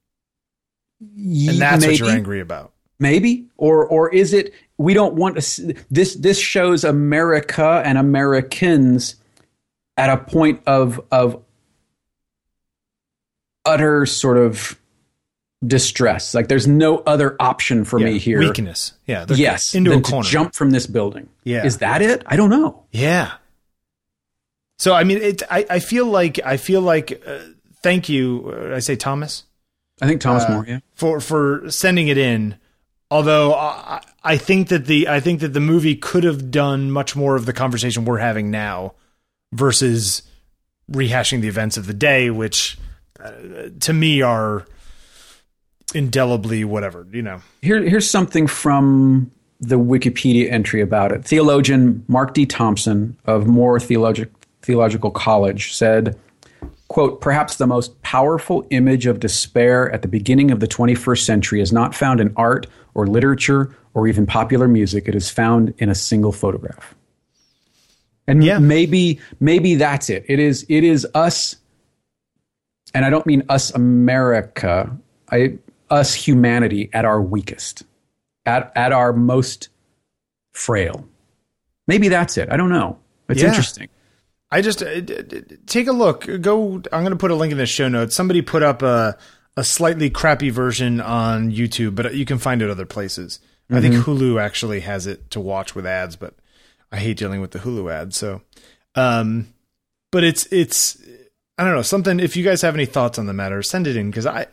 and 1.01 1.59
that's 1.59 1.85
what 1.85 1.99
you're 1.99 2.09
angry 2.09 2.39
about? 2.39 2.71
Maybe 2.99 3.45
or 3.57 3.85
or 3.85 4.13
is 4.13 4.33
it 4.33 4.53
we 4.77 4.93
don't 4.93 5.15
want 5.15 5.39
to 5.41 5.75
this 5.91 6.15
this 6.15 6.39
shows 6.39 6.83
america 6.83 7.81
and 7.85 7.97
americans 7.97 9.15
at 9.97 10.09
a 10.09 10.17
point 10.17 10.61
of 10.65 10.99
of 11.11 11.43
utter 13.65 14.05
sort 14.05 14.37
of 14.37 14.79
distress 15.65 16.33
like 16.35 16.47
there's 16.47 16.67
no 16.67 16.99
other 16.99 17.35
option 17.39 17.83
for 17.83 17.97
me 17.99 18.19
here 18.19 18.39
weakness. 18.39 18.93
Yeah, 19.07 19.25
yes 19.29 19.73
into 19.73 19.91
a 19.91 19.99
corner. 20.01 20.27
jump 20.29 20.53
from 20.53 20.69
this 20.69 20.85
building 20.85 21.29
Yeah. 21.43 21.65
is 21.65 21.77
that 21.79 22.01
it 22.01 22.21
i 22.27 22.35
don't 22.35 22.49
know 22.51 22.83
Yeah. 22.91 23.33
So 24.79 24.93
I 24.93 25.03
mean, 25.05 25.17
it. 25.17 25.41
I, 25.49 25.65
I 25.71 25.79
feel 25.79 26.05
like 26.05 26.39
I 26.45 26.57
feel 26.57 26.81
like. 26.81 27.19
Uh, 27.25 27.39
thank 27.81 28.09
you. 28.09 28.53
Uh, 28.71 28.75
I 28.75 28.79
say 28.79 28.95
Thomas 28.95 29.43
i 30.03 30.05
think 30.05 30.21
thomas 30.21 30.43
Uh, 30.43 30.51
more 30.51 30.65
yeah 30.67 30.79
for 30.93 31.19
for 31.19 31.63
sending 31.71 32.07
it 32.09 32.17
in. 32.19 32.55
Although 33.09 33.53
I, 33.53 34.03
I 34.23 34.37
think 34.37 34.67
that 34.69 34.85
the 34.85 35.07
I 35.07 35.19
think 35.19 35.39
that 35.39 35.53
the 35.53 35.59
movie 35.59 35.95
could 35.95 36.23
have 36.23 36.51
done 36.51 36.91
much 36.91 37.15
more 37.15 37.35
of 37.35 37.45
the 37.45 37.53
conversation 37.53 38.05
we're 38.05 38.17
having 38.17 38.51
now, 38.51 38.93
versus 39.53 40.23
rehashing 40.91 41.41
the 41.41 41.47
events 41.47 41.77
of 41.77 41.87
the 41.87 41.93
day, 41.93 42.29
which 42.29 42.77
uh, 43.23 43.31
to 43.79 43.93
me 43.93 44.21
are 44.21 44.65
indelibly 45.93 46.63
whatever 46.63 47.07
you 47.11 47.21
know. 47.21 47.41
Here, 47.61 47.81
here's 47.81 48.09
something 48.09 48.47
from 48.47 49.31
the 49.59 49.79
Wikipedia 49.79 50.51
entry 50.51 50.81
about 50.81 51.11
it. 51.11 51.23
Theologian 51.25 52.03
Mark 52.07 52.33
D. 52.33 52.45
Thompson 52.45 53.17
of 53.25 53.47
Moore 53.47 53.79
Theologic, 53.79 54.29
Theological 54.61 55.11
College 55.11 55.73
said, 55.73 56.19
quote, 56.89 57.21
perhaps 57.21 57.55
the 57.55 57.67
most 57.67 57.99
powerful 58.01 58.67
image 58.69 59.07
of 59.07 59.19
despair 59.19 59.91
at 59.91 60.03
the 60.03 60.07
beginning 60.07 60.51
of 60.51 60.59
the 60.59 60.67
21st 60.67 61.21
century 61.23 61.61
is 61.61 61.73
not 61.73 61.95
found 61.95 62.19
in 62.19 62.33
art 62.35 62.67
or 62.97 63.07
literature 63.07 63.73
or 63.93 64.07
even 64.07 64.25
popular 64.25 64.67
music. 64.67 65.07
It 65.07 65.15
is 65.15 65.29
found 65.29 65.73
in 65.77 65.87
a 65.89 65.95
single 65.95 66.31
photograph. 66.33 66.95
And 68.27 68.43
Yeah. 68.43 68.57
maybe 68.59 69.19
maybe 69.39 69.75
that's 69.75 70.09
it. 70.09 70.25
It 70.27 70.39
is 70.39 70.65
it 70.67 70.83
is 70.83 71.07
us 71.13 71.55
and 72.93 73.05
I 73.05 73.09
don't 73.09 73.25
mean 73.25 73.43
us 73.47 73.71
America, 73.73 74.91
I 75.31 75.59
us 75.89 76.13
humanity 76.13 76.89
at 76.91 77.05
our 77.05 77.21
weakest, 77.21 77.83
at 78.45 78.71
at 78.75 78.91
our 78.91 79.13
most 79.13 79.69
frail. 80.51 81.07
Maybe 81.87 82.09
that's 82.09 82.35
it. 82.37 82.49
I 82.51 82.57
don't 82.57 82.69
know. 82.69 82.97
It's 83.29 83.41
Yeah. 83.41 83.49
interesting. 83.49 83.87
I 84.49 84.61
just 84.61 84.81
uh, 84.81 85.01
take 85.65 85.87
a 85.87 85.91
look. 85.91 86.25
Go. 86.41 86.81
I'm 86.91 87.01
going 87.03 87.11
to 87.11 87.17
put 87.17 87.31
a 87.31 87.35
link 87.35 87.51
in 87.51 87.57
the 87.57 87.65
show 87.65 87.89
notes. 87.89 88.15
Somebody 88.15 88.41
put 88.41 88.63
up 88.63 88.81
a 88.81 89.17
a 89.57 89.63
slightly 89.63 90.09
crappy 90.09 90.49
version 90.49 91.01
on 91.01 91.51
YouTube, 91.51 91.95
but 91.95 92.15
you 92.15 92.23
can 92.25 92.37
find 92.37 92.61
it 92.61 92.69
other 92.69 92.85
places. 92.85 93.39
I 93.69 93.81
think 93.81 93.95
Hulu 93.95 94.41
actually 94.41 94.79
has 94.81 95.07
it 95.07 95.29
to 95.31 95.41
watch 95.41 95.75
with 95.75 95.85
ads, 95.85 96.15
but 96.15 96.33
I 96.89 96.97
hate 96.99 97.17
dealing 97.17 97.41
with 97.41 97.51
the 97.51 97.59
Hulu 97.59 97.91
ads. 97.91 98.15
So, 98.15 98.41
um, 98.95 99.53
but 100.11 100.23
it's 100.23 100.45
it's 100.53 100.97
I 101.57 101.65
don't 101.65 101.75
know 101.75 101.81
something. 101.81 102.21
If 102.21 102.37
you 102.37 102.45
guys 102.45 102.61
have 102.61 102.75
any 102.75 102.85
thoughts 102.85 103.19
on 103.19 103.25
the 103.25 103.33
matter, 103.33 103.61
send 103.61 103.85
it 103.87 103.97
in 103.97 104.09
because 104.09 104.25
I 104.25 104.45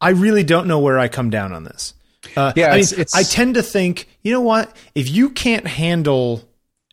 I 0.00 0.08
really 0.10 0.42
don't 0.42 0.66
know 0.66 0.80
where 0.80 0.98
I 0.98 1.06
come 1.06 1.30
down 1.30 1.52
on 1.52 1.62
this. 1.62 1.94
Uh, 2.36 2.52
Yeah, 2.56 2.66
I 2.66 2.70
mean, 2.70 2.78
it's- 2.80 2.92
it's- 2.92 3.14
I 3.14 3.22
tend 3.22 3.54
to 3.54 3.62
think 3.62 4.08
you 4.22 4.32
know 4.32 4.40
what 4.40 4.74
if 4.96 5.08
you 5.08 5.30
can't 5.30 5.68
handle, 5.68 6.42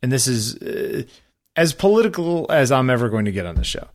and 0.03 0.11
this 0.11 0.27
is 0.27 0.55
uh, 0.57 1.03
as 1.55 1.73
political 1.73 2.45
as 2.51 2.71
I'm 2.71 2.91
ever 2.91 3.09
going 3.09 3.25
to 3.25 3.31
get 3.31 3.47
on 3.47 3.55
the 3.55 3.63
show. 3.63 3.87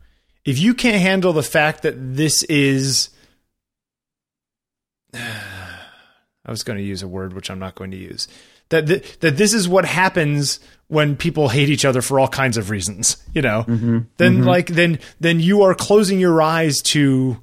If 0.44 0.58
you 0.58 0.74
can't 0.74 1.00
handle 1.00 1.32
the 1.32 1.44
fact 1.44 1.82
that 1.82 1.94
this 2.16 2.42
is 2.44 3.10
I 5.14 6.50
was 6.50 6.62
going 6.62 6.78
to 6.78 6.84
use 6.84 7.02
a 7.02 7.08
word 7.08 7.34
which 7.34 7.50
I'm 7.50 7.58
not 7.58 7.74
going 7.74 7.90
to 7.90 7.96
use. 7.96 8.26
That 8.70 8.86
th- 8.86 9.18
that 9.20 9.36
this 9.36 9.54
is 9.54 9.68
what 9.68 9.84
happens 9.84 10.60
when 10.88 11.16
people 11.16 11.48
hate 11.48 11.68
each 11.68 11.84
other 11.84 12.02
for 12.02 12.18
all 12.18 12.28
kinds 12.28 12.56
of 12.56 12.70
reasons, 12.70 13.16
you 13.34 13.42
know. 13.42 13.64
Mm-hmm. 13.66 13.98
Then 14.16 14.38
mm-hmm. 14.38 14.44
like 14.44 14.66
then 14.68 14.98
then 15.20 15.40
you 15.40 15.62
are 15.62 15.74
closing 15.74 16.18
your 16.18 16.40
eyes 16.42 16.80
to 16.82 17.38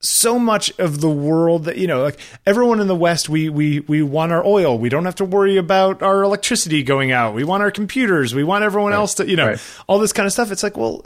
so 0.00 0.38
much 0.38 0.78
of 0.78 1.00
the 1.00 1.10
world 1.10 1.64
that 1.64 1.78
you 1.78 1.86
know 1.86 2.02
like 2.02 2.18
everyone 2.44 2.80
in 2.80 2.86
the 2.86 2.94
west 2.94 3.28
we 3.28 3.48
we 3.48 3.80
we 3.80 4.02
want 4.02 4.32
our 4.32 4.44
oil. 4.44 4.78
We 4.78 4.88
don't 4.88 5.04
have 5.04 5.16
to 5.16 5.24
worry 5.24 5.56
about 5.56 6.02
our 6.02 6.22
electricity 6.22 6.82
going 6.82 7.12
out. 7.12 7.34
We 7.34 7.44
want 7.44 7.62
our 7.62 7.70
computers. 7.70 8.34
We 8.34 8.44
want 8.44 8.64
everyone 8.64 8.92
else 8.92 9.14
to 9.14 9.28
you 9.28 9.36
know 9.36 9.48
right. 9.48 9.60
all 9.86 9.98
this 9.98 10.12
kind 10.12 10.26
of 10.26 10.32
stuff. 10.32 10.50
It's 10.50 10.62
like 10.62 10.76
well 10.76 11.04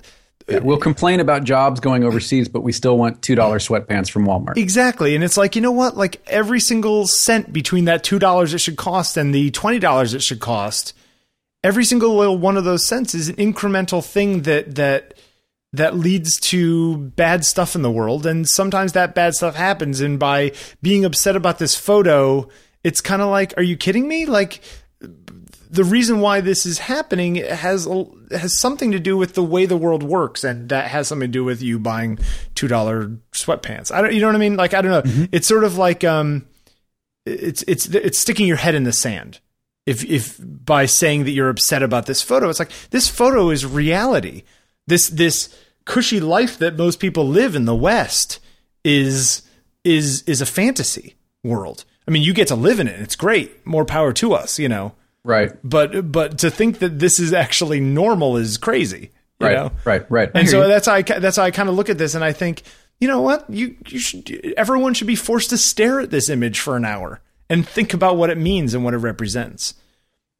Yeah, 0.51 0.59
we'll 0.59 0.79
complain 0.79 1.21
about 1.21 1.45
jobs 1.45 1.81
going 1.81 2.05
overseas, 2.05 2.49
but 2.49 2.63
we 2.63 2.73
still 2.73 2.99
want 2.99 3.23
two 3.23 3.35
dollar 3.35 3.59
sweatpants 3.59 4.11
from 4.11 4.27
Walmart. 4.27 4.57
Exactly. 4.57 5.15
And 5.15 5.23
it's 5.23 5.37
like, 5.37 5.55
you 5.55 5.63
know 5.63 5.73
what? 5.73 5.97
Like 5.97 6.21
every 6.27 6.61
single 6.61 7.07
cent 7.07 7.53
between 7.53 7.85
that 7.85 8.03
$2 8.05 8.55
it 8.55 8.59
should 8.59 8.77
cost 8.77 9.17
and 9.17 9.35
the 9.35 9.51
$20 9.51 10.15
it 10.15 10.23
should 10.23 10.41
cost, 10.41 10.95
every 11.63 11.85
single 11.85 12.17
little 12.17 12.39
one 12.39 12.57
of 12.57 12.65
those 12.65 12.87
cents 12.87 13.15
is 13.15 13.29
an 13.29 13.37
incremental 13.37 14.05
thing 14.05 14.43
that 14.43 14.75
that 14.75 15.15
that 15.73 15.95
leads 15.95 16.41
to 16.41 16.97
bad 16.97 17.45
stuff 17.45 17.77
in 17.77 17.83
the 17.83 17.91
world 17.91 18.27
and 18.27 18.49
sometimes 18.49 18.93
that 18.93 19.15
bad 19.15 19.35
stuff 19.35 19.55
happens 19.55 20.01
and 20.01 20.19
by 20.19 20.51
being 20.83 21.05
upset 21.05 21.37
about 21.37 21.59
this 21.61 21.77
photo, 21.77 22.49
it's 22.83 23.01
kind 23.01 23.23
of 23.23 23.29
like 23.29 23.55
are 23.57 23.63
you 23.63 23.77
kidding 23.77 24.09
me? 24.09 24.27
Like 24.27 24.63
the 25.71 25.85
reason 25.85 26.21
why 26.21 26.41
this 26.41 26.67
is 26.67 26.79
happening 26.79 27.37
has 27.37 27.89
has 28.33 28.59
something 28.59 28.91
to 28.91 28.99
do 28.99 29.17
with 29.17 29.35
the 29.35 29.43
way 29.43 29.67
the 29.67 29.77
world 29.77 30.03
works, 30.03 30.43
and 30.43 30.69
that 30.69 30.91
has 30.91 31.09
something 31.09 31.29
to 31.29 31.33
do 31.33 31.45
with 31.45 31.63
you 31.63 31.79
buying 31.79 32.19
two 32.55 32.67
dollar 32.67 33.09
sweatpants. 33.33 33.93
I 33.93 34.03
don't, 34.03 34.13
you 34.13 34.21
know 34.21 34.27
what 34.27 34.35
I 34.35 34.41
mean? 34.41 34.57
Like 34.57 34.75
I 34.75 34.83
don't 34.83 35.07
know. 35.07 35.29
It's 35.31 35.47
sort 35.47 35.65
of 35.65 35.79
like 35.79 36.03
um, 36.03 36.47
it's 37.25 37.63
it's 37.69 37.87
it's 37.87 38.19
sticking 38.19 38.49
your 38.49 38.57
head 38.57 38.75
in 38.75 38.83
the 38.83 38.93
sand. 38.93 39.39
If 39.87 40.05
if 40.05 40.41
by 40.43 40.87
saying 40.87 41.25
that 41.25 41.31
you're 41.31 41.49
upset 41.49 41.83
about 41.83 42.07
this 42.07 42.21
photo, 42.21 42.49
it's 42.49 42.59
like 42.59 42.73
this 42.91 43.09
photo 43.09 43.51
is 43.51 43.65
reality. 43.65 44.43
This 44.89 45.09
this 45.09 45.57
cushy 45.85 46.19
life 46.21 46.59
that 46.59 46.77
most 46.77 46.99
people 46.99 47.27
live 47.27 47.55
in 47.55 47.65
the 47.65 47.77
West 47.77 48.41
is 48.85 49.43
is 49.85 50.23
is 50.23 50.41
a 50.41 50.47
fantasy 50.47 51.15
world. 51.45 51.85
I 52.09 52.11
mean, 52.11 52.25
you 52.25 52.35
get 52.35 52.49
to 52.49 52.57
live 52.57 52.81
in 52.81 52.89
it. 52.89 52.99
It's 52.99 53.15
great. 53.15 53.65
More 53.65 53.85
power 53.85 54.13
to 54.15 54.33
us, 54.33 54.59
you 54.59 54.69
know 54.69 54.95
Right. 55.25 55.53
but 55.63 56.11
but 56.11 56.39
to 56.39 56.51
think 56.51 56.79
that 56.79 56.99
this 56.99 57.19
is 57.21 57.33
actually 57.33 57.81
normal 57.81 58.37
is 58.37 58.57
crazy 58.57 59.11
you 59.39 59.47
Right. 59.47 59.57
know 59.57 59.73
Right. 59.85 60.11
Right. 60.11 60.31
And 60.35 60.49
so 60.49 60.63
you. 60.63 60.69
that's 60.69 60.87
how 60.87 60.95
I 60.95 61.03
that's 61.03 61.37
how 61.37 61.43
I 61.45 61.51
kind 61.51 61.69
of 61.69 61.75
look 61.75 61.89
at 61.91 61.99
this 61.99 62.15
and 62.15 62.25
I 62.25 62.33
think 62.33 62.63
you 63.01 63.09
know 63.09 63.21
what 63.23 63.49
you 63.51 63.77
you 63.89 63.99
should 63.99 64.55
everyone 64.57 64.95
should 64.95 65.07
be 65.07 65.17
forced 65.17 65.51
to 65.51 65.59
stare 65.59 66.01
at 66.01 66.11
this 66.11 66.29
image 66.31 66.59
for 66.61 66.77
an 66.77 66.85
hour 66.85 67.21
and 67.49 67.67
think 67.67 67.93
about 67.95 68.17
what 68.17 68.31
it 68.31 68.39
means 68.39 68.75
and 68.75 68.85
what 68.85 68.95
it 68.95 68.99
represents 68.99 69.75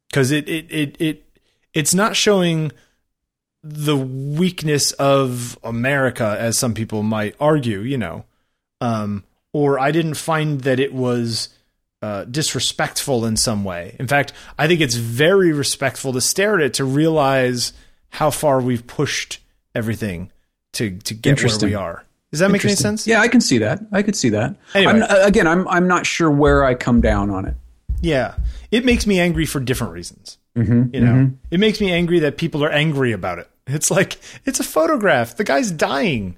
because 0.09 0.31
it 0.31 0.47
it 0.49 0.65
it 0.71 0.95
it 1.01 1.25
it's 1.73 1.93
not 1.93 2.15
showing 2.15 2.71
the 3.63 3.95
weakness 3.97 4.91
of 4.93 5.57
America 5.63 6.35
as 6.39 6.57
some 6.57 6.73
people 6.73 7.03
might 7.03 7.35
argue 7.39 7.79
you 7.81 7.97
know 7.97 8.25
um 8.81 9.23
or 9.53 9.77
I 9.79 9.91
didn't 9.91 10.15
find 10.15 10.61
that 10.61 10.79
it 10.79 10.93
was 10.93 11.49
uh, 12.01 12.25
disrespectful 12.25 13.25
in 13.25 13.37
some 13.37 13.63
way. 13.63 13.95
In 13.99 14.07
fact, 14.07 14.33
I 14.57 14.67
think 14.67 14.81
it's 14.81 14.95
very 14.95 15.53
respectful 15.53 16.13
to 16.13 16.21
stare 16.21 16.55
at 16.55 16.61
it 16.61 16.73
to 16.75 16.85
realize 16.85 17.73
how 18.09 18.31
far 18.31 18.59
we've 18.59 18.85
pushed 18.87 19.39
everything 19.75 20.31
to 20.73 20.97
to 20.99 21.13
get 21.13 21.43
where 21.43 21.57
we 21.61 21.75
are. 21.75 22.05
Does 22.31 22.39
that 22.39 22.49
make 22.49 22.63
any 22.63 22.75
sense? 22.75 23.05
Yeah, 23.05 23.19
I 23.19 23.27
can 23.27 23.41
see 23.41 23.57
that. 23.59 23.81
I 23.91 24.03
could 24.03 24.15
see 24.15 24.29
that. 24.29 24.55
Anyway. 24.73 25.01
I'm, 25.01 25.25
again, 25.27 25.47
I'm 25.47 25.67
I'm 25.67 25.87
not 25.87 26.05
sure 26.05 26.31
where 26.31 26.63
I 26.63 26.75
come 26.75 27.01
down 27.01 27.29
on 27.29 27.45
it. 27.45 27.55
Yeah. 28.01 28.35
It 28.71 28.85
makes 28.85 29.05
me 29.05 29.19
angry 29.19 29.45
for 29.45 29.59
different 29.59 29.93
reasons. 29.93 30.37
Mm-hmm, 30.55 30.93
You 30.93 31.01
know, 31.01 31.31
it 31.49 31.59
makes 31.59 31.79
me 31.79 31.91
angry 31.91 32.19
that 32.19 32.37
people 32.37 32.63
are 32.63 32.71
angry 32.71 33.11
about 33.13 33.39
it. 33.39 33.49
It's 33.67 33.89
like 33.91 34.17
it's 34.45 34.59
a 34.59 34.65
photograph. 34.65 35.37
The 35.37 35.45
guy's 35.45 35.71
dying, 35.71 36.35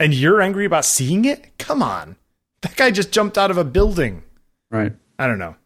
and 0.00 0.14
you're 0.14 0.40
angry 0.40 0.64
about 0.64 0.86
seeing 0.86 1.26
it. 1.26 1.58
Come 1.58 1.82
on, 1.82 2.16
that 2.62 2.76
guy 2.76 2.90
just 2.90 3.12
jumped 3.12 3.36
out 3.36 3.50
of 3.50 3.58
a 3.58 3.64
building. 3.64 4.22
Right. 4.70 4.92
I 5.18 5.26
don't 5.26 5.38
know. 5.38 5.56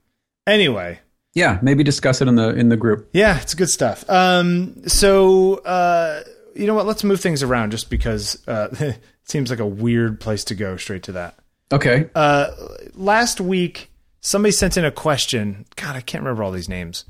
Anyway, 0.46 0.98
Yeah, 1.34 1.59
maybe 1.62 1.84
discuss 1.84 2.20
it 2.20 2.28
in 2.28 2.34
the 2.36 2.50
in 2.50 2.68
the 2.68 2.76
group. 2.76 3.09
Yeah, 3.12 3.40
it's 3.40 3.55
good 3.55 3.68
stuff. 3.70 4.05
Um, 4.09 4.86
so 4.88 5.57
uh, 5.57 6.22
you 6.55 6.66
know 6.66 6.74
what? 6.74 6.86
Let's 6.86 7.05
move 7.05 7.20
things 7.20 7.42
around 7.42 7.70
just 7.70 7.90
because 7.90 8.46
uh, 8.48 8.68
it 8.80 8.98
seems 9.24 9.50
like 9.50 9.61
a 9.61 9.66
weird 9.66 10.20
place 10.20 10.44
to 10.44 10.55
go 10.55 10.76
straight 10.76 11.05
to 11.05 11.12
that. 11.12 11.36
Okay. 11.70 12.11
Uh, 12.14 12.48
last 12.94 13.40
week, 13.40 13.90
somebody 14.20 14.53
sent 14.53 14.76
in 14.76 14.84
a 14.84 14.90
question. 14.90 15.64
God, 15.76 15.96
I 15.96 16.00
can't 16.00 16.22
remember 16.22 16.42
all 16.42 16.53
these 16.53 16.68
names. 16.68 17.05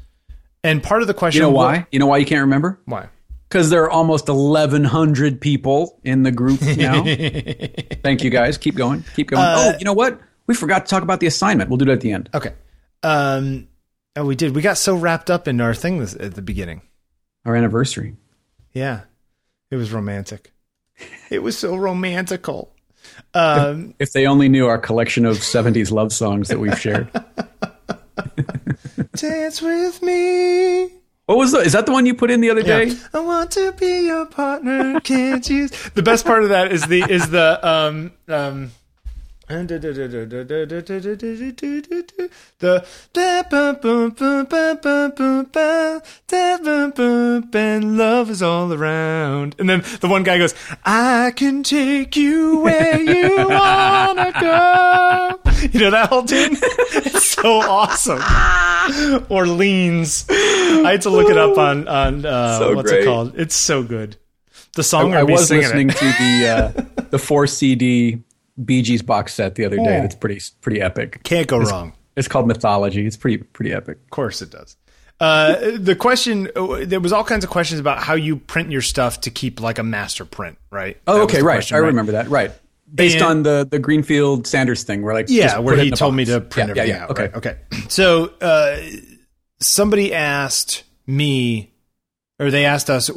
And 0.64 0.82
part 0.82 1.02
of 1.02 1.08
the 1.08 1.14
question, 1.14 1.40
You 1.40 1.48
know 1.48 1.54
why? 1.54 1.86
You 1.90 1.98
know 1.98 2.06
why 2.06 2.18
you 2.18 2.26
can't 2.26 2.42
remember? 2.42 2.78
Why? 2.84 3.08
Because 3.48 3.68
there 3.70 3.82
are 3.82 3.90
almost 3.90 4.28
1,100 4.28 5.40
people 5.40 6.00
in 6.04 6.22
the 6.22 6.30
group 6.30 6.62
now. 6.76 7.02
Thank 8.02 8.22
you, 8.22 8.30
guys. 8.30 8.56
Keep 8.56 8.76
going. 8.76 9.04
Keep 9.16 9.30
going. 9.30 9.42
oh, 9.44 9.72
you 9.78 9.84
know 9.84 9.92
what? 9.92 10.20
We 10.46 10.54
forgot 10.54 10.86
to 10.86 10.90
talk 10.90 11.02
about 11.02 11.20
the 11.20 11.26
assignment. 11.26 11.70
We'll 11.70 11.78
do 11.78 11.88
it 11.88 11.92
at 11.92 12.00
the 12.00 12.12
end. 12.12 12.28
Okay. 12.34 12.52
Um, 13.02 13.68
oh, 14.16 14.24
we 14.24 14.34
did. 14.36 14.54
We 14.54 14.62
got 14.62 14.78
so 14.78 14.94
wrapped 14.94 15.30
up 15.30 15.48
in 15.48 15.60
our 15.60 15.74
thing 15.74 15.98
this, 15.98 16.14
at 16.14 16.34
the 16.34 16.42
beginning. 16.42 16.82
Our 17.44 17.56
anniversary. 17.56 18.16
Yeah, 18.72 19.02
it 19.70 19.76
was 19.76 19.92
romantic. 19.92 20.52
It 21.30 21.42
was 21.42 21.56
so 21.56 21.74
romantical. 21.76 22.68
Um, 23.32 23.94
If 23.98 24.12
they 24.12 24.26
only 24.26 24.50
knew 24.50 24.66
our 24.66 24.76
collection 24.76 25.24
of 25.24 25.38
70s 25.38 25.90
love 25.90 26.12
songs 26.12 26.48
that 26.48 26.60
we've 26.60 26.78
shared. 26.78 27.08
dance 29.16 29.62
with 29.62 30.02
me. 30.02 30.88
What 31.26 31.38
was 31.38 31.52
the? 31.52 31.58
Is 31.58 31.72
that 31.72 31.86
the 31.86 31.92
one 31.92 32.04
you 32.04 32.14
put 32.14 32.30
in 32.30 32.40
the 32.40 32.50
other 32.50 32.62
day? 32.62 32.86
Yeah. 32.86 32.94
I 33.14 33.20
want 33.20 33.52
to 33.52 33.72
be 33.72 34.06
your 34.06 34.26
partner. 34.26 35.00
Can't 35.00 35.48
you? 35.48 35.68
The 35.94 36.02
best 36.02 36.26
part 36.26 36.42
of 36.42 36.48
that 36.50 36.72
is 36.72 36.86
the 36.86 37.02
is 37.02 37.30
the 37.30 37.66
um 37.66 38.12
um. 38.28 38.72
The 42.58 42.86
and 47.52 47.98
love 47.98 48.30
is 48.30 48.42
all 48.42 48.72
around, 48.72 49.54
and 49.58 49.68
then 49.68 49.82
the 50.00 50.08
one 50.08 50.22
guy 50.22 50.38
goes, 50.38 50.54
"I 50.84 51.32
can 51.36 51.62
take 51.62 52.16
you 52.16 52.60
where 52.60 52.98
you 52.98 53.36
wanna 53.48 54.32
go." 54.40 55.40
You 55.70 55.80
know 55.80 55.90
that 55.90 56.08
whole 56.08 56.24
tune? 56.24 56.56
It's 57.04 57.26
so 57.26 57.60
awesome. 57.60 58.22
Orleans. 59.28 60.24
I 60.30 60.92
had 60.92 61.02
to 61.02 61.10
look 61.10 61.30
it 61.30 61.36
up 61.36 61.58
on 61.58 61.88
on 61.88 62.24
uh, 62.24 62.58
So 62.58 62.74
what's 62.74 62.90
great. 62.90 63.02
it 63.02 63.06
called? 63.06 63.38
It's 63.38 63.54
so 63.54 63.82
good. 63.82 64.16
The 64.74 64.82
song 64.82 65.14
I 65.14 65.24
me 65.24 65.32
was 65.32 65.50
listening 65.50 65.90
it. 65.90 65.96
to 65.96 66.04
the 66.04 66.48
uh, 66.48 67.02
the 67.10 67.18
four 67.18 67.46
CD 67.46 68.22
Bee 68.64 68.82
Gees 68.82 69.02
box 69.02 69.34
set 69.34 69.54
the 69.54 69.64
other 69.64 69.76
day. 69.76 70.00
That's 70.00 70.14
pretty 70.14 70.40
pretty 70.60 70.80
epic. 70.80 71.22
Can't 71.24 71.46
go 71.48 71.58
wrong. 71.58 71.92
It's 72.16 72.28
called 72.28 72.46
Mythology. 72.46 73.06
It's 73.06 73.16
pretty 73.16 73.38
pretty 73.38 73.72
epic. 73.72 73.98
Of 74.04 74.10
course 74.10 74.42
it 74.42 74.50
does. 74.50 74.76
Uh, 75.20 75.78
the 75.78 75.94
question 75.94 76.50
there 76.82 76.98
was 77.00 77.12
all 77.12 77.22
kinds 77.24 77.44
of 77.44 77.50
questions 77.50 77.78
about 77.80 77.98
how 77.98 78.14
you 78.14 78.36
print 78.36 78.70
your 78.70 78.82
stuff 78.82 79.20
to 79.22 79.30
keep 79.30 79.60
like 79.60 79.78
a 79.78 79.82
master 79.84 80.24
print, 80.24 80.58
right? 80.70 80.98
Oh, 81.06 81.20
was 81.20 81.24
okay, 81.32 81.42
right. 81.42 81.54
question, 81.56 81.76
I 81.76 81.80
remember 81.80 82.12
that. 82.12 82.28
Right. 82.28 82.50
Based 82.92 83.16
And- 83.16 83.24
on 83.24 83.42
the 83.44 83.66
the 83.70 83.78
Greenfield 83.78 84.46
Sanders 84.46 84.82
thing, 84.82 85.02
where 85.02 85.14
like 85.14 85.26
Yeah, 85.28 85.58
where 85.58 85.76
he 85.76 85.90
told 85.92 86.14
me 86.14 86.24
to 86.26 86.40
print 86.40 86.74
yeah, 86.76 86.82
everything 86.82 86.88
yeah, 86.88 86.96
yeah. 86.96 87.04
out. 87.04 87.10
Okay. 87.12 87.22
right, 87.22 87.34
okay. 87.36 87.56
So 87.88 88.26
uh, 88.40 88.80
somebody 89.60 90.12
asked 90.12 90.84
me, 91.06 91.72
or 92.38 92.50
they 92.50 92.64
asked 92.64 92.90
us 92.90 93.10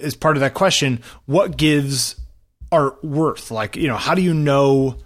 as 0.00 0.14
part 0.14 0.36
of 0.36 0.40
that 0.40 0.54
question, 0.54 1.00
what 1.26 1.56
gives 1.56 2.16
art 2.72 3.04
worth? 3.04 3.50
Like, 3.52 3.76
you 3.76 3.86
know, 3.86 3.96
how 3.96 4.14
do 4.14 4.22
you 4.22 4.34
know 4.34 4.96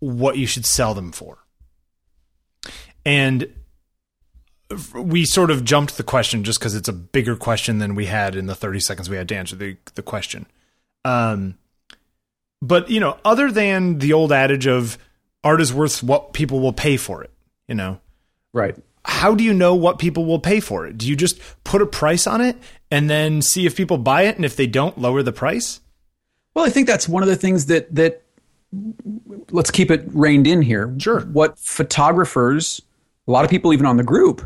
what 0.00 0.36
you 0.36 0.46
should 0.46 0.66
sell 0.66 0.92
them 0.92 1.12
for? 1.12 1.38
And 3.06 3.52
we 4.94 5.24
sort 5.24 5.50
of 5.50 5.64
jumped 5.64 5.96
the 5.96 6.02
question 6.02 6.44
just 6.44 6.58
because 6.58 6.74
it's 6.74 6.88
a 6.88 6.92
bigger 6.92 7.36
question 7.36 7.78
than 7.78 7.94
we 7.94 8.04
had 8.06 8.36
in 8.36 8.46
the 8.46 8.54
30 8.54 8.80
seconds 8.80 9.08
we 9.08 9.16
had 9.16 9.28
to 9.28 9.36
answer 9.36 9.56
the, 9.56 9.76
the 9.94 10.02
question. 10.02 10.46
Um, 11.06 11.56
but 12.60 12.90
you 12.90 13.00
know, 13.00 13.16
other 13.24 13.50
than 13.50 13.98
the 13.98 14.12
old 14.12 14.30
adage 14.30 14.66
of 14.66 14.98
art 15.42 15.60
is 15.62 15.72
worth 15.72 16.02
what 16.02 16.34
people 16.34 16.60
will 16.60 16.74
pay 16.74 16.96
for 16.98 17.22
it, 17.22 17.30
you 17.66 17.74
know, 17.74 18.00
Right. 18.52 18.76
how 19.04 19.34
do 19.34 19.42
you 19.44 19.54
know 19.54 19.74
what 19.74 19.98
people 19.98 20.26
will 20.26 20.40
pay 20.40 20.60
for 20.60 20.86
it? 20.86 20.98
Do 20.98 21.08
you 21.08 21.16
just 21.16 21.40
put 21.64 21.80
a 21.80 21.86
price 21.86 22.26
on 22.26 22.40
it 22.42 22.56
and 22.90 23.08
then 23.08 23.40
see 23.40 23.64
if 23.64 23.76
people 23.76 23.96
buy 23.96 24.22
it, 24.22 24.36
and 24.36 24.44
if 24.44 24.56
they 24.56 24.66
don't, 24.66 24.98
lower 24.98 25.22
the 25.22 25.32
price? 25.32 25.80
Well, 26.54 26.64
I 26.66 26.70
think 26.70 26.86
that's 26.86 27.08
one 27.08 27.22
of 27.22 27.28
the 27.28 27.36
things 27.36 27.66
that 27.66 27.94
that 27.94 28.22
let's 29.50 29.70
keep 29.70 29.90
it 29.90 30.04
reined 30.12 30.46
in 30.46 30.60
here. 30.62 30.94
Sure. 30.98 31.20
What 31.20 31.58
photographers, 31.58 32.82
a 33.26 33.30
lot 33.30 33.44
of 33.44 33.50
people 33.50 33.72
even 33.72 33.86
on 33.86 33.96
the 33.96 34.02
group, 34.04 34.42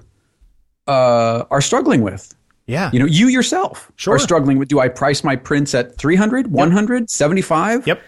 uh, 0.86 1.44
are 1.50 1.60
struggling 1.60 2.02
with. 2.02 2.34
Yeah, 2.66 2.90
You 2.92 3.00
know, 3.00 3.06
you 3.06 3.26
yourself 3.26 3.90
Sure. 3.96 4.14
are 4.14 4.18
struggling 4.20 4.56
with 4.56 4.68
do 4.68 4.78
I 4.78 4.88
price 4.88 5.24
my 5.24 5.34
prints 5.34 5.74
at 5.74 5.96
300, 5.98 6.52
100, 6.52 7.10
75? 7.10 7.86
Yep. 7.88 8.00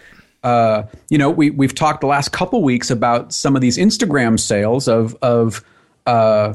Uh, 0.43 0.83
you 1.09 1.17
know, 1.17 1.29
we 1.29 1.49
we've 1.49 1.75
talked 1.75 1.99
the 2.01 2.07
last 2.07 2.31
couple 2.31 2.63
weeks 2.63 2.89
about 2.89 3.33
some 3.33 3.55
of 3.55 3.61
these 3.61 3.77
Instagram 3.77 4.39
sales 4.39 4.87
of 4.87 5.13
of 5.21 5.61
uh, 6.05 6.53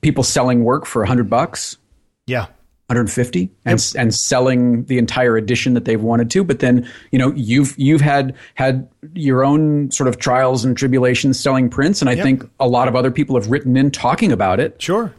people 0.00 0.24
selling 0.24 0.64
work 0.64 0.86
for 0.86 1.02
100 1.02 1.28
bucks. 1.28 1.76
yeah, 2.26 2.46
150 2.88 3.50
and 3.66 3.92
and 3.96 4.14
selling 4.14 4.84
the 4.84 4.96
entire 4.96 5.36
edition 5.36 5.74
that 5.74 5.84
they've 5.84 6.00
wanted 6.00 6.30
to. 6.30 6.42
But 6.42 6.60
then 6.60 6.88
you 7.12 7.18
know 7.18 7.32
you've 7.34 7.78
you've 7.78 8.00
had 8.00 8.34
had 8.54 8.88
your 9.14 9.44
own 9.44 9.90
sort 9.90 10.08
of 10.08 10.18
trials 10.18 10.64
and 10.64 10.76
tribulations 10.76 11.38
selling 11.38 11.68
prints. 11.68 12.00
And 12.00 12.08
I 12.08 12.16
think 12.16 12.48
a 12.58 12.66
lot 12.66 12.88
of 12.88 12.96
other 12.96 13.10
people 13.10 13.38
have 13.38 13.50
written 13.50 13.76
in 13.76 13.90
talking 13.90 14.32
about 14.32 14.58
it. 14.58 14.80
Sure. 14.80 15.14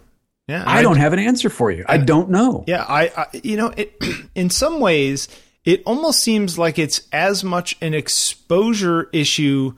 Yeah, 0.48 0.64
I 0.66 0.82
don't 0.82 0.98
have 0.98 1.14
an 1.14 1.20
answer 1.20 1.52
for 1.52 1.70
you. 1.70 1.86
I 1.88 1.98
don't 1.98 2.32
know. 2.32 2.64
Yeah, 2.66 2.84
I, 2.84 3.12
I 3.16 3.28
you 3.44 3.56
know, 3.56 3.72
it, 3.78 3.96
in 4.36 4.50
some 4.50 4.80
ways, 4.80 5.28
it 5.64 5.84
almost 5.86 6.22
seems 6.22 6.58
like 6.58 6.80
it's 6.80 7.08
as 7.12 7.44
much 7.44 7.78
an 7.82 7.94
exposure 7.94 9.10
issue 9.14 9.74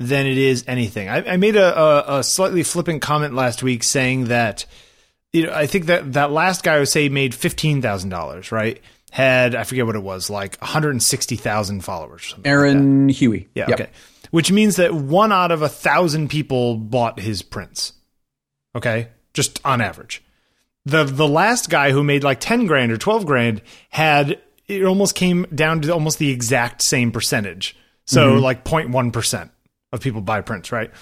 than 0.00 0.26
it 0.26 0.36
is 0.36 0.64
anything. 0.66 1.08
I, 1.08 1.34
I 1.34 1.36
made 1.36 1.54
a, 1.54 1.78
a, 1.78 2.18
a 2.18 2.24
slightly 2.24 2.64
flippant 2.64 3.02
comment 3.02 3.34
last 3.34 3.62
week 3.62 3.84
saying 3.84 4.24
that, 4.24 4.66
you 5.36 5.46
know, 5.46 5.52
I 5.52 5.66
think 5.66 5.86
that 5.86 6.14
that 6.14 6.32
last 6.32 6.64
guy 6.64 6.76
I 6.76 6.78
would 6.78 6.88
say 6.88 7.10
made 7.10 7.34
fifteen 7.34 7.82
thousand 7.82 8.08
dollars, 8.08 8.50
right? 8.50 8.80
Had 9.10 9.54
I 9.54 9.64
forget 9.64 9.84
what 9.84 9.94
it 9.94 10.02
was, 10.02 10.30
like 10.30 10.56
one 10.56 10.70
hundred 10.70 10.90
and 10.90 11.02
sixty 11.02 11.36
thousand 11.36 11.82
followers. 11.82 12.22
or 12.22 12.24
something 12.24 12.50
like. 12.50 12.58
Aaron 12.58 13.08
Huey 13.10 13.48
Yeah. 13.54 13.66
Yep. 13.68 13.80
Okay. 13.80 13.90
Which 14.30 14.50
means 14.50 14.76
that 14.76 14.94
one 14.94 15.32
out 15.32 15.52
of 15.52 15.60
a 15.60 15.68
thousand 15.68 16.28
people 16.28 16.76
bought 16.76 17.20
his 17.20 17.42
prints. 17.42 17.92
Okay, 18.74 19.08
just 19.34 19.60
on 19.64 19.82
average. 19.82 20.22
The 20.86 21.04
the 21.04 21.28
last 21.28 21.68
guy 21.68 21.90
who 21.90 22.02
made 22.02 22.24
like 22.24 22.40
ten 22.40 22.66
grand 22.66 22.90
or 22.90 22.96
twelve 22.96 23.26
grand 23.26 23.60
had 23.90 24.40
it 24.66 24.84
almost 24.84 25.14
came 25.14 25.46
down 25.54 25.82
to 25.82 25.92
almost 25.92 26.18
the 26.18 26.30
exact 26.30 26.82
same 26.82 27.12
percentage. 27.12 27.76
So 28.06 28.32
mm-hmm. 28.32 28.42
like 28.42 28.64
0.1 28.64 29.12
percent 29.12 29.50
of 29.96 30.02
people 30.02 30.20
buy 30.20 30.40
prints, 30.40 30.70
right? 30.70 30.92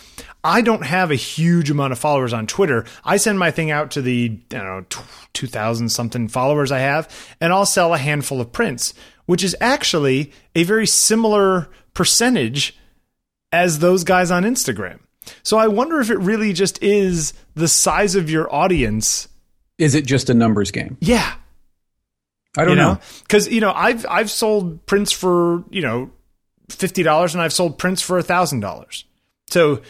I 0.42 0.62
don't 0.62 0.84
have 0.84 1.10
a 1.10 1.16
huge 1.16 1.70
amount 1.70 1.92
of 1.92 1.98
followers 1.98 2.32
on 2.32 2.46
Twitter. 2.46 2.86
I 3.04 3.18
send 3.18 3.38
my 3.38 3.50
thing 3.50 3.70
out 3.70 3.90
to 3.92 4.02
the 4.02 4.40
I 4.52 4.56
don't 4.56 4.64
know 4.64 5.02
two 5.34 5.46
thousand 5.46 5.90
something 5.90 6.28
followers 6.28 6.72
I 6.72 6.78
have, 6.78 7.08
and 7.40 7.52
I'll 7.52 7.66
sell 7.66 7.92
a 7.92 7.98
handful 7.98 8.40
of 8.40 8.52
prints, 8.52 8.94
which 9.26 9.44
is 9.44 9.54
actually 9.60 10.32
a 10.54 10.64
very 10.64 10.86
similar 10.86 11.68
percentage 11.92 12.76
as 13.52 13.78
those 13.78 14.04
guys 14.04 14.30
on 14.30 14.44
Instagram. 14.44 14.98
So 15.42 15.56
I 15.56 15.68
wonder 15.68 16.00
if 16.00 16.10
it 16.10 16.18
really 16.18 16.52
just 16.52 16.82
is 16.82 17.32
the 17.54 17.68
size 17.68 18.14
of 18.14 18.28
your 18.28 18.52
audience. 18.54 19.28
is 19.78 19.94
it 19.94 20.04
just 20.04 20.28
a 20.28 20.34
numbers 20.34 20.70
game 20.70 20.96
Yeah, 21.00 21.34
I 22.56 22.64
don't 22.64 22.70
you 22.70 22.76
know, 22.76 22.98
because 23.22 23.48
you 23.48 23.60
know 23.60 23.72
I've 23.72 24.04
I've 24.08 24.30
sold 24.30 24.84
prints 24.86 25.12
for 25.12 25.64
you 25.70 25.82
know 25.82 26.10
fifty 26.68 27.02
dollars 27.02 27.34
and 27.34 27.42
I've 27.42 27.52
sold 27.52 27.78
prints 27.78 28.02
for 28.02 28.18
a 28.18 28.22
thousand 28.22 28.60
dollars. 28.60 29.04
So 29.48 29.82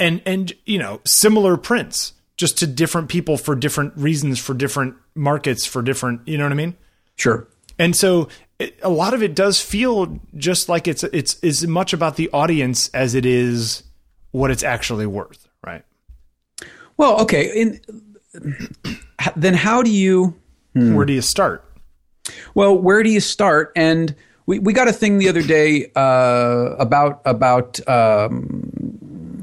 and 0.00 0.22
and 0.26 0.52
you 0.64 0.78
know 0.78 1.00
similar 1.04 1.56
prints 1.56 2.12
just 2.36 2.58
to 2.58 2.66
different 2.66 3.08
people 3.08 3.36
for 3.36 3.54
different 3.54 3.96
reasons 3.96 4.38
for 4.38 4.54
different 4.54 4.96
markets 5.14 5.64
for 5.64 5.82
different 5.82 6.26
you 6.26 6.36
know 6.38 6.44
what 6.44 6.52
I 6.52 6.56
mean. 6.56 6.76
sure 7.16 7.48
And 7.78 7.94
so 7.94 8.28
it, 8.58 8.78
a 8.82 8.88
lot 8.88 9.14
of 9.14 9.22
it 9.22 9.34
does 9.34 9.60
feel 9.60 10.20
just 10.36 10.68
like 10.68 10.88
it's 10.88 11.04
it's 11.04 11.42
as 11.42 11.66
much 11.66 11.92
about 11.92 12.16
the 12.16 12.30
audience 12.32 12.88
as 12.88 13.14
it 13.14 13.26
is 13.26 13.84
what 14.32 14.50
it's 14.50 14.62
actually 14.62 15.06
worth, 15.06 15.48
right? 15.64 15.84
well 16.96 17.20
okay 17.20 17.60
in 17.60 17.80
then 19.36 19.54
how 19.54 19.82
do 19.82 19.90
you 19.90 20.34
hmm. 20.74 20.94
Where 20.94 21.06
do 21.06 21.12
you 21.12 21.22
start? 21.22 21.64
Well, 22.54 22.76
where 22.76 23.02
do 23.02 23.10
you 23.10 23.20
start? 23.20 23.72
And 23.76 24.14
we, 24.46 24.58
we 24.58 24.72
got 24.72 24.88
a 24.88 24.92
thing 24.92 25.18
the 25.18 25.28
other 25.28 25.42
day 25.42 25.90
uh, 25.96 26.76
about 26.78 27.20
about 27.24 27.80
um, 27.88 28.40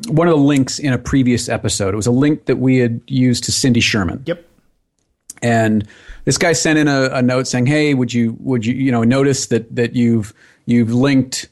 one 0.07 0.27
of 0.27 0.31
the 0.33 0.39
links 0.43 0.79
in 0.79 0.93
a 0.93 0.97
previous 0.97 1.49
episode. 1.49 1.93
It 1.93 1.97
was 1.97 2.07
a 2.07 2.11
link 2.11 2.45
that 2.45 2.57
we 2.57 2.77
had 2.77 3.01
used 3.07 3.43
to 3.45 3.51
Cindy 3.51 3.79
Sherman, 3.79 4.23
Yep. 4.25 4.45
and 5.41 5.87
this 6.25 6.37
guy 6.37 6.53
sent 6.53 6.77
in 6.77 6.87
a, 6.87 7.09
a 7.13 7.21
note 7.21 7.47
saying, 7.47 7.65
"Hey, 7.65 7.93
would 7.93 8.13
you 8.13 8.35
would 8.39 8.65
you 8.65 8.73
you 8.75 8.91
know 8.91 9.03
notice 9.03 9.47
that 9.47 9.75
that 9.75 9.95
you've 9.95 10.33
you've 10.65 10.93
linked." 10.93 11.47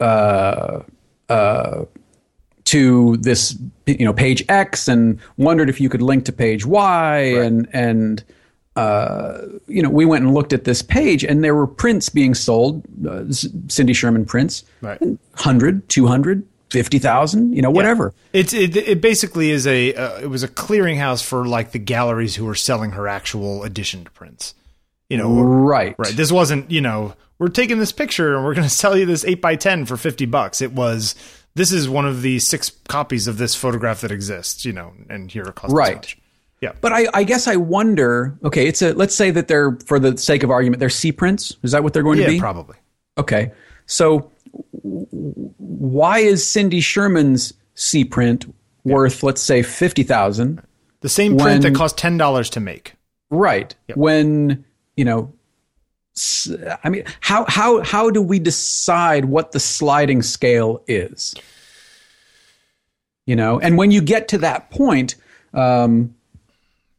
Uh, 0.00 0.80
uh, 1.28 1.84
to 2.64 3.16
this 3.18 3.56
you 3.86 4.04
know 4.04 4.12
page 4.12 4.42
X 4.48 4.88
and 4.88 5.20
wondered 5.36 5.68
if 5.68 5.80
you 5.80 5.88
could 5.88 6.00
link 6.02 6.24
to 6.24 6.32
page 6.32 6.64
Y 6.66 7.18
and 7.18 7.68
and 7.72 8.24
uh, 8.76 9.42
you 9.66 9.82
know 9.82 9.90
we 9.90 10.04
went 10.04 10.24
and 10.24 10.34
looked 10.34 10.52
at 10.52 10.64
this 10.64 10.82
page 10.82 11.24
and 11.24 11.44
there 11.44 11.54
were 11.54 11.66
prints 11.66 12.08
being 12.08 12.34
sold 12.34 12.82
uh, 13.08 13.24
Cindy 13.68 13.92
Sherman 13.92 14.24
prints 14.24 14.64
Right. 14.80 15.00
100 15.00 15.88
200 15.88 16.46
50,000 16.70 17.52
you 17.54 17.62
know 17.62 17.70
whatever 17.70 18.12
It's 18.32 18.52
it, 18.52 18.76
it 18.76 19.00
basically 19.00 19.50
is 19.50 19.64
a 19.66 19.94
uh, 19.94 20.18
it 20.20 20.26
was 20.26 20.42
a 20.42 20.48
clearinghouse 20.48 21.22
for 21.22 21.46
like 21.46 21.70
the 21.70 21.78
galleries 21.78 22.34
who 22.34 22.44
were 22.44 22.56
selling 22.56 22.90
her 22.92 23.06
actual 23.06 23.64
editioned 23.64 24.12
prints. 24.12 24.54
You 25.08 25.18
know, 25.18 25.40
right 25.40 25.94
right. 25.98 26.16
This 26.16 26.32
wasn't 26.32 26.70
you 26.72 26.80
know 26.80 27.14
we're 27.38 27.48
taking 27.48 27.78
this 27.78 27.92
picture 27.92 28.34
and 28.34 28.44
we're 28.44 28.54
going 28.54 28.66
to 28.68 28.74
sell 28.74 28.96
you 28.96 29.06
this 29.06 29.24
eight 29.24 29.40
by 29.40 29.54
ten 29.54 29.84
for 29.86 29.96
fifty 29.96 30.26
bucks. 30.26 30.60
It 30.60 30.72
was 30.72 31.14
this 31.54 31.70
is 31.70 31.88
one 31.88 32.06
of 32.06 32.22
the 32.22 32.40
six 32.40 32.72
copies 32.88 33.28
of 33.28 33.38
this 33.38 33.54
photograph 33.54 34.00
that 34.00 34.10
exists. 34.10 34.64
You 34.64 34.72
know, 34.72 34.94
and 35.08 35.30
here 35.30 35.44
it 35.44 35.54
costs 35.54 35.74
Right. 35.74 36.16
Yeah. 36.64 36.72
But 36.80 36.92
I, 36.92 37.06
I 37.12 37.24
guess 37.24 37.46
I 37.46 37.56
wonder. 37.56 38.34
Okay, 38.42 38.66
it's 38.66 38.80
a. 38.80 38.94
Let's 38.94 39.14
say 39.14 39.30
that 39.30 39.48
they're, 39.48 39.76
for 39.84 39.98
the 39.98 40.16
sake 40.16 40.42
of 40.42 40.50
argument, 40.50 40.80
they're 40.80 40.88
C 40.88 41.12
prints. 41.12 41.54
Is 41.62 41.72
that 41.72 41.82
what 41.82 41.92
they're 41.92 42.02
going 42.02 42.18
Yeah, 42.18 42.24
to 42.24 42.32
be? 42.32 42.40
probably. 42.40 42.76
Okay, 43.18 43.52
so 43.84 44.30
why 44.82 46.20
is 46.20 46.46
Cindy 46.46 46.80
Sherman's 46.80 47.52
C 47.74 48.02
print 48.02 48.46
worth, 48.84 49.22
let's 49.22 49.42
say, 49.42 49.62
fifty 49.62 50.02
thousand? 50.04 50.62
The 51.00 51.10
same 51.10 51.36
print 51.36 51.62
that 51.64 51.74
cost 51.74 51.98
ten 51.98 52.16
dollars 52.16 52.48
to 52.50 52.60
make. 52.60 52.94
Right. 53.28 53.74
When 53.94 54.64
you 54.96 55.04
know, 55.04 55.34
I 56.82 56.88
mean, 56.88 57.04
how 57.20 57.44
how 57.46 57.82
how 57.82 58.08
do 58.08 58.22
we 58.22 58.38
decide 58.38 59.26
what 59.26 59.52
the 59.52 59.60
sliding 59.60 60.22
scale 60.22 60.82
is? 60.88 61.34
You 63.26 63.36
know, 63.36 63.60
and 63.60 63.76
when 63.76 63.90
you 63.90 64.00
get 64.00 64.28
to 64.28 64.38
that 64.38 64.70
point, 64.70 65.16
um, 65.52 66.14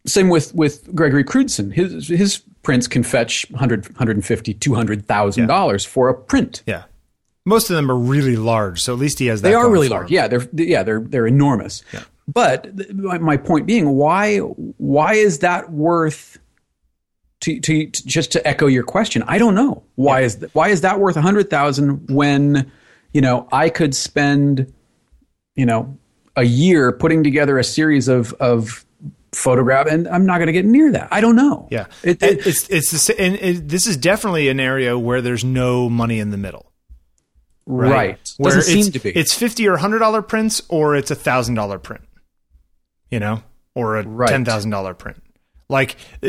same 0.06 0.30
with 0.30 0.54
with 0.56 0.94
Gregory 0.96 1.24
Crewdson. 1.24 1.74
His 1.74 2.08
his 2.08 2.42
prints 2.64 2.88
can 2.88 3.04
fetch 3.04 3.46
100 3.52 3.86
150 3.90 4.54
200,000 4.54 5.48
dollars 5.48 5.86
for 5.86 6.10
a 6.10 6.14
print. 6.14 6.64
Yeah. 6.66 6.84
Most 7.46 7.70
of 7.70 7.76
them 7.76 7.92
are 7.92 7.96
really 7.96 8.36
large, 8.36 8.82
so 8.82 8.94
at 8.94 9.00
least 9.00 9.20
he 9.20 9.28
has 9.28 9.42
that. 9.44 9.50
They 9.50 9.54
are 9.56 9.70
really 9.70 9.88
large. 9.90 10.10
him. 10.10 10.16
Yeah, 10.16 10.28
they're 10.28 10.48
yeah 10.54 10.84
they're 10.84 11.02
they're 11.02 11.28
enormous. 11.28 11.84
Yeah. 11.94 12.04
But 12.28 12.96
my 12.96 13.20
my 13.20 13.38
point 13.38 13.68
being, 13.68 13.92
why 13.92 14.40
why 14.40 15.14
is 15.14 15.40
that 15.40 15.72
worth? 15.72 16.40
To, 17.42 17.60
to, 17.60 17.86
to 17.88 18.08
just 18.08 18.32
to 18.32 18.48
echo 18.48 18.66
your 18.66 18.84
question, 18.84 19.22
I 19.28 19.38
don't 19.38 19.54
know 19.54 19.84
why 19.96 20.22
is 20.22 20.38
th- 20.38 20.56
why 20.56 20.70
is 20.70 20.82
that 20.82 21.00
worth 21.00 21.18
a 21.18 21.22
hundred 21.22 21.50
thousand 21.52 22.10
when 22.10 22.72
you 23.14 23.22
know 23.22 23.48
I 23.52 23.70
could 23.70 23.94
spend 23.94 24.74
you 25.56 25.66
know 25.66 25.96
a 26.36 26.44
year 26.44 26.92
putting 26.92 27.24
together 27.24 27.60
a 27.60 27.64
series 27.64 28.08
of 28.08 28.34
of 28.36 28.85
photograph 29.36 29.88
and 29.88 30.08
I'm 30.08 30.26
not 30.26 30.38
going 30.38 30.48
to 30.48 30.54
get 30.54 30.66
near 30.66 30.92
that. 30.94 31.10
I 31.12 31.22
don't 31.22 31.36
know. 31.36 31.68
Yeah, 31.72 31.86
It- 32.04 32.22
it- 32.24 32.48
it's 32.48 32.70
it's 32.70 33.08
the, 33.08 33.20
and 33.20 33.36
it, 33.36 33.68
this 33.70 33.86
is 33.88 33.98
definitely 33.98 34.48
an 34.50 34.60
area 34.60 34.98
where 34.98 35.22
there's 35.22 35.44
no 35.44 35.90
money 35.90 36.20
in 36.20 36.32
the 36.32 36.38
middle. 36.38 36.72
right. 37.66 38.20
Where 38.38 38.54
Doesn't 38.56 38.74
it's, 38.78 38.84
seem 38.86 38.92
to 38.94 39.00
be. 39.00 39.10
It's 39.12 39.34
fifty 39.34 39.68
or 39.68 39.78
hundred 39.78 40.00
dollar 40.00 40.22
prints, 40.22 40.62
or 40.70 40.96
it's 40.96 41.12
a 41.12 41.16
thousand 41.16 41.56
dollar 41.56 41.80
print. 41.80 42.04
You 43.12 43.20
know, 43.20 43.44
or 43.76 43.98
a 43.98 44.04
Right. 44.08 44.30
ten 44.30 44.46
thousand 44.46 44.72
dollar 44.72 44.94
print. 44.94 45.22
Like, 45.68 45.96
uh, 46.22 46.28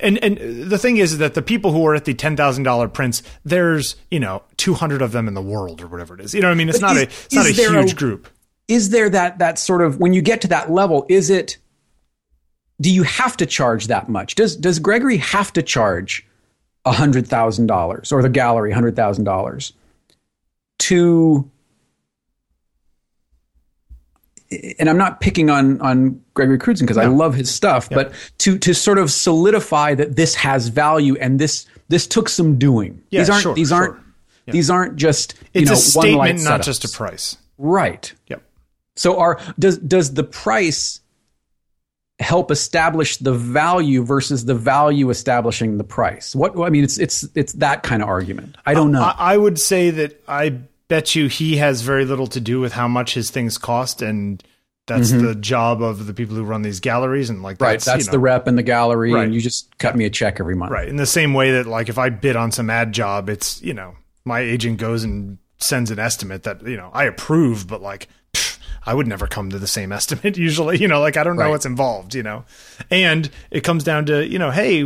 and 0.00 0.18
and 0.22 0.70
the 0.70 0.78
thing 0.78 0.96
is 0.96 1.18
that 1.18 1.34
the 1.34 1.42
people 1.42 1.70
who 1.72 1.86
are 1.86 1.94
at 1.94 2.04
the 2.04 2.14
ten 2.14 2.36
thousand 2.36 2.64
dollar 2.64 2.88
prints, 2.88 3.22
there's 3.44 3.96
you 4.10 4.18
know 4.20 4.42
two 4.56 4.74
hundred 4.74 5.02
of 5.02 5.12
them 5.12 5.28
in 5.28 5.34
the 5.34 5.42
world 5.42 5.80
or 5.82 5.86
whatever 5.86 6.14
it 6.14 6.20
is. 6.20 6.34
You 6.34 6.40
know, 6.40 6.48
what 6.48 6.52
I 6.52 6.56
mean, 6.56 6.68
it's 6.68 6.80
But 6.80 6.86
not 6.88 6.96
is- 6.96 7.02
a 7.02 7.06
it's 7.06 7.34
not 7.34 7.46
a 7.46 7.52
huge 7.52 7.92
a- 7.92 7.96
group. 7.96 8.28
is 8.68 8.90
there 8.90 9.08
that 9.10 9.38
that 9.38 9.58
sort 9.58 9.82
of 9.82 9.98
when 9.98 10.12
you 10.14 10.22
get 10.22 10.40
to 10.42 10.48
that 10.48 10.70
level 10.70 11.06
is 11.08 11.30
it 11.30 11.58
do 12.82 12.92
you 12.92 13.02
have 13.04 13.36
to 13.38 13.46
charge 13.46 13.86
that 13.86 14.08
much 14.08 14.34
does 14.34 14.56
does 14.56 14.78
gregory 14.78 15.16
have 15.16 15.52
to 15.52 15.62
charge 15.62 16.26
$100000 16.84 18.12
or 18.12 18.22
the 18.22 18.28
gallery 18.28 18.72
$100000 18.72 19.72
to 20.80 21.50
and 24.78 24.88
I'm 24.88 24.98
not 24.98 25.20
picking 25.20 25.50
on 25.50 25.80
on 25.80 26.22
Gregory 26.34 26.58
Crewdson 26.58 26.80
because 26.80 26.98
I 26.98 27.06
love 27.06 27.34
his 27.34 27.50
stuff, 27.50 27.88
but 27.88 28.12
to 28.38 28.58
to 28.58 28.74
sort 28.74 28.98
of 28.98 29.10
solidify 29.10 29.94
that 29.94 30.16
this 30.16 30.34
has 30.34 30.68
value 30.68 31.16
and 31.16 31.38
this 31.38 31.66
this 31.88 32.06
took 32.06 32.28
some 32.28 32.58
doing. 32.58 33.02
Yeah, 33.10 33.20
these 33.20 33.30
aren't 33.30 33.42
sure, 33.42 33.54
these 33.54 33.72
aren't 33.72 33.94
sure. 33.94 34.52
these 34.52 34.70
aren't 34.70 34.96
just 34.96 35.34
It's 35.54 35.70
know, 35.70 35.74
a 35.74 35.76
statement, 35.76 36.42
not 36.44 36.62
just 36.62 36.84
a 36.84 36.88
price. 36.88 37.38
right. 37.58 38.12
Yep. 38.26 38.42
So 38.96 39.18
are 39.18 39.40
does 39.58 39.78
does 39.78 40.14
the 40.14 40.24
price 40.24 41.00
help 42.22 42.50
establish 42.50 43.16
the 43.18 43.32
value 43.34 44.04
versus 44.04 44.44
the 44.44 44.54
value 44.54 45.10
establishing 45.10 45.78
the 45.78 45.84
price? 45.84 46.34
What 46.34 46.58
I 46.58 46.70
mean, 46.70 46.84
it's 46.84 46.98
it's 46.98 47.26
it's 47.34 47.52
that 47.54 47.82
kind 47.82 48.02
of 48.02 48.08
argument. 48.08 48.56
I 48.64 48.74
don't 48.74 48.92
know. 48.92 49.02
I, 49.02 49.14
I 49.18 49.36
would 49.36 49.58
say 49.58 49.90
that 49.90 50.22
I 50.28 50.50
bet 50.88 51.14
you 51.14 51.26
he 51.28 51.56
has 51.56 51.82
very 51.82 52.04
little 52.04 52.26
to 52.28 52.40
do 52.40 52.60
with 52.60 52.72
how 52.72 52.88
much 52.88 53.14
his 53.14 53.30
things 53.30 53.58
cost, 53.58 54.02
and 54.02 54.42
that's 54.86 55.10
the 55.12 55.34
job 55.34 55.80
of 55.80 56.06
the 56.06 56.12
people 56.12 56.34
who 56.36 56.42
run 56.44 56.62
these 56.62 56.80
galleries. 56.80 57.30
And 57.30 57.42
like, 57.42 57.56
Mm-hmm. 57.56 57.64
right, 57.64 57.72
that's, 57.74 57.84
that's 57.84 58.00
you 58.04 58.06
know, 58.06 58.12
the 58.12 58.18
rep 58.18 58.48
in 58.48 58.56
the 58.56 58.62
gallery, 58.62 59.12
Right. 59.12 59.24
and 59.24 59.34
you 59.34 59.40
just 59.40 59.78
cut 59.78 59.96
me 59.96 60.04
a 60.04 60.10
check 60.10 60.38
every 60.40 60.54
month. 60.56 60.72
right. 60.72 60.88
In 60.88 60.96
the 60.96 61.06
same 61.06 61.34
way 61.34 61.52
that 61.52 61.66
like 61.66 61.88
if 61.88 61.98
I 61.98 62.08
bid 62.10 62.36
on 62.36 62.50
some 62.52 62.68
ad 62.68 62.92
job, 62.92 63.28
it's 63.28 63.62
you 63.62 63.74
know 63.74 63.94
my 64.24 64.40
agent 64.40 64.78
goes 64.78 65.02
and 65.04 65.38
sends 65.58 65.90
an 65.90 65.98
estimate 65.98 66.42
that 66.42 66.66
you 66.66 66.76
know 66.76 66.90
I 66.92 67.04
approve, 67.04 67.66
but 67.66 67.80
like. 67.82 68.08
I 68.84 68.94
would 68.94 69.06
never 69.06 69.26
come 69.26 69.50
to 69.50 69.58
the 69.58 69.66
same 69.66 69.92
estimate 70.00 70.36
usually, 70.36 70.78
you 70.78 70.88
know, 70.88 71.00
like 71.00 71.16
I 71.16 71.24
don't 71.24 71.36
know 71.36 71.42
Right. 71.44 71.50
what's 71.50 71.66
involved, 71.66 72.14
you 72.14 72.22
know. 72.22 72.44
And 72.90 73.30
it 73.50 73.62
comes 73.62 73.84
down 73.84 74.06
to, 74.06 74.26
you 74.26 74.38
know, 74.38 74.50
hey, 74.50 74.84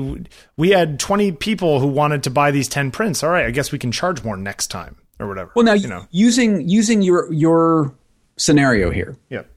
we 0.57 0.71
had 0.71 0.99
20 1.01 1.33
people 1.33 1.81
who 1.81 1.87
wanted 1.87 2.23
to 2.25 2.31
buy 2.31 2.51
these 2.51 2.69
10 2.69 2.91
prints. 2.91 3.23
All 3.23 3.31
right, 3.31 3.47
I 3.47 3.51
guess 3.51 3.73
we 3.73 3.79
can 3.79 3.93
charge 3.93 4.23
more 4.25 4.37
next 4.37 4.67
time 4.69 4.97
or 5.19 5.27
whatever. 5.29 5.51
Well, 5.55 5.65
now 5.65 5.73
you 5.73 5.89
know. 5.89 6.07
using 6.11 6.69
using 6.69 7.01
your 7.03 7.33
your 7.33 7.95
scenario 8.37 8.91
here, 8.91 9.17
Yep. 9.31 9.49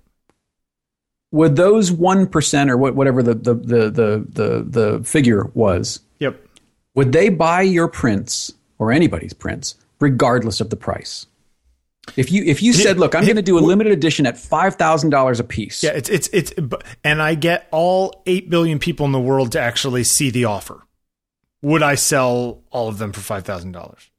would 1.31 1.55
those 1.55 1.91
one 1.91 2.25
percent 2.27 2.69
or 2.71 2.77
what, 2.77 2.95
whatever 2.95 3.21
the 3.21 3.33
the, 3.35 3.53
the 3.53 3.89
the 3.91 4.25
the 4.29 4.63
the 4.97 5.03
figure 5.03 5.45
was, 5.53 5.99
Yep. 6.19 6.39
would 6.95 7.11
they 7.11 7.29
buy 7.29 7.61
your 7.61 7.87
prints 7.89 8.53
or 8.77 8.91
anybody's 8.91 9.33
prints 9.33 9.75
regardless 9.99 10.61
of 10.61 10.69
the 10.69 10.75
price? 10.77 11.25
If 12.15 12.31
you 12.31 12.43
if 12.43 12.61
you 12.63 12.73
said, 12.73 12.99
"Look, 12.99 13.15
I'm 13.15 13.23
going 13.23 13.35
to 13.35 13.41
do 13.41 13.57
a 13.57 13.61
limited 13.61 13.93
edition 13.93 14.25
at 14.25 14.37
five 14.37 14.75
thousand 14.75 15.09
dollars 15.11 15.39
a 15.39 15.43
piece," 15.43 15.83
Yeah, 15.83 15.91
it's 15.91 16.09
it's 16.09 16.27
it's 16.33 16.53
and 17.03 17.21
I 17.21 17.35
get 17.35 17.67
all 17.71 18.21
8 18.25 18.49
billion 18.49 18.79
people 18.79 19.05
in 19.05 19.11
the 19.11 19.19
world 19.19 19.51
to 19.53 19.59
actually 19.61 20.03
see 20.03 20.29
the 20.29 20.45
offer. 20.45 20.81
Would 21.61 21.83
I 21.83 21.95
sell 21.95 22.63
all 22.71 22.87
of 22.87 22.97
them 22.99 23.11
for 23.11 23.19
$5,000? 23.19 24.09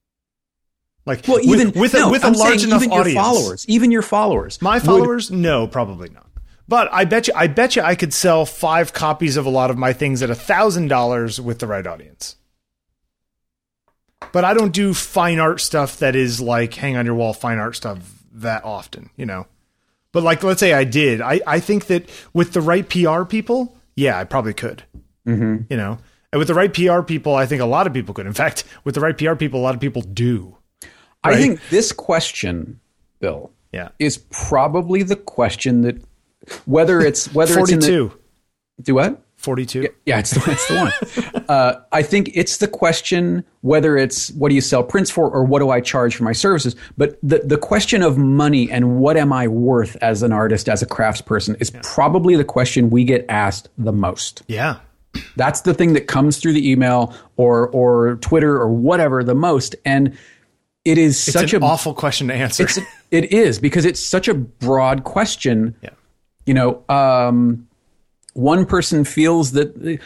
Like 1.06 1.26
well, 1.26 1.40
even 1.40 1.68
with 1.68 1.76
with, 1.76 1.94
no, 1.94 2.08
a, 2.08 2.10
with 2.10 2.24
I'm 2.24 2.34
a 2.34 2.38
large 2.38 2.62
enough 2.64 2.82
even 2.82 2.92
audience. 2.98 3.14
your 3.14 3.22
followers, 3.24 3.64
even 3.68 3.90
your 3.90 4.02
followers, 4.02 4.60
My 4.60 4.74
would- 4.74 4.82
followers? 4.84 5.30
no, 5.30 5.66
probably 5.66 6.10
not. 6.10 6.26
But 6.68 6.88
I 6.92 7.04
bet 7.04 7.26
you 7.26 7.32
I 7.34 7.46
bet 7.48 7.74
you 7.76 7.82
I 7.82 7.94
could 7.96 8.12
sell 8.14 8.44
5 8.46 8.92
copies 8.92 9.36
of 9.36 9.46
a 9.46 9.50
lot 9.50 9.70
of 9.70 9.78
my 9.78 9.92
things 9.92 10.22
at 10.22 10.30
$1,000 10.30 11.40
with 11.40 11.58
the 11.58 11.66
right 11.66 11.86
audience. 11.86 12.36
But 14.32 14.44
I 14.44 14.54
don't 14.54 14.72
do 14.72 14.94
fine 14.94 15.38
art 15.38 15.60
stuff 15.60 15.98
that 15.98 16.14
is 16.16 16.40
like 16.40 16.74
hang 16.74 16.96
on 16.96 17.06
your 17.06 17.14
wall 17.14 17.32
fine 17.32 17.58
art 17.58 17.76
stuff 17.76 17.98
that 18.32 18.64
often, 18.64 19.10
you 19.16 19.26
know. 19.26 19.46
But 20.12 20.22
like 20.22 20.42
let's 20.42 20.60
say 20.60 20.72
I 20.72 20.84
did. 20.84 21.20
I, 21.20 21.40
I 21.46 21.60
think 21.60 21.86
that 21.86 22.08
with 22.32 22.52
the 22.52 22.60
right 22.60 22.88
PR 22.88 23.24
people, 23.24 23.76
yeah, 23.94 24.18
I 24.18 24.24
probably 24.24 24.54
could. 24.54 24.82
Mm-hmm. 25.26 25.64
You 25.70 25.76
know. 25.76 25.98
And 26.32 26.38
with 26.38 26.48
the 26.48 26.54
right 26.54 26.72
PR 26.72 27.02
people, 27.02 27.34
I 27.34 27.46
think 27.46 27.60
a 27.60 27.66
lot 27.66 27.86
of 27.86 27.92
people 27.92 28.14
could. 28.14 28.26
In 28.26 28.32
fact, 28.32 28.64
with 28.84 28.94
the 28.94 29.00
right 29.00 29.16
PR 29.16 29.34
people, 29.34 29.60
a 29.60 29.62
lot 29.62 29.74
of 29.74 29.80
people 29.80 30.02
do. 30.02 30.56
I 31.24 31.36
think 31.36 31.60
this 31.70 31.92
question, 31.92 32.80
Bill, 33.18 33.50
Yeah. 33.72 33.88
is 33.98 34.16
probably 34.30 35.02
the 35.02 35.16
question 35.16 35.82
that 35.82 36.02
whether 36.64 37.00
it's 37.00 37.32
whether 37.34 37.58
it's 37.58 37.70
42. 37.70 38.12
do 38.82 38.94
what 38.94 39.20
42. 39.40 39.88
Yeah, 40.04 40.18
it's 40.18 40.30
the, 40.32 40.50
it's 40.50 40.68
the 40.68 40.74
one. 41.32 41.44
uh, 41.48 41.80
I 41.92 42.02
think 42.02 42.30
it's 42.34 42.58
the 42.58 42.68
question 42.68 43.42
whether 43.62 43.96
it's 43.96 44.30
what 44.32 44.50
do 44.50 44.54
you 44.54 44.60
sell 44.60 44.82
prints 44.82 45.10
for 45.10 45.30
or 45.30 45.44
what 45.44 45.60
do 45.60 45.70
I 45.70 45.80
charge 45.80 46.14
for 46.14 46.24
my 46.24 46.32
services. 46.32 46.76
But 46.98 47.18
the, 47.22 47.38
the 47.38 47.56
question 47.56 48.02
of 48.02 48.18
money 48.18 48.70
and 48.70 48.98
what 48.98 49.16
am 49.16 49.32
I 49.32 49.48
worth 49.48 49.96
as 50.02 50.22
an 50.22 50.32
artist, 50.32 50.68
as 50.68 50.82
a 50.82 50.86
craftsperson, 50.86 51.60
is 51.60 51.70
probably 51.82 52.36
the 52.36 52.44
question 52.44 52.90
we 52.90 53.02
get 53.04 53.24
asked 53.28 53.68
the 53.78 53.92
most. 53.92 54.42
Yeah. 54.46 54.76
That's 55.36 55.62
the 55.62 55.74
thing 55.74 55.94
that 55.94 56.06
comes 56.06 56.36
through 56.36 56.52
the 56.52 56.70
email 56.70 57.14
or 57.36 57.68
or 57.70 58.16
Twitter 58.16 58.56
or 58.56 58.68
whatever 58.68 59.24
the 59.24 59.34
most. 59.34 59.74
And 59.84 60.16
it 60.84 60.98
is 60.98 61.16
It's 61.26 61.32
such 61.32 61.52
an 61.54 61.62
a 61.62 61.66
awful 61.66 61.94
question 61.94 62.28
to 62.28 62.34
answer. 62.34 62.62
it's 62.64 62.78
it 63.10 63.32
is 63.32 63.58
because 63.58 63.84
it's 63.84 64.00
such 64.00 64.28
a 64.28 64.34
broad 64.34 65.04
question. 65.04 65.74
Yeah. 65.82 65.90
You 66.46 66.54
know, 66.54 66.84
um, 66.88 67.66
one 68.40 68.64
person 68.66 69.04
feels 69.04 69.52
that 69.52 69.98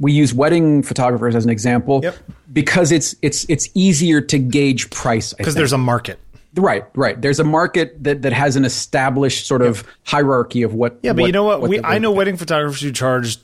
we 0.00 0.12
use 0.12 0.34
wedding 0.34 0.82
photographers 0.82 1.34
as 1.34 1.44
an 1.44 1.50
example 1.50 2.00
Yep. 2.02 2.16
because 2.52 2.92
it's 2.92 3.14
it's 3.22 3.44
it's 3.48 3.68
easier 3.74 4.20
to 4.20 4.38
gauge 4.38 4.90
price. 4.90 5.32
because 5.32 5.54
there's 5.54 5.72
a 5.72 5.78
market. 5.78 6.18
right, 6.56 6.84
right. 6.94 7.20
There's 7.20 7.40
a 7.40 7.44
market 7.44 8.02
that 8.04 8.22
that 8.22 8.32
has 8.32 8.56
an 8.56 8.64
established 8.64 9.46
sort 9.46 9.62
of 9.62 9.84
hierarchy 10.04 10.62
of 10.62 10.74
what. 10.74 10.98
Yeah, 11.02 11.12
but 11.14 11.24
you 11.24 11.32
know 11.32 11.44
what? 11.44 11.62
we 11.62 11.78
the- 11.78 11.86
I 11.86 11.98
know 11.98 12.10
wedding 12.10 12.36
photographers 12.36 12.80
who 12.82 12.92
charge 12.92 13.38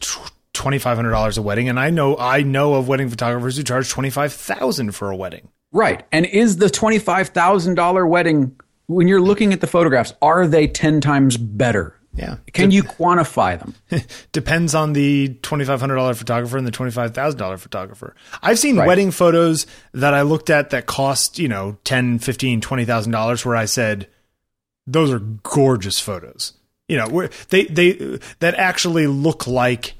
twenty 0.52 0.78
five 0.78 0.96
hundred 0.96 1.10
dollars 1.12 1.38
a 1.38 1.42
wedding, 1.42 1.68
and 1.68 1.78
I 1.80 1.90
know 1.90 2.16
I 2.18 2.42
know 2.42 2.74
of 2.74 2.88
wedding 2.88 3.08
photographers 3.08 3.56
who 3.56 3.62
charge 3.62 3.88
twenty 3.88 4.10
five 4.10 4.32
thousand 4.32 4.92
for 4.92 5.10
a 5.10 5.16
wedding. 5.16 5.48
right. 5.72 6.04
And 6.12 6.26
is 6.26 6.56
the 6.58 6.68
twenty 6.68 6.98
five 6.98 7.28
thousand 7.28 7.76
dollar 7.76 8.06
wedding 8.06 8.54
when 8.88 9.06
you're 9.06 9.20
looking 9.20 9.52
at 9.52 9.60
the 9.60 9.66
photographs, 9.66 10.14
are 10.22 10.46
they 10.46 10.66
ten 10.66 11.00
times 11.00 11.36
better? 11.36 11.94
Yeah. 12.18 12.36
Can 12.52 12.70
you 12.70 12.82
quantify 12.82 13.58
them? 13.58 13.74
Depends 14.32 14.74
on 14.74 14.92
the 14.92 15.28
twenty 15.42 15.64
five 15.64 15.80
hundred 15.80 15.94
dollar 15.96 16.14
photographer 16.14 16.58
and 16.58 16.66
the 16.66 16.70
twenty 16.70 16.90
five 16.92 17.14
thousand 17.14 17.38
dollar 17.38 17.56
photographer. 17.56 18.14
I've 18.42 18.58
seen 18.58 18.76
Right. 18.76 18.86
wedding 18.88 19.10
photos 19.10 19.66
that 19.94 20.14
I 20.14 20.22
looked 20.22 20.50
at 20.50 20.70
that 20.70 20.86
cost 20.86 21.38
you 21.38 21.48
know 21.48 21.78
ten, 21.84 22.18
fifteen, 22.18 22.60
twenty 22.60 22.84
thousand 22.84 23.12
dollars, 23.12 23.44
where 23.46 23.56
I 23.56 23.64
said 23.66 24.08
those 24.86 25.10
are 25.12 25.20
gorgeous 25.20 26.00
photos. 26.00 26.54
You 26.88 26.96
know, 26.96 27.08
where 27.08 27.30
they 27.50 27.64
they 27.66 28.18
that 28.40 28.54
actually 28.56 29.06
look 29.06 29.46
like 29.46 29.94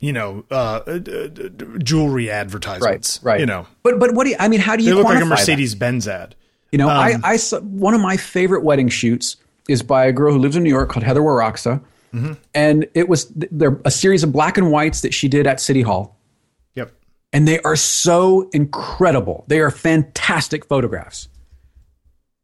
you 0.00 0.12
know 0.12 0.44
uh, 0.50 0.80
uh, 0.86 1.00
uh, 1.06 1.28
jewelry 1.82 2.30
advertisements. 2.30 3.20
right. 3.22 3.32
right. 3.32 3.40
You 3.40 3.46
know, 3.46 3.66
But 3.82 3.98
but 3.98 4.14
what 4.14 4.24
do 4.24 4.30
you, 4.30 4.36
I 4.38 4.48
mean? 4.48 4.60
How 4.60 4.76
do 4.76 4.84
you 4.84 4.90
they 4.90 4.94
look 4.94 5.04
like 5.06 5.16
a 5.16 5.20
quantify 5.20 5.28
that? 5.28 5.28
Mercedes 5.30 5.74
Benz 5.74 6.06
ad. 6.06 6.36
You 6.70 6.78
know, 6.78 6.88
Um, 6.88 6.96
I, 6.98 7.14
I 7.24 7.36
saw 7.36 7.60
one 7.60 7.94
of 7.94 8.00
my 8.00 8.16
favorite 8.16 8.62
wedding 8.62 8.88
shoots 8.90 9.36
is 9.68 9.82
by 9.82 10.06
a 10.06 10.12
girl 10.12 10.32
who 10.32 10.38
lives 10.38 10.56
in 10.56 10.62
New 10.64 10.70
York 10.70 10.88
called 10.90 11.04
Heather 11.04 11.20
Waraksa, 11.20 11.80
Mm-hmm. 12.14 12.32
and 12.54 12.86
it 12.94 13.06
was 13.06 13.26
they're 13.36 13.78
a 13.84 13.90
series 13.90 14.22
of 14.24 14.32
black 14.32 14.56
and 14.56 14.70
whites 14.72 15.02
that 15.02 15.12
she 15.12 15.28
did 15.28 15.46
at 15.46 15.60
City 15.60 15.82
Hall, 15.82 16.16
Yep. 16.74 16.90
and 17.34 17.46
they 17.46 17.60
are 17.60 17.76
so 17.76 18.48
incredible. 18.54 19.44
They 19.48 19.60
are 19.60 19.70
fantastic 19.70 20.64
photographs. 20.64 21.28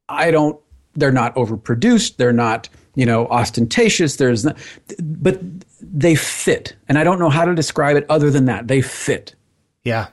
I 0.06 0.30
don't. 0.30 0.60
They're 0.96 1.10
not 1.12 1.34
overproduced. 1.34 2.16
They're 2.18 2.30
not 2.34 2.68
you 2.94 3.06
know 3.06 3.26
ostentatious. 3.28 4.16
There's 4.16 4.44
not, 4.44 4.58
but 5.00 5.40
they 5.80 6.14
fit, 6.14 6.76
and 6.86 6.98
I 6.98 7.04
don't 7.04 7.18
know 7.18 7.30
how 7.30 7.46
to 7.46 7.54
describe 7.54 7.96
it 7.96 8.04
other 8.10 8.30
than 8.30 8.44
that. 8.44 8.68
They 8.68 8.82
fit 8.82 9.34
Yeah. 9.82 10.08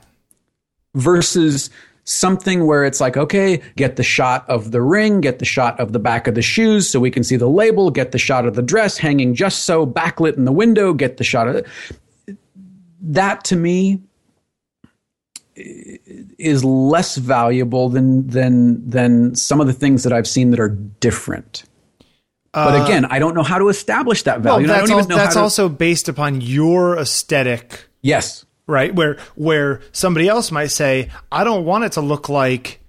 versus 0.94 1.68
something 2.04 2.66
where 2.66 2.84
it's 2.84 3.00
like, 3.00 3.16
okay, 3.16 3.62
get 3.76 3.96
the 3.96 4.02
shot 4.02 4.48
of 4.48 4.70
the 4.72 4.82
ring, 4.82 5.20
get 5.20 5.38
the 5.38 5.44
shot 5.44 5.78
of 5.78 5.92
the 5.92 5.98
back 5.98 6.26
of 6.26 6.34
the 6.34 6.42
shoes 6.42 6.88
so 6.88 6.98
we 6.98 7.10
can 7.10 7.22
see 7.22 7.36
the 7.36 7.48
label, 7.48 7.90
get 7.90 8.12
the 8.12 8.18
shot 8.18 8.46
of 8.46 8.54
the 8.54 8.62
dress 8.62 8.98
hanging 8.98 9.34
just 9.34 9.64
so 9.64 9.86
backlit 9.86 10.36
in 10.36 10.44
the 10.44 10.52
window, 10.52 10.92
get 10.92 11.16
the 11.16 11.24
shot 11.24 11.46
of 11.48 11.56
it. 11.56 11.66
That 13.00 13.44
to 13.44 13.56
me 13.56 14.00
is 15.54 16.64
less 16.64 17.16
valuable 17.16 17.88
than 17.88 18.26
than 18.28 18.88
than 18.88 19.34
some 19.34 19.60
of 19.60 19.66
the 19.66 19.72
things 19.72 20.02
that 20.04 20.12
I've 20.12 20.26
seen 20.26 20.50
that 20.50 20.60
are 20.60 20.68
different. 20.68 21.64
But 22.52 22.80
uh, 22.80 22.84
again, 22.84 23.04
I 23.06 23.18
don't 23.18 23.34
know 23.34 23.42
how 23.42 23.58
to 23.58 23.68
establish 23.68 24.24
that 24.24 24.42
Well, 24.42 24.56
value. 24.56 24.66
I 24.66 24.78
that's, 24.78 24.88
don't 24.88 24.90
al- 24.90 24.98
even 24.98 25.08
know 25.08 25.16
that's 25.16 25.34
how 25.34 25.40
to, 25.40 25.44
also 25.44 25.68
based 25.68 26.08
upon 26.08 26.40
your 26.40 26.98
aesthetic, 26.98 27.88
yes, 28.02 28.44
right? 28.72 28.94
Where 28.94 29.18
where 29.36 29.80
somebody 29.92 30.28
else 30.28 30.50
might 30.50 30.72
say, 30.72 31.10
"I 31.30 31.44
don't 31.44 31.64
want 31.64 31.84
it 31.84 31.92
to 31.92 32.00
look 32.00 32.28
like 32.28 32.80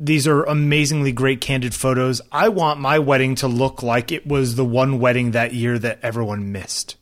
these 0.00 0.26
are 0.26 0.44
amazingly 0.44 1.12
great 1.12 1.40
candid 1.40 1.74
photos. 1.74 2.20
I 2.30 2.50
want 2.50 2.80
my 2.80 2.98
wedding 2.98 3.34
to 3.36 3.48
look 3.48 3.82
like 3.82 4.12
it 4.12 4.26
was 4.26 4.56
the 4.56 4.64
one 4.64 4.98
wedding 4.98 5.30
that 5.32 5.54
year 5.54 5.78
that 5.78 6.00
everyone 6.02 6.52
missed." 6.52 6.96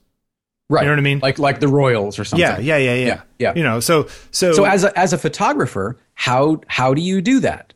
right. 0.69 0.83
You 0.83 0.87
know 0.87 0.93
what 0.93 0.99
I 0.99 1.03
mean? 1.03 1.19
Like 1.21 1.39
like 1.39 1.61
the 1.61 1.69
Royals 1.69 2.19
or 2.19 2.25
something. 2.25 2.41
Yeah, 2.41 2.59
yeah, 2.59 2.77
yeah, 2.77 2.95
yeah, 2.95 3.07
Yeah, 3.07 3.23
yeah. 3.39 3.55
You 3.55 3.63
know, 3.63 3.81
so 3.81 4.09
so 4.31 4.53
So 4.53 4.65
as 4.65 4.85
a, 4.85 4.99
as 4.99 5.13
a 5.13 5.19
photographer, 5.19 5.99
how 6.15 6.61
how 6.67 6.95
do 6.95 7.03
you 7.03 7.21
do 7.21 7.41
that? 7.41 7.73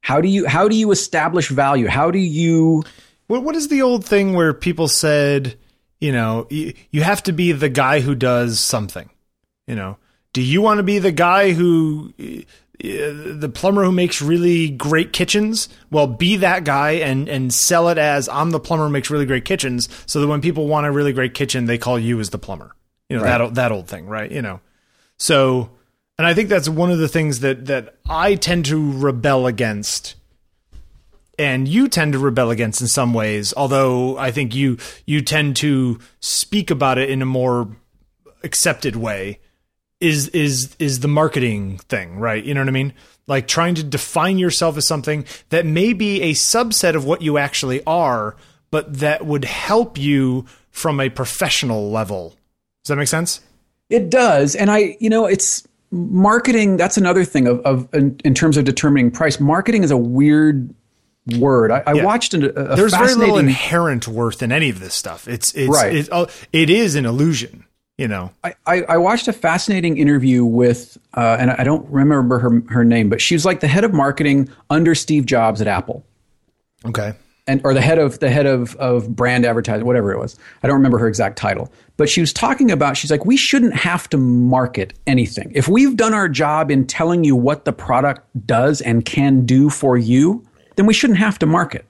How 0.00 0.20
do 0.20 0.28
you 0.28 0.46
how 0.46 0.68
do 0.68 0.76
you 0.76 0.90
establish 0.90 1.48
value? 1.48 1.86
How 1.86 2.10
do 2.10 2.18
you 2.18 2.84
What 3.26 3.42
what 3.44 3.56
is 3.56 3.68
the 3.68 3.82
old 3.82 4.04
thing 4.04 4.34
where 4.34 4.52
people 4.52 4.88
said, 4.88 5.56
you 6.00 6.12
know, 6.12 6.46
you, 6.50 6.74
you 6.90 7.02
have 7.02 7.22
to 7.24 7.32
be 7.32 7.52
the 7.52 7.68
guy 7.68 8.00
who 8.00 8.14
does 8.14 8.58
something, 8.60 9.08
you 9.66 9.74
know, 9.74 9.96
do 10.32 10.42
you 10.42 10.62
want 10.62 10.78
to 10.78 10.82
be 10.82 10.98
the 10.98 11.12
guy 11.12 11.52
who 11.52 12.12
uh, 12.18 12.42
the 12.80 13.50
plumber 13.52 13.84
who 13.84 13.92
makes 13.92 14.20
really 14.22 14.70
great 14.70 15.12
kitchens? 15.12 15.68
Well, 15.90 16.06
be 16.06 16.36
that 16.36 16.64
guy 16.64 16.92
and 16.92 17.28
and 17.28 17.52
sell 17.52 17.88
it 17.88 17.98
as 17.98 18.28
I'm 18.28 18.50
the 18.50 18.60
plumber 18.60 18.84
who 18.86 18.90
makes 18.90 19.10
really 19.10 19.26
great 19.26 19.44
kitchens, 19.44 19.88
so 20.06 20.20
that 20.20 20.26
when 20.28 20.40
people 20.40 20.66
want 20.68 20.86
a 20.86 20.90
really 20.92 21.12
great 21.12 21.34
kitchen, 21.34 21.66
they 21.66 21.78
call 21.78 21.98
you 21.98 22.18
as 22.20 22.30
the 22.30 22.38
plumber. 22.38 22.74
You 23.08 23.18
know 23.18 23.24
Right. 23.24 23.38
that 23.38 23.54
that 23.54 23.72
old 23.72 23.88
thing, 23.88 24.06
right? 24.06 24.30
You 24.30 24.42
know. 24.42 24.60
So, 25.18 25.70
and 26.18 26.26
I 26.26 26.34
think 26.34 26.48
that's 26.48 26.68
one 26.68 26.90
of 26.90 26.98
the 26.98 27.08
things 27.08 27.40
that 27.40 27.66
that 27.66 27.96
I 28.08 28.34
tend 28.34 28.64
to 28.66 28.92
rebel 28.98 29.46
against 29.46 30.16
and 31.38 31.66
you 31.66 31.88
tend 31.88 32.12
to 32.12 32.18
rebel 32.18 32.50
against 32.50 32.82
in 32.82 32.86
some 32.86 33.14
ways 33.14 33.54
although 33.56 34.18
i 34.18 34.30
think 34.30 34.54
you 34.54 34.76
you 35.06 35.22
tend 35.22 35.56
to 35.56 35.98
speak 36.20 36.70
about 36.70 36.98
it 36.98 37.08
in 37.08 37.22
a 37.22 37.26
more 37.26 37.74
accepted 38.44 38.94
way 38.96 39.40
is 40.02 40.28
is 40.28 40.74
is 40.78 41.00
the 41.00 41.08
marketing 41.08 41.78
thing 41.88 42.18
right 42.18 42.44
you 42.44 42.52
know 42.54 42.60
what 42.60 42.68
i 42.68 42.72
mean 42.72 42.92
like 43.26 43.46
trying 43.48 43.74
to 43.74 43.82
define 43.84 44.36
yourself 44.38 44.76
as 44.76 44.86
something 44.86 45.24
that 45.50 45.64
may 45.64 45.92
be 45.92 46.20
a 46.22 46.32
subset 46.32 46.94
of 46.94 47.04
what 47.04 47.22
you 47.22 47.38
actually 47.38 47.82
are 47.86 48.36
but 48.70 48.98
that 48.98 49.24
would 49.24 49.44
help 49.44 49.96
you 49.98 50.44
from 50.70 51.00
a 51.00 51.08
professional 51.08 51.90
level 51.90 52.30
does 52.82 52.88
that 52.88 52.96
make 52.96 53.08
sense 53.08 53.40
It 53.90 54.10
does, 54.10 54.56
and 54.56 54.70
I, 54.70 54.96
you 55.00 55.10
know, 55.10 55.26
it's 55.26 55.68
marketing. 55.90 56.78
That's 56.78 56.96
another 56.96 57.24
thing 57.24 57.46
of, 57.46 57.60
of 57.60 57.86
in, 57.94 58.18
in 58.24 58.32
terms 58.34 58.56
of 58.56 58.64
determining 58.64 59.10
price. 59.10 59.38
Marketing 59.38 59.84
is 59.84 59.90
a 59.90 59.96
weird 59.98 60.74
word. 61.38 61.70
I, 61.70 61.82
I 61.86 61.92
Yeah. 61.92 62.04
watched 62.04 62.32
a, 62.34 62.72
a 62.72 62.74
there's 62.76 62.94
very 62.96 63.14
little 63.14 63.36
inherent 63.38 64.08
worth 64.08 64.42
in 64.42 64.50
any 64.50 64.70
of 64.70 64.80
this 64.80 64.94
stuff 64.94 65.28
it's 65.28 65.52
it's 65.54 65.68
Right. 65.68 65.94
it, 65.94 66.08
uh, 66.10 66.26
it 66.52 66.70
is 66.70 66.94
an 66.96 67.04
illusion 67.06 67.64
you 68.02 68.08
know 68.08 68.32
I, 68.42 68.54
I, 68.66 68.82
I 68.82 68.96
watched 68.96 69.28
a 69.28 69.32
fascinating 69.32 69.96
interview 69.96 70.44
with, 70.44 70.98
uh, 71.14 71.36
and 71.38 71.52
I 71.52 71.62
don't 71.62 71.88
remember 71.88 72.40
her 72.40 72.62
her 72.68 72.84
name, 72.84 73.08
but 73.08 73.20
she 73.20 73.36
was 73.36 73.44
like 73.44 73.60
the 73.60 73.68
head 73.68 73.84
of 73.84 73.92
marketing 73.94 74.48
under 74.68 74.96
Steve 74.96 75.24
Jobs 75.24 75.60
at 75.60 75.68
Apple. 75.68 76.04
okay 76.84 77.14
and 77.46 77.60
or 77.64 77.74
the 77.74 77.80
head 77.80 77.98
of 77.98 78.18
the 78.18 78.30
head 78.30 78.46
of 78.46 78.74
of 78.76 79.14
brand 79.14 79.44
advertising, 79.44 79.86
whatever 79.86 80.12
it 80.12 80.18
was. 80.18 80.36
I 80.62 80.66
don't 80.66 80.76
remember 80.76 80.98
her 80.98 81.08
exact 81.08 81.36
title, 81.36 81.72
but 81.96 82.08
she 82.08 82.20
was 82.20 82.32
talking 82.32 82.70
about. 82.70 82.96
She's 82.96 83.10
like, 83.10 83.24
we 83.24 83.36
shouldn't 83.36 83.74
have 83.74 84.08
to 84.10 84.16
market 84.16 84.94
anything. 85.06 85.52
If 85.54 85.68
we've 85.68 85.96
done 85.96 86.14
our 86.14 86.28
job 86.28 86.70
in 86.70 86.86
telling 86.86 87.24
you 87.24 87.36
what 87.36 87.64
the 87.64 87.72
product 87.72 88.26
does 88.46 88.80
and 88.80 89.04
can 89.04 89.44
do 89.46 89.70
for 89.70 89.96
you, 89.96 90.46
then 90.76 90.86
we 90.86 90.94
shouldn't 90.94 91.18
have 91.18 91.38
to 91.40 91.46
market. 91.46 91.86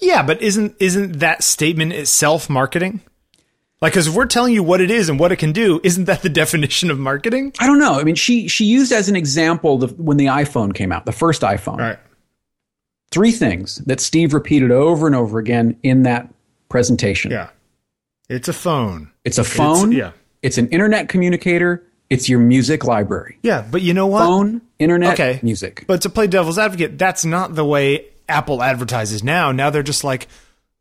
Yeah, 0.00 0.22
but 0.22 0.42
isn't 0.42 0.76
isn't 0.80 1.20
that 1.20 1.42
statement 1.42 1.92
itself 1.92 2.50
marketing? 2.50 3.02
Like, 3.82 3.92
because 3.92 4.06
if 4.06 4.14
we're 4.14 4.26
telling 4.26 4.54
you 4.54 4.62
what 4.62 4.80
it 4.80 4.90
is 4.90 5.08
and 5.10 5.20
what 5.20 5.32
it 5.32 5.36
can 5.36 5.52
do, 5.52 5.80
isn't 5.84 6.06
that 6.06 6.22
the 6.22 6.28
definition 6.42 6.90
of 6.90 6.98
marketing? 6.98 7.52
I 7.58 7.66
don't 7.66 7.78
know. 7.78 8.00
I 8.00 8.04
mean, 8.04 8.14
she 8.14 8.48
she 8.48 8.64
used 8.64 8.90
as 8.92 9.08
an 9.08 9.16
example 9.16 9.78
the, 9.78 9.88
when 9.88 10.16
the 10.16 10.26
iPhone 10.26 10.74
came 10.74 10.92
out, 10.92 11.04
the 11.06 11.12
first 11.12 11.42
iPhone. 11.42 11.78
Right. 11.78 11.98
Three 13.10 13.32
things 13.32 13.76
that 13.86 14.00
Steve 14.00 14.34
repeated 14.34 14.70
over 14.70 15.06
and 15.06 15.14
over 15.14 15.38
again 15.38 15.78
in 15.82 16.02
that 16.04 16.32
presentation. 16.68 17.30
Yeah. 17.30 17.50
It's 18.28 18.48
a 18.48 18.52
phone. 18.52 19.12
It's 19.24 19.38
a 19.38 19.44
phone. 19.44 19.92
yeah. 19.92 20.12
It's 20.42 20.58
an 20.58 20.68
internet 20.70 21.08
communicator. 21.08 21.84
It's 22.10 22.28
your 22.28 22.38
music 22.40 22.84
library. 22.84 23.38
Yeah, 23.42 23.64
but 23.68 23.82
you 23.82 23.92
know 23.94 24.06
what? 24.06 24.24
Phone, 24.24 24.62
internet, 24.78 25.14
Okay. 25.14 25.40
music. 25.42 25.84
But 25.86 26.02
to 26.02 26.10
play 26.10 26.26
devil's 26.28 26.58
advocate, 26.58 26.98
that's 26.98 27.24
not 27.24 27.54
the 27.54 27.64
way 27.64 28.06
Apple 28.28 28.62
advertises 28.62 29.22
now. 29.24 29.50
Now 29.52 29.70
they're 29.70 29.82
just 29.82 30.04
like, 30.04 30.28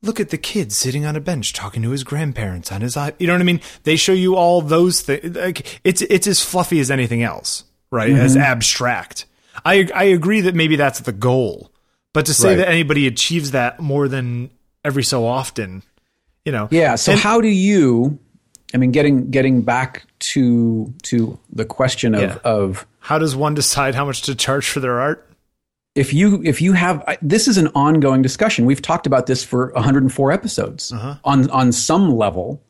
look 0.05 0.19
at 0.19 0.29
the 0.29 0.37
kid 0.37 0.71
sitting 0.71 1.05
on 1.05 1.15
a 1.15 1.19
bench 1.19 1.53
talking 1.53 1.81
to 1.83 1.89
his 1.89 2.03
grandparents 2.03 2.71
on 2.71 2.81
his 2.81 2.95
i. 2.95 3.13
You 3.19 3.27
know 3.27 3.33
what 3.33 3.41
I 3.41 3.45
mean? 3.45 3.61
They 3.83 3.95
show 3.95 4.13
you 4.13 4.35
all 4.35 4.61
those 4.61 5.01
things. 5.01 5.35
Like 5.35 5.79
it's 5.83 6.01
it's 6.03 6.27
as 6.27 6.43
fluffy 6.43 6.79
as 6.79 6.89
anything 6.91 7.23
else, 7.23 7.63
right? 7.91 8.11
Mm-hmm. 8.11 8.19
As 8.21 8.37
abstract. 8.37 9.25
I 9.65 9.89
I 9.93 10.03
agree 10.05 10.41
that 10.41 10.55
maybe 10.55 10.75
that's 10.75 10.99
the 11.01 11.11
goal, 11.11 11.71
but 12.13 12.25
to 12.27 12.33
say 12.33 12.49
Right. 12.49 12.55
that 12.57 12.69
anybody 12.69 13.07
achieves 13.07 13.51
that 13.51 13.79
more 13.79 14.07
than 14.07 14.49
every 14.83 15.03
so 15.03 15.25
often, 15.25 15.81
you 16.45 16.51
know? 16.51 16.67
Yeah. 16.71 16.95
So 16.95 17.13
And- 17.13 17.21
how 17.21 17.41
do 17.41 17.47
you? 17.47 18.19
I 18.73 18.77
mean, 18.77 18.91
getting 18.91 19.31
getting 19.31 19.61
back 19.61 20.05
to 20.19 20.93
to 21.03 21.39
the 21.51 21.65
question 21.65 22.13
of 22.15 22.21
Yeah. 22.21 22.37
of 22.43 22.85
How 22.99 23.17
does 23.19 23.35
one 23.35 23.53
decide 23.53 23.95
how 23.95 24.03
much 24.05 24.23
to 24.23 24.35
charge 24.35 24.67
for 24.67 24.79
their 24.79 24.99
art? 24.99 25.24
If 25.95 26.13
you 26.13 26.41
if 26.43 26.61
you 26.61 26.73
have 26.73 27.03
I- 27.07 27.17
this 27.21 27.47
is 27.47 27.57
an 27.57 27.69
ongoing 27.69 28.21
discussion. 28.21 28.65
We've 28.65 28.81
talked 28.81 29.07
about 29.07 29.25
this 29.27 29.43
for 29.43 29.71
104 29.73 30.31
episodes 30.31 30.91
Uh-huh. 30.91 31.15
on 31.23 31.49
on 31.51 31.71
some 31.71 32.15
level, 32.15 32.61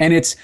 and 0.00 0.12
it's 0.12 0.36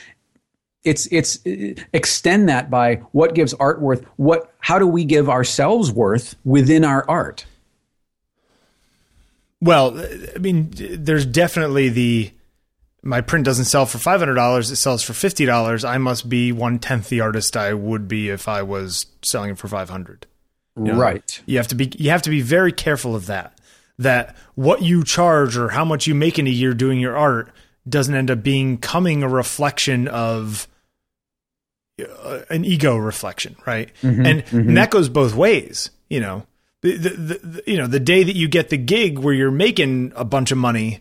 it's 0.85 1.07
it's 1.11 1.45
uh, 1.47 1.75
extend 1.93 2.49
that 2.49 2.71
by 2.71 2.97
what 3.13 3.35
gives 3.35 3.53
art 3.55 3.81
worth. 3.81 4.05
What 4.17 4.53
how 4.61 4.79
do 4.79 4.87
we 4.87 5.05
give 5.05 5.29
ourselves 5.29 5.91
worth 5.91 6.37
within 6.45 6.85
our 6.85 7.05
art? 7.09 7.47
Well, 9.61 9.99
I 10.35 10.39
mean, 10.39 10.71
there's 10.77 11.25
definitely 11.25 11.89
the 11.89 12.31
my 13.03 13.21
print 13.23 13.45
doesn't 13.45 13.65
sell 13.67 13.87
for 13.87 13.99
five 13.99 14.21
hundred 14.21 14.35
dollars; 14.35 14.71
it 14.71 14.77
sells 14.77 15.03
for 15.03 15.15
fifty 15.15 15.47
dollars. 15.47 15.85
I 15.85 15.99
must 15.99 16.29
be 16.29 16.53
one 16.53 16.79
tenth 16.79 17.09
the 17.09 17.21
artist 17.23 17.57
I 17.57 17.73
would 17.73 18.07
be 18.07 18.29
if 18.29 18.47
I 18.47 18.63
was 18.63 19.07
selling 19.23 19.51
it 19.53 19.59
for 19.59 19.69
five 20.77 20.87
hundred. 20.87 21.01
Right. 21.01 21.43
You 21.47 21.57
have 21.59 21.69
to 21.69 21.75
be 21.75 21.93
you 21.99 22.11
have 22.11 22.23
to 22.23 22.31
be 22.31 22.41
very 22.41 22.73
careful 22.73 23.15
of 23.17 23.27
that. 23.27 23.59
That 23.99 24.35
what 24.57 24.83
you 24.83 25.05
charge 25.05 25.57
or 25.57 25.69
how 25.69 25.85
much 25.85 26.07
you 26.07 26.15
make 26.15 26.39
in 26.39 26.47
a 26.47 26.51
year 26.51 26.75
doing 26.75 26.99
your 26.99 27.17
art 27.17 27.53
doesn't 27.89 28.15
end 28.15 28.31
up 28.31 28.43
being 28.43 28.79
coming 28.79 29.23
a 29.23 29.29
reflection 29.29 30.09
of 30.09 30.67
uh, 32.03 32.41
an 32.51 32.65
ego 32.65 32.97
reflection, 32.97 33.57
right? 33.67 33.91
and, 34.03 34.43
and 34.51 34.77
that 34.77 34.91
goes 34.91 35.09
both 35.09 35.35
ways. 35.35 35.91
You 36.09 36.21
know, 36.21 36.47
the, 36.81 36.97
the, 36.97 37.09
the, 37.11 37.39
the- 37.47 37.63
you 37.67 37.77
know 37.77 37.87
the 37.87 38.01
day 38.01 38.25
that 38.25 38.35
you 38.37 38.49
get 38.49 38.69
the 38.71 38.77
gig 38.77 39.19
where 39.19 39.35
you're 39.35 39.51
making 39.51 40.13
a 40.17 40.25
bunch 40.25 40.51
of 40.51 40.59
money 40.59 41.01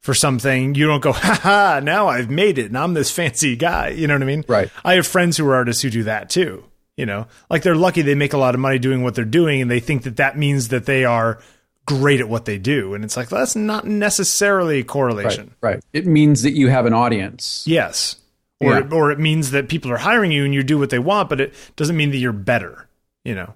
for 0.00 0.12
something, 0.14 0.74
you 0.74 0.86
don't 0.86 1.00
go, 1.02 1.12
ha 1.14 1.40
ha, 1.42 1.80
now 1.82 2.08
I've 2.08 2.30
made 2.30 2.58
it 2.58 2.66
and 2.66 2.78
I'm 2.78 2.94
this 2.94 3.10
fancy 3.10 3.56
guy. 3.56 3.88
You 3.88 4.06
know 4.06 4.14
what 4.14 4.22
I 4.22 4.26
mean? 4.26 4.44
Right. 4.46 4.70
I 4.84 4.94
have 4.94 5.06
friends 5.06 5.36
who 5.38 5.46
are 5.48 5.54
artists 5.54 5.82
who 5.82 5.90
do 5.90 6.02
that 6.04 6.28
too. 6.30 6.64
You 6.98 7.06
know, 7.06 7.28
like 7.48 7.62
they're 7.62 7.76
lucky 7.76 8.02
they 8.02 8.16
make 8.16 8.32
a 8.32 8.38
lot 8.38 8.56
of 8.56 8.60
money 8.60 8.80
doing 8.80 9.04
what 9.04 9.14
they're 9.14 9.24
doing 9.24 9.62
and 9.62 9.70
they 9.70 9.78
think 9.78 10.02
that 10.02 10.16
that 10.16 10.36
means 10.36 10.68
that 10.68 10.84
they 10.84 11.04
are 11.04 11.38
great 11.86 12.18
at 12.18 12.28
what 12.28 12.44
they 12.44 12.58
do. 12.58 12.92
And 12.92 13.04
it's 13.04 13.16
like, 13.16 13.28
that's 13.28 13.54
not 13.54 13.86
necessarily 13.86 14.80
a 14.80 14.84
correlation. 14.84 15.54
Right. 15.60 15.74
Right. 15.76 15.84
It 15.92 16.06
means 16.06 16.42
that 16.42 16.50
you 16.54 16.68
have 16.70 16.86
an 16.86 16.92
audience. 16.92 17.62
Yes. 17.68 18.16
Or, 18.60 18.80
Yeah. 18.80 18.88
or 18.90 19.12
it 19.12 19.20
means 19.20 19.52
that 19.52 19.68
people 19.68 19.92
are 19.92 19.96
hiring 19.98 20.32
you 20.32 20.44
and 20.44 20.52
you 20.52 20.64
do 20.64 20.76
what 20.76 20.90
they 20.90 20.98
want, 20.98 21.28
but 21.28 21.40
it 21.40 21.54
doesn't 21.76 21.96
mean 21.96 22.10
that 22.10 22.18
you're 22.18 22.32
better, 22.32 22.88
you 23.24 23.36
know? 23.36 23.54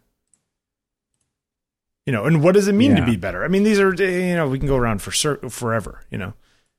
You 2.06 2.12
know, 2.12 2.24
and 2.24 2.44
what 2.44 2.52
does 2.54 2.68
it 2.68 2.74
mean 2.74 2.94
to 2.94 3.04
be 3.04 3.16
better? 3.16 3.44
I 3.44 3.48
mean, 3.48 3.64
these 3.64 3.80
are, 3.80 3.92
eh, 3.92 4.28
you 4.28 4.36
know, 4.36 4.48
we 4.48 4.60
can 4.60 4.68
go 4.68 4.76
around 4.76 5.02
for 5.02 5.10
forever, 5.50 6.04
you 6.10 6.18
know? 6.18 6.34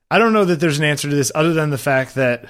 I 0.10 0.18
don't 0.18 0.32
know 0.32 0.46
that 0.46 0.62
there's 0.62 0.80
an 0.80 0.86
answer 0.86 1.10
to 1.10 1.16
this 1.16 1.32
other 1.36 1.54
than 1.54 1.72
the 1.72 1.78
fact 1.78 2.16
that 2.16 2.46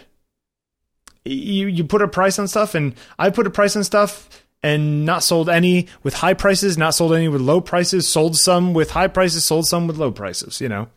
you, 1.26 1.68
you 1.68 1.84
put 1.84 2.02
a 2.02 2.08
price 2.08 2.38
on 2.40 2.48
stuff 2.48 2.76
and 2.76 2.94
I 3.18 3.30
put 3.30 3.48
a 3.48 3.50
price 3.50 3.76
on 3.76 3.84
stuff 3.84 4.30
and 4.62 5.06
not 5.06 5.24
sold 5.24 5.50
any 5.50 5.88
with 6.04 6.14
high 6.16 6.34
prices, 6.34 6.78
not 6.78 6.96
sold 6.96 7.14
any 7.14 7.28
with 7.28 7.42
low 7.42 7.60
prices, 7.62 8.08
sold 8.08 8.38
some 8.38 8.74
with 8.74 8.92
high 8.92 9.08
prices, 9.08 9.44
sold 9.46 9.66
some 9.68 9.88
with 9.88 9.98
low 9.98 10.12
prices, 10.12 10.62
you 10.62 10.70
know? 10.70 10.88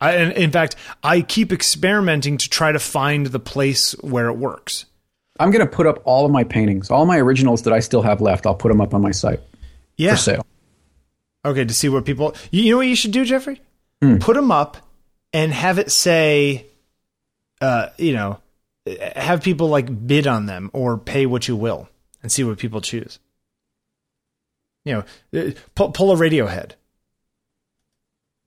I, 0.00 0.12
and 0.12 0.32
in 0.32 0.50
fact, 0.50 0.76
I 1.02 1.20
keep 1.20 1.52
experimenting 1.52 2.38
to 2.38 2.48
try 2.48 2.72
to 2.72 2.78
find 2.78 3.26
the 3.26 3.40
place 3.40 3.92
where 4.00 4.28
it 4.28 4.36
works. 4.36 4.86
I'm 5.38 5.50
going 5.50 5.66
to 5.66 5.70
put 5.70 5.86
up 5.86 6.00
all 6.04 6.24
of 6.24 6.30
my 6.32 6.44
paintings, 6.44 6.90
all 6.90 7.06
my 7.06 7.18
originals 7.18 7.62
that 7.62 7.72
I 7.72 7.80
still 7.80 8.02
have 8.02 8.20
left. 8.20 8.46
I'll 8.46 8.54
put 8.54 8.68
them 8.68 8.80
up 8.80 8.94
on 8.94 9.02
my 9.02 9.10
site 9.10 9.40
Yeah. 9.96 10.12
for 10.12 10.16
sale. 10.16 10.46
Okay, 11.44 11.64
to 11.64 11.74
see 11.74 11.88
what 11.88 12.04
people. 12.04 12.34
You, 12.50 12.62
you 12.62 12.70
know 12.72 12.76
what 12.78 12.86
you 12.86 12.96
should 12.96 13.12
do, 13.12 13.24
Jeffrey? 13.24 13.60
Put 14.20 14.34
them 14.36 14.50
up 14.50 14.78
and 15.32 15.52
have 15.52 15.78
it 15.78 15.90
say, 15.92 16.66
uh, 17.60 17.88
you 17.98 18.12
know, 18.14 18.38
have 19.16 19.42
people 19.42 19.68
like 19.68 20.06
bid 20.06 20.26
on 20.26 20.46
them 20.46 20.70
or 20.72 20.96
pay 20.98 21.26
what 21.26 21.48
you 21.48 21.56
will 21.56 21.88
and 22.22 22.30
see 22.32 22.44
what 22.44 22.58
people 22.58 22.80
choose. 22.80 23.18
You 24.84 25.04
know, 25.32 25.40
uh, 25.40 25.50
pull, 25.74 25.90
pull 25.92 26.12
a 26.12 26.16
Radiohead. 26.16 26.72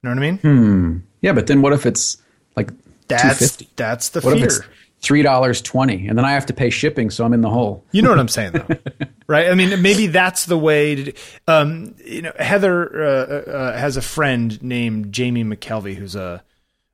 You 0.01 0.09
know 0.09 0.15
what 0.15 0.17
I 0.17 0.31
mean? 0.31 0.37
Hmm. 0.39 0.97
Yeah, 1.21 1.33
but 1.33 1.47
then 1.47 1.61
what 1.61 1.73
if 1.73 1.85
it's 1.85 2.17
like 2.57 2.71
That's 3.07 3.57
that's 3.75 4.09
the 4.09 4.21
What 4.21 4.33
fear. 4.35 4.45
if 4.45 4.45
it's 4.45 4.61
three 5.01 5.21
dollars 5.21 5.61
twenty, 5.61 6.07
and 6.07 6.17
then 6.17 6.25
I 6.25 6.31
have 6.31 6.47
to 6.47 6.53
pay 6.53 6.69
shipping, 6.69 7.09
so 7.09 7.23
I'm 7.23 7.33
in 7.33 7.41
the 7.41 7.49
hole. 7.49 7.85
You 7.91 8.01
know 8.01 8.09
what 8.09 8.19
I'm 8.19 8.27
saying, 8.27 8.53
though, 8.53 8.67
right? 9.27 9.47
I 9.49 9.53
mean, 9.55 9.81
maybe 9.81 10.07
that's 10.07 10.45
the 10.45 10.57
way. 10.57 10.95
To, 10.95 11.13
um, 11.47 11.95
you 12.03 12.23
know, 12.23 12.33
Heather 12.37 13.03
uh, 13.05 13.51
uh, 13.51 13.77
has 13.77 13.95
a 13.95 14.01
friend 14.01 14.61
named 14.63 15.13
Jamie 15.13 15.43
McKelvie, 15.43 15.95
who's 15.95 16.15
a, 16.15 16.43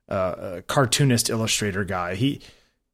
a, 0.08 0.16
a 0.16 0.62
cartoonist, 0.62 1.30
illustrator 1.30 1.84
guy. 1.84 2.14
He 2.14 2.40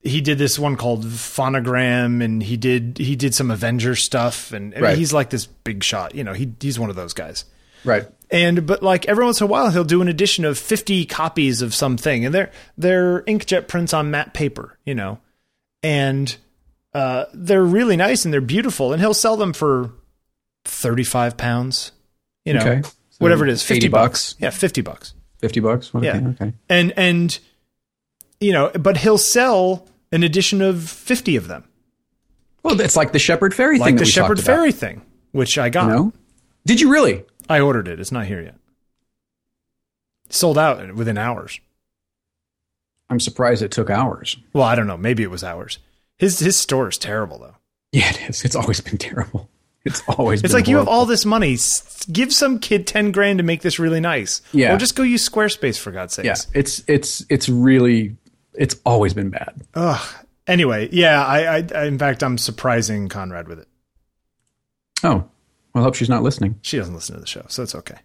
he 0.03 0.21
did 0.21 0.39
this 0.39 0.59
one 0.59 0.77
called 0.77 1.05
Phonogram, 1.05 2.23
and 2.25 2.43
he 2.43 2.57
did 2.57 2.99
he 2.99 3.17
did 3.17 3.35
some 3.35 3.51
Avenger 3.51 3.95
stuff, 3.97 4.53
and 4.53 4.73
I 4.75 4.77
mean, 4.77 4.85
Right. 4.85 4.99
he's 4.99 5.13
like 5.13 5.31
this 5.31 5.47
big 5.47 5.83
shot. 5.83 6.15
You 6.15 6.25
know, 6.25 6.33
he 6.33 6.53
he's 6.61 6.79
one 6.79 6.91
of 6.91 6.97
those 6.97 7.13
guys. 7.13 7.45
Right. 7.85 8.07
And 8.31 8.67
but 8.67 8.83
like 8.83 9.07
every 9.07 9.25
once 9.25 9.41
in 9.41 9.45
a 9.45 9.49
while 9.49 9.71
he'll 9.71 9.85
do 9.85 10.03
an 10.03 10.09
edition 10.09 10.45
of 10.45 10.59
50 10.59 11.05
copies 11.07 11.63
of 11.63 11.73
something 11.73 12.25
and 12.25 12.35
they're 12.35 12.51
they're 12.77 13.23
inkjet 13.23 13.69
prints 13.69 13.95
on 13.95 14.11
matte 14.11 14.35
paper, 14.35 14.77
you 14.85 14.95
know. 14.95 15.19
And 15.85 16.37
uh, 16.95 17.27
they're 17.33 17.63
really 17.65 17.97
nice 17.97 18.25
and 18.25 18.35
they're 18.35 18.41
beautiful, 18.41 18.93
and 18.93 19.01
he'll 19.01 19.15
sell 19.15 19.37
them 19.37 19.53
for 19.53 19.93
thirty-five 20.65 21.37
pounds. 21.37 21.93
You 22.45 22.55
know, 22.55 22.61
Okay. 22.61 22.83
So 22.83 22.91
whatever 23.19 23.45
it 23.47 23.51
is, 23.51 23.63
fifty 23.63 23.89
bucks. 23.89 24.33
bucks. 24.35 24.43
Yeah, 24.43 24.51
fifty 24.51 24.81
bucks. 24.81 25.15
Fifty 25.41 25.61
bucks. 25.61 25.91
Yeah. 26.01 26.21
Okay. 26.41 26.53
And 26.69 26.93
and 26.97 27.39
you 28.41 28.53
know, 28.53 28.71
but 28.71 28.99
he'll 28.99 29.19
sell 29.19 29.87
an 30.13 30.23
edition 30.23 30.63
of 30.63 30.89
fifty 30.89 31.37
of 31.37 31.49
them, 31.49 31.65
Well, 32.63 32.81
it's 32.81 32.97
like 32.97 33.13
the 33.13 33.19
Shepard 33.19 33.53
Fairey 33.53 33.79
like 33.79 33.89
thing. 33.89 33.97
the 33.97 34.03
we 34.03 34.07
Shepard 34.11 34.39
Fairey 34.39 34.73
thing, 34.75 35.03
which 35.33 35.59
I 35.59 35.69
got. 35.71 35.87
You 35.87 35.93
know? 35.93 36.13
Did 36.65 36.81
you 36.81 36.91
really? 36.91 37.25
I 37.49 37.61
ordered 37.61 37.89
it. 37.89 38.01
It's 38.01 38.13
not 38.13 38.27
here 38.27 38.41
yet. 38.43 38.57
Sold 40.29 40.59
out 40.59 40.95
within 40.95 41.17
hours. 41.19 41.61
I'm 43.09 43.21
surprised 43.21 43.63
it 43.63 43.71
took 43.71 43.89
hours. 43.89 44.37
Well, 44.53 44.65
I 44.65 44.75
don't 44.75 44.89
know. 44.89 44.97
Maybe 44.97 45.23
it 45.23 45.31
was 45.31 45.45
hours. 45.45 45.79
His 46.19 46.41
his 46.41 46.57
store 46.57 46.89
is 46.89 46.99
terrible 46.99 47.39
though. 47.39 47.55
Yeah, 47.93 48.11
it 48.11 48.29
is. 48.29 48.45
It's 48.45 48.57
always 48.57 48.81
been 48.81 48.99
terrible. 48.99 49.49
It's 49.85 50.03
always. 50.09 50.43
It's 50.43 50.53
like 50.53 50.67
you 50.67 50.79
have 50.79 50.89
all 50.89 51.07
this 51.07 51.25
money. 51.25 51.57
Give 52.11 52.33
some 52.33 52.59
kid 52.59 52.87
ten 52.89 53.13
grand 53.13 53.39
to 53.39 53.45
make 53.45 53.63
this 53.63 53.79
really 53.79 54.01
nice. 54.01 54.43
Yeah. 54.53 54.75
Or 54.75 54.79
just 54.79 54.97
go 54.97 55.05
use 55.05 55.29
Squarespace 55.29 55.79
for 55.79 55.93
God's 55.93 56.15
sake. 56.15 56.27
Yeah, 56.27 56.35
it's 56.55 56.83
it's 56.89 57.25
it's 57.29 57.49
really 57.49 58.17
it's 58.59 58.77
always 58.85 59.15
been 59.15 59.31
bad. 59.31 59.55
Ugh. 59.75 60.15
Anyway, 60.47 60.89
yeah. 60.93 61.25
I, 61.25 61.59
I, 61.59 61.67
I 61.75 61.85
in 61.87 61.99
fact 61.99 62.23
I'm 62.23 62.39
surprising 62.39 63.09
Conrad 63.09 63.49
with 63.49 63.59
it. 63.61 63.69
Oh, 65.05 65.29
well, 65.75 65.83
I 65.83 65.83
hope 65.83 65.95
she's 65.95 66.09
not 66.09 66.23
listening. 66.23 66.59
She 66.63 66.79
doesn't 66.79 66.95
listen 66.95 67.15
to 67.15 67.21
the 67.21 67.27
show, 67.27 67.45
so 67.49 67.63
it's 67.63 67.75
okay. 67.75 67.99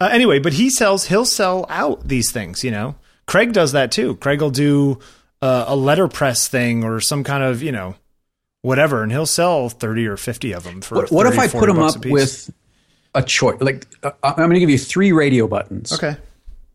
Uh, 0.00 0.08
anyway, 0.12 0.38
but 0.38 0.54
he 0.54 0.70
sells. 0.70 1.06
He'll 1.06 1.24
sell 1.24 1.66
out 1.68 2.06
these 2.06 2.30
things. 2.30 2.64
You 2.64 2.70
know, 2.70 2.96
Craig 3.26 3.52
does 3.52 3.72
that 3.72 3.92
too. 3.92 4.16
Craig 4.16 4.40
will 4.40 4.50
do 4.50 4.98
uh, 5.42 5.64
a 5.68 5.76
letterpress 5.76 6.48
thing 6.48 6.84
or 6.84 7.00
some 7.00 7.24
kind 7.24 7.42
of 7.44 7.62
you 7.62 7.72
know 7.72 7.96
whatever, 8.62 9.02
and 9.02 9.12
he'll 9.12 9.26
sell 9.26 9.68
thirty 9.68 10.06
or 10.06 10.16
fifty 10.16 10.52
of 10.52 10.64
them 10.64 10.80
for. 10.80 10.96
What, 10.96 11.12
what 11.12 11.26
if 11.26 11.38
I 11.38 11.48
put 11.48 11.66
them 11.66 11.78
up 11.78 12.04
with 12.04 12.50
a 13.14 13.22
choice? 13.22 13.60
Like 13.60 13.86
uh, 14.02 14.10
I'm 14.22 14.36
going 14.36 14.54
to 14.54 14.60
give 14.60 14.70
you 14.70 14.78
three 14.78 15.12
radio 15.12 15.46
buttons. 15.46 15.92
Okay. 15.92 16.16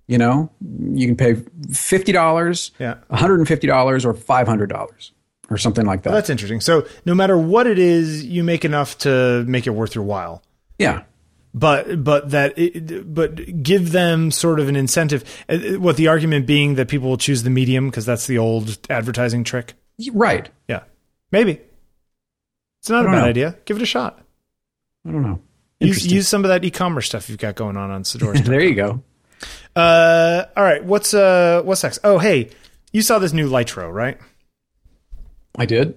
You 0.08 0.18
know, 0.18 0.52
you 0.94 1.08
can 1.08 1.16
pay 1.16 1.36
fifty 1.72 2.12
dollars, 2.12 2.72
Yeah. 2.80 2.96
one 3.08 3.20
hundred 3.20 3.40
and 3.40 3.48
fifty 3.48 3.68
dollars, 3.68 4.06
or 4.06 4.14
five 4.14 4.48
hundred 4.48 4.68
dollars, 4.70 5.14
or 5.50 5.58
something 5.58 5.86
like 5.86 6.04
that. 6.04 6.10
Well, 6.10 6.18
that's 6.18 6.30
interesting. 6.30 6.60
So 6.60 6.86
no 7.06 7.16
matter 7.16 7.38
what 7.38 7.68
it 7.68 7.80
is, 7.80 8.24
you 8.26 8.44
make 8.44 8.66
enough 8.66 8.98
to 9.00 9.46
make 9.48 9.66
it 9.66 9.70
worth 9.72 9.96
your 9.96 10.04
while. 10.04 10.44
yeah, 10.78 11.04
But 11.54 12.04
but 12.04 12.32
that 12.32 12.58
it, 12.60 13.14
but 13.14 13.64
give 13.64 13.94
them 13.94 14.30
sort 14.32 14.60
of 14.60 14.68
an 14.68 14.76
incentive. 14.76 15.24
Uh, 15.48 15.80
What 15.80 15.96
the 15.96 16.10
argument 16.10 16.46
being 16.48 16.76
that 16.76 16.90
people 16.90 17.08
will 17.08 17.18
choose 17.18 17.44
the 17.44 17.50
medium 17.50 17.90
because 17.90 18.06
that's 18.06 18.28
the 18.28 18.38
old 18.38 18.78
advertising 18.90 19.46
trick. 19.46 19.74
right. 20.14 20.50
Yeah, 20.68 20.82
maybe 21.32 21.62
it's 22.82 22.90
not 22.90 23.06
a 23.06 23.08
bad 23.08 23.20
know. 23.22 23.24
idea. 23.26 23.56
Give 23.64 23.78
it 23.78 23.84
a 23.84 23.86
shot. 23.86 24.22
I 25.08 25.12
don't 25.12 25.22
know. 25.24 25.40
Use, 25.80 26.06
use 26.06 26.28
some 26.28 26.44
of 26.44 26.50
that 26.50 26.64
e-commerce 26.66 27.06
stuff 27.06 27.30
you've 27.30 27.40
got 27.40 27.56
going 27.56 27.78
on 27.78 27.90
on 27.92 28.04
Saddoris. 28.10 28.44
there 28.46 28.62
you 28.62 28.76
go. 28.76 29.02
Uh, 29.76 30.45
all 30.56 30.64
right. 30.64 30.84
What's 30.84 31.14
uh 31.14 31.61
what's 31.64 31.84
next? 31.84 31.99
Oh, 32.03 32.20
hey, 32.20 32.49
you 32.91 33.02
saw 33.02 33.20
this 33.20 33.34
new 33.34 33.49
Lytro, 33.49 33.91
right? 33.91 34.18
I 35.57 35.65
did. 35.65 35.95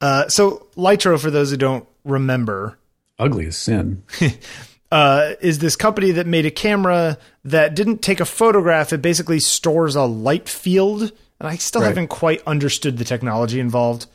Uh, 0.00 0.28
so 0.28 0.66
Lytro, 0.76 1.20
for 1.20 1.30
those 1.30 1.50
who 1.50 1.56
don't 1.56 1.86
remember, 2.04 2.78
Ugly 3.18 3.46
as 3.46 3.56
sin. 3.56 4.02
uh, 4.90 5.34
is 5.40 5.60
this 5.60 5.76
company 5.76 6.10
that 6.12 6.26
made 6.26 6.44
a 6.46 6.50
camera 6.50 7.18
that 7.44 7.74
didn't 7.76 8.02
take 8.02 8.18
a 8.18 8.24
photograph. 8.24 8.92
It 8.92 9.00
basically 9.02 9.38
stores 9.38 9.94
a 9.94 10.02
light 10.02 10.48
field, 10.48 11.02
and 11.02 11.48
I 11.48 11.56
still 11.56 11.82
Right. 11.82 11.88
haven't 11.88 12.08
quite 12.08 12.42
understood 12.46 12.98
the 12.98 13.04
technology 13.04 13.60
involved. 13.60 14.06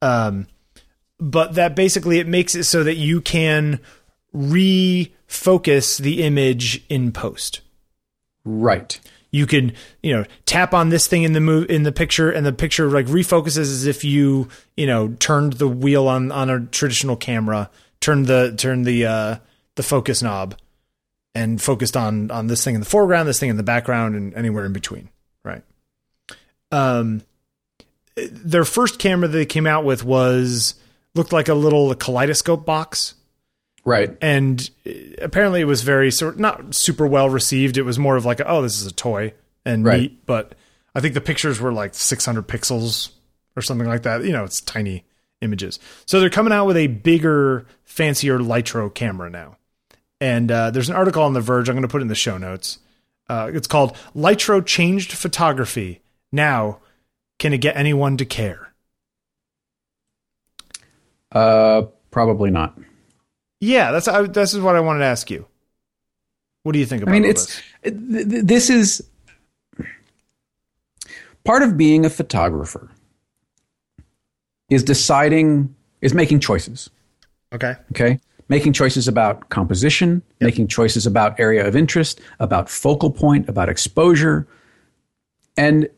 Um, 0.00 0.46
but 1.18 1.54
that 1.54 1.74
basically 1.74 2.18
it 2.20 2.28
makes 2.28 2.54
it 2.54 2.64
so 2.64 2.84
that 2.84 2.96
you 2.96 3.20
can 3.20 3.80
refocus 4.34 5.98
the 5.98 6.22
image 6.22 6.84
in 6.88 7.10
post. 7.10 7.61
Right. 8.44 8.98
You 9.30 9.46
can, 9.46 9.72
you 10.02 10.14
know, 10.14 10.24
tap 10.44 10.74
on 10.74 10.90
this 10.90 11.06
thing 11.06 11.22
in 11.22 11.32
the 11.32 11.40
move 11.40 11.70
in 11.70 11.84
the 11.84 11.92
picture, 11.92 12.30
and 12.30 12.44
the 12.44 12.52
picture 12.52 12.90
like 12.90 13.06
refocuses 13.06 13.58
as 13.58 13.86
if 13.86 14.04
you, 14.04 14.48
you 14.76 14.86
know, 14.86 15.08
turned 15.18 15.54
the 15.54 15.68
wheel 15.68 16.06
on 16.06 16.30
on 16.30 16.50
a 16.50 16.60
traditional 16.66 17.16
camera, 17.16 17.70
turned 18.00 18.26
the 18.26 18.54
turned 18.56 18.84
the 18.84 19.06
uh, 19.06 19.36
the 19.76 19.82
focus 19.82 20.22
knob, 20.22 20.56
and 21.34 21.62
focused 21.62 21.96
on 21.96 22.30
on 22.30 22.48
this 22.48 22.62
thing 22.62 22.74
in 22.74 22.80
the 22.80 22.86
foreground, 22.86 23.26
this 23.26 23.40
thing 23.40 23.48
in 23.48 23.56
the 23.56 23.62
background, 23.62 24.14
and 24.14 24.34
anywhere 24.34 24.66
in 24.66 24.72
between. 24.74 25.08
Right. 25.44 25.62
Um, 26.70 27.22
their 28.16 28.64
first 28.64 28.98
camera 28.98 29.28
they 29.28 29.46
came 29.46 29.66
out 29.66 29.84
with 29.84 30.04
was 30.04 30.74
looked 31.14 31.32
like 31.32 31.48
a 31.48 31.54
little 31.54 31.94
kaleidoscope 31.94 32.66
box 32.66 33.14
Right. 33.84 34.16
and 34.20 34.70
apparently 35.20 35.60
it 35.60 35.64
was 35.64 35.82
very 35.82 36.10
sort 36.12 36.38
not 36.38 36.74
super 36.74 37.06
well 37.06 37.28
received. 37.28 37.76
It 37.76 37.82
was 37.82 37.98
more 37.98 38.16
of 38.16 38.24
like, 38.24 38.40
oh, 38.46 38.62
this 38.62 38.80
is 38.80 38.86
a 38.86 38.92
toy 38.94 39.34
and 39.64 39.84
Right. 39.84 40.00
neat. 40.02 40.24
But 40.26 40.54
I 40.94 41.00
think 41.00 41.14
the 41.14 41.20
pictures 41.20 41.60
were 41.60 41.72
like 41.72 41.94
600 41.94 42.46
pixels 42.46 43.10
or 43.56 43.62
something 43.62 43.88
like 43.88 44.02
that. 44.02 44.24
You 44.24 44.30
know, 44.32 44.44
it's 44.44 44.60
tiny 44.60 45.04
images. 45.40 45.80
So 46.06 46.20
they're 46.20 46.30
coming 46.30 46.52
out 46.52 46.66
with 46.66 46.76
a 46.76 46.86
bigger, 46.86 47.66
fancier 47.82 48.38
Lytro 48.38 48.92
camera 48.94 49.28
now. 49.28 49.56
And 50.20 50.52
uh, 50.52 50.70
there's 50.70 50.88
an 50.88 50.94
article 50.94 51.24
on 51.24 51.32
The 51.32 51.40
Verge. 51.40 51.68
I'm 51.68 51.74
going 51.74 51.82
to 51.82 51.88
put 51.88 52.00
it 52.00 52.02
in 52.02 52.08
the 52.08 52.14
show 52.14 52.38
notes. 52.38 52.78
Uh, 53.28 53.50
it's 53.52 53.66
called 53.66 53.96
Lytro 54.14 54.64
Changed 54.64 55.10
Photography. 55.12 56.00
Now, 56.30 56.78
can 57.40 57.52
it 57.52 57.58
get 57.58 57.76
anyone 57.76 58.16
to 58.18 58.24
care? 58.24 58.72
Uh, 61.32 61.82
probably 62.10 62.50
not. 62.50 62.78
Yeah, 63.62 63.92
that's 63.92 64.08
I, 64.08 64.22
this 64.22 64.54
is 64.54 64.60
what 64.60 64.74
I 64.74 64.80
wanted 64.80 64.98
to 64.98 65.04
ask 65.04 65.30
you. 65.30 65.46
What 66.64 66.72
do 66.72 66.80
you 66.80 66.86
think 66.86 67.02
about 67.02 67.12
it? 67.12 67.16
I 67.16 67.20
mean, 67.20 67.24
all 67.24 67.30
it's 67.30 67.46
this? 67.46 67.92
th- 67.92 68.28
th- 68.28 68.44
this 68.44 68.70
is 68.70 69.08
part 71.44 71.62
of 71.62 71.76
being 71.76 72.04
a 72.04 72.10
photographer 72.10 72.90
is 74.68 74.82
deciding 74.82 75.72
is 76.00 76.12
making 76.12 76.40
choices. 76.40 76.90
Okay. 77.54 77.76
Okay, 77.92 78.18
making 78.48 78.72
choices 78.72 79.06
about 79.06 79.48
composition, 79.50 80.22
making 80.40 80.66
choices 80.66 81.06
about 81.06 81.38
area 81.38 81.64
of 81.64 81.76
interest, 81.76 82.20
about 82.40 82.68
focal 82.68 83.12
point, 83.12 83.48
about 83.48 83.68
exposure, 83.68 84.44
and 85.56 85.88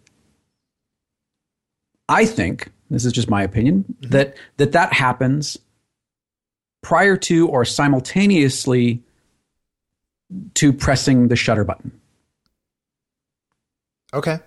I 2.11 2.27
think 2.27 2.70
this 2.91 3.07
is 3.07 3.12
just 3.15 3.31
my 3.31 3.43
opinion 3.43 3.86
mm-hmm. 3.89 4.11
that 4.11 4.36
that 4.59 4.73
that 4.73 4.93
happens 4.93 5.57
prior 6.85 7.16
to 7.16 7.48
or 7.48 7.65
simultaneously 7.65 9.02
to 10.55 10.73
pressing 10.73 11.27
the 11.28 11.35
shutter 11.36 11.65
button. 11.65 11.90
Okay. 14.12 14.39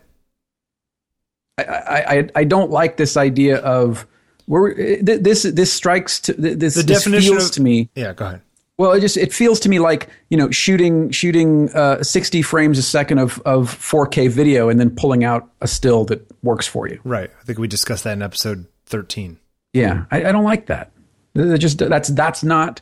I, 1.58 1.64
I, 1.64 2.30
I- 2.36 2.44
don't 2.44 2.72
like 2.72 2.98
this 2.98 3.18
idea 3.18 3.58
of 3.58 4.06
we're, 4.48 5.02
this 5.02 5.44
this 5.44 5.74
strikes 5.74 6.20
to 6.22 6.34
this, 6.34 6.76
The 6.76 6.84
this 6.84 6.86
definition 6.86 7.34
feels 7.34 7.46
of- 7.48 7.52
to 7.54 7.62
me 7.62 7.90
Yeah, 7.96 8.14
go 8.14 8.26
ahead. 8.28 8.42
well 8.78 8.94
it 8.94 9.02
just 9.02 9.18
it 9.18 9.34
feels 9.34 9.60
to 9.62 9.70
me 9.70 9.80
like 9.80 10.08
you 10.30 10.38
know 10.38 10.52
shooting 10.52 11.10
shooting 11.12 11.70
uh, 11.74 12.02
60 12.04 12.42
frames 12.44 12.78
a 12.78 12.84
second 12.84 13.18
of, 13.18 13.42
of 13.46 13.70
4k 13.74 14.30
video 14.30 14.70
and 14.70 14.80
then 14.80 14.92
pulling 14.92 15.24
out 15.26 15.50
a 15.62 15.68
still 15.68 16.06
that 16.06 16.26
works 16.44 16.68
for 16.68 16.88
you 16.88 17.02
Right. 17.04 17.30
I 17.42 17.44
think 17.44 17.58
we 17.60 17.68
discussed 17.68 18.04
that 18.06 18.14
in 18.14 18.22
episode 18.22 18.68
13. 18.86 19.38
yeah 19.74 20.06
i, 20.12 20.26
I 20.26 20.32
don't 20.32 20.46
like 20.46 20.68
that 20.68 20.92
It 21.38 21.58
just 21.60 21.78
that's 21.78 22.10
that's 22.10 22.44
not 22.44 22.82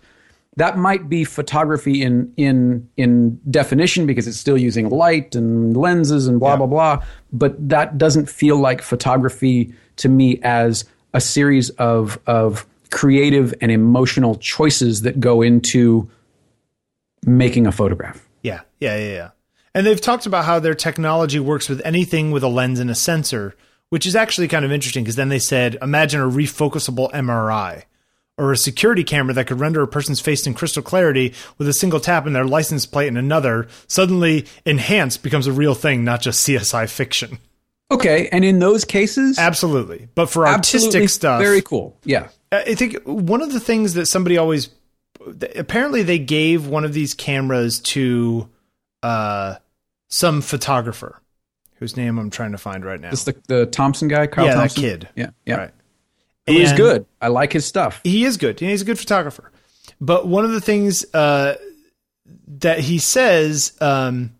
that 0.58 0.78
might 0.78 1.10
be 1.10 1.24
photography 1.24 2.02
in 2.02 2.32
in 2.38 2.90
in 2.98 3.40
definition 3.50 4.06
because 4.06 4.28
it's 4.28 4.38
still 4.38 4.58
using 4.58 4.90
light 4.90 5.36
and 5.36 5.76
lenses 5.76 6.28
and 6.28 6.40
blah 6.40 6.56
blah 6.56 6.68
blah 6.68 7.04
but 7.34 7.70
that 7.70 7.98
doesn't 7.98 8.30
feel 8.30 8.58
like 8.58 8.82
photography 8.82 9.74
to 9.98 10.10
me 10.10 10.40
as 10.44 10.86
a 11.14 11.22
series 11.22 11.70
of 11.72 12.20
of 12.28 12.66
creative 12.92 13.54
and 13.62 13.72
emotional 13.72 14.36
choices 14.36 15.02
that 15.02 15.20
go 15.20 15.42
into 15.42 16.10
making 17.26 17.68
a 17.68 17.72
photograph 17.72 18.26
Yeah. 18.42 18.62
Yeah, 18.80 18.98
yeah, 18.98 19.14
yeah. 19.14 19.30
And 19.74 19.86
they've 19.86 20.00
talked 20.00 20.26
about 20.26 20.46
how 20.46 20.60
their 20.60 20.76
technology 20.76 21.40
works 21.40 21.68
with 21.68 21.82
anything 21.84 22.32
with 22.32 22.44
a 22.44 22.48
lens 22.48 22.80
and 22.80 22.90
a 22.90 22.96
sensor, 22.96 23.56
which 23.90 24.06
is 24.06 24.16
actually 24.16 24.48
kind 24.48 24.64
of 24.64 24.72
interesting 24.72 25.04
because 25.04 25.16
then 25.16 25.30
they 25.30 25.40
said, 25.40 25.78
imagine 25.82 26.22
a 26.22 26.28
refocusable 26.28 27.12
MRI 27.12 27.84
or 28.38 28.52
a 28.52 28.58
security 28.58 29.04
camera 29.04 29.34
that 29.34 29.48
could 29.48 29.60
render 29.60 29.82
a 29.82 29.88
person's 29.88 30.20
face 30.20 30.46
in 30.46 30.54
crystal 30.54 30.84
clarity 30.84 31.34
with 31.58 31.68
a 31.68 31.74
single 31.74 32.00
tap 32.00 32.26
and 32.26 32.36
their 32.36 32.46
license 32.46 32.86
plate 32.86 33.08
in 33.08 33.18
another. 33.18 33.68
Suddenly, 33.88 34.46
enhanced 34.66 35.24
becomes 35.24 35.48
a 35.48 35.54
real 35.54 35.74
thing, 35.76 36.04
not 36.04 36.22
just 36.22 36.46
CSI 36.48 36.90
fiction. 36.90 37.40
okay 37.92 38.28
and 38.32 38.44
in 38.44 38.58
those 38.60 38.84
cases 38.84 39.38
Absolutely. 39.38 40.08
But 40.16 40.28
for 40.30 40.48
artistic 40.48 41.08
stuff, 41.10 41.40
very 41.40 41.62
cool 41.62 41.96
yeah 42.04 42.30
I 42.52 42.74
think 42.74 42.98
one 43.04 43.42
of 43.44 43.54
the 43.54 43.60
things 43.60 43.94
that 43.94 44.08
somebody 44.08 44.38
always 44.38 44.70
apparently 45.56 46.02
they 46.02 46.18
gave 46.20 46.68
one 46.68 46.84
of 46.84 46.94
these 46.94 47.14
cameras 47.14 47.80
to 47.82 48.50
uh, 49.04 49.56
some 50.08 50.42
photographer 50.42 51.22
whose 51.76 51.96
name 51.96 52.18
I'm 52.18 52.32
trying 52.32 52.54
to 52.54 52.58
find 52.58 52.84
right 52.84 53.00
now. 53.00 53.12
this 53.12 53.24
the, 53.26 53.36
the 53.48 53.66
thompson 53.68 54.08
guy 54.08 54.26
Kyle 54.28 54.46
yeah, 54.46 54.56
thompson 54.56 54.82
that 54.82 54.90
kid. 54.90 55.10
yeah 55.16 55.30
yeah 55.46 55.56
Right. 55.56 55.72
He's 56.48 56.70
And- 56.70 56.78
good. 56.78 57.06
I 57.22 57.28
like 57.30 57.54
his 57.54 57.66
stuff. 57.66 58.02
he 58.04 58.24
is 58.26 58.38
good. 58.38 58.60
He's 58.60 58.82
a 58.82 58.86
good 58.86 59.00
photographer. 59.00 59.52
But 60.02 60.28
one 60.28 60.46
of 60.46 60.52
the 60.52 60.62
things 60.62 61.06
uh, 61.14 61.56
that 62.60 62.80
he 62.80 62.98
says, 63.00 63.74
um, 63.82 64.32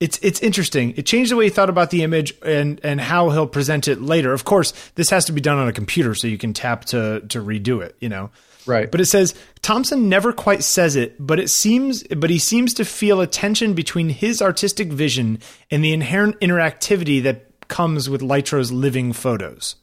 it's 0.00 0.18
it's 0.22 0.40
interesting. 0.40 0.94
It 0.96 1.06
changed 1.06 1.30
the 1.30 1.36
way 1.36 1.44
he 1.44 1.50
thought 1.50 1.68
about 1.70 1.90
the 1.90 2.02
image 2.02 2.34
and 2.44 2.80
and 2.82 3.00
how 3.00 3.30
he'll 3.30 3.46
present 3.46 3.86
it 3.86 4.00
later. 4.02 4.32
Of 4.32 4.44
course, 4.44 4.72
this 4.96 5.10
has 5.10 5.26
to 5.26 5.32
be 5.32 5.40
done 5.40 5.58
on 5.58 5.68
a 5.68 5.72
computer, 5.72 6.14
so 6.14 6.26
you 6.26 6.38
can 6.38 6.52
tap 6.54 6.86
to 6.86 7.20
to 7.28 7.40
redo 7.42 7.82
it. 7.82 7.94
You 8.00 8.08
know. 8.08 8.30
Right. 8.64 8.90
But 8.90 9.00
it 9.00 9.06
says 9.06 9.34
Thompson 9.60 10.08
never 10.08 10.32
quite 10.32 10.62
says 10.62 10.94
it, 10.96 11.16
but 11.18 11.38
it 11.40 11.50
seems 11.50 12.02
but 12.04 12.30
he 12.30 12.38
seems 12.38 12.74
to 12.74 12.84
feel 12.84 13.20
a 13.20 13.26
tension 13.26 13.74
between 13.74 14.08
his 14.08 14.40
artistic 14.40 14.88
vision 14.92 15.40
and 15.70 15.84
the 15.84 15.92
inherent 15.92 16.38
interactivity 16.40 17.22
that 17.24 17.68
comes 17.68 18.08
with 18.08 18.22
Lytro's 18.22 18.70
living 18.72 19.12
photos. 19.12 19.76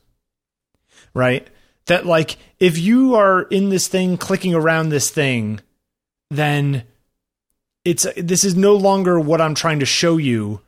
Right? 1.13 1.47
That 1.85 2.05
like 2.05 2.37
if 2.59 2.77
you 2.77 3.15
are 3.15 3.43
in 3.43 3.69
this 3.69 3.87
thing 3.87 4.17
clicking 4.17 4.53
around 4.53 4.89
this 4.89 5.09
thing, 5.09 5.59
then 6.29 6.83
it's 7.85 8.05
this 8.15 8.43
is 8.43 8.55
no 8.55 8.75
longer 8.75 9.19
what 9.19 9.41
I'm 9.41 9.55
trying 9.55 9.79
to 9.79 9.85
show 9.85 10.17
you. 10.17 10.61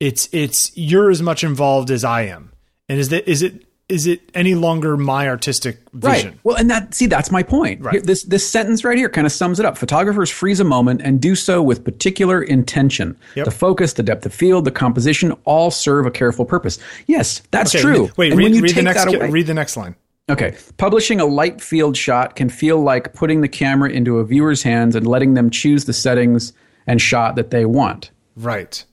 It's 0.00 0.28
it's 0.32 0.72
you're 0.76 1.10
as 1.10 1.22
much 1.22 1.44
involved 1.44 1.90
as 1.90 2.04
I 2.04 2.22
am. 2.22 2.52
And 2.88 2.98
is 2.98 3.10
that 3.10 3.28
is 3.30 3.42
it 3.42 3.66
is 3.92 4.06
it 4.06 4.22
any 4.34 4.54
longer 4.54 4.96
my 4.96 5.28
artistic 5.28 5.78
vision? 5.92 6.30
Right. 6.30 6.38
Well, 6.42 6.56
and 6.56 6.70
that 6.70 6.94
see 6.94 7.06
that's 7.06 7.30
my 7.30 7.42
point. 7.42 7.82
Right. 7.82 7.92
Here- 7.94 8.02
this 8.02 8.22
this 8.22 8.48
sentence 8.48 8.84
right 8.84 8.96
here 8.96 9.08
kind 9.08 9.26
of 9.26 9.32
sums 9.32 9.60
it 9.60 9.66
up. 9.66 9.76
Photographers 9.76 10.30
freeze 10.30 10.60
a 10.60 10.64
moment 10.64 11.02
and 11.04 11.20
do 11.20 11.34
so 11.34 11.62
with 11.62 11.84
particular 11.84 12.42
intention. 12.42 13.16
Yep. 13.36 13.44
The 13.44 13.50
focus, 13.50 13.92
the 13.92 14.02
depth 14.02 14.24
of 14.24 14.32
field, 14.32 14.64
the 14.64 14.70
composition 14.70 15.32
all 15.44 15.70
serve 15.70 16.06
a 16.06 16.10
careful 16.10 16.44
purpose. 16.44 16.78
Yes, 17.06 17.42
that's 17.50 17.74
Okay, 17.74 17.82
true. 17.82 18.10
Wait, 18.16 18.32
and 18.32 18.38
read, 18.38 18.44
when 18.44 18.54
you 18.54 18.62
read 18.62 18.74
the 18.74 18.82
next 18.82 19.04
away, 19.06 19.30
read 19.30 19.46
the 19.46 19.54
next 19.54 19.76
line. 19.76 19.94
Okay. 20.30 20.56
Publishing 20.78 21.20
a 21.20 21.26
light 21.26 21.60
field 21.60 21.96
shot 21.96 22.36
can 22.36 22.48
feel 22.48 22.80
like 22.80 23.12
putting 23.12 23.40
the 23.42 23.48
camera 23.48 23.90
into 23.90 24.18
a 24.18 24.24
viewer's 24.24 24.62
hands 24.62 24.96
and 24.96 25.06
letting 25.06 25.34
them 25.34 25.50
choose 25.50 25.84
the 25.84 25.92
settings 25.92 26.52
and 26.86 27.00
shot 27.00 27.36
that 27.36 27.50
they 27.50 27.64
want. 27.66 28.10
Right. 28.36 28.84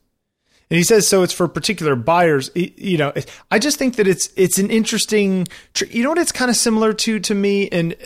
And 0.71 0.77
he 0.77 0.83
says 0.83 1.07
so 1.07 1.23
it's 1.23 1.33
for 1.33 1.47
particular 1.47 1.95
buyers. 1.95 2.51
You 2.53 2.97
know, 2.99 3.13
I 3.49 3.57
just 3.57 3.77
think 3.79 3.95
that 3.95 4.07
it's 4.07 4.29
it's 4.35 4.59
an 4.59 4.69
interesting. 4.69 5.47
You 5.89 6.03
know 6.03 6.09
what 6.09 6.19
it's 6.19 6.31
kind 6.31 6.51
of 6.51 6.55
similar 6.57 6.93
to 6.93 7.19
to 7.21 7.33
me, 7.33 7.67
and 7.69 7.93
uh, 7.93 8.05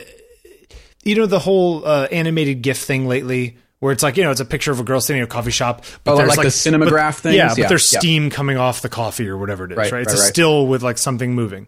you 1.03 1.15
know 1.15 1.26
the 1.26 1.40
whole 1.40 1.85
uh, 1.85 2.07
animated 2.11 2.61
GIF 2.61 2.77
thing 2.77 3.06
lately, 3.06 3.57
where 3.80 3.91
it's 3.91 4.02
like 4.02 4.15
you 4.15 4.23
know 4.23 4.31
it's 4.31 4.40
a 4.40 4.45
picture 4.45 4.72
of 4.72 4.80
a 4.80 4.84
girl 4.84 5.02
sitting 5.02 5.19
in 5.19 5.26
a 5.26 5.27
coffee 5.27 5.52
shop, 5.52 5.84
but 6.06 6.14
Oh, 6.14 6.18
there's 6.18 6.30
like 6.38 6.45
the 6.45 6.48
cinematograph 6.48 7.15
thing. 7.15 7.34
things? 7.34 7.35
Yeah, 7.35 7.49
but 7.49 7.57
Yeah, 7.57 7.68
there's 7.68 7.91
yeah. 7.91 7.99
steam 7.99 8.30
coming 8.30 8.56
off 8.56 8.81
the 8.81 8.88
coffee 8.88 9.27
or 9.27 9.38
whatever 9.38 9.65
it 9.65 9.72
is. 9.73 9.77
Right. 9.77 9.91
Right, 9.91 10.02
It's 10.03 10.14
right, 10.14 10.22
a 10.22 10.26
still 10.26 10.65
with 10.68 10.84
like 10.84 10.98
something 10.98 11.35
moving. 11.35 11.68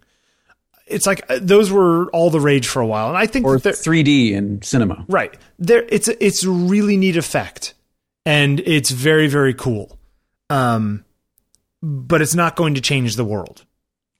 It's 0.87 1.05
like 1.05 1.29
uh, 1.29 1.39
those 1.41 1.71
were 1.71 2.05
all 2.11 2.29
the 2.29 2.39
rage 2.39 2.67
for 2.67 2.79
a 2.81 2.87
while, 2.87 3.09
and 3.09 3.17
I 3.17 3.25
think 3.25 3.45
Or 3.45 3.59
that 3.59 3.73
3D 3.73 4.31
in 4.31 4.61
cinema. 4.61 5.03
Right. 5.09 5.35
There 5.59 5.83
it's 5.89 6.07
a, 6.07 6.23
it's 6.25 6.45
a 6.45 6.49
really 6.49 6.95
neat 6.95 7.17
effect 7.17 7.73
and 8.25 8.61
it's 8.61 8.91
very 8.91 9.27
very 9.27 9.53
cool. 9.53 9.94
Um 10.49 11.05
but 11.81 12.21
it's 12.21 12.35
not 12.35 12.55
going 12.55 12.73
to 12.75 12.81
change 12.81 13.15
the 13.15 13.25
world. 13.25 13.63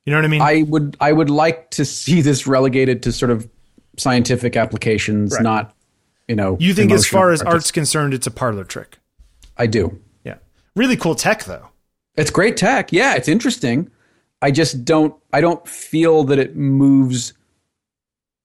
You 0.05 0.11
know 0.11 0.17
what 0.19 0.25
I 0.25 0.27
mean? 0.27 0.41
I 0.41 0.61
would 0.63 0.97
I 0.99 1.11
would 1.11 1.29
like 1.29 1.71
to 1.71 1.85
see 1.85 2.21
this 2.21 2.45
relegated 2.45 3.03
to 3.03 3.11
sort 3.11 3.31
of 3.31 3.49
scientific 3.97 4.55
applications, 4.55 5.33
Right. 5.33 5.41
not 5.43 5.75
you 6.27 6.35
know. 6.35 6.57
you 6.59 6.73
think 6.73 6.91
as 6.91 7.07
far 7.07 7.31
as 7.31 7.41
art's 7.41 7.71
concerned 7.71 8.13
it's 8.13 8.27
a 8.27 8.31
parlor 8.31 8.63
trick. 8.63 8.97
I 9.57 9.67
do. 9.67 9.99
Yeah. 10.23 10.35
Really 10.75 10.97
cool 10.97 11.15
tech 11.15 11.45
though. 11.45 11.69
It's 12.15 12.29
great 12.31 12.55
tech. 12.57 12.91
Yeah, 12.93 13.15
it's 13.15 13.27
interesting. 13.27 13.89
I 14.41 14.51
just 14.51 14.85
don't 14.85 15.15
I 15.33 15.41
don't 15.41 15.67
feel 15.67 16.23
that 16.25 16.37
it 16.39 16.55
moves 16.55 17.33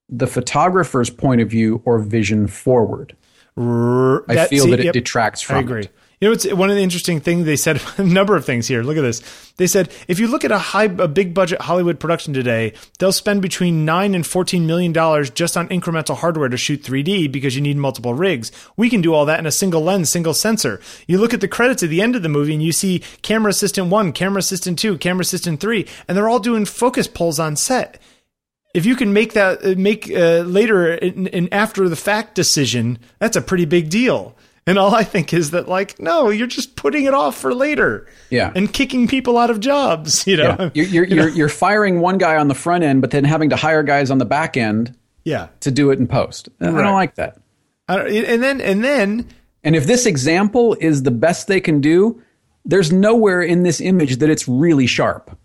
the 0.09 0.27
photographer's 0.27 1.09
point 1.09 1.41
of 1.41 1.49
view 1.49 1.81
or 1.85 1.99
vision 1.99 2.47
forward. 2.47 3.15
R- 3.55 4.23
I 4.29 4.47
feel 4.47 4.65
see, 4.65 4.71
that 4.71 4.79
it 4.79 4.85
yep, 4.85 4.93
detracts 4.93 5.41
from 5.41 5.57
I 5.57 5.59
agree. 5.59 5.81
it. 5.83 5.95
You 6.21 6.27
know, 6.27 6.33
it's 6.33 6.53
one 6.53 6.69
of 6.69 6.75
the 6.75 6.83
interesting 6.83 7.19
things 7.19 7.45
they 7.45 7.55
said. 7.55 7.81
A 7.97 8.03
number 8.03 8.35
of 8.35 8.45
things 8.45 8.67
here. 8.67 8.83
Look 8.83 8.95
at 8.95 9.01
this. 9.01 9.21
They 9.57 9.65
said 9.65 9.91
if 10.07 10.19
you 10.19 10.27
look 10.27 10.45
at 10.45 10.51
a 10.51 10.57
high, 10.57 10.83
a 10.83 11.07
big 11.07 11.33
budget 11.33 11.61
Hollywood 11.61 11.99
production 11.99 12.31
today, 12.31 12.73
they'll 12.99 13.11
spend 13.11 13.41
between 13.41 13.85
nine 13.85 14.13
and 14.13 14.25
fourteen 14.25 14.67
million 14.67 14.93
dollars 14.93 15.31
just 15.31 15.57
on 15.57 15.67
incremental 15.69 16.15
hardware 16.15 16.47
to 16.47 16.57
shoot 16.57 16.83
3D 16.83 17.31
because 17.31 17.55
you 17.55 17.61
need 17.61 17.77
multiple 17.77 18.13
rigs. 18.13 18.51
We 18.77 18.89
can 18.89 19.01
do 19.01 19.15
all 19.15 19.25
that 19.25 19.39
in 19.39 19.47
a 19.47 19.51
single 19.51 19.81
lens, 19.81 20.11
single 20.11 20.35
sensor. 20.35 20.79
You 21.07 21.17
look 21.17 21.33
at 21.33 21.41
the 21.41 21.47
credits 21.47 21.81
at 21.81 21.89
the 21.89 22.01
end 22.01 22.15
of 22.15 22.21
the 22.21 22.29
movie 22.29 22.53
and 22.53 22.63
you 22.63 22.71
see 22.71 22.99
camera 23.23 23.49
assistant 23.49 23.89
one, 23.89 24.11
camera 24.11 24.39
assistant 24.39 24.77
two, 24.77 24.99
camera 24.99 25.21
assistant 25.21 25.59
three, 25.59 25.87
and 26.07 26.15
they're 26.15 26.29
all 26.29 26.39
doing 26.39 26.65
focus 26.65 27.07
pulls 27.07 27.39
on 27.39 27.55
set 27.55 27.99
if 28.73 28.85
you 28.85 28.95
can 28.95 29.11
make 29.11 29.33
that 29.33 29.65
uh, 29.65 29.75
make 29.77 30.09
uh, 30.09 30.41
later 30.41 30.93
an, 30.93 31.27
an 31.27 31.49
after 31.51 31.89
the 31.89 31.95
fact 31.95 32.35
decision, 32.35 32.99
that's 33.19 33.35
a 33.35 33.41
pretty 33.41 33.65
big 33.65 33.89
deal. 33.89 34.35
And 34.67 34.77
all 34.77 34.93
I 34.93 35.03
think 35.03 35.33
is 35.33 35.51
that 35.51 35.67
like, 35.67 35.99
no, 35.99 36.29
you're 36.29 36.45
just 36.47 36.75
putting 36.75 37.05
it 37.05 37.13
off 37.15 37.35
for 37.37 37.53
later. 37.53 38.07
Yeah. 38.29 38.51
And 38.55 38.71
kicking 38.71 39.07
people 39.07 39.37
out 39.37 39.49
of 39.49 39.59
jobs, 39.59 40.25
you 40.27 40.37
know. 40.37 40.55
Yeah. 40.59 40.69
You're 40.73 40.85
you're, 40.85 41.05
you're, 41.05 41.29
you're 41.29 41.49
firing 41.49 41.99
one 41.99 42.17
guy 42.19 42.37
on 42.37 42.47
the 42.47 42.53
front 42.55 42.83
end, 42.83 43.01
but 43.01 43.09
then 43.11 43.23
having 43.23 43.49
to 43.49 43.55
hire 43.55 43.81
guys 43.83 44.11
on 44.11 44.19
the 44.19 44.25
back 44.25 44.55
end 44.57 44.95
Yeah. 45.23 45.47
to 45.61 45.71
do 45.71 45.89
it 45.91 45.97
in 45.99 46.07
post. 46.07 46.47
And 46.59 46.77
I 46.77 46.83
don't 46.83 46.93
like 46.93 47.15
that. 47.15 47.37
I 47.87 47.95
don't- 47.97 48.07
and 48.13 48.43
then 48.43 48.61
and 48.61 48.83
then 48.83 49.27
And 49.63 49.75
if 49.75 49.85
this 49.87 50.05
example 50.05 50.75
is 50.79 51.03
the 51.03 51.11
best 51.11 51.47
they 51.47 51.59
can 51.59 51.81
do, 51.81 52.21
there's 52.63 52.91
nowhere 52.91 53.41
in 53.41 53.63
this 53.63 53.81
image 53.81 54.17
that 54.17 54.29
it's 54.29 54.47
really 54.47 54.85
sharp. 54.85 55.35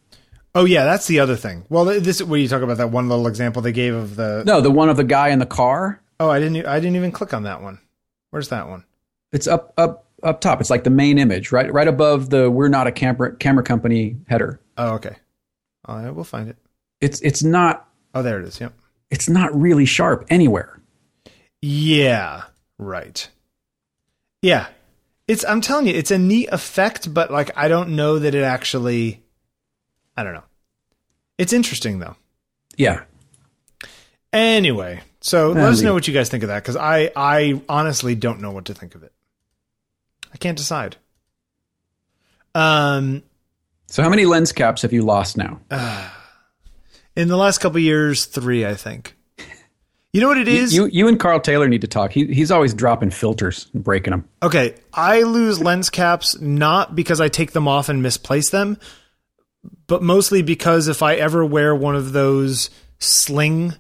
oh 0.55 0.67
yeah, 0.67 0.85
that's 0.85 1.07
the 1.07 1.21
other 1.21 1.37
thing. 1.37 1.65
Well, 1.71 1.87
this 1.87 2.23
when 2.23 2.41
you 2.43 2.49
talk 2.49 2.61
about 2.63 2.77
that 2.77 2.91
one 2.91 3.09
little 3.09 3.27
example 3.27 3.63
they 3.63 3.73
gave 3.73 3.95
of 3.95 4.15
the 4.17 4.43
No, 4.47 4.61
the 4.61 4.71
one 4.71 4.91
of 4.91 4.99
the 4.99 5.05
guy 5.05 5.29
in 5.31 5.39
the 5.39 5.47
car, 5.47 6.03
Oh, 6.21 6.29
I 6.29 6.39
didn't 6.39 6.67
I 6.67 6.79
didn't 6.81 6.97
even 6.97 7.13
click 7.13 7.33
on 7.33 7.45
that 7.45 7.63
one. 7.63 7.79
Where's 8.31 8.51
that 8.51 8.69
one? 8.69 8.85
It's 9.33 9.47
up 9.47 9.73
up 9.77 10.07
up 10.23 10.41
top. 10.41 10.61
It's 10.61 10.71
like 10.71 10.85
the 10.85 10.91
main 10.91 11.19
image, 11.19 11.53
right 11.53 11.73
right 11.73 11.89
above 11.89 12.31
the 12.31 12.51
"We're 12.51 12.69
not 12.69 12.87
a 12.87 12.93
camera 12.93 13.35
camera 13.37 13.65
company" 13.65 14.17
header. 14.29 14.61
Oh, 14.77 14.95
okay. 14.95 15.17
Oh, 15.87 15.95
All 15.95 16.03
right, 16.03 16.15
we'll 16.15 16.25
find 16.25 16.49
it. 16.49 16.57
It's 17.01 17.21
it's 17.21 17.43
not 17.43 17.89
Oh, 18.15 18.23
there 18.23 18.41
it 18.41 18.47
is. 18.47 18.61
Yep. 18.61 18.73
it's 19.11 19.29
not 19.29 19.55
really 19.59 19.85
sharp 19.85 20.27
anywhere. 20.31 20.81
Yeah, 21.61 22.45
right. 22.79 23.29
Yeah. 24.43 24.69
It's 25.29 25.45
I'm 25.45 25.61
telling 25.61 25.87
you, 25.87 25.95
it's 25.95 26.11
a 26.11 26.19
neat 26.19 26.49
effect, 26.53 27.13
but 27.13 27.31
like 27.31 27.51
I 27.57 27.69
don't 27.69 27.91
know 27.91 28.19
that 28.19 28.35
it 28.35 28.43
actually 28.43 29.23
I 30.17 30.23
don't 30.25 30.35
know. 30.35 30.45
It's 31.39 31.53
interesting 31.53 31.99
though. 31.99 32.17
Yeah, 32.77 33.05
Anyway, 34.33 35.01
so 35.21 35.53
let 35.53 35.65
us 35.65 35.81
know 35.81 35.95
what 35.95 36.07
you 36.07 36.13
guys 36.13 36.29
think 36.29 36.43
of 36.43 36.49
that 36.49 36.63
cuz 36.65 36.77
I 36.77 37.11
I 37.17 37.61
honestly 37.69 38.15
don't 38.15 38.41
know 38.41 38.51
what 38.51 38.67
to 38.67 38.75
think 38.75 38.95
of 38.95 39.03
it. 39.03 39.13
I 40.33 40.37
can't 40.39 40.57
decide. 40.59 40.97
Um 42.55 43.23
So 43.87 44.03
how 44.03 44.09
many 44.09 44.25
lens 44.27 44.53
caps 44.53 44.83
have 44.83 44.93
you 44.93 45.03
lost 45.03 45.37
now? 45.37 45.61
in 47.17 47.29
the 47.29 47.37
last 47.37 47.59
couple 47.59 47.79
years, 47.79 48.27
3 48.27 48.67
I 48.67 48.75
think. 48.75 49.15
You 50.13 50.23
know 50.23 50.29
what 50.29 50.39
it 50.39 50.49
is? 50.49 50.73
You 50.73 50.87
you 50.87 51.09
and 51.09 51.21
Carl 51.21 51.41
Taylor 51.41 51.69
need 51.69 51.83
to 51.83 51.87
talk. 51.87 52.11
He 52.11 52.25
he's 52.33 52.51
always 52.51 52.73
dropping 52.73 53.11
filters 53.11 53.67
and 53.75 53.85
breaking 53.85 54.13
them. 54.13 54.27
Okay, 54.43 54.75
I 54.95 55.25
lose 55.25 55.61
lens 55.61 55.91
caps 55.91 56.41
not 56.41 56.95
because 56.97 57.21
I 57.21 57.29
take 57.29 57.53
them 57.53 57.69
off 57.69 57.91
and 57.91 58.03
misplace 58.03 58.49
them, 58.49 58.79
but 59.87 60.03
mostly 60.03 60.41
because 60.41 60.89
if 60.89 61.03
I 61.03 61.17
ever 61.17 61.45
wear 61.45 61.75
one 61.75 61.97
of 61.97 62.13
those 62.15 62.71
sling 62.99 63.75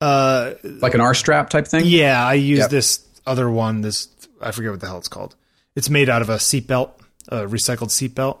uh 0.00 0.52
Like 0.62 0.94
an 0.94 1.00
R 1.00 1.14
strap 1.14 1.50
type 1.50 1.66
thing. 1.66 1.84
yeah, 1.86 2.24
I 2.24 2.34
use 2.34 2.60
Yep. 2.60 2.70
this 2.70 3.04
other 3.26 3.50
one, 3.50 3.80
this 3.80 4.06
I 4.40 4.50
forget 4.52 4.70
what 4.70 4.80
the 4.80 4.86
hell 4.86 4.98
it's 4.98 5.08
called. 5.08 5.34
It's 5.74 5.90
made 5.90 6.08
out 6.08 6.22
of 6.22 6.28
a 6.28 6.36
seatbelt, 6.36 6.90
a 7.28 7.42
recycled 7.42 7.90
seatbelt. 7.90 8.40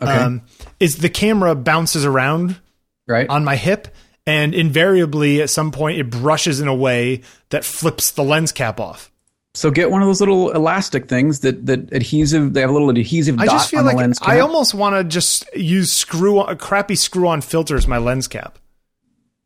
Okay. 0.00 0.12
Um 0.12 0.42
is 0.78 0.98
the 0.98 1.10
camera 1.10 1.54
bounces 1.54 2.04
around 2.04 2.58
right. 3.06 3.28
on 3.28 3.44
my 3.44 3.56
hip 3.56 3.88
and 4.26 4.54
invariably 4.54 5.42
at 5.42 5.50
some 5.50 5.72
point 5.72 5.98
it 5.98 6.10
brushes 6.10 6.60
in 6.60 6.68
a 6.68 6.74
way 6.74 7.22
that 7.50 7.64
flips 7.64 8.12
the 8.12 8.22
lens 8.22 8.52
cap 8.52 8.80
off. 8.80 9.10
So 9.54 9.70
get 9.70 9.90
one 9.90 10.00
of 10.00 10.06
those 10.06 10.20
little 10.20 10.52
elastic 10.52 11.08
things 11.08 11.40
that 11.40 11.66
that 11.66 11.92
adhesive. 11.92 12.52
They 12.52 12.60
have 12.60 12.70
a 12.70 12.72
little 12.72 12.90
adhesive 12.90 13.38
I 13.40 13.46
just 13.46 13.70
feel 13.70 13.80
on 13.80 13.86
like 13.86 13.96
the 13.96 14.02
lens 14.02 14.18
cap. 14.18 14.28
I 14.28 14.40
almost 14.40 14.74
want 14.74 14.94
to 14.94 15.04
just 15.04 15.44
use 15.56 15.92
screw 15.92 16.40
on, 16.40 16.56
crappy 16.56 16.94
screw 16.94 17.26
on 17.26 17.40
filter 17.40 17.76
as 17.76 17.88
my 17.88 17.98
lens 17.98 18.28
cap 18.28 18.58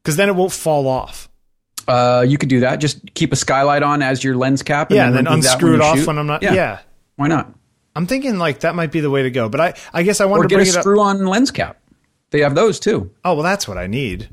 because 0.03 0.17
then 0.17 0.29
it 0.29 0.37
won't 0.37 0.53
fall 0.53 0.87
off. 0.87 1.31
Uh, 1.89 2.25
you 2.27 2.39
could 2.39 2.49
do 2.49 2.61
that. 2.61 2.77
Just 2.77 3.15
keep 3.15 3.33
a 3.33 3.37
skylight 3.37 3.83
on 3.83 4.03
as 4.03 4.23
your 4.25 4.37
lens 4.37 4.63
cap. 4.63 4.91
Yeah, 4.91 5.07
and 5.07 5.17
then 5.17 5.27
unscrew 5.27 5.75
it 5.75 5.81
off 5.81 5.99
shoot. 5.99 6.07
when 6.07 6.19
I'm 6.19 6.27
not. 6.27 6.43
Yeah. 6.43 6.81
why 7.17 7.29
not? 7.29 7.53
I'm 7.97 8.07
thinking 8.07 8.39
like 8.39 8.61
that 8.61 8.75
might 8.75 8.91
be 8.93 9.01
the 9.01 9.11
way 9.11 9.23
to 9.23 9.31
go. 9.31 9.49
But 9.49 9.61
I, 9.61 9.75
I 9.93 10.03
guess 10.03 10.21
I 10.21 10.25
wanted 10.25 10.41
Or 10.41 10.49
to 10.49 10.49
get 10.49 10.55
a 10.55 10.59
bring 10.65 10.69
it 10.69 10.81
screw-on 10.81 11.27
lens 11.27 11.51
cap. 11.51 11.79
They 12.31 12.41
have 12.41 12.55
those 12.55 12.81
too. 12.81 13.13
Oh 13.25 13.35
well, 13.35 13.43
that's 13.45 13.69
what 13.69 13.79
I 13.79 13.87
need. 13.87 14.29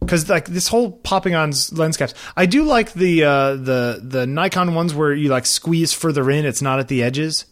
Because 0.00 0.28
like 0.28 0.46
this 0.46 0.68
whole 0.68 0.90
popping 0.92 1.34
on 1.34 1.52
lens 1.72 1.96
caps, 1.96 2.12
I 2.36 2.46
do 2.46 2.64
like 2.64 2.92
the 2.92 3.24
uh, 3.24 3.54
the 3.54 4.00
the 4.02 4.26
Nikon 4.26 4.74
ones 4.74 4.94
where 4.94 5.14
you 5.14 5.28
like 5.30 5.46
squeeze 5.46 5.92
further 5.94 6.30
in. 6.30 6.44
It's 6.44 6.60
not 6.60 6.80
at 6.80 6.88
the 6.88 7.02
edges. 7.02 7.46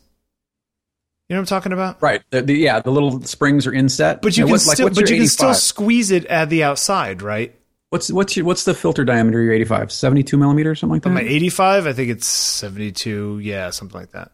You 1.29 1.37
know 1.37 1.43
what 1.43 1.53
I'm 1.53 1.59
talking 1.61 1.73
about? 1.73 2.03
Right. 2.03 2.23
The, 2.31 2.43
the, 2.43 2.55
yeah, 2.55 2.81
the 2.81 2.91
little 2.91 3.23
springs 3.23 3.65
are 3.69 3.73
inset. 3.73 4.21
But 4.21 4.37
you 4.37 4.43
Yeah, 4.43 4.47
can 4.47 4.51
what- 4.51 4.61
still, 4.63 4.87
what's 4.87 4.99
but 5.01 5.09
you 5.11 5.19
can 5.19 5.29
still 5.29 5.55
squeeze 5.55 6.11
it 6.11 6.25
at 6.27 6.51
the 6.51 6.65
outside, 6.65 7.23
right? 7.23 7.55
What's 7.91 8.11
what's 8.12 8.37
your, 8.37 8.47
what's 8.47 8.65
the 8.65 8.75
filter 8.75 9.05
diameter? 9.05 9.43
Your 9.43 9.53
85, 9.53 9.91
72 9.91 10.37
millimeter, 10.37 10.75
something 10.77 10.95
like 10.95 11.03
that. 11.03 11.11
My 11.11 11.23
85, 11.23 11.87
I 11.87 11.93
think 11.93 12.11
it's 12.11 12.27
72. 12.27 13.41
Yeah, 13.41 13.71
something 13.71 13.99
like 13.99 14.12
that. 14.12 14.31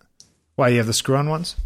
Why 0.57 0.69
you 0.69 0.77
have 0.77 0.87
the 0.87 0.93
screw-on 0.93 1.29
ones? 1.29 1.57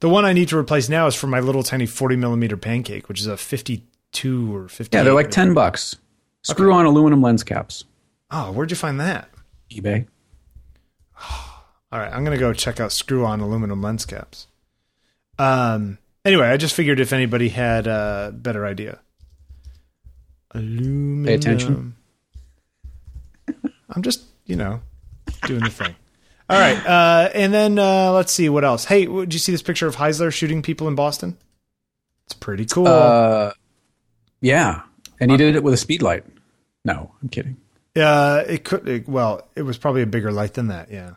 The 0.00 0.08
one 0.10 0.24
I 0.26 0.34
need 0.34 0.48
to 0.48 0.58
replace 0.58 0.88
now 0.90 1.06
is 1.06 1.14
for 1.14 1.26
my 1.26 1.40
little 1.40 1.62
tiny 1.62 1.86
40 1.86 2.16
millimeter 2.16 2.56
pancake, 2.58 3.08
which 3.08 3.20
is 3.20 3.26
a 3.26 3.36
52 3.38 4.54
or 4.54 4.68
50. 4.68 4.96
yeah, 4.96 5.02
they're 5.02 5.14
like 5.14 5.30
ten 5.30 5.54
bucks. 5.54 5.96
Screw 6.42 6.72
on 6.72 6.84
aluminum 6.84 7.22
lens 7.22 7.42
caps. 7.42 7.84
Oh, 8.30 8.52
where'd 8.52 8.70
you 8.70 8.76
find 8.76 9.00
that? 9.00 9.30
eBay. 9.70 10.06
All 11.92 11.98
right, 12.00 12.12
I'm 12.12 12.22
gonna 12.22 12.36
go 12.38 12.52
check 12.52 12.80
out 12.80 12.92
screw-on 12.92 13.40
aluminum 13.40 13.80
lens 13.80 14.04
caps. 14.04 14.46
Um. 15.38 15.98
Anyway, 16.24 16.46
I 16.48 16.56
just 16.56 16.74
figured 16.74 17.00
if 17.00 17.12
anybody 17.12 17.48
had 17.48 17.86
a 17.86 18.32
better 18.36 18.66
idea. 18.66 18.98
Aluminum. 20.56 21.24
Pay 21.24 21.34
attention. 21.34 21.96
I'm 23.90 24.02
just, 24.02 24.24
you 24.46 24.56
know, 24.56 24.80
doing 25.46 25.62
the 25.62 25.70
thing. 25.70 25.94
All 26.48 26.58
right, 26.58 26.76
uh, 26.86 27.30
and 27.34 27.52
then 27.52 27.78
uh, 27.78 28.12
let's 28.12 28.32
see 28.32 28.48
what 28.48 28.64
else. 28.64 28.84
Hey, 28.84 29.06
did 29.06 29.32
you 29.32 29.40
see 29.40 29.52
this 29.52 29.62
picture 29.62 29.86
of 29.86 29.96
Heisler 29.96 30.32
shooting 30.32 30.62
people 30.62 30.86
in 30.86 30.94
Boston? 30.94 31.36
It's 32.26 32.34
pretty 32.34 32.66
cool. 32.66 32.86
Uh, 32.86 33.52
yeah, 34.40 34.82
and 35.20 35.30
he 35.30 35.36
did 35.36 35.56
it 35.56 35.62
with 35.62 35.74
a 35.74 35.76
speed 35.76 36.02
light. 36.02 36.24
No, 36.84 37.12
I'm 37.20 37.28
kidding. 37.28 37.56
Uh, 37.96 38.44
it 38.46 38.64
could. 38.64 38.88
It, 38.88 39.08
well, 39.08 39.48
it 39.56 39.62
was 39.62 39.78
probably 39.78 40.02
a 40.02 40.06
bigger 40.06 40.30
light 40.30 40.54
than 40.54 40.68
that. 40.68 40.90
Yeah. 40.90 41.14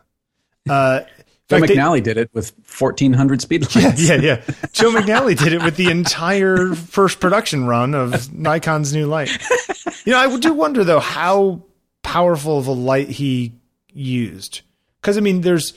Joe 1.50 1.58
fact, 1.58 1.68
they- 1.68 1.76
McNally 1.76 2.02
did 2.02 2.16
it 2.16 2.30
with 2.32 2.52
1,400 2.78 3.42
speed 3.42 3.62
lights. 3.76 4.08
yeah, 4.08 4.14
yeah. 4.16 4.36
Joe 4.72 4.92
McNally 4.92 5.36
did 5.38 5.52
it 5.52 5.62
with 5.62 5.76
the 5.76 5.90
entire 5.90 6.74
first 6.74 7.20
production 7.20 7.66
run 7.66 7.94
of 7.94 8.32
Nikon's 8.32 8.94
new 8.94 9.06
light. 9.06 9.30
You 10.06 10.12
know, 10.12 10.18
I 10.18 10.38
do 10.38 10.54
wonder 10.54 10.84
though 10.84 11.00
how 11.00 11.62
powerful 12.02 12.58
of 12.58 12.66
a 12.66 12.72
light 12.72 13.08
he 13.10 13.52
used, 13.92 14.62
because 15.00 15.18
I 15.18 15.20
mean, 15.20 15.42
there's 15.42 15.74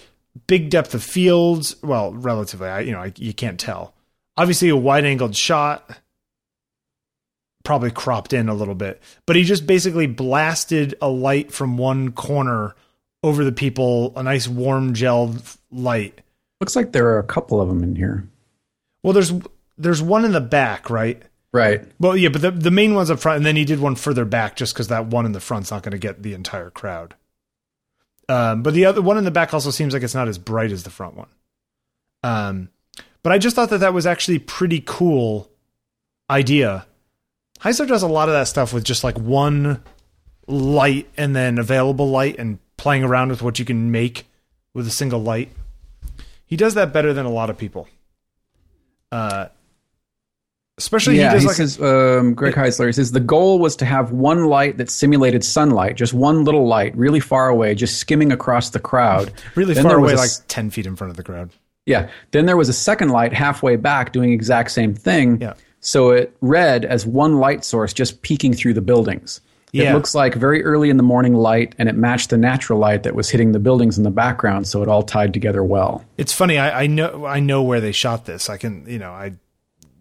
big 0.47 0.69
depth 0.69 0.93
of 0.93 1.03
fields. 1.03 1.75
Well, 1.83 2.13
relatively, 2.13 2.67
I 2.69 2.79
you 2.81 2.91
know, 2.91 2.99
I, 3.01 3.11
you 3.17 3.33
can't 3.33 3.59
tell. 3.59 3.93
Obviously, 4.37 4.69
a 4.69 4.75
wide-angled 4.77 5.35
shot, 5.35 5.99
probably 7.63 7.91
cropped 7.91 8.33
in 8.33 8.49
a 8.49 8.53
little 8.53 8.75
bit, 8.75 9.01
but 9.25 9.35
he 9.35 9.43
just 9.43 9.65
basically 9.67 10.07
blasted 10.07 10.95
a 11.01 11.07
light 11.07 11.51
from 11.51 11.77
one 11.77 12.11
corner 12.11 12.75
over 13.23 13.45
the 13.45 13.51
people, 13.51 14.11
a 14.17 14.23
nice 14.23 14.47
warm 14.47 14.93
gel 14.93 15.35
light. 15.73 16.21
Looks 16.61 16.75
like 16.75 16.91
there 16.91 17.07
are 17.09 17.19
a 17.19 17.23
couple 17.23 17.61
of 17.61 17.67
them 17.67 17.83
in 17.83 17.95
here. 17.95 18.27
Well, 19.03 19.13
there's 19.13 19.33
there's 19.77 20.01
one 20.01 20.25
in 20.25 20.31
the 20.31 20.41
back, 20.41 20.89
right? 20.89 21.21
Right. 21.51 21.85
Well, 21.99 22.17
yeah, 22.17 22.29
but 22.29 22.41
the 22.41 22.51
the 22.51 22.71
main 22.71 22.95
one's 22.95 23.11
up 23.11 23.19
front, 23.19 23.37
and 23.37 23.45
then 23.45 23.55
he 23.55 23.65
did 23.65 23.79
one 23.79 23.95
further 23.95 24.25
back, 24.25 24.55
just 24.55 24.73
because 24.73 24.87
that 24.87 25.07
one 25.07 25.25
in 25.25 25.33
the 25.33 25.39
front's 25.39 25.71
not 25.71 25.83
going 25.83 25.91
to 25.91 25.97
get 25.97 26.23
the 26.23 26.33
entire 26.33 26.69
crowd. 26.69 27.15
Um, 28.29 28.63
but 28.63 28.73
the 28.73 28.85
other 28.85 29.01
one 29.01 29.17
in 29.17 29.25
the 29.25 29.31
back 29.31 29.53
also 29.53 29.69
seems 29.69 29.93
like 29.93 30.03
it's 30.03 30.15
not 30.15 30.27
as 30.27 30.37
bright 30.37 30.71
as 30.71 30.83
the 30.83 30.89
front 30.89 31.15
one. 31.15 31.27
Um, 32.23 32.69
but 33.21 33.31
I 33.33 33.37
just 33.37 33.55
thought 33.55 33.69
that 33.69 33.79
that 33.79 33.93
was 33.93 34.05
actually 34.05 34.39
pretty 34.39 34.81
cool 34.85 35.49
idea. 36.29 36.85
Heisler 37.59 37.87
does 37.87 38.03
a 38.03 38.07
lot 38.07 38.29
of 38.29 38.33
that 38.33 38.47
stuff 38.47 38.73
with 38.73 38.83
just 38.83 39.03
like 39.03 39.17
one 39.17 39.83
light 40.47 41.07
and 41.17 41.35
then 41.35 41.57
available 41.57 42.09
light 42.09 42.37
and 42.37 42.59
playing 42.77 43.03
around 43.03 43.29
with 43.29 43.41
what 43.41 43.59
you 43.59 43.65
can 43.65 43.91
make 43.91 44.25
with 44.73 44.87
a 44.87 44.91
single 44.91 45.21
light. 45.21 45.49
He 46.53 46.57
does 46.57 46.75
that 46.75 46.93
better 46.93 47.13
than 47.13 47.25
a 47.25 47.31
lot 47.31 47.49
of 47.49 47.57
people. 47.57 47.87
Uh, 49.11 49.47
especially 50.77 51.17
yeah, 51.17 51.29
he 51.29 51.33
does 51.33 51.41
he 51.41 51.47
like 51.47 51.57
says, 51.57 51.81
um, 51.81 52.35
Greg 52.35 52.53
Heisler, 52.53 52.85
he 52.85 52.91
says 52.91 53.11
the 53.11 53.19
goal 53.19 53.57
was 53.57 53.75
to 53.77 53.85
have 53.85 54.11
one 54.11 54.45
light 54.45 54.77
that 54.77 54.91
simulated 54.91 55.43
sunlight, 55.43 55.95
just 55.95 56.13
one 56.13 56.43
little 56.43 56.67
light, 56.67 56.95
really 56.95 57.19
far 57.19 57.49
away, 57.49 57.73
just 57.73 57.97
skimming 57.97 58.31
across 58.31 58.69
the 58.69 58.79
crowd. 58.79 59.33
really 59.55 59.73
Then 59.73 59.83
far 59.83 59.97
away, 59.97 60.13
a 60.13 60.17
like 60.17 60.29
ten 60.47 60.69
feet 60.69 60.85
in 60.85 60.95
front 60.95 61.09
of 61.09 61.17
the 61.17 61.23
crowd. 61.23 61.49
Yeah. 61.87 62.11
Then 62.29 62.45
there 62.45 62.55
was 62.55 62.69
a 62.69 62.73
second 62.73 63.09
light 63.09 63.33
halfway 63.33 63.75
back 63.75 64.13
doing 64.13 64.31
exact 64.31 64.69
same 64.69 64.93
thing. 64.93 65.41
Yeah. 65.41 65.55
So 65.79 66.11
it 66.11 66.37
read 66.41 66.85
as 66.85 67.07
one 67.07 67.39
light 67.39 67.65
source 67.65 67.93
just 67.93 68.21
peeking 68.21 68.53
through 68.53 68.75
the 68.75 68.81
buildings. 68.81 69.41
It 69.73 69.93
looks 69.93 70.13
like 70.13 70.35
very 70.35 70.63
early 70.63 70.89
in 70.89 70.97
the 70.97 71.03
morning 71.03 71.33
light, 71.33 71.73
and 71.79 71.89
it 71.89 71.95
matched 71.95 72.29
the 72.29 72.37
natural 72.37 72.77
light 72.77 73.03
that 73.03 73.15
was 73.15 73.29
hitting 73.29 73.51
the 73.51 73.59
buildings 73.59 73.97
in 73.97 74.03
the 74.03 74.11
background, 74.11 74.67
so 74.67 74.83
it 74.83 74.87
all 74.87 75.03
tied 75.03 75.33
together 75.33 75.63
well. 75.63 76.05
It's 76.17 76.31
funny. 76.31 76.57
I, 76.59 76.83
I 76.83 76.87
know 76.87 77.25
I 77.25 77.39
know 77.39 77.63
where 77.63 77.81
they 77.81 77.91
shot 77.91 78.25
this. 78.25 78.49
I 78.49 78.57
can 78.57 78.85
you 78.87 78.99
know 78.99 79.11
I 79.11 79.33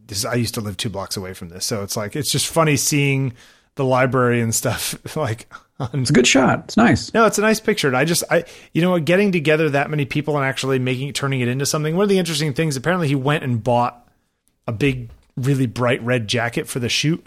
this 0.07 0.25
I 0.25 0.35
used 0.35 0.55
to 0.55 0.61
live 0.61 0.77
two 0.77 0.91
blocks 0.91 1.17
away 1.17 1.33
from 1.33 1.49
this, 1.49 1.65
so 1.65 1.83
it's 1.83 1.97
like 1.97 2.15
it's 2.15 2.31
just 2.31 2.47
funny 2.47 2.77
seeing 2.77 3.33
the 3.77 3.85
library 3.85 4.41
and 4.41 4.55
stuff. 4.55 4.95
like 5.17 5.51
on, 5.81 6.01
It's 6.01 6.11
a 6.11 6.13
good 6.13 6.27
shot. 6.27 6.65
It's 6.65 6.77
nice. 6.77 7.13
no, 7.15 7.25
it's 7.27 7.39
a 7.39 7.43
nice 7.43 7.61
picture. 7.61 7.89
And 7.89 7.97
I 7.97 8.05
just 8.05 8.25
I 8.31 8.45
you 8.73 8.83
know 8.83 8.91
what, 8.91 9.05
getting 9.05 9.33
together 9.33 9.71
that 9.71 9.91
many 9.91 10.05
people 10.05 10.37
and 10.37 10.45
actually 10.45 10.79
making 10.79 11.13
turning 11.15 11.41
it 11.41 11.49
into 11.49 11.67
something. 11.67 11.97
One 11.97 12.05
of 12.05 12.09
the 12.11 12.19
interesting 12.19 12.53
things. 12.53 12.77
Apparently, 12.77 13.09
he 13.09 13.15
went 13.15 13.43
and 13.43 13.63
bought 13.63 14.07
a 14.67 14.73
big, 14.73 15.11
really 15.37 15.67
bright 15.67 16.03
red 16.03 16.29
jacket 16.29 16.69
for 16.69 16.79
the 16.79 16.89
shoot, 16.89 17.25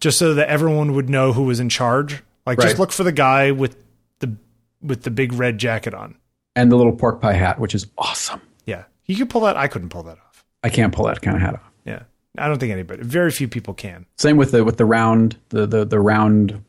just 0.00 0.18
so 0.18 0.34
that 0.34 0.48
everyone 0.48 0.94
would 0.94 1.08
know 1.08 1.32
who 1.32 1.44
was 1.44 1.60
in 1.60 1.68
charge. 1.68 2.22
Like, 2.46 2.60
just 2.60 2.78
look 2.78 2.92
for 2.92 3.02
the 3.04 3.12
guy 3.12 3.50
with 3.50 3.76
the 4.20 4.36
with 4.82 5.02
the 5.02 5.10
big 5.10 5.32
red 5.32 5.58
jacket 5.58 5.94
on. 5.94 6.16
And 6.54 6.70
the 6.72 6.76
little 6.76 6.92
pork 6.92 7.20
pie 7.20 7.34
hat, 7.34 7.58
which 7.58 7.74
is 7.74 7.86
awesome. 7.98 8.40
Yeah, 8.64 8.84
you 9.06 9.16
could 9.16 9.30
pull 9.30 9.42
that. 9.42 9.56
I 9.56 9.68
couldn't 9.68 9.88
pull 9.90 10.04
that 10.04 10.18
off. 10.18 10.44
I 10.62 10.70
can't 10.70 10.94
pull 10.94 11.06
that 11.06 11.20
kind 11.22 11.36
of 11.36 11.42
hat 11.42 11.54
off. 11.54 11.70
Yeah, 11.84 12.02
I 12.38 12.48
don't 12.48 12.58
think 12.58 12.72
anybody. 12.72 13.02
Very 13.02 13.30
few 13.30 13.48
people 13.48 13.74
can. 13.74 14.06
Same 14.16 14.36
with 14.36 14.52
the 14.52 14.64
with 14.64 14.76
the 14.76 14.84
round 14.86 15.36
the 15.50 15.66
the, 15.66 15.84
the 15.84 16.00
round 16.00 16.62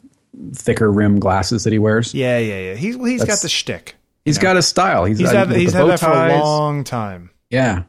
thicker 0.53 0.91
rim 0.91 1.19
glasses 1.19 1.63
that 1.63 1.73
he 1.73 1.79
wears. 1.79 2.13
Yeah, 2.13 2.37
yeah, 2.39 2.59
yeah. 2.59 2.73
He's 2.75 2.95
he's 2.95 3.23
got 3.23 3.39
the 3.39 3.49
shtick. 3.49 3.95
He's 4.25 4.37
got 4.37 4.57
a 4.57 4.61
style. 4.61 5.05
He's, 5.05 5.19
He's 5.19 5.31
had 5.31 5.49
he's 5.51 5.73
had 5.73 5.87
that 5.87 5.99
for 5.99 6.11
a 6.11 6.37
long 6.39 6.83
time. 6.83 7.29
Yeah. 7.49 7.83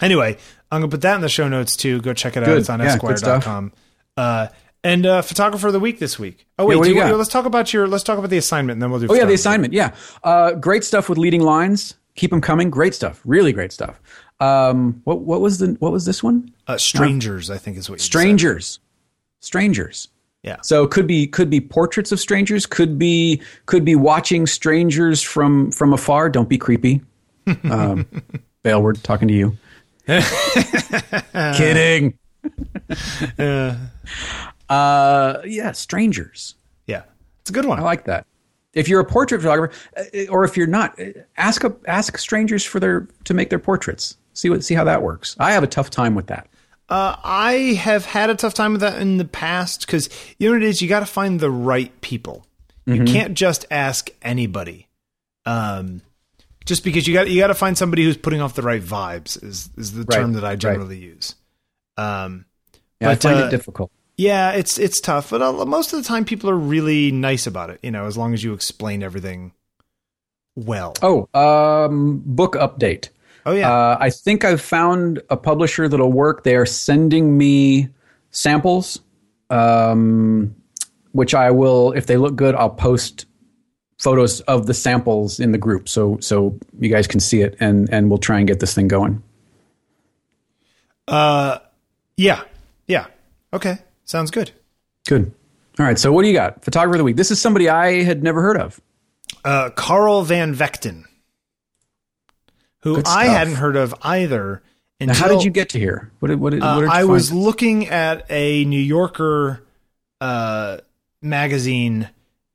Anyway, 0.00 0.36
I'm 0.70 0.80
gonna 0.80 0.90
put 0.90 1.00
that 1.02 1.16
in 1.16 1.20
the 1.20 1.28
show 1.28 1.48
notes 1.48 1.76
too. 1.76 2.00
Go 2.00 2.12
check 2.14 2.36
it 2.36 2.42
out. 2.44 2.46
Good. 2.46 2.58
It's 2.58 2.70
on 2.70 2.80
Yeah. 2.80 2.92
Esquire.com. 2.94 3.72
Uh, 4.16 4.48
and 4.84 5.06
uh, 5.06 5.22
photographer 5.22 5.66
of 5.66 5.72
the 5.72 5.80
week 5.80 5.98
this 5.98 6.18
week. 6.18 6.46
Oh 6.58 6.66
wait, 6.66 6.76
do 6.76 6.84
do 6.84 6.90
you, 6.90 7.04
you 7.04 7.16
let's 7.16 7.30
talk 7.30 7.46
about 7.46 7.72
your 7.72 7.88
let's 7.88 8.04
talk 8.04 8.18
about 8.18 8.30
the 8.30 8.36
assignment, 8.36 8.74
and 8.76 8.82
then 8.82 8.90
we'll 8.90 9.00
do. 9.00 9.06
Oh 9.08 9.14
yeah, 9.14 9.24
the 9.24 9.34
assignment. 9.34 9.72
Yeah, 9.72 9.94
uh, 10.22 10.52
great 10.52 10.84
stuff 10.84 11.08
with 11.08 11.18
leading 11.18 11.40
lines. 11.40 11.94
Keep 12.14 12.30
them 12.30 12.40
coming. 12.40 12.70
Great 12.70 12.94
stuff. 12.94 13.20
Really 13.24 13.52
great 13.52 13.72
stuff. 13.72 14.00
Um, 14.38 15.00
what 15.04 15.22
what 15.22 15.40
was 15.40 15.58
the 15.58 15.76
what 15.80 15.90
was 15.90 16.04
this 16.04 16.22
one? 16.22 16.52
Uh, 16.68 16.76
strangers, 16.76 17.50
I 17.50 17.58
think 17.58 17.76
is 17.78 17.88
what 17.88 17.96
you 17.96 18.00
said. 18.00 18.06
Strangers. 18.06 18.78
Strangers. 19.40 20.08
Yeah. 20.42 20.58
So 20.62 20.86
could 20.86 21.06
be 21.06 21.26
could 21.26 21.48
be 21.48 21.60
portraits 21.60 22.12
of 22.12 22.20
strangers. 22.20 22.66
Could 22.66 22.98
be 22.98 23.40
could 23.66 23.84
be 23.84 23.96
watching 23.96 24.46
strangers 24.46 25.22
from 25.22 25.72
from 25.72 25.92
afar. 25.92 26.28
Don't 26.28 26.48
be 26.48 26.58
creepy. 26.58 27.02
Um, 27.70 28.06
Baleward 28.64 29.02
talking 29.02 29.28
to 29.28 29.34
you. 29.34 29.58
Kidding. 31.56 32.18
uh, 33.38 33.76
yeah, 35.44 35.72
strangers. 35.72 36.54
Yeah, 36.86 37.02
it's 37.40 37.50
a 37.50 37.52
good 37.52 37.66
one. 37.66 37.78
I 37.78 37.82
like 37.82 38.04
that. 38.04 38.26
If 38.72 38.88
you're 38.88 39.00
a 39.00 39.04
portrait 39.04 39.40
photographer, 39.40 39.74
uh, 39.96 40.26
or 40.30 40.44
if 40.44 40.56
you're 40.56 40.66
not, 40.66 40.98
uh, 41.00 41.10
ask 41.36 41.62
a, 41.64 41.74
ask 41.86 42.18
strangers 42.18 42.64
for 42.64 42.80
their 42.80 43.08
to 43.24 43.34
make 43.34 43.50
their 43.50 43.58
portraits. 43.58 44.16
See 44.32 44.50
what 44.50 44.64
see 44.64 44.74
how 44.74 44.84
that 44.84 45.02
works. 45.02 45.36
I 45.38 45.52
have 45.52 45.62
a 45.62 45.68
tough 45.68 45.90
time 45.90 46.14
with 46.14 46.26
that. 46.26 46.48
Uh, 46.88 47.16
I 47.22 47.52
have 47.80 48.04
had 48.04 48.30
a 48.30 48.34
tough 48.34 48.52
time 48.52 48.72
with 48.72 48.80
that 48.82 49.00
in 49.00 49.16
the 49.16 49.24
past 49.24 49.86
because 49.86 50.10
you 50.38 50.48
know 50.48 50.54
what 50.56 50.62
it 50.62 50.68
is. 50.68 50.82
You 50.82 50.88
got 50.88 51.00
to 51.00 51.06
find 51.06 51.40
the 51.40 51.50
right 51.50 51.98
people. 52.00 52.46
Mm-hmm. 52.86 53.06
You 53.06 53.12
can't 53.12 53.34
just 53.34 53.64
ask 53.70 54.10
anybody. 54.22 54.88
Um, 55.46 56.02
just 56.66 56.84
because 56.84 57.06
you 57.06 57.14
got 57.14 57.28
you 57.28 57.40
got 57.40 57.48
to 57.48 57.54
find 57.54 57.78
somebody 57.78 58.04
who's 58.04 58.16
putting 58.16 58.40
off 58.40 58.54
the 58.54 58.62
right 58.62 58.82
vibes 58.82 59.42
is 59.42 59.70
is 59.76 59.92
the 59.92 60.04
Right, 60.04 60.18
term 60.18 60.32
that 60.34 60.44
I 60.44 60.50
right. 60.50 60.58
generally 60.58 60.98
use. 60.98 61.34
Um, 61.96 62.46
Yeah, 63.00 63.10
I 63.10 63.14
find 63.14 63.38
uh, 63.38 63.46
it 63.46 63.50
difficult. 63.50 63.90
Yeah, 64.16 64.52
it's 64.52 64.78
it's 64.78 65.00
tough, 65.00 65.30
but 65.30 65.42
uh, 65.42 65.64
most 65.64 65.92
of 65.92 66.02
the 66.02 66.06
time 66.06 66.24
people 66.24 66.48
are 66.50 66.56
really 66.56 67.10
nice 67.10 67.46
about 67.46 67.70
it. 67.70 67.80
You 67.82 67.90
know, 67.90 68.06
as 68.06 68.16
long 68.16 68.34
as 68.34 68.42
you 68.44 68.52
explain 68.52 69.02
everything 69.02 69.52
well. 70.56 70.94
Oh, 71.02 71.28
um, 71.34 72.22
book 72.24 72.54
update. 72.54 73.08
Oh 73.46 73.52
yeah, 73.52 73.70
Uh, 73.70 73.96
I 74.00 74.10
think 74.10 74.44
I've 74.44 74.60
found 74.60 75.20
a 75.28 75.36
publisher 75.36 75.88
that'll 75.88 76.12
work. 76.12 76.44
They 76.44 76.56
are 76.56 76.64
sending 76.64 77.36
me 77.36 77.88
samples, 78.30 79.00
um, 79.50 80.54
which 81.12 81.34
I 81.34 81.50
will, 81.50 81.92
if 81.92 82.06
they 82.06 82.16
look 82.16 82.36
good, 82.36 82.54
I'll 82.54 82.70
post 82.70 83.26
photos 83.98 84.40
of 84.42 84.66
the 84.66 84.74
samples 84.74 85.40
in 85.40 85.52
the 85.52 85.58
group, 85.58 85.88
so 85.88 86.18
so 86.20 86.58
you 86.80 86.88
guys 86.88 87.06
can 87.06 87.20
see 87.20 87.42
it, 87.42 87.56
and 87.60 87.88
and 87.92 88.08
we'll 88.08 88.18
try 88.18 88.38
and 88.38 88.46
get 88.46 88.60
this 88.60 88.74
thing 88.74 88.88
going. 88.88 89.22
uh, 91.08 91.58
yeah, 92.16 92.42
yeah. 92.86 93.06
Okay, 93.52 93.78
sounds 94.04 94.30
good. 94.30 94.50
Good. 95.06 95.32
All 95.78 95.86
right. 95.86 95.98
So 95.98 96.12
what 96.12 96.22
do 96.22 96.28
you 96.28 96.34
got? 96.34 96.64
Photographer 96.64 96.96
of 96.96 96.98
the 96.98 97.04
week. 97.04 97.16
This 97.16 97.30
is 97.30 97.40
somebody 97.40 97.68
I 97.68 98.02
had 98.02 98.22
never 98.22 98.40
heard 98.42 98.56
of. 98.56 98.80
uh, 99.44 99.70
Carl 99.70 100.22
Van 100.22 100.54
Vechten, 100.54 101.04
who 102.80 103.02
I 103.06 103.26
hadn't 103.26 103.54
heard 103.56 103.76
of 103.76 103.94
either. 104.02 104.62
Now, 105.00 105.14
how 105.14 105.28
did 105.28 105.42
you 105.44 105.50
get 105.50 105.70
to 105.70 105.78
here? 105.78 106.10
What 106.20 106.28
did, 106.28 106.40
what 106.40 106.50
did, 106.50 106.62
uh, 106.62 106.74
what 106.76 106.80
did 106.82 106.86
you 106.86 106.92
I 106.92 106.98
find? 107.00 107.08
was 107.08 107.32
looking 107.32 107.88
at 107.88 108.24
a 108.30 108.64
New 108.64 108.80
Yorker 108.80 109.62
uh, 110.20 110.78
magazine 111.20 112.08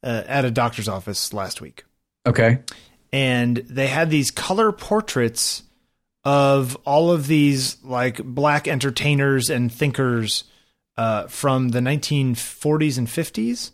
uh, 0.03 0.23
at 0.25 0.45
a 0.45 0.51
doctor's 0.51 0.87
office 0.87 1.31
last 1.33 1.61
week. 1.61 1.83
okay. 2.25 2.59
and 3.11 3.57
they 3.57 3.87
had 3.87 4.09
these 4.09 4.31
color 4.31 4.71
portraits 4.71 5.63
of 6.23 6.75
all 6.85 7.11
of 7.11 7.27
these 7.27 7.77
like 7.83 8.23
black 8.23 8.67
entertainers 8.67 9.49
and 9.49 9.71
thinkers 9.71 10.45
uh, 10.99 11.27
from 11.27 11.69
the 11.69 11.79
1940s 11.79 12.97
and 12.97 13.07
50s. 13.07 13.71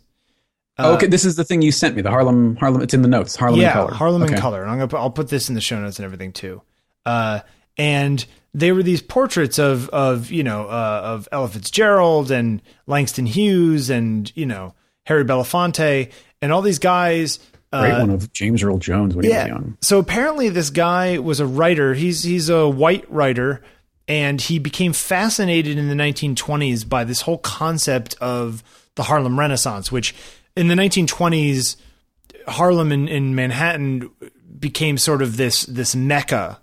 Uh, 0.78 0.92
okay, 0.92 1.08
this 1.08 1.24
is 1.24 1.34
the 1.34 1.42
thing 1.42 1.60
you 1.60 1.72
sent 1.72 1.96
me. 1.96 2.02
The 2.02 2.10
Harlem 2.10 2.54
Harlem. 2.54 2.82
It's 2.82 2.94
in 2.94 3.02
the 3.02 3.08
notes. 3.08 3.34
Harlem 3.34 3.58
yeah, 3.58 3.68
in 3.68 3.72
color. 3.72 3.94
Harlem 3.94 4.22
in 4.22 4.34
color. 4.34 4.62
And 4.62 4.70
I'm 4.70 4.78
gonna 4.78 4.88
put, 4.88 5.00
I'll 5.00 5.10
put 5.10 5.28
this 5.28 5.48
in 5.48 5.56
the 5.56 5.60
show 5.60 5.80
notes 5.80 5.98
and 5.98 6.04
everything 6.04 6.32
too. 6.32 6.62
Uh, 7.04 7.40
and 7.76 8.24
they 8.54 8.70
were 8.70 8.82
these 8.82 9.02
portraits 9.02 9.58
of 9.58 9.88
of 9.88 10.30
you 10.30 10.44
know 10.44 10.66
uh, 10.66 11.00
of 11.02 11.28
Ella 11.32 11.48
Fitzgerald 11.48 12.30
and 12.30 12.62
Langston 12.86 13.26
Hughes 13.26 13.90
and 13.90 14.30
you 14.36 14.46
know 14.46 14.74
Harry 15.06 15.24
Belafonte 15.24 16.12
and 16.40 16.52
all 16.52 16.62
these 16.62 16.78
guys. 16.78 17.40
Great 17.72 17.90
uh, 17.90 18.00
one 18.00 18.10
of 18.10 18.32
James 18.32 18.62
Earl 18.62 18.78
Jones 18.78 19.16
when 19.16 19.24
he 19.24 19.30
was 19.30 19.48
young. 19.48 19.78
So 19.80 19.98
apparently, 19.98 20.50
this 20.50 20.70
guy 20.70 21.18
was 21.18 21.40
a 21.40 21.46
writer. 21.46 21.94
He's 21.94 22.22
he's 22.22 22.50
a 22.50 22.68
white 22.68 23.10
writer, 23.10 23.62
and 24.08 24.40
he 24.40 24.58
became 24.58 24.92
fascinated 24.92 25.78
in 25.78 25.88
the 25.88 25.94
1920s 25.94 26.88
by 26.88 27.04
this 27.04 27.22
whole 27.22 27.38
concept 27.38 28.14
of 28.20 28.62
the 28.94 29.04
Harlem 29.04 29.38
Renaissance, 29.38 29.90
which 29.90 30.14
in 30.56 30.68
the 30.68 30.74
1920s, 30.74 31.76
Harlem 32.48 32.92
in, 32.92 33.34
Manhattan 33.34 34.10
became 34.58 34.96
sort 34.98 35.22
of 35.22 35.36
this 35.36 35.66
this 35.66 35.94
mecca, 35.94 36.60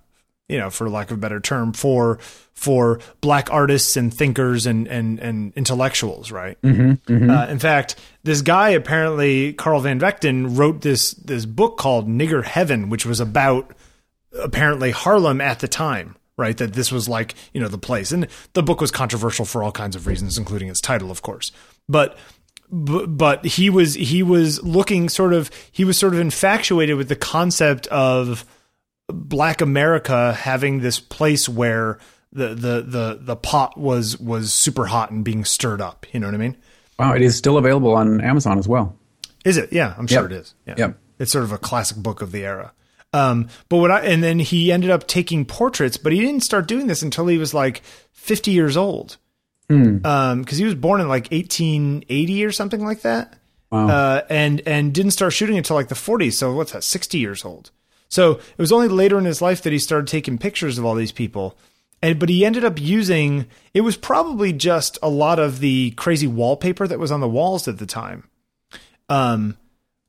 you 0.47 0.57
know, 0.57 0.69
for 0.69 0.89
lack 0.89 1.11
of 1.11 1.17
a 1.17 1.19
better 1.19 1.39
term, 1.39 1.73
for 1.73 2.19
for 2.53 2.99
black 3.21 3.51
artists 3.51 3.97
and 3.97 4.13
thinkers 4.13 4.65
and 4.65 4.87
and 4.87 5.19
and 5.19 5.53
intellectuals, 5.55 6.31
right? 6.31 6.59
Mm-hmm, 6.61 7.29
Uh, 7.29 7.45
in 7.47 7.59
fact, 7.59 7.95
this 8.23 8.41
guy 8.41 8.69
apparently 8.69 9.53
Carl 9.53 9.81
Van 9.81 9.99
Vechten 9.99 10.57
wrote 10.57 10.81
this 10.81 11.11
this 11.15 11.45
book 11.45 11.77
called 11.77 12.07
Nigger 12.07 12.43
Heaven, 12.43 12.89
which 12.89 13.05
was 13.05 13.19
about 13.19 13.75
apparently 14.41 14.91
Harlem 14.91 15.41
at 15.41 15.59
the 15.59 15.67
time, 15.67 16.15
right? 16.37 16.57
That 16.57 16.73
this 16.73 16.91
was 16.91 17.07
like 17.09 17.35
you 17.53 17.61
know 17.61 17.67
the 17.67 17.77
place, 17.77 18.11
and 18.11 18.27
the 18.53 18.63
book 18.63 18.81
was 18.81 18.91
controversial 18.91 19.45
for 19.45 19.63
all 19.63 19.71
kinds 19.71 19.95
of 19.95 20.07
reasons, 20.07 20.37
including 20.37 20.67
its 20.69 20.81
title, 20.81 21.11
of 21.11 21.21
course. 21.21 21.51
But 21.89 22.17
but, 22.69 23.45
he 23.45 23.69
was 23.69 23.93
he 23.93 24.23
was 24.23 24.63
looking 24.63 25.07
sort 25.09 25.33
of 25.33 25.51
he 25.71 25.83
was 25.85 25.97
sort 25.97 26.13
of 26.13 26.19
infatuated 26.19 26.97
with 26.97 27.07
the 27.07 27.15
concept 27.15 27.85
of 27.87 28.45
black 29.09 29.59
america 29.61 30.33
having 30.33 30.79
this 30.79 30.99
place 30.99 31.47
where 31.47 31.99
the 32.31 32.47
the 32.55 32.81
the 32.81 33.19
the 33.21 33.35
pot 33.35 33.77
was 33.77 34.17
was 34.19 34.51
super 34.53 34.85
hot 34.87 35.11
and 35.11 35.23
being 35.25 35.43
stirred 35.45 35.81
up 35.81 36.05
you 36.13 36.19
know 36.19 36.25
what 36.27 36.33
i 36.33 36.37
mean 36.37 36.57
Wow, 36.97 37.13
it 37.13 37.21
is 37.21 37.35
still 37.37 37.57
available 37.57 37.93
on 37.95 38.21
Amazon 38.21 38.57
as 38.57 38.67
well. 38.67 38.95
is 39.45 39.57
it 39.57 39.71
yeah 39.73 39.93
i'm 39.97 40.07
sure 40.07 40.23
Yep. 40.23 40.31
it 40.31 40.37
is 40.37 40.55
yeah 40.65 40.75
Yep. 40.77 40.97
it's 41.19 41.31
sort 41.31 41.43
of 41.43 41.51
a 41.51 41.57
classic 41.57 41.97
book 41.97 42.21
of 42.21 42.31
the 42.31 42.43
era 42.45 42.71
um 43.13 43.47
but 43.69 43.77
what 43.77 43.91
i 43.91 43.99
and 44.01 44.23
then 44.23 44.39
he 44.39 44.71
ended 44.71 44.89
up 44.89 45.07
taking 45.07 45.45
portraits 45.45 45.97
but 45.97 46.11
he 46.11 46.19
didn't 46.19 46.41
start 46.41 46.67
doing 46.67 46.87
this 46.87 47.01
until 47.01 47.27
he 47.27 47.37
was 47.37 47.53
like 47.53 47.81
50 48.11 48.51
years 48.51 48.75
old 48.77 49.17
um 50.05 50.41
because 50.41 50.57
he 50.57 50.65
was 50.65 50.75
born 50.75 50.99
in 51.01 51.07
like 51.07 51.31
1880 51.31 52.45
or 52.45 52.51
something 52.51 52.83
like 52.83 53.01
that 53.01 53.37
Wow. 53.71 53.87
uh, 53.87 54.21
and 54.29 54.61
and 54.67 54.93
didn't 54.93 55.11
start 55.13 55.33
shooting 55.33 55.57
until 55.57 55.75
like 55.75 55.87
the 55.87 55.95
40s. 55.95 56.33
So 56.33 56.53
what's 56.53 56.73
that? 56.73 56.83
60 56.83 57.17
years 57.17 57.43
old. 57.43 57.71
So 58.07 58.33
it 58.33 58.59
was 58.59 58.71
only 58.71 58.87
later 58.87 59.17
in 59.17 59.25
his 59.25 59.41
life 59.41 59.63
that 59.63 59.73
he 59.73 59.79
started 59.79 60.07
taking 60.07 60.37
pictures 60.37 60.77
of 60.77 60.85
all 60.85 60.93
these 60.93 61.11
people. 61.11 61.57
And 61.99 62.19
but 62.19 62.29
he 62.29 62.45
ended 62.45 62.63
up 62.63 62.79
using 62.79 63.47
it 63.73 63.81
was 63.81 63.97
probably 63.97 64.53
just 64.53 64.99
a 65.01 65.09
lot 65.09 65.39
of 65.39 65.59
the 65.59 65.89
crazy 65.97 66.27
wallpaper 66.27 66.85
that 66.87 66.99
was 66.99 67.11
on 67.11 67.19
the 67.19 67.27
walls 67.27 67.67
at 67.67 67.79
the 67.79 67.87
time. 67.87 68.29
Um, 69.09 69.57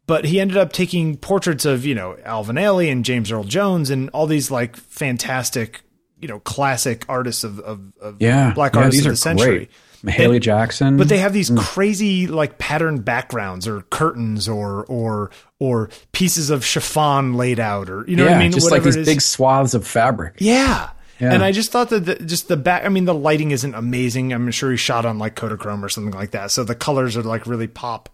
but 0.06 0.24
he 0.24 0.40
ended 0.40 0.56
up 0.56 0.72
taking 0.72 1.16
portraits 1.16 1.64
of 1.64 1.84
you 1.84 1.94
know 1.94 2.16
Alvin 2.24 2.56
Ailey 2.56 2.90
and 2.90 3.04
James 3.04 3.30
Earl 3.30 3.44
Jones 3.44 3.90
and 3.90 4.10
all 4.10 4.26
these 4.26 4.50
like 4.50 4.76
fantastic 4.76 5.82
you 6.20 6.28
know 6.28 6.40
classic 6.40 7.04
artists 7.08 7.44
of 7.44 7.60
of, 7.60 7.92
of 8.00 8.20
yeah. 8.20 8.52
black 8.52 8.74
yeah, 8.74 8.80
artists 8.80 8.98
these 8.98 9.06
of 9.06 9.10
are 9.10 9.14
the 9.14 9.16
century. 9.16 9.56
Great. 9.56 9.70
Haley 10.06 10.38
Jackson. 10.38 10.98
But 10.98 11.08
they 11.08 11.18
have 11.18 11.32
these 11.32 11.50
mm. 11.50 11.58
crazy 11.58 12.26
like 12.26 12.58
patterned 12.58 13.04
backgrounds 13.04 13.66
or 13.66 13.82
curtains 13.82 14.48
or 14.48 14.84
or 14.84 15.30
or 15.58 15.88
pieces 16.12 16.50
of 16.50 16.64
chiffon 16.64 17.34
laid 17.34 17.58
out 17.58 17.88
or 17.88 18.04
you 18.06 18.16
know 18.16 18.24
yeah, 18.24 18.32
what 18.32 18.36
I 18.36 18.40
mean? 18.40 18.52
just 18.52 18.70
like 18.70 18.82
these 18.82 18.96
big 18.96 19.20
swaths 19.20 19.74
of 19.74 19.86
fabric. 19.86 20.36
Yeah. 20.38 20.90
Yeah. 21.20 21.32
And 21.32 21.44
I 21.44 21.52
just 21.52 21.70
thought 21.70 21.90
that 21.90 22.00
the, 22.00 22.16
just 22.16 22.48
the 22.48 22.56
back, 22.56 22.84
I 22.84 22.88
mean, 22.88 23.04
the 23.04 23.14
lighting 23.14 23.52
isn't 23.52 23.74
amazing. 23.74 24.32
I'm 24.32 24.50
sure 24.50 24.72
he 24.72 24.76
shot 24.76 25.06
on 25.06 25.18
like 25.18 25.36
Kodachrome 25.36 25.82
or 25.82 25.88
something 25.88 26.12
like 26.12 26.32
that. 26.32 26.50
So 26.50 26.64
the 26.64 26.74
colors 26.74 27.16
are 27.16 27.22
like 27.22 27.46
really 27.46 27.68
pop. 27.68 28.08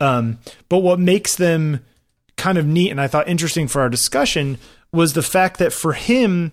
Um, 0.00 0.38
but 0.68 0.78
what 0.78 0.98
makes 0.98 1.36
them 1.36 1.84
kind 2.36 2.58
of 2.58 2.66
neat 2.66 2.90
and 2.90 3.00
I 3.00 3.06
thought 3.06 3.28
interesting 3.28 3.66
for 3.66 3.80
our 3.80 3.88
discussion 3.88 4.58
was 4.92 5.14
the 5.14 5.22
fact 5.22 5.58
that 5.58 5.72
for 5.72 5.92
him, 5.92 6.52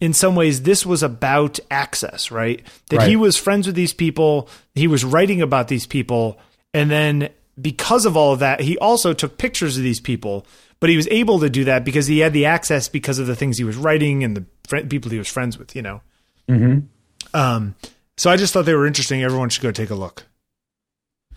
in 0.00 0.12
some 0.12 0.34
ways, 0.34 0.62
this 0.62 0.86
was 0.86 1.02
about 1.02 1.58
access, 1.70 2.30
right? 2.30 2.64
That 2.90 3.08
he 3.08 3.16
was 3.16 3.36
friends 3.36 3.66
with 3.66 3.76
these 3.76 3.92
people, 3.92 4.48
he 4.74 4.86
was 4.86 5.04
writing 5.04 5.42
about 5.42 5.68
these 5.68 5.86
people, 5.86 6.38
and 6.72 6.90
then 6.90 7.30
because 7.60 8.06
of 8.06 8.16
all 8.16 8.32
of 8.32 8.38
that, 8.38 8.60
he 8.60 8.78
also 8.78 9.12
took 9.12 9.38
pictures 9.38 9.76
of 9.76 9.82
these 9.82 10.00
people. 10.00 10.46
But 10.80 10.90
he 10.90 10.96
was 10.96 11.08
able 11.08 11.40
to 11.40 11.50
do 11.50 11.64
that 11.64 11.84
because 11.84 12.06
he 12.06 12.20
had 12.20 12.32
the 12.32 12.46
access 12.46 12.88
because 12.88 13.18
of 13.18 13.26
the 13.26 13.34
things 13.34 13.58
he 13.58 13.64
was 13.64 13.76
writing 13.76 14.22
and 14.22 14.36
the 14.36 14.44
fr- 14.68 14.86
people 14.86 15.10
he 15.10 15.18
was 15.18 15.26
friends 15.26 15.58
with, 15.58 15.74
you 15.74 15.82
know. 15.82 16.00
Mm-hmm. 16.48 16.86
Um, 17.34 17.74
so 18.16 18.30
I 18.30 18.36
just 18.36 18.52
thought 18.52 18.64
they 18.64 18.74
were 18.74 18.86
interesting. 18.86 19.24
Everyone 19.24 19.48
should 19.48 19.62
go 19.62 19.72
take 19.72 19.90
a 19.90 19.96
look. 19.96 20.24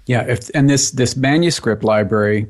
Yeah, 0.08 0.24
if, 0.24 0.50
and 0.54 0.70
this 0.70 0.92
this 0.92 1.16
manuscript 1.16 1.84
library, 1.84 2.48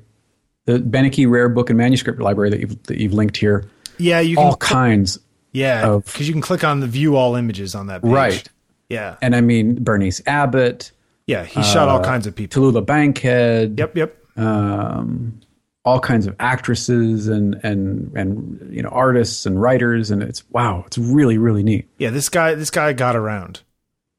the 0.66 0.80
Beinecke 0.80 1.30
Rare 1.30 1.50
Book 1.50 1.70
and 1.70 1.78
Manuscript 1.78 2.20
Library 2.20 2.50
that 2.52 2.60
you've 2.60 2.84
that 2.84 2.98
you've 3.00 3.14
linked 3.14 3.38
here, 3.38 3.66
Yeah, 3.98 4.20
you 4.20 4.40
all 4.40 4.56
kinds, 4.56 5.20
yeah, 5.52 6.00
because 6.04 6.28
you 6.28 6.34
can 6.34 6.42
click 6.42 6.64
on 6.64 6.80
the 6.80 6.88
view 6.88 7.16
all 7.16 7.36
images 7.36 7.76
on 7.76 7.88
that 7.88 8.02
page. 8.04 8.12
right? 8.12 8.48
Yeah, 8.90 9.16
And 9.22 9.36
I 9.36 9.42
mean 9.42 9.82
Berenice 9.84 10.22
Abbott, 10.28 10.92
yeah. 11.28 11.46
He 11.46 11.64
shot 11.64 11.88
all 11.88 12.02
kinds 12.04 12.28
of 12.28 12.36
people. 12.36 12.72
Tallulah 12.72 12.86
Bankhead, 12.86 13.78
Yep, 13.80 13.96
yep. 13.96 14.18
um, 14.38 15.40
all 15.86 16.00
kinds 16.00 16.28
of 16.28 16.36
actresses 16.40 17.28
and 17.28 17.56
and 17.64 18.12
and 18.16 18.70
you 18.74 18.82
know 18.84 18.90
artists 18.90 19.46
and 19.46 19.62
writers, 19.62 20.12
and 20.12 20.22
it's 20.24 20.44
wow, 20.52 20.84
it's 20.88 20.98
really 20.98 21.38
really 21.38 21.64
neat. 21.64 21.88
Yeah, 21.98 22.10
this 22.10 22.30
guy 22.30 22.54
this 22.56 22.70
guy 22.70 22.94
got 22.94 23.16
around 23.16 23.62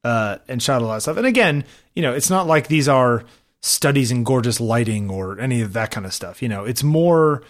uh, 0.03 0.37
and 0.47 0.61
shot 0.61 0.81
a 0.81 0.85
lot 0.85 0.95
of 0.97 1.01
stuff. 1.03 1.17
And 1.17 1.25
again, 1.27 1.63
you 1.95 2.01
know, 2.01 2.13
it's 2.13 2.29
not 2.29 2.47
like 2.47 2.67
these 2.67 2.87
are 2.87 3.23
studies 3.61 4.11
in 4.11 4.23
gorgeous 4.23 4.59
lighting 4.59 5.09
or 5.09 5.39
any 5.39 5.61
of 5.61 5.73
that 5.73 5.91
kind 5.91 6.05
of 6.05 6.13
stuff. 6.13 6.41
You 6.41 6.49
know, 6.49 6.65
it's 6.65 6.83
more 6.83 7.43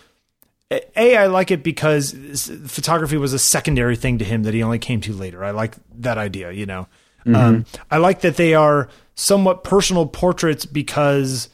a 0.96 1.18
I 1.18 1.28
like 1.28 1.52
it 1.52 1.64
because 1.64 2.12
photography 2.68 3.18
was 3.18 3.34
a 3.34 3.40
secondary 3.40 3.96
thing 3.96 4.18
to 4.20 4.26
him 4.26 4.44
that 4.44 4.54
he 4.54 4.64
only 4.64 4.80
came 4.80 5.02
to 5.02 5.14
later. 5.14 5.44
I 5.44 5.52
like 5.52 5.76
that 6.00 6.18
idea. 6.18 6.52
You 6.52 6.66
know, 6.66 6.88
um, 7.26 7.66
I 7.92 7.98
like 7.98 8.22
that 8.22 8.38
they 8.38 8.54
are 8.54 8.90
somewhat 9.16 9.64
personal 9.64 10.06
portraits 10.06 10.66
because 10.66 11.50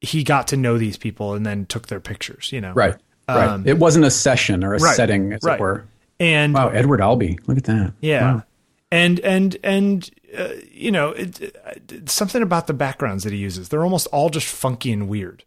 he 0.00 0.22
got 0.22 0.48
to 0.48 0.56
know 0.56 0.78
these 0.78 0.96
people 0.96 1.34
and 1.34 1.44
then 1.44 1.66
took 1.66 1.88
their 1.88 2.00
pictures. 2.00 2.50
You 2.52 2.60
know, 2.60 2.72
Right, 2.72 2.96
right. 3.28 3.48
Um, 3.48 3.66
it 3.66 3.78
wasn't 3.78 4.04
a 4.04 4.10
session 4.10 4.64
or 4.64 4.74
a 4.74 4.78
right, 4.78 4.96
setting, 4.96 5.32
as 5.32 5.42
right. 5.42 5.54
it 5.54 5.60
were. 5.60 5.84
and 6.20 6.54
Wow, 6.54 6.68
Edward 6.68 7.00
Albee, 7.00 7.38
look 7.46 7.58
at 7.58 7.64
that. 7.64 7.94
Yeah. 8.00 8.34
Wow. 8.34 8.42
And 8.90 9.20
and 9.20 9.56
and 9.62 10.10
uh, 10.36 10.48
you 10.70 10.90
know, 10.90 11.10
it, 11.10 11.40
it, 11.40 12.08
something 12.08 12.42
about 12.42 12.66
the 12.66 12.72
backgrounds 12.74 13.24
that 13.24 13.32
he 13.32 13.38
uses. 13.38 13.68
They're 13.68 13.84
almost 13.84 14.06
all 14.08 14.30
just 14.30 14.46
funky 14.46 14.92
and 14.92 15.08
weird. 15.08 15.44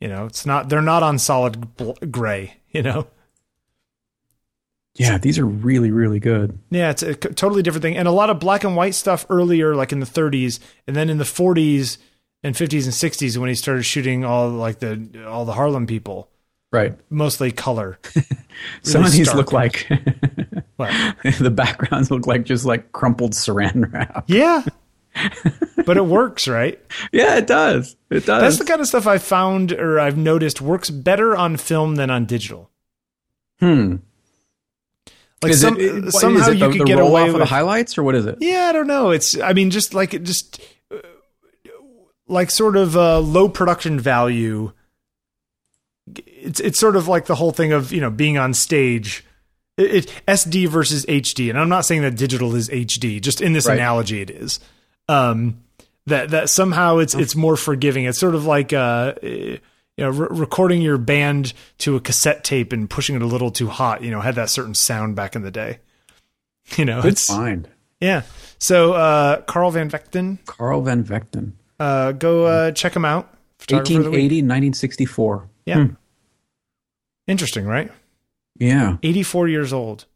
You 0.00 0.08
know, 0.08 0.26
it's 0.26 0.44
not 0.46 0.68
they're 0.68 0.82
not 0.82 1.02
on 1.02 1.18
solid 1.18 1.76
bl- 1.76 1.92
gray, 2.10 2.58
you 2.70 2.82
know. 2.82 3.06
Yeah, 4.94 5.16
these 5.16 5.38
are 5.38 5.46
really 5.46 5.90
really 5.90 6.18
good. 6.18 6.58
Yeah, 6.70 6.90
it's 6.90 7.02
a 7.02 7.12
c- 7.14 7.16
totally 7.34 7.62
different 7.62 7.82
thing. 7.82 7.96
And 7.96 8.08
a 8.08 8.12
lot 8.12 8.30
of 8.30 8.40
black 8.40 8.64
and 8.64 8.74
white 8.76 8.94
stuff 8.94 9.24
earlier 9.30 9.74
like 9.76 9.92
in 9.92 10.00
the 10.00 10.06
30s 10.06 10.58
and 10.86 10.96
then 10.96 11.08
in 11.08 11.18
the 11.18 11.24
40s 11.24 11.98
and 12.42 12.54
50s 12.54 12.84
and 12.84 12.92
60s 12.92 13.36
when 13.38 13.48
he 13.48 13.54
started 13.54 13.84
shooting 13.84 14.24
all 14.24 14.48
like 14.50 14.80
the 14.80 15.24
all 15.26 15.44
the 15.44 15.52
Harlem 15.52 15.86
people, 15.86 16.28
Right. 16.72 16.94
mostly 17.10 17.52
color. 17.52 17.98
Some 18.82 19.02
Really 19.02 19.06
of 19.06 19.12
these 19.12 19.34
look 19.34 19.52
like? 19.52 19.88
the 21.38 21.50
backgrounds 21.54 22.10
look 22.10 22.26
like 22.26 22.44
just 22.44 22.64
like 22.64 22.92
crumpled 22.92 23.32
saran 23.32 23.92
wrap. 23.92 24.24
Yeah. 24.28 24.64
but 25.84 25.96
it 25.96 26.06
works, 26.06 26.46
right? 26.46 26.80
Yeah, 27.12 27.36
it 27.36 27.46
does. 27.48 27.96
It 28.10 28.24
does. 28.26 28.42
That's 28.42 28.58
the 28.58 28.64
kind 28.64 28.80
of 28.80 28.86
stuff 28.86 29.06
I've 29.06 29.22
found 29.22 29.72
or 29.72 29.98
I've 29.98 30.16
noticed 30.16 30.60
works 30.60 30.90
better 30.90 31.36
on 31.36 31.56
film 31.56 31.96
than 31.96 32.10
on 32.10 32.24
digital. 32.26 32.70
hmm. 33.58 33.96
Like 35.42 35.52
Is 35.52 35.60
some, 35.60 35.78
it, 35.78 36.04
what- 36.04 36.12
somehow 36.14 36.48
it 36.50 36.54
you 36.54 36.58
the, 36.66 36.70
could 36.70 36.80
the 36.80 36.84
get 36.84 36.98
away 36.98 37.22
off 37.22 37.26
with. 37.28 37.34
of 37.36 37.40
the 37.40 37.46
highlights, 37.46 37.96
or 37.96 38.02
what 38.02 38.14
is 38.16 38.26
it? 38.26 38.38
yeah, 38.40 38.66
I 38.68 38.72
don't 38.72 38.88
know. 38.88 39.10
It's 39.10 39.38
I 39.40 39.52
mean 39.52 39.70
just 39.70 39.94
like 39.94 40.12
it 40.12 40.24
just 40.24 40.60
uh, 40.92 40.96
like 42.26 42.50
sort 42.50 42.76
of 42.76 42.96
uh, 42.96 43.20
low 43.20 43.48
production 43.48 44.00
value. 44.00 44.72
It's 46.16 46.58
it's 46.58 46.78
sort 46.80 46.96
of 46.96 47.06
like 47.06 47.26
the 47.26 47.36
whole 47.36 47.52
thing 47.52 47.72
of 47.72 47.92
you 47.92 48.00
know 48.00 48.10
being 48.10 48.36
on 48.36 48.52
stage 48.52 49.24
It, 49.78 50.06
SD 50.26 50.68
versus 50.68 51.06
HD, 51.06 51.48
and 51.50 51.58
I'm 51.58 51.68
not 51.68 51.86
saying 51.86 52.02
that 52.02 52.16
digital 52.16 52.54
is 52.56 52.68
HD. 52.68 53.20
Just 53.20 53.40
in 53.40 53.52
this 53.52 53.66
Right. 53.66 53.78
analogy, 53.78 54.20
it 54.20 54.28
is. 54.30 54.58
Um, 55.08 55.62
that 56.06 56.30
that 56.30 56.50
somehow 56.50 56.98
it's 56.98 57.14
it's 57.14 57.34
more 57.36 57.56
forgiving. 57.56 58.04
It's 58.04 58.18
sort 58.18 58.34
of 58.34 58.44
like 58.44 58.72
uh, 58.72 59.14
you 59.22 59.58
know, 59.98 60.10
re- 60.10 60.28
recording 60.30 60.82
your 60.82 60.98
band 60.98 61.52
to 61.78 61.96
a 61.96 62.00
cassette 62.00 62.44
tape 62.44 62.72
and 62.72 62.88
pushing 62.90 63.14
it 63.16 63.22
a 63.22 63.26
little 63.26 63.50
too 63.50 63.68
hot. 63.68 64.02
You 64.02 64.10
know, 64.10 64.20
had 64.20 64.34
that 64.34 64.50
certain 64.50 64.74
sound 64.74 65.14
back 65.16 65.36
in 65.36 65.42
the 65.42 65.50
day. 65.50 65.78
You 66.76 66.84
know, 66.84 67.00
Good 67.00 67.12
it's 67.12 67.26
find. 67.26 67.66
yeah. 68.00 68.22
So 68.58 68.92
uh, 68.92 69.40
Carl 69.42 69.70
Van 69.70 69.88
Vechten, 69.88 70.38
Carl 70.44 70.82
Van 70.82 71.02
Vechten. 71.04 71.52
uh, 71.80 72.12
go 72.12 72.44
uh, 72.44 72.72
check 72.72 72.94
him 72.94 73.06
out. 73.06 73.32
Photographer 73.58 73.98
of 74.00 74.04
the 74.04 74.10
week. 74.10 74.30
1880, 74.30 74.42
1964. 74.42 75.48
Yeah. 75.64 75.74
Hmm. 75.86 75.94
Interesting, 77.26 77.64
right? 77.66 77.90
Yeah. 78.58 78.96
84 79.02 79.48
years 79.48 79.72
old. 79.72 80.06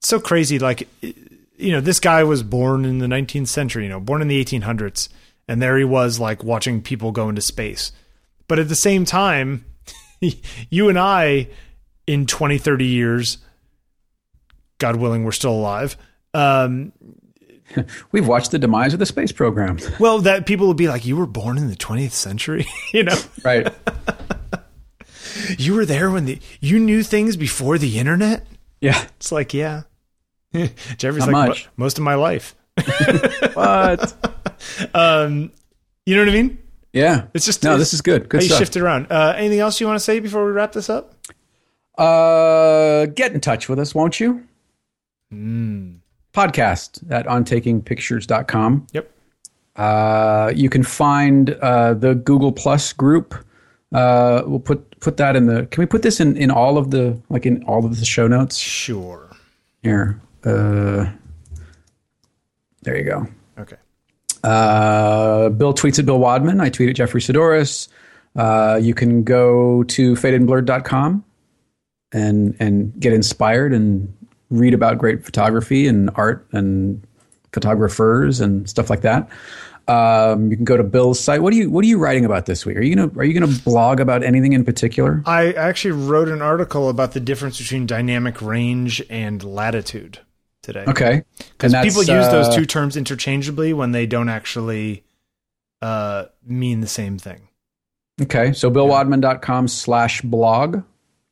So 0.00 0.18
crazy. 0.18 0.58
Like, 0.58 0.88
you 1.02 1.72
know, 1.72 1.80
this 1.80 2.00
guy 2.00 2.24
was 2.24 2.42
born 2.42 2.84
in 2.84 2.98
the 2.98 3.06
19th 3.06 3.48
century, 3.48 3.84
you 3.84 3.90
know, 3.90 4.00
born 4.00 4.22
in 4.22 4.28
the 4.28 4.42
1800s. 4.42 5.08
And 5.46 5.60
there 5.60 5.76
he 5.76 5.84
was, 5.84 6.18
like, 6.20 6.44
watching 6.44 6.80
people 6.80 7.12
go 7.12 7.28
into 7.28 7.42
space. 7.42 7.92
But 8.48 8.58
at 8.58 8.68
the 8.68 8.74
same 8.76 9.04
time, 9.04 9.64
you 10.70 10.88
and 10.88 10.98
I, 10.98 11.48
in 12.06 12.26
20, 12.26 12.58
30 12.58 12.86
years, 12.86 13.38
God 14.78 14.96
willing, 14.96 15.24
we're 15.24 15.32
still 15.32 15.52
alive. 15.52 15.96
Um, 16.34 16.92
We've 18.12 18.26
watched 18.26 18.50
the 18.50 18.58
demise 18.58 18.92
of 18.92 18.98
the 18.98 19.06
space 19.06 19.32
program. 19.32 19.78
well, 19.98 20.20
that 20.20 20.46
people 20.46 20.66
will 20.66 20.74
be 20.74 20.88
like, 20.88 21.04
you 21.04 21.16
were 21.16 21.26
born 21.26 21.58
in 21.58 21.68
the 21.68 21.76
20th 21.76 22.12
century, 22.12 22.66
you 22.92 23.04
know? 23.04 23.18
right. 23.44 23.72
You 25.58 25.74
were 25.74 25.84
there 25.86 26.10
when 26.10 26.24
the, 26.26 26.38
you 26.60 26.78
knew 26.78 27.02
things 27.02 27.36
before 27.36 27.78
the 27.78 27.98
internet? 27.98 28.46
Yeah. 28.80 29.02
It's 29.16 29.32
like, 29.32 29.52
yeah. 29.54 29.82
Jeffrey's 30.52 31.26
Not 31.26 31.32
like, 31.32 31.48
much. 31.48 31.68
Most 31.76 31.98
of 31.98 32.04
my 32.04 32.14
life. 32.14 32.54
But 33.54 34.14
Um, 34.94 35.52
you 36.06 36.16
know 36.16 36.22
what 36.22 36.28
I 36.28 36.32
mean? 36.32 36.58
yeah. 36.92 37.26
It's 37.34 37.44
just 37.44 37.62
no. 37.62 37.72
it's 37.72 37.80
This 37.80 37.94
is 37.94 38.00
good. 38.00 38.28
Good 38.28 38.42
how 38.42 38.46
stuff. 38.46 38.58
shift 38.58 38.76
it 38.76 38.80
around. 38.82 39.06
Uh, 39.10 39.34
anything 39.36 39.60
else 39.60 39.80
you 39.80 39.86
want 39.86 39.96
to 39.98 40.04
say 40.04 40.18
before 40.20 40.44
we 40.44 40.52
wrap 40.52 40.72
this 40.72 40.88
up? 40.90 41.14
Uh, 41.98 43.06
get 43.06 43.32
in 43.32 43.40
touch 43.40 43.68
with 43.68 43.78
us, 43.78 43.94
won't 43.94 44.18
you? 44.20 44.44
Hmm. 45.30 45.94
Podcast 46.32 47.10
at 47.10 47.26
ontakingpictures.com. 47.26 48.86
Yep. 48.92 49.10
Uh, 49.76 50.52
you 50.54 50.68
can 50.70 50.82
find 50.82 51.50
uh, 51.50 51.94
the 51.94 52.14
Google 52.14 52.52
Plus 52.52 52.92
group. 52.92 53.34
Uh, 53.92 54.42
we'll 54.46 54.60
put 54.60 54.98
put 55.00 55.16
that 55.16 55.34
in 55.36 55.46
the. 55.46 55.66
Can 55.66 55.82
we 55.82 55.86
put 55.86 56.02
this 56.02 56.20
in 56.20 56.36
in 56.36 56.50
all 56.50 56.78
of 56.78 56.90
the 56.90 57.20
like 57.28 57.44
in 57.46 57.62
all 57.64 57.84
of 57.84 57.98
the 57.98 58.04
show 58.04 58.26
notes 58.28 58.56
Sure. 58.56 59.28
here? 59.82 60.20
Uh, 60.44 61.06
there 62.82 62.96
you 62.96 63.04
go. 63.04 63.26
Okay. 63.58 63.76
Uh, 64.44 65.48
Bill 65.50 65.74
tweets 65.74 65.98
at 65.98 66.06
Bill 66.06 66.18
Wadman. 66.18 66.60
I 66.60 66.70
tweet 66.70 66.88
at 66.88 66.96
Jeffrey 66.96 67.20
Saddoris. 67.20 67.88
Uh, 68.36 68.78
you 68.80 68.94
can 68.94 69.22
go 69.24 69.82
to 69.84 70.14
fadedandblurred.com 70.14 71.24
and 72.12 72.56
and 72.60 72.98
get 73.00 73.12
inspired 73.12 73.72
and 73.72 74.12
read 74.50 74.72
about 74.74 74.98
great 74.98 75.24
photography 75.24 75.86
and 75.88 76.10
art 76.14 76.46
and 76.52 77.04
photographers 77.52 78.40
and 78.40 78.68
stuff 78.70 78.88
like 78.88 79.00
that. 79.02 79.28
Um, 79.90 80.50
you 80.50 80.56
can 80.56 80.64
go 80.64 80.76
to 80.76 80.84
Bill's 80.84 81.18
site. 81.18 81.42
What 81.42 81.52
are 81.52 81.56
you 81.56 81.68
What 81.68 81.84
are 81.84 81.88
you 81.88 81.98
writing 81.98 82.24
about 82.24 82.46
this 82.46 82.64
week? 82.64 82.76
Are 82.76 82.82
you 82.82 82.94
gonna 82.94 83.10
Are 83.18 83.24
you 83.24 83.34
gonna 83.34 83.52
blog 83.64 83.98
about 83.98 84.22
anything 84.22 84.52
in 84.52 84.64
particular? 84.64 85.22
I 85.26 85.52
actually 85.52 85.92
wrote 85.92 86.28
an 86.28 86.42
article 86.42 86.88
about 86.88 87.12
the 87.12 87.18
difference 87.18 87.58
between 87.58 87.86
dynamic 87.86 88.40
range 88.40 89.02
and 89.10 89.42
latitude 89.42 90.20
today. 90.62 90.84
Okay, 90.86 91.24
Because 91.38 91.72
people 91.72 92.02
use 92.02 92.28
those 92.28 92.48
uh, 92.48 92.54
two 92.54 92.66
terms 92.66 92.96
interchangeably 92.96 93.72
when 93.72 93.90
they 93.90 94.06
don't 94.06 94.28
actually 94.28 95.02
uh, 95.82 96.26
mean 96.44 96.80
the 96.80 96.86
same 96.86 97.18
thing. 97.18 97.48
Okay, 98.22 98.52
so 98.52 98.70
BillWadman.com 98.70 99.66
slash 99.66 100.20
blog. 100.20 100.82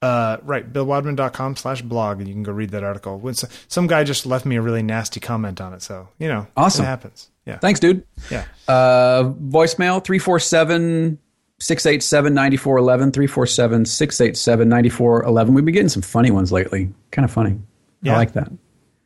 Uh, 0.01 0.37
right, 0.45 0.73
billwadman.com 0.73 1.57
slash 1.57 1.83
blog, 1.83 2.19
and 2.19 2.29
you 2.29 2.35
can 2.35 2.45
go 2.45 2.53
read 2.53 2.70
that 2.70 2.85
article. 2.85 3.19
When 3.19 3.35
some 3.35 3.87
guy 3.89 4.05
just 4.05 4.27
left 4.27 4.47
me 4.47 4.55
a 4.57 4.62
really 4.62 4.83
nasty 4.83 5.19
comment 5.19 5.61
on 5.61 5.73
it, 5.75 5.83
so, 5.83 6.09
you 6.19 6.29
know, 6.29 6.47
Awesome. 6.57 6.85
it 6.85 6.89
happens. 6.89 7.31
Yeah. 7.47 7.59
Thanks, 7.59 7.81
dude. 7.81 8.07
Yeah. 8.31 8.45
Uh, 8.69 9.25
voicemail 9.43 10.05
347 10.05 11.19
687 11.59 12.33
9411. 12.35 13.11
347 13.12 13.85
687 13.87 14.69
9411. 14.69 15.55
We've 15.55 15.65
been 15.65 15.75
getting 15.75 15.89
some 15.89 16.03
funny 16.03 16.31
ones 16.31 16.53
lately. 16.53 16.91
Kind 17.11 17.25
of 17.25 17.33
funny. 17.33 17.59
Yeah. 18.03 18.12
I 18.15 18.16
like 18.19 18.33
that. 18.35 18.53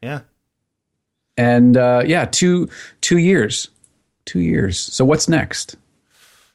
Yeah. 0.02 0.20
And 1.39 1.77
uh, 1.78 2.02
yeah, 2.05 2.27
two 2.27 2.69
two 3.01 3.16
years. 3.19 3.69
Two 4.27 4.40
years. 4.40 4.78
So 4.78 5.05
what's 5.05 5.28
next? 5.28 5.77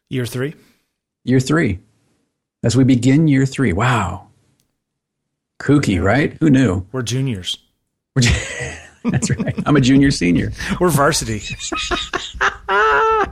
Year 0.09 0.25
three. 0.25 0.53
Year 1.23 1.39
three. 1.39 1.79
As 2.63 2.75
we 2.77 2.83
begin 2.83 3.27
year 3.27 3.45
three. 3.45 3.73
Wow. 3.73 4.26
Kooky, 5.59 6.01
right? 6.01 6.37
Who 6.39 6.49
knew? 6.49 6.85
We're 6.91 7.01
juniors. 7.01 7.57
That's 8.15 9.29
right. 9.29 9.55
I'm 9.65 9.75
a 9.75 9.81
junior 9.81 10.11
senior. 10.11 10.51
We're 10.79 10.89
varsity. 10.89 11.41
All 12.69 13.31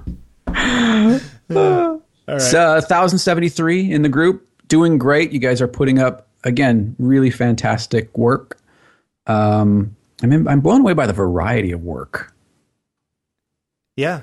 right. 2.27 2.53
Uh, 2.53 2.81
1073 2.81 3.91
in 3.91 4.01
the 4.01 4.09
group. 4.09 4.47
Doing 4.67 4.97
great. 4.97 5.31
You 5.31 5.39
guys 5.39 5.61
are 5.61 5.67
putting 5.67 5.99
up, 5.99 6.27
again, 6.43 6.95
really 6.97 7.29
fantastic 7.29 8.15
work. 8.17 8.57
Um, 9.27 9.95
I 10.23 10.27
mean, 10.27 10.47
I'm 10.47 10.61
blown 10.61 10.81
away 10.81 10.93
by 10.93 11.05
the 11.07 11.13
variety 11.13 11.71
of 11.71 11.83
work. 11.83 12.33
yeah. 13.95 14.21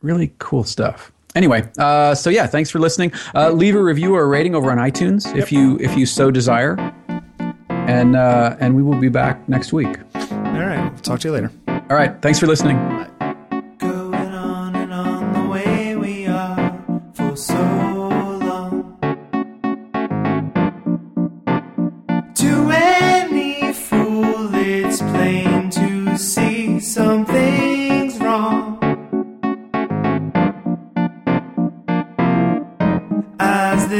Really 0.00 0.32
cool 0.38 0.62
stuff. 0.62 1.10
Anyway, 1.34 1.68
uh, 1.78 2.14
so 2.14 2.30
yeah, 2.30 2.46
thanks 2.46 2.70
for 2.70 2.78
listening. 2.78 3.12
Uh, 3.34 3.50
leave 3.50 3.74
a 3.74 3.82
review 3.82 4.14
or 4.14 4.22
a 4.22 4.26
rating 4.26 4.54
over 4.54 4.70
on 4.70 4.78
iTunes 4.78 5.34
if 5.36 5.52
you 5.52 5.76
if 5.78 5.96
you 5.96 6.06
so 6.06 6.30
desire, 6.30 6.76
and 7.68 8.16
uh, 8.16 8.56
and 8.60 8.74
we 8.74 8.82
will 8.82 8.98
be 8.98 9.08
back 9.08 9.48
next 9.48 9.72
week. 9.72 9.98
All 10.14 10.64
right. 10.64 10.92
Talk 11.02 11.20
to 11.20 11.28
you 11.28 11.34
later. 11.34 11.52
All 11.68 11.96
right, 11.96 12.20
thanks 12.20 12.38
for 12.38 12.46
listening. 12.46 12.76
Going 12.76 13.17